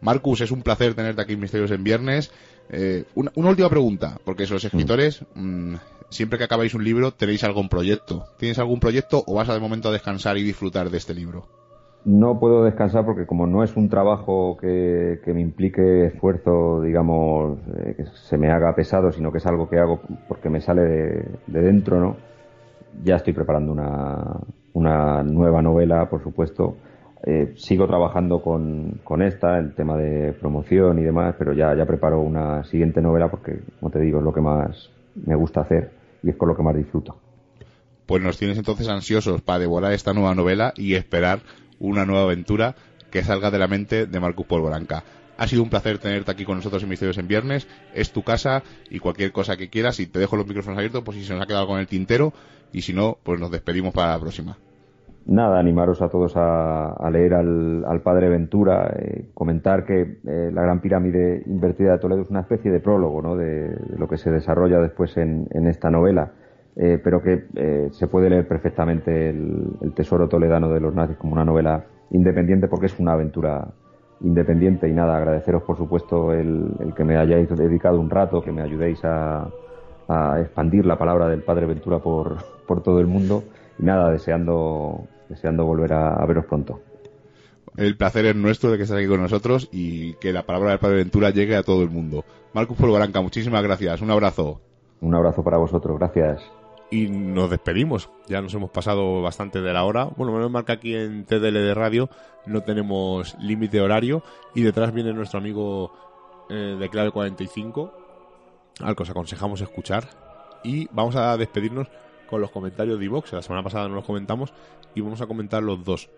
Marcus, 0.00 0.40
es 0.40 0.50
un 0.50 0.62
placer 0.62 0.94
tenerte 0.94 1.22
aquí 1.22 1.34
en 1.34 1.40
Misterios 1.40 1.70
en 1.70 1.84
Viernes. 1.84 2.32
Eh, 2.70 3.04
una, 3.14 3.30
una, 3.34 3.50
última 3.50 3.68
pregunta, 3.68 4.18
porque 4.24 4.46
los 4.46 4.64
escritores, 4.64 5.24
mm, 5.34 5.74
siempre 6.08 6.38
que 6.38 6.44
acabáis 6.44 6.74
un 6.74 6.84
libro, 6.84 7.12
tenéis 7.12 7.44
algún 7.44 7.68
proyecto. 7.68 8.24
¿Tienes 8.38 8.58
algún 8.58 8.80
proyecto 8.80 9.22
o 9.26 9.34
vas 9.34 9.48
a 9.48 9.54
de 9.54 9.60
momento 9.60 9.88
a 9.88 9.92
descansar 9.92 10.38
y 10.38 10.42
disfrutar 10.42 10.90
de 10.90 10.98
este 10.98 11.14
libro? 11.14 11.46
No 12.04 12.38
puedo 12.38 12.64
descansar 12.64 13.06
porque 13.06 13.26
como 13.26 13.46
no 13.46 13.64
es 13.64 13.76
un 13.76 13.88
trabajo 13.88 14.58
que, 14.60 15.20
que 15.24 15.32
me 15.32 15.40
implique 15.40 16.06
esfuerzo, 16.06 16.82
digamos, 16.82 17.58
eh, 17.78 17.94
que 17.96 18.04
se 18.06 18.36
me 18.36 18.50
haga 18.50 18.74
pesado, 18.74 19.10
sino 19.10 19.32
que 19.32 19.38
es 19.38 19.46
algo 19.46 19.70
que 19.70 19.78
hago 19.78 20.02
porque 20.28 20.50
me 20.50 20.60
sale 20.60 20.82
de, 20.82 21.28
de 21.46 21.62
dentro, 21.62 22.00
¿no? 22.00 22.16
Ya 23.02 23.16
estoy 23.16 23.32
preparando 23.32 23.72
una, 23.72 24.38
una 24.74 25.22
nueva 25.22 25.62
novela, 25.62 26.08
por 26.10 26.22
supuesto. 26.22 26.76
Eh, 27.26 27.54
sigo 27.56 27.86
trabajando 27.86 28.42
con, 28.42 29.00
con, 29.02 29.22
esta, 29.22 29.58
el 29.58 29.74
tema 29.74 29.96
de 29.96 30.34
promoción 30.34 30.98
y 30.98 31.02
demás, 31.02 31.34
pero 31.38 31.54
ya, 31.54 31.74
preparo 31.86 32.20
una 32.20 32.64
siguiente 32.64 33.00
novela 33.00 33.30
porque, 33.30 33.60
como 33.80 33.90
te 33.90 33.98
digo, 34.00 34.18
es 34.18 34.24
lo 34.24 34.32
que 34.32 34.42
más 34.42 34.90
me 35.24 35.34
gusta 35.34 35.62
hacer 35.62 35.90
y 36.22 36.28
es 36.30 36.36
con 36.36 36.48
lo 36.48 36.56
que 36.56 36.62
más 36.62 36.76
disfruto. 36.76 37.16
Pues 38.04 38.22
nos 38.22 38.36
tienes 38.36 38.58
entonces 38.58 38.88
ansiosos 38.88 39.40
para 39.40 39.60
devorar 39.60 39.92
esta 39.92 40.12
nueva 40.12 40.34
novela 40.34 40.74
y 40.76 40.94
esperar 40.94 41.40
una 41.78 42.04
nueva 42.04 42.24
aventura 42.24 42.74
que 43.10 43.22
salga 43.22 43.50
de 43.50 43.58
la 43.58 43.68
mente 43.68 44.06
de 44.06 44.20
Marcus 44.20 44.44
Polvoranca. 44.44 45.04
Ha 45.38 45.48
sido 45.48 45.62
un 45.62 45.70
placer 45.70 45.98
tenerte 45.98 46.30
aquí 46.30 46.44
con 46.44 46.58
nosotros 46.58 46.82
en 46.82 46.90
Misterios 46.90 47.16
en 47.16 47.26
Viernes. 47.26 47.66
Es 47.94 48.12
tu 48.12 48.22
casa 48.22 48.62
y 48.90 48.98
cualquier 48.98 49.32
cosa 49.32 49.56
que 49.56 49.70
quieras. 49.70 49.98
Y 49.98 50.06
te 50.06 50.18
dejo 50.18 50.36
los 50.36 50.46
micrófonos 50.46 50.76
abiertos, 50.76 51.02
pues 51.02 51.16
si 51.16 51.24
se 51.24 51.32
nos 51.32 51.42
ha 51.42 51.46
quedado 51.46 51.66
con 51.66 51.80
el 51.80 51.86
tintero. 51.86 52.34
Y 52.72 52.82
si 52.82 52.92
no, 52.92 53.18
pues 53.22 53.40
nos 53.40 53.50
despedimos 53.50 53.94
para 53.94 54.12
la 54.12 54.20
próxima. 54.20 54.58
Nada, 55.26 55.58
animaros 55.58 56.02
a 56.02 56.08
todos 56.08 56.36
a, 56.36 56.92
a 56.92 57.10
leer 57.10 57.34
al, 57.34 57.84
al 57.86 58.00
padre 58.02 58.28
Ventura, 58.28 58.92
eh, 58.96 59.30
comentar 59.34 59.84
que 59.84 60.18
eh, 60.26 60.50
la 60.52 60.62
Gran 60.62 60.80
Pirámide 60.80 61.42
Invertida 61.46 61.92
de 61.92 61.98
Toledo 61.98 62.22
es 62.22 62.30
una 62.30 62.40
especie 62.40 62.70
de 62.70 62.80
prólogo 62.80 63.22
¿no? 63.22 63.36
de, 63.36 63.68
de 63.68 63.98
lo 63.98 64.08
que 64.08 64.16
se 64.16 64.30
desarrolla 64.30 64.80
después 64.80 65.16
en, 65.16 65.46
en 65.50 65.66
esta 65.66 65.90
novela, 65.90 66.32
eh, 66.76 67.00
pero 67.02 67.22
que 67.22 67.90
se 67.92 68.06
puede 68.08 68.30
leer 68.30 68.48
perfectamente 68.48 69.30
el, 69.30 69.76
el 69.80 69.94
Tesoro 69.94 70.28
Toledano 70.28 70.68
de 70.70 70.80
los 70.80 70.94
Nazis 70.94 71.16
como 71.16 71.32
una 71.34 71.44
novela 71.44 71.84
independiente 72.10 72.68
porque 72.68 72.86
es 72.86 72.98
una 72.98 73.12
aventura 73.12 73.68
independiente 74.20 74.88
y 74.88 74.92
nada, 74.92 75.16
agradeceros 75.16 75.62
por 75.62 75.76
supuesto 75.76 76.32
el, 76.32 76.72
el 76.80 76.94
que 76.94 77.04
me 77.04 77.16
hayáis 77.16 77.48
dedicado 77.48 78.00
un 78.00 78.10
rato, 78.10 78.42
que 78.42 78.52
me 78.52 78.62
ayudéis 78.62 79.04
a, 79.04 79.48
a 80.08 80.40
expandir 80.40 80.84
la 80.86 80.98
palabra 80.98 81.28
del 81.28 81.42
Padre 81.42 81.66
Ventura 81.66 81.98
por, 81.98 82.36
por 82.66 82.82
todo 82.82 83.00
el 83.00 83.06
mundo 83.06 83.44
y 83.78 83.84
nada, 83.84 84.10
deseando, 84.10 85.06
deseando 85.28 85.64
volver 85.64 85.92
a, 85.92 86.14
a 86.14 86.26
veros 86.26 86.46
pronto. 86.46 86.80
El 87.76 87.96
placer 87.96 88.26
es 88.26 88.36
nuestro 88.36 88.70
de 88.70 88.76
que 88.76 88.84
estés 88.84 88.98
aquí 88.98 89.08
con 89.08 89.20
nosotros 89.20 89.68
y 89.72 90.14
que 90.14 90.32
la 90.32 90.46
palabra 90.46 90.70
del 90.70 90.78
Padre 90.78 90.96
Ventura 90.96 91.30
llegue 91.30 91.56
a 91.56 91.64
todo 91.64 91.82
el 91.82 91.90
mundo. 91.90 92.24
Marcus 92.52 92.76
Polvaranca, 92.76 93.20
muchísimas 93.20 93.62
gracias. 93.64 94.00
Un 94.00 94.12
abrazo. 94.12 94.60
Un 95.00 95.14
abrazo 95.14 95.42
para 95.42 95.58
vosotros, 95.58 95.98
gracias. 95.98 96.40
Y 96.90 97.08
nos 97.08 97.50
despedimos. 97.50 98.10
Ya 98.28 98.40
nos 98.40 98.54
hemos 98.54 98.70
pasado 98.70 99.20
bastante 99.22 99.60
de 99.60 99.72
la 99.72 99.84
hora. 99.84 100.04
Bueno, 100.16 100.32
menos 100.32 100.50
mal 100.50 100.64
que 100.64 100.72
aquí 100.72 100.94
en 100.94 101.24
TDL 101.24 101.54
de 101.54 101.74
Radio 101.74 102.08
no 102.46 102.62
tenemos 102.62 103.36
límite 103.40 103.80
horario. 103.80 104.22
Y 104.54 104.62
detrás 104.62 104.94
viene 104.94 105.12
nuestro 105.12 105.40
amigo 105.40 105.92
eh, 106.48 106.76
de 106.78 106.88
Clave 106.88 107.10
45, 107.10 107.92
al 108.80 108.94
que 108.94 109.02
os 109.02 109.10
aconsejamos 109.10 109.60
escuchar. 109.60 110.04
Y 110.62 110.88
vamos 110.92 111.16
a 111.16 111.36
despedirnos 111.36 111.88
los 112.40 112.50
comentarios 112.50 112.98
de 112.98 113.04
Ivox. 113.04 113.32
La 113.32 113.42
semana 113.42 113.62
pasada 113.62 113.88
no 113.88 113.94
los 113.94 114.04
comentamos 114.04 114.52
y 114.94 115.00
vamos 115.00 115.20
a 115.20 115.26
comentar 115.26 115.62
los 115.62 115.84
dos. 115.84 116.10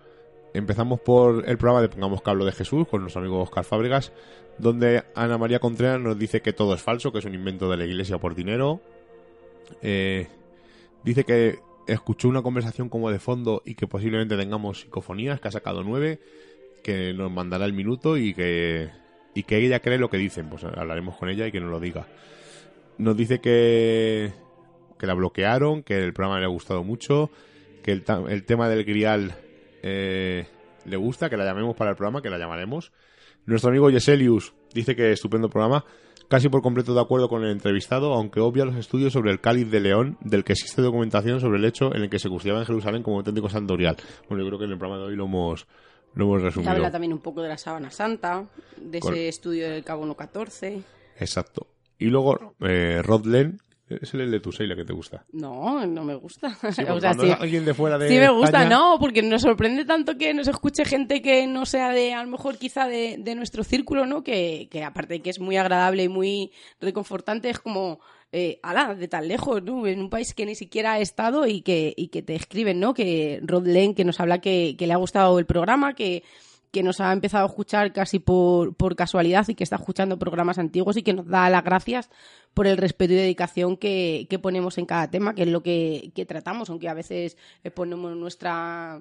Empezamos 0.55 1.01
por 1.01 1.49
el 1.49 1.59
programa 1.59 1.83
de 1.83 1.89
Pongamos 1.89 2.23
Cablo 2.23 2.45
de 2.45 2.53
Jesús 2.53 2.89
con 2.89 3.03
nuestro 3.03 3.21
amigo 3.21 3.43
Oscar 3.43 3.65
Fábregas, 3.65 4.13
donde 4.59 5.05
Ana 5.15 5.37
María 5.37 5.59
Contreras 5.59 6.01
nos 6.01 6.19
dice 6.19 6.41
que 6.41 6.53
todo 6.53 6.75
es 6.75 6.83
falso, 6.83 7.13
que 7.13 7.19
es 7.19 7.25
un 7.25 7.35
invento 7.35 7.69
de 7.69 7.77
la 7.77 7.85
iglesia 7.85 8.19
por 8.19 8.35
dinero. 8.35 8.81
Eh, 9.83 10.29
dice 11.05 11.25
que 11.25 11.59
escuchó 11.87 12.29
una 12.29 12.43
conversación 12.43 12.89
como 12.89 13.11
de 13.11 13.19
fondo 13.19 13.63
y 13.65 13.75
que 13.75 13.87
posiblemente 13.87 14.37
tengamos 14.37 14.81
psicofonías, 14.81 15.41
que 15.41 15.49
ha 15.49 15.53
sacado 15.53 15.83
nueve, 15.83 16.21
que 16.83 17.13
nos 17.13 17.31
mandará 17.31 17.67
el 17.67 17.73
minuto 17.73 18.17
y 18.17 18.33
que, 18.33 18.91
y 19.35 19.43
que 19.43 19.59
ella 19.59 19.81
cree 19.81 19.99
lo 19.99 20.09
que 20.09 20.17
dicen. 20.17 20.49
Pues 20.49 20.65
hablaremos 20.65 21.17
con 21.17 21.29
ella 21.29 21.47
y 21.47 21.53
que 21.53 21.61
nos 21.61 21.71
lo 21.71 21.81
diga. 21.81 22.07
Nos 22.99 23.17
dice 23.17 23.41
que, 23.41 24.33
que 24.99 25.07
la 25.07 25.15
bloquearon, 25.15 25.83
que 25.83 25.99
el 26.03 26.13
programa 26.13 26.39
le 26.39 26.47
ha 26.47 26.49
gustado 26.49 26.83
mucho, 26.85 27.31
que 27.83 27.93
el, 27.93 28.05
el 28.29 28.45
tema 28.45 28.69
del 28.69 28.85
grial 28.85 29.35
eh, 29.83 30.47
le 30.85 30.97
gusta, 30.97 31.29
que 31.31 31.37
la 31.37 31.45
llamemos 31.45 31.77
para 31.77 31.91
el 31.91 31.97
programa, 31.97 32.23
que 32.23 32.31
la 32.31 32.39
llamaremos. 32.39 32.93
Nuestro 33.45 33.71
amigo 33.71 33.91
Yeselius 33.91 34.55
dice 34.75 34.97
que 34.97 35.13
estupendo 35.13 35.49
programa, 35.49 35.85
casi 36.29 36.49
por 36.49 36.63
completo 36.63 36.95
de 36.95 37.01
acuerdo 37.01 37.29
con 37.29 37.45
el 37.45 37.51
entrevistado, 37.51 38.13
aunque 38.13 38.41
obvia 38.41 38.65
los 38.65 38.75
estudios 38.77 39.13
sobre 39.13 39.31
el 39.31 39.41
cáliz 39.41 39.71
de 39.71 39.81
León, 39.81 40.19
del 40.21 40.43
que 40.43 40.53
existe 40.55 40.83
documentación 40.83 41.41
sobre 41.41 41.59
el 41.59 41.65
hecho 41.65 41.95
en 41.95 42.03
el 42.03 42.11
que 42.11 42.19
se 42.19 42.29
custodiaba 42.29 42.61
en 42.61 42.67
Jerusalén 42.67 43.03
como 43.03 43.19
auténtico 43.19 43.49
sandorial. 43.49 43.97
Bueno, 44.29 44.43
yo 44.43 44.49
creo 44.49 44.59
que 44.59 44.65
en 44.65 44.73
el 44.73 44.79
programa 44.79 45.03
de 45.03 45.11
hoy 45.11 45.17
lo 45.17 45.27
hemos, 45.27 45.67
lo 46.15 46.25
hemos 46.25 46.43
resumido. 46.43 46.73
habla 46.73 46.91
también 46.91 47.13
un 47.13 47.21
poco 47.21 47.43
de 47.43 47.49
la 47.51 47.59
sábana 47.59 47.91
santa, 47.91 48.49
de 48.77 48.99
Cor- 48.99 49.13
ese 49.13 49.29
estudio 49.29 49.71
del 49.71 49.85
Carbono 49.85 50.17
14. 50.17 50.83
Exacto. 51.21 51.69
Y 51.99 52.07
luego, 52.07 52.55
eh, 52.61 53.01
Rod 53.03 53.27
Len, 53.27 53.59
es 53.89 54.15
el 54.15 54.31
de 54.31 54.41
tu 54.41 54.51
Seila 54.53 54.75
que 54.75 54.85
te 54.85 54.93
gusta. 54.93 55.25
No, 55.33 55.87
no 55.87 56.05
me 56.05 56.15
gusta. 56.15 56.57
Sí, 56.73 56.83
O 56.91 57.01
sea, 57.01 57.11
alguien 57.39 57.65
de 57.65 57.75
fuera 57.75 57.99
de 57.99 58.09
Sí 58.09 58.15
me 58.19 58.29
gusta, 58.31 58.63
España- 58.63 58.69
no, 58.71 58.97
porque 58.99 59.23
nos 59.23 59.43
sorprende 59.43 59.85
tanto 59.85 60.17
que 60.19 60.35
nos 60.35 60.49
escuche 60.49 60.85
gente 60.85 61.23
que 61.23 61.47
no 61.47 61.67
sea 61.67 61.91
de, 61.91 62.13
a 62.15 62.23
lo 62.25 62.31
mejor 62.31 62.59
quizá 62.59 62.87
de, 62.89 63.17
de 63.19 63.35
nuestro 63.35 63.63
círculo, 63.65 64.07
¿no? 64.07 64.23
Que, 64.25 64.69
que 64.71 64.83
aparte 64.85 65.15
de 65.15 65.23
que 65.23 65.31
es 65.31 65.39
muy 65.41 65.57
agradable 65.57 66.03
y 66.05 66.09
muy 66.09 66.51
reconfortante, 66.81 67.51
es 67.51 67.59
como, 67.59 68.01
eh, 68.33 68.59
ala, 68.63 68.95
de 68.95 69.09
tan 69.09 69.29
lejos, 69.29 69.63
¿no? 69.63 69.87
En 69.87 70.01
un 70.01 70.11
país 70.11 70.35
que 70.35 70.47
ni 70.47 70.55
siquiera 70.55 70.95
ha 70.95 71.01
estado 71.01 71.47
y 71.47 71.61
que, 71.63 71.95
y 71.97 72.09
que 72.09 72.23
te 72.23 72.35
escriben, 72.35 72.81
¿no? 72.81 72.95
Que 72.95 73.41
Rod 73.45 73.67
Len, 73.67 73.95
que 73.95 74.05
nos 74.05 74.21
habla 74.21 74.41
que, 74.41 74.75
que 74.79 74.87
le 74.87 74.93
ha 74.93 74.99
gustado 74.99 75.39
el 75.39 75.47
programa, 75.47 75.95
que 75.95 76.23
que 76.77 76.83
nos 76.83 77.01
ha 77.01 77.11
empezado 77.11 77.47
a 77.47 77.49
escuchar 77.49 77.91
casi 77.95 78.19
por, 78.19 78.75
por 78.75 78.97
casualidad 78.97 79.49
y 79.49 79.55
que 79.55 79.65
está 79.65 79.77
escuchando 79.77 80.19
programas 80.19 80.59
antiguos 80.59 80.99
y 80.99 81.03
que 81.03 81.15
nos 81.15 81.27
da 81.27 81.49
las 81.49 81.65
gracias 81.65 82.11
por 82.53 82.67
el 82.67 82.77
respeto 82.77 83.15
y 83.15 83.17
dedicación 83.17 83.79
que, 83.79 84.27
que 84.29 84.39
ponemos 84.39 84.77
en 84.77 84.85
cada 84.85 85.11
tema, 85.11 85.35
que 85.35 85.45
es 85.45 85.49
lo 85.49 85.63
que, 85.63 86.13
que 86.15 86.27
tratamos, 86.27 86.69
aunque 86.69 86.91
a 86.91 86.93
veces 86.93 87.39
eh, 87.65 87.71
ponemos 87.71 88.15
nuestra 88.15 89.01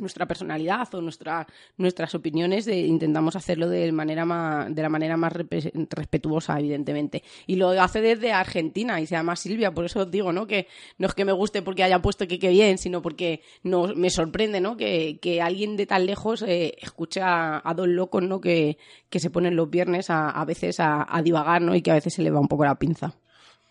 nuestra 0.00 0.26
personalidad 0.26 0.92
o 0.94 1.00
nuestra, 1.00 1.46
nuestras 1.76 2.14
opiniones 2.14 2.64
de- 2.64 2.80
intentamos 2.80 3.36
hacerlo 3.36 3.68
de 3.68 3.90
manera 3.92 4.24
de 4.68 4.82
la 4.82 4.88
manera 4.88 5.16
más 5.16 5.32
respetuosa 5.32 6.58
evidentemente. 6.58 7.22
Y 7.46 7.56
lo 7.56 7.70
hace 7.70 8.00
desde 8.00 8.32
Argentina 8.32 9.00
y 9.00 9.06
se 9.06 9.14
llama 9.14 9.36
Silvia 9.36 9.72
por 9.72 9.84
eso 9.84 10.00
os 10.00 10.10
digo 10.10 10.32
no 10.32 10.46
que 10.46 10.66
no 10.98 11.06
es 11.06 11.14
que 11.14 11.24
me 11.24 11.32
guste 11.32 11.62
porque 11.62 11.82
haya 11.82 12.00
puesto 12.00 12.26
que 12.26 12.38
qué 12.38 12.50
bien 12.50 12.78
sino 12.78 13.02
porque 13.02 13.42
no 13.62 13.88
me 13.94 14.10
sorprende 14.10 14.60
no 14.60 14.76
que, 14.76 15.18
que 15.20 15.40
alguien 15.42 15.76
de 15.76 15.86
tan 15.86 16.06
lejos 16.06 16.42
eh, 16.42 16.74
escuche 16.80 17.20
a, 17.20 17.60
a 17.62 17.74
dos 17.74 17.88
locos 17.88 18.22
no 18.22 18.40
que, 18.40 18.78
que 19.08 19.20
se 19.20 19.30
ponen 19.30 19.56
los 19.56 19.70
viernes 19.70 20.10
a, 20.10 20.30
a 20.30 20.44
veces 20.44 20.80
a, 20.80 21.06
a 21.08 21.22
divagar 21.22 21.62
no 21.62 21.74
y 21.74 21.82
que 21.82 21.90
a 21.90 21.94
veces 21.94 22.14
se 22.14 22.22
le 22.22 22.30
va 22.30 22.40
un 22.40 22.48
poco 22.48 22.64
la 22.64 22.74
pinza. 22.74 23.14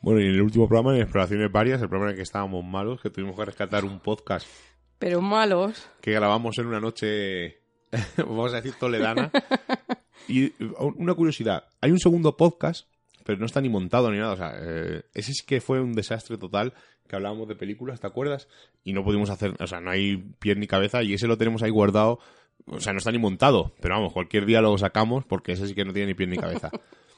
Bueno, 0.01 0.21
y 0.21 0.27
en 0.27 0.29
el 0.35 0.41
último 0.41 0.65
programa, 0.69 0.95
en 0.95 1.01
Exploraciones 1.01 1.51
Varias, 1.51 1.81
el 1.81 1.89
programa 1.89 2.11
en 2.11 2.11
el 2.11 2.15
que 2.15 2.23
estábamos 2.23 2.63
malos, 2.63 3.01
que 3.01 3.09
tuvimos 3.09 3.35
que 3.35 3.43
rescatar 3.43 3.83
un 3.83 3.99
podcast 3.99 4.47
pero 4.99 5.21
malos 5.21 5.89
que 6.01 6.11
grabamos 6.11 6.57
en 6.59 6.67
una 6.67 6.79
noche, 6.79 7.59
vamos 8.17 8.53
a 8.53 8.57
decir, 8.57 8.73
toledana. 8.79 9.31
Y 10.27 10.53
una 10.77 11.15
curiosidad, 11.15 11.63
hay 11.81 11.89
un 11.89 11.97
segundo 11.97 12.37
podcast, 12.37 12.87
pero 13.25 13.39
no 13.39 13.47
está 13.47 13.61
ni 13.61 13.69
montado 13.69 14.11
ni 14.11 14.19
nada. 14.19 14.33
O 14.33 14.37
sea, 14.37 14.53
eh, 14.59 15.01
ese 15.15 15.33
sí 15.33 15.43
que 15.43 15.59
fue 15.59 15.81
un 15.81 15.93
desastre 15.93 16.37
total, 16.37 16.75
que 17.07 17.15
hablábamos 17.15 17.47
de 17.47 17.55
películas, 17.55 17.99
¿te 17.99 18.05
acuerdas? 18.05 18.47
Y 18.83 18.93
no 18.93 19.03
pudimos 19.03 19.31
hacer, 19.31 19.55
o 19.59 19.65
sea, 19.65 19.81
no 19.81 19.89
hay 19.89 20.17
pie 20.17 20.53
ni 20.53 20.67
cabeza 20.67 21.01
y 21.01 21.15
ese 21.15 21.25
lo 21.25 21.39
tenemos 21.39 21.63
ahí 21.63 21.71
guardado. 21.71 22.19
O 22.67 22.79
sea, 22.79 22.93
no 22.93 22.99
está 22.99 23.11
ni 23.11 23.17
montado, 23.17 23.73
pero 23.81 23.95
vamos, 23.95 24.13
cualquier 24.13 24.45
día 24.45 24.61
lo 24.61 24.77
sacamos 24.77 25.25
porque 25.25 25.53
ese 25.53 25.65
sí 25.65 25.73
que 25.73 25.83
no 25.83 25.93
tiene 25.93 26.09
ni 26.09 26.13
pie 26.13 26.27
ni 26.27 26.37
cabeza. 26.37 26.69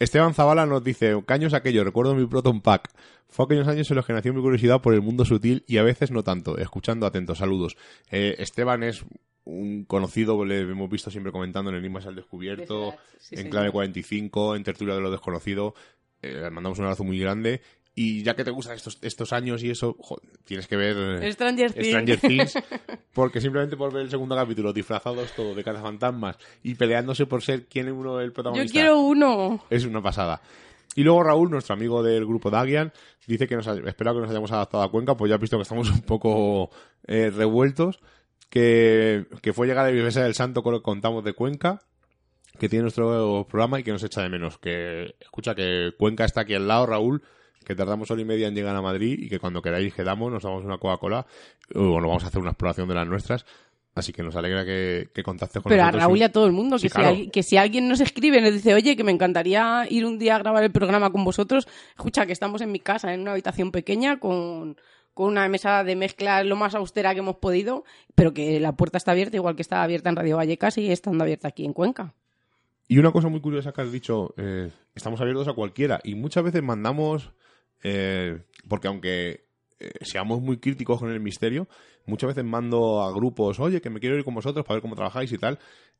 Esteban 0.00 0.32
Zavala 0.32 0.64
nos 0.64 0.82
dice, 0.82 1.14
caños 1.26 1.52
aquello, 1.52 1.84
recuerdo 1.84 2.14
mi 2.14 2.26
Proton 2.26 2.62
Pack. 2.62 2.90
Fue 3.28 3.44
aquellos 3.44 3.68
años 3.68 3.90
en 3.90 3.96
los 3.96 4.06
que 4.06 4.14
nació 4.14 4.32
mi 4.32 4.40
curiosidad 4.40 4.80
por 4.80 4.94
el 4.94 5.02
mundo 5.02 5.26
sutil 5.26 5.62
y 5.66 5.76
a 5.76 5.82
veces 5.82 6.10
no 6.10 6.24
tanto. 6.24 6.56
Escuchando 6.56 7.04
atentos, 7.04 7.36
saludos. 7.36 7.76
Eh, 8.10 8.34
Esteban 8.38 8.82
es 8.82 9.04
un 9.44 9.84
conocido, 9.84 10.42
le 10.46 10.60
hemos 10.60 10.88
visto 10.88 11.10
siempre 11.10 11.32
comentando 11.32 11.70
en 11.70 11.76
Enigmas 11.76 12.06
al 12.06 12.16
Descubierto, 12.16 12.94
Sí, 13.18 13.36
en. 13.38 13.50
Clave 13.50 13.70
45, 13.70 14.56
en 14.56 14.64
Tertulia 14.64 14.94
de 14.94 15.02
lo 15.02 15.10
Desconocido. 15.10 15.74
Eh, 16.22 16.32
le 16.32 16.50
mandamos 16.50 16.78
un 16.78 16.86
abrazo 16.86 17.04
muy 17.04 17.18
grande. 17.18 17.60
Y 18.02 18.22
ya 18.22 18.34
que 18.34 18.44
te 18.44 18.50
gustan 18.50 18.76
estos, 18.76 18.98
estos 19.02 19.32
años 19.34 19.62
y 19.62 19.70
eso, 19.70 19.94
jo, 20.00 20.16
tienes 20.44 20.66
que 20.66 20.76
ver 20.76 20.96
eh, 21.22 21.32
Stranger 21.32 21.72
Things. 21.72 21.86
Stranger 21.88 22.18
Things, 22.20 22.54
porque 23.12 23.40
simplemente 23.42 23.76
por 23.76 23.92
ver 23.92 24.02
el 24.04 24.10
segundo 24.10 24.34
capítulo, 24.34 24.72
disfrazados 24.72 25.32
todos 25.32 25.54
de 25.54 25.62
cazafantasmas 25.62 26.38
y 26.62 26.76
peleándose 26.76 27.26
por 27.26 27.42
ser 27.42 27.66
quién 27.66 27.88
es 27.88 27.92
uno 27.92 28.18
el 28.20 28.28
yo 28.28 28.32
protagonista. 28.32 28.72
quiero 28.72 29.00
uno 29.00 29.64
Es 29.68 29.84
una 29.84 30.00
pasada. 30.00 30.40
Y 30.96 31.02
luego 31.02 31.22
Raúl, 31.24 31.50
nuestro 31.50 31.74
amigo 31.74 32.02
del 32.02 32.24
grupo 32.24 32.50
Dagian, 32.50 32.90
dice 33.26 33.46
que 33.46 33.54
nos 33.56 33.68
ha- 33.68 33.74
espera 33.86 34.12
que 34.14 34.20
nos 34.20 34.30
hayamos 34.30 34.50
adaptado 34.50 34.82
a 34.82 34.90
Cuenca, 34.90 35.14
pues 35.16 35.28
ya 35.28 35.34
has 35.34 35.40
visto 35.40 35.56
que 35.58 35.62
estamos 35.62 35.90
un 35.90 36.00
poco 36.00 36.70
eh, 37.06 37.30
revueltos, 37.30 38.00
que, 38.48 39.26
que 39.42 39.52
fue 39.52 39.66
llegar 39.66 39.86
a 39.86 39.90
la 39.90 39.96
Iglesia 39.96 40.22
del 40.22 40.34
Santo 40.34 40.62
con 40.62 40.72
lo 40.72 40.80
que 40.80 40.84
contamos 40.84 41.22
de 41.24 41.32
Cuenca, 41.34 41.80
que 42.58 42.68
tiene 42.68 42.82
nuestro 42.82 43.46
programa 43.48 43.78
y 43.78 43.82
que 43.82 43.92
nos 43.92 44.02
echa 44.02 44.22
de 44.22 44.28
menos. 44.28 44.58
Que 44.58 45.14
escucha 45.20 45.54
que 45.54 45.92
Cuenca 45.98 46.24
está 46.24 46.42
aquí 46.42 46.54
al 46.54 46.66
lado, 46.66 46.86
Raúl, 46.86 47.22
que 47.70 47.76
tardamos 47.76 48.10
hora 48.10 48.20
y 48.20 48.24
media 48.24 48.48
en 48.48 48.54
llegar 48.56 48.74
a 48.74 48.82
Madrid 48.82 49.16
y 49.16 49.28
que 49.28 49.38
cuando 49.38 49.62
queráis 49.62 49.94
quedamos, 49.94 50.32
nos 50.32 50.42
damos 50.42 50.64
una 50.64 50.78
Coca-Cola, 50.78 51.24
o 51.72 51.92
bueno, 51.92 52.08
vamos 52.08 52.24
a 52.24 52.26
hacer 52.26 52.40
una 52.40 52.50
exploración 52.50 52.88
de 52.88 52.94
las 52.96 53.06
nuestras. 53.06 53.46
Así 53.94 54.12
que 54.12 54.24
nos 54.24 54.34
alegra 54.34 54.64
que, 54.64 55.08
que 55.14 55.22
contactes 55.22 55.62
con 55.62 55.70
Pero 55.70 55.82
a 55.82 55.86
nosotros. 55.86 56.02
Raúl 56.02 56.18
y 56.18 56.22
a 56.24 56.32
todo 56.32 56.46
el 56.46 56.52
mundo, 56.52 56.78
Sí, 56.80 56.88
que, 56.88 56.94
claro. 56.94 57.14
si, 57.14 57.28
que 57.30 57.42
si 57.44 57.56
alguien 57.56 57.88
nos 57.88 58.00
escribe 58.00 58.38
y 58.38 58.40
nos 58.40 58.52
dice, 58.52 58.74
oye, 58.74 58.96
que 58.96 59.04
me 59.04 59.12
encantaría 59.12 59.86
ir 59.88 60.04
un 60.04 60.18
día 60.18 60.34
a 60.34 60.38
grabar 60.40 60.64
el 60.64 60.72
programa 60.72 61.10
con 61.12 61.22
vosotros, 61.22 61.68
escucha, 61.90 62.26
que 62.26 62.32
estamos 62.32 62.60
en 62.60 62.72
mi 62.72 62.80
casa, 62.80 63.14
en 63.14 63.20
una 63.20 63.32
habitación 63.32 63.70
pequeña, 63.70 64.18
con, 64.18 64.76
con 65.14 65.28
una 65.28 65.48
mesa 65.48 65.84
de 65.84 65.94
mezcla 65.94 66.42
lo 66.42 66.56
más 66.56 66.74
austera 66.74 67.14
que 67.14 67.20
hemos 67.20 67.36
podido, 67.36 67.84
pero 68.16 68.34
que 68.34 68.58
la 68.58 68.72
puerta 68.72 68.98
está 68.98 69.12
abierta, 69.12 69.36
igual 69.36 69.54
que 69.54 69.62
está 69.62 69.82
abierta 69.84 70.08
en 70.08 70.16
Radio 70.16 70.36
Vallecas 70.38 70.76
y 70.78 70.90
estando 70.90 71.22
abierta 71.22 71.46
aquí 71.48 71.64
en 71.64 71.72
Cuenca. 71.72 72.14
Y 72.88 72.98
una 72.98 73.12
cosa 73.12 73.28
muy 73.28 73.40
curiosa 73.40 73.72
que 73.72 73.82
has 73.82 73.92
dicho, 73.92 74.34
eh, 74.36 74.70
estamos 74.96 75.20
abiertos 75.20 75.46
a 75.46 75.52
cualquiera 75.52 76.00
y 76.02 76.16
muchas 76.16 76.42
veces 76.42 76.60
mandamos, 76.60 77.30
eh, 77.82 78.38
porque 78.68 78.88
aunque 78.88 79.44
eh, 79.78 79.92
seamos 80.02 80.40
muy 80.40 80.58
críticos 80.58 81.00
con 81.00 81.10
el 81.10 81.20
misterio, 81.20 81.68
muchas 82.10 82.28
veces 82.28 82.44
mando 82.44 83.02
a 83.02 83.12
grupos, 83.12 83.58
oye, 83.60 83.80
que 83.80 83.88
me 83.88 84.00
quiero 84.00 84.16
ir 84.18 84.24
con 84.24 84.34
vosotros 84.34 84.66
para 84.66 84.76
ver 84.76 84.82
cómo 84.82 84.94
trabajáis 84.96 85.32
y 85.32 85.38
tal. 85.38 85.58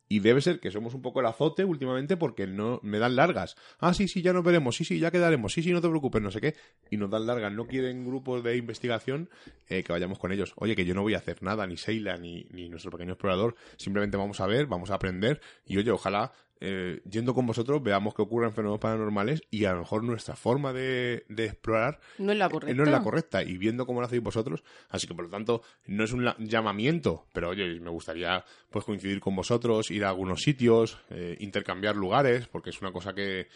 Y 0.08 0.18
debe 0.18 0.40
ser 0.40 0.58
que 0.58 0.72
somos 0.72 0.92
un 0.94 1.02
poco 1.02 1.20
el 1.20 1.26
azote 1.26 1.64
últimamente 1.64 2.16
porque 2.16 2.46
no 2.48 2.80
me 2.82 2.98
dan 2.98 3.14
largas. 3.14 3.54
Ah, 3.78 3.94
sí, 3.94 4.08
sí, 4.08 4.22
ya 4.22 4.32
nos 4.32 4.42
veremos, 4.44 4.74
sí, 4.76 4.84
sí, 4.84 4.98
ya 4.98 5.12
quedaremos, 5.12 5.52
sí, 5.52 5.62
sí, 5.62 5.72
no 5.72 5.80
te 5.80 5.88
preocupes, 5.88 6.20
no 6.20 6.32
sé 6.32 6.40
qué. 6.40 6.56
Y 6.90 6.96
nos 6.96 7.10
dan 7.10 7.26
largas. 7.26 7.52
No 7.52 7.66
quieren 7.66 8.04
grupos 8.04 8.42
de 8.42 8.56
investigación 8.56 9.30
eh, 9.68 9.84
que 9.84 9.92
vayamos 9.92 10.18
con 10.18 10.32
ellos. 10.32 10.52
Oye, 10.56 10.74
que 10.74 10.84
yo 10.84 10.94
no 10.94 11.02
voy 11.02 11.14
a 11.14 11.18
hacer 11.18 11.42
nada, 11.44 11.66
ni 11.66 11.76
Seila, 11.76 12.16
ni, 12.16 12.44
ni 12.50 12.68
nuestro 12.68 12.90
pequeño 12.90 13.12
explorador. 13.12 13.54
Simplemente 13.76 14.16
vamos 14.16 14.40
a 14.40 14.46
ver, 14.46 14.66
vamos 14.66 14.90
a 14.90 14.94
aprender. 14.94 15.40
Y 15.64 15.78
oye, 15.78 15.92
ojalá 15.92 16.32
eh, 16.62 17.00
yendo 17.08 17.32
con 17.32 17.46
vosotros 17.46 17.82
veamos 17.82 18.12
que 18.12 18.20
ocurren 18.20 18.52
fenómenos 18.52 18.80
paranormales 18.80 19.40
y 19.50 19.64
a 19.64 19.72
lo 19.72 19.78
mejor 19.78 20.04
nuestra 20.04 20.36
forma 20.36 20.74
de, 20.74 21.24
de 21.30 21.46
explorar 21.46 22.00
No 22.18 22.32
es 22.32 22.36
la 22.38 22.46
eh, 22.46 22.50
correcta. 22.50 22.74
no 22.76 22.82
es 22.82 22.90
la 22.90 23.02
correcta 23.02 23.42
y 23.42 23.56
viendo 23.56 23.86
cómo 23.86 24.00
lo 24.00 24.06
hacéis 24.06 24.22
vosotros 24.22 24.62
así 24.90 25.06
que 25.06 25.14
por 25.14 25.24
lo 25.24 25.30
tanto 25.30 25.62
no 25.86 25.99
es 26.04 26.12
un 26.12 26.24
la- 26.24 26.36
llamamiento 26.38 27.26
pero 27.32 27.50
oye 27.50 27.78
me 27.80 27.90
gustaría 27.90 28.44
pues 28.70 28.84
coincidir 28.84 29.20
con 29.20 29.34
vosotros 29.36 29.90
ir 29.90 30.04
a 30.04 30.08
algunos 30.10 30.42
sitios 30.42 30.98
eh, 31.10 31.36
intercambiar 31.40 31.96
lugares 31.96 32.46
porque 32.48 32.70
es 32.70 32.80
una 32.80 32.92
cosa 32.92 33.12
que 33.14 33.48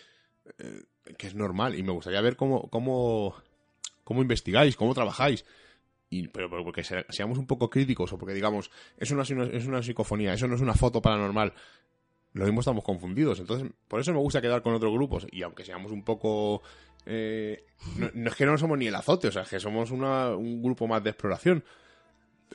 eh, 0.58 0.82
que 1.16 1.26
es 1.26 1.34
normal 1.34 1.74
y 1.78 1.82
me 1.82 1.92
gustaría 1.92 2.20
ver 2.20 2.36
cómo 2.36 2.68
cómo 2.70 3.34
cómo 4.04 4.22
investigáis 4.22 4.76
cómo 4.76 4.94
trabajáis 4.94 5.44
y, 6.10 6.28
pero, 6.28 6.48
porque 6.48 6.84
se- 6.84 7.06
seamos 7.08 7.38
un 7.38 7.46
poco 7.46 7.68
críticos 7.70 8.12
o 8.12 8.18
porque 8.18 8.34
digamos 8.34 8.70
eso 8.98 9.14
no 9.14 9.22
es 9.22 9.30
una, 9.30 9.44
es 9.46 9.66
una 9.66 9.82
psicofonía 9.82 10.34
eso 10.34 10.46
no 10.46 10.54
es 10.54 10.60
una 10.60 10.74
foto 10.74 11.00
paranormal 11.02 11.52
lo 12.34 12.46
mismo 12.46 12.62
estamos 12.62 12.82
confundidos. 12.82 13.38
Entonces, 13.38 13.70
por 13.86 14.00
eso 14.00 14.12
me 14.12 14.18
gusta 14.18 14.42
quedar 14.42 14.60
con 14.60 14.74
otros 14.74 14.92
grupos. 14.92 15.24
Y 15.30 15.44
aunque 15.44 15.64
seamos 15.64 15.92
un 15.92 16.02
poco. 16.02 16.62
eh, 17.06 17.64
no, 17.96 18.10
no 18.12 18.28
es 18.28 18.34
que 18.34 18.44
no 18.44 18.58
somos 18.58 18.76
ni 18.76 18.88
el 18.88 18.94
azote, 18.96 19.28
o 19.28 19.30
sea, 19.30 19.42
es 19.42 19.48
que 19.50 19.60
somos 19.60 19.92
una- 19.92 20.34
un 20.34 20.60
grupo 20.60 20.88
más 20.88 21.00
de 21.04 21.10
exploración. 21.10 21.62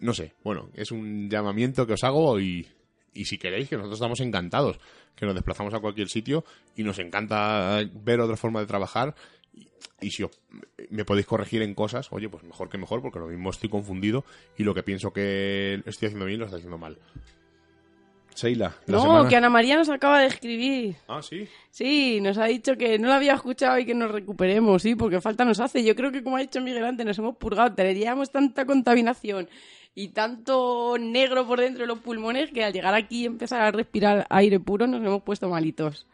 No 0.02 0.14
sé, 0.14 0.34
bueno, 0.44 0.70
es 0.74 0.92
un 0.92 1.30
llamamiento 1.30 1.86
que 1.86 1.94
os 1.94 2.04
hago 2.04 2.40
y, 2.40 2.68
y 3.14 3.26
si 3.26 3.38
queréis, 3.38 3.68
que 3.70 3.76
nosotros 3.76 3.98
estamos 4.00 4.20
encantados, 4.22 4.80
que 5.16 5.26
nos 5.26 5.36
desplazamos 5.36 5.74
a 5.74 5.80
cualquier 5.80 6.08
sitio 6.10 6.46
y 6.76 6.84
nos 6.84 7.00
encanta 7.00 7.82
ver 7.94 8.20
otra 8.22 8.38
forma 8.38 8.60
de 8.62 8.66
trabajar. 8.68 9.14
Y, 9.54 9.68
y 10.02 10.12
si 10.12 10.24
os- 10.24 10.40
me 10.90 11.04
podéis 11.06 11.26
corregir 11.26 11.62
en 11.62 11.74
cosas, 11.74 12.08
oye, 12.12 12.30
pues 12.30 12.44
mejor 12.44 12.70
que 12.70 12.78
mejor, 12.78 13.02
porque 13.02 13.20
lo 13.20 13.28
mismo 13.28 13.50
estoy 13.50 13.68
confundido 13.70 14.24
y 14.58 14.64
lo 14.64 14.74
que 14.74 14.84
pienso 14.84 15.12
que 15.12 15.82
estoy 15.86 16.08
haciendo 16.08 16.26
bien 16.26 16.40
lo 16.40 16.46
estoy 16.46 16.60
haciendo 16.60 16.78
mal. 16.78 16.98
Seila, 18.36 18.74
la 18.86 18.96
No, 18.98 19.02
semana- 19.02 19.28
que 19.30 19.36
Ana 19.36 19.50
María 19.50 19.76
nos 19.76 19.90
acaba 19.90 20.22
de 20.22 20.28
escribir. 20.28 20.96
Ah, 21.10 21.22
sí. 21.22 21.46
Sí, 21.72 22.22
nos 22.22 22.38
ha 22.38 22.46
dicho 22.46 22.78
que 22.78 22.98
no 22.98 23.10
la 23.10 23.18
había 23.18 23.34
escuchado 23.34 23.78
y 23.80 23.86
que 23.86 23.94
nos 23.94 24.10
recuperemos, 24.12 24.82
sí, 24.82 24.96
porque 24.96 25.20
falta 25.20 25.44
nos 25.44 25.60
hace. 25.60 25.84
Yo 25.84 25.94
creo 25.94 26.10
que, 26.12 26.24
como 26.24 26.38
ha 26.38 26.40
dicho 26.40 26.62
Miguel 26.62 26.86
antes, 26.86 27.06
nos 27.06 27.18
hemos 27.20 27.36
purgado. 27.36 27.74
Teníamos 27.76 28.32
tanta 28.32 28.66
contaminación 28.66 29.50
y 29.96 30.10
tanto 30.10 30.98
negro 31.00 31.46
por 31.48 31.60
dentro 31.60 31.82
de 31.82 31.88
los 31.88 32.00
pulmones 32.00 32.52
que 32.52 32.64
al 32.64 32.74
llegar 32.74 32.94
aquí 32.94 33.24
y 33.24 33.26
empezar 33.26 33.62
a 33.62 33.72
respirar 33.72 34.26
aire 34.30 34.60
puro 34.60 34.88
nos 34.88 35.02
hemos 35.06 35.24
puesto 35.24 35.50
malitos. 35.50 36.08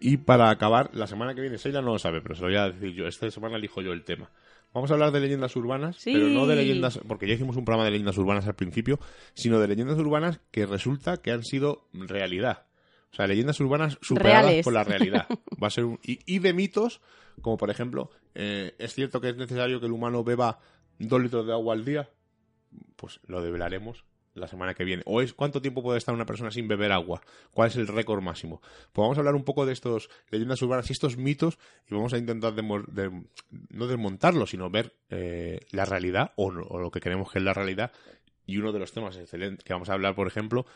Y 0.00 0.16
para 0.18 0.48
acabar, 0.50 0.90
la 0.94 1.06
semana 1.06 1.34
que 1.34 1.40
viene, 1.40 1.58
Seila 1.58 1.82
no 1.82 1.92
lo 1.92 1.98
sabe, 1.98 2.20
pero 2.20 2.34
se 2.36 2.42
lo 2.42 2.48
voy 2.48 2.56
a 2.56 2.70
decir 2.70 2.92
yo. 2.94 3.06
Esta 3.08 3.30
semana 3.30 3.56
elijo 3.56 3.82
yo 3.82 3.92
el 3.92 4.04
tema. 4.04 4.30
Vamos 4.72 4.90
a 4.90 4.94
hablar 4.94 5.10
de 5.12 5.20
leyendas 5.20 5.56
urbanas, 5.56 5.96
Sí. 5.96 6.12
pero 6.12 6.28
no 6.28 6.46
de 6.46 6.54
leyendas, 6.54 7.00
porque 7.08 7.26
ya 7.26 7.34
hicimos 7.34 7.56
un 7.56 7.64
programa 7.64 7.84
de 7.84 7.90
leyendas 7.90 8.16
urbanas 8.18 8.46
al 8.46 8.54
principio, 8.54 9.00
sino 9.34 9.58
de 9.58 9.66
leyendas 9.66 9.98
urbanas 9.98 10.40
que 10.50 10.66
resulta 10.66 11.16
que 11.16 11.32
han 11.32 11.42
sido 11.42 11.88
realidad. 11.92 12.66
O 13.10 13.16
sea, 13.16 13.26
leyendas 13.26 13.58
urbanas 13.60 13.98
superadas 14.02 14.44
Reales. 14.44 14.64
por 14.64 14.72
la 14.74 14.84
realidad. 14.84 15.26
Va 15.62 15.66
a 15.68 15.70
ser 15.70 15.84
un, 15.84 15.98
y, 16.04 16.20
y 16.26 16.38
de 16.38 16.52
mitos, 16.52 17.00
como 17.40 17.56
por 17.56 17.70
ejemplo, 17.70 18.10
eh, 18.34 18.74
¿es 18.78 18.94
cierto 18.94 19.20
que 19.20 19.30
es 19.30 19.36
necesario 19.36 19.80
que 19.80 19.86
el 19.86 19.92
humano 19.92 20.22
beba 20.22 20.60
dos 20.98 21.20
litros 21.20 21.46
de 21.46 21.52
agua 21.54 21.74
al 21.74 21.84
día? 21.84 22.08
Pues 22.96 23.20
lo 23.26 23.42
develaremos 23.42 24.04
la 24.34 24.46
semana 24.46 24.74
que 24.74 24.84
viene. 24.84 25.02
¿O 25.06 25.20
es 25.20 25.34
cuánto 25.34 25.60
tiempo 25.60 25.82
puede 25.82 25.98
estar 25.98 26.14
una 26.14 26.26
persona 26.26 26.50
sin 26.52 26.68
beber 26.68 26.92
agua? 26.92 27.20
¿Cuál 27.52 27.68
es 27.68 27.76
el 27.76 27.88
récord 27.88 28.22
máximo? 28.22 28.60
Pues 28.92 29.02
vamos 29.02 29.18
a 29.18 29.20
hablar 29.20 29.34
un 29.34 29.44
poco 29.44 29.66
de 29.66 29.72
estos 29.72 30.10
leyendas 30.30 30.62
urbanas 30.62 30.88
y 30.90 30.92
estos 30.92 31.16
mitos 31.16 31.58
y 31.88 31.94
vamos 31.94 32.12
a 32.12 32.18
intentar 32.18 32.54
no 33.70 33.86
desmontarlos, 33.86 34.50
sino 34.50 34.70
ver 34.70 34.94
eh, 35.10 35.60
la 35.72 35.84
realidad 35.84 36.32
o, 36.36 36.52
no- 36.52 36.62
o 36.68 36.78
lo 36.78 36.90
que 36.90 37.00
creemos 37.00 37.32
que 37.32 37.38
es 37.38 37.44
la 37.44 37.54
realidad. 37.54 37.92
Y 38.46 38.58
uno 38.58 38.72
de 38.72 38.78
los 38.78 38.92
temas 38.92 39.16
excelentes 39.16 39.64
que 39.64 39.72
vamos 39.72 39.88
a 39.90 39.94
hablar, 39.94 40.14
por 40.14 40.26
ejemplo, 40.28 40.66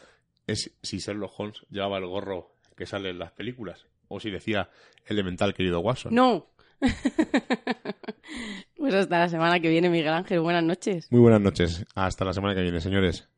es 0.47 0.73
si 0.83 0.99
Sherlock 0.99 1.39
Holmes 1.39 1.65
llevaba 1.71 1.99
el 1.99 2.07
gorro 2.07 2.57
que 2.77 2.87
sale 2.87 3.11
en 3.11 3.19
las 3.19 3.33
películas 3.33 3.87
o 4.09 4.19
si 4.21 4.31
decía 4.31 4.69
elemental 5.07 5.55
querido 5.55 5.81
Watson. 5.81 6.15
No. 6.15 6.49
pues 8.77 8.95
hasta 8.95 9.19
la 9.19 9.29
semana 9.29 9.61
que 9.61 9.69
viene, 9.69 9.89
Miguel 9.89 10.09
Ángel. 10.09 10.41
Buenas 10.41 10.65
noches. 10.65 11.07
Muy 11.11 11.21
buenas 11.21 11.41
noches. 11.41 11.85
Hasta 11.95 12.25
la 12.25 12.33
semana 12.33 12.55
que 12.55 12.63
viene, 12.63 12.81
señores. 12.81 13.29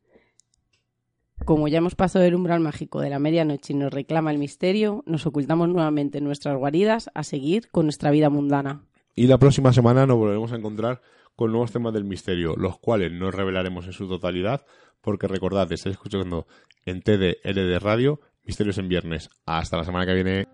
Como 1.43 1.67
ya 1.67 1.77
hemos 1.79 1.95
pasado 1.95 2.25
el 2.25 2.33
umbral 2.33 2.61
mágico 2.61 3.01
de 3.01 3.09
la 3.09 3.19
medianoche 3.19 3.73
y 3.73 3.75
nos 3.75 3.93
reclama 3.93 4.31
el 4.31 4.37
misterio, 4.37 5.03
nos 5.05 5.25
ocultamos 5.27 5.69
nuevamente 5.69 6.17
en 6.17 6.23
nuestras 6.23 6.57
guaridas 6.57 7.09
a 7.13 7.23
seguir 7.23 7.69
con 7.71 7.85
nuestra 7.85 8.09
vida 8.11 8.29
mundana. 8.29 8.83
Y 9.13 9.27
la 9.27 9.37
próxima 9.37 9.71
semana 9.71 10.05
nos 10.05 10.17
volveremos 10.17 10.51
a 10.51 10.55
encontrar 10.55 11.01
con 11.35 11.51
nuevos 11.51 11.71
temas 11.71 11.93
del 11.93 12.05
misterio, 12.05 12.55
los 12.55 12.79
cuales 12.79 13.11
no 13.11 13.29
revelaremos 13.31 13.85
en 13.85 13.93
su 13.93 14.07
totalidad, 14.07 14.65
porque 15.01 15.27
recordad, 15.27 15.71
estáis 15.71 15.95
escuchando 15.95 16.47
en 16.85 17.01
TDLD 17.01 17.79
Radio, 17.79 18.21
Misterios 18.43 18.77
en 18.77 18.87
Viernes. 18.87 19.29
Hasta 19.45 19.77
la 19.77 19.83
semana 19.83 20.05
que 20.05 20.13
viene. 20.13 20.47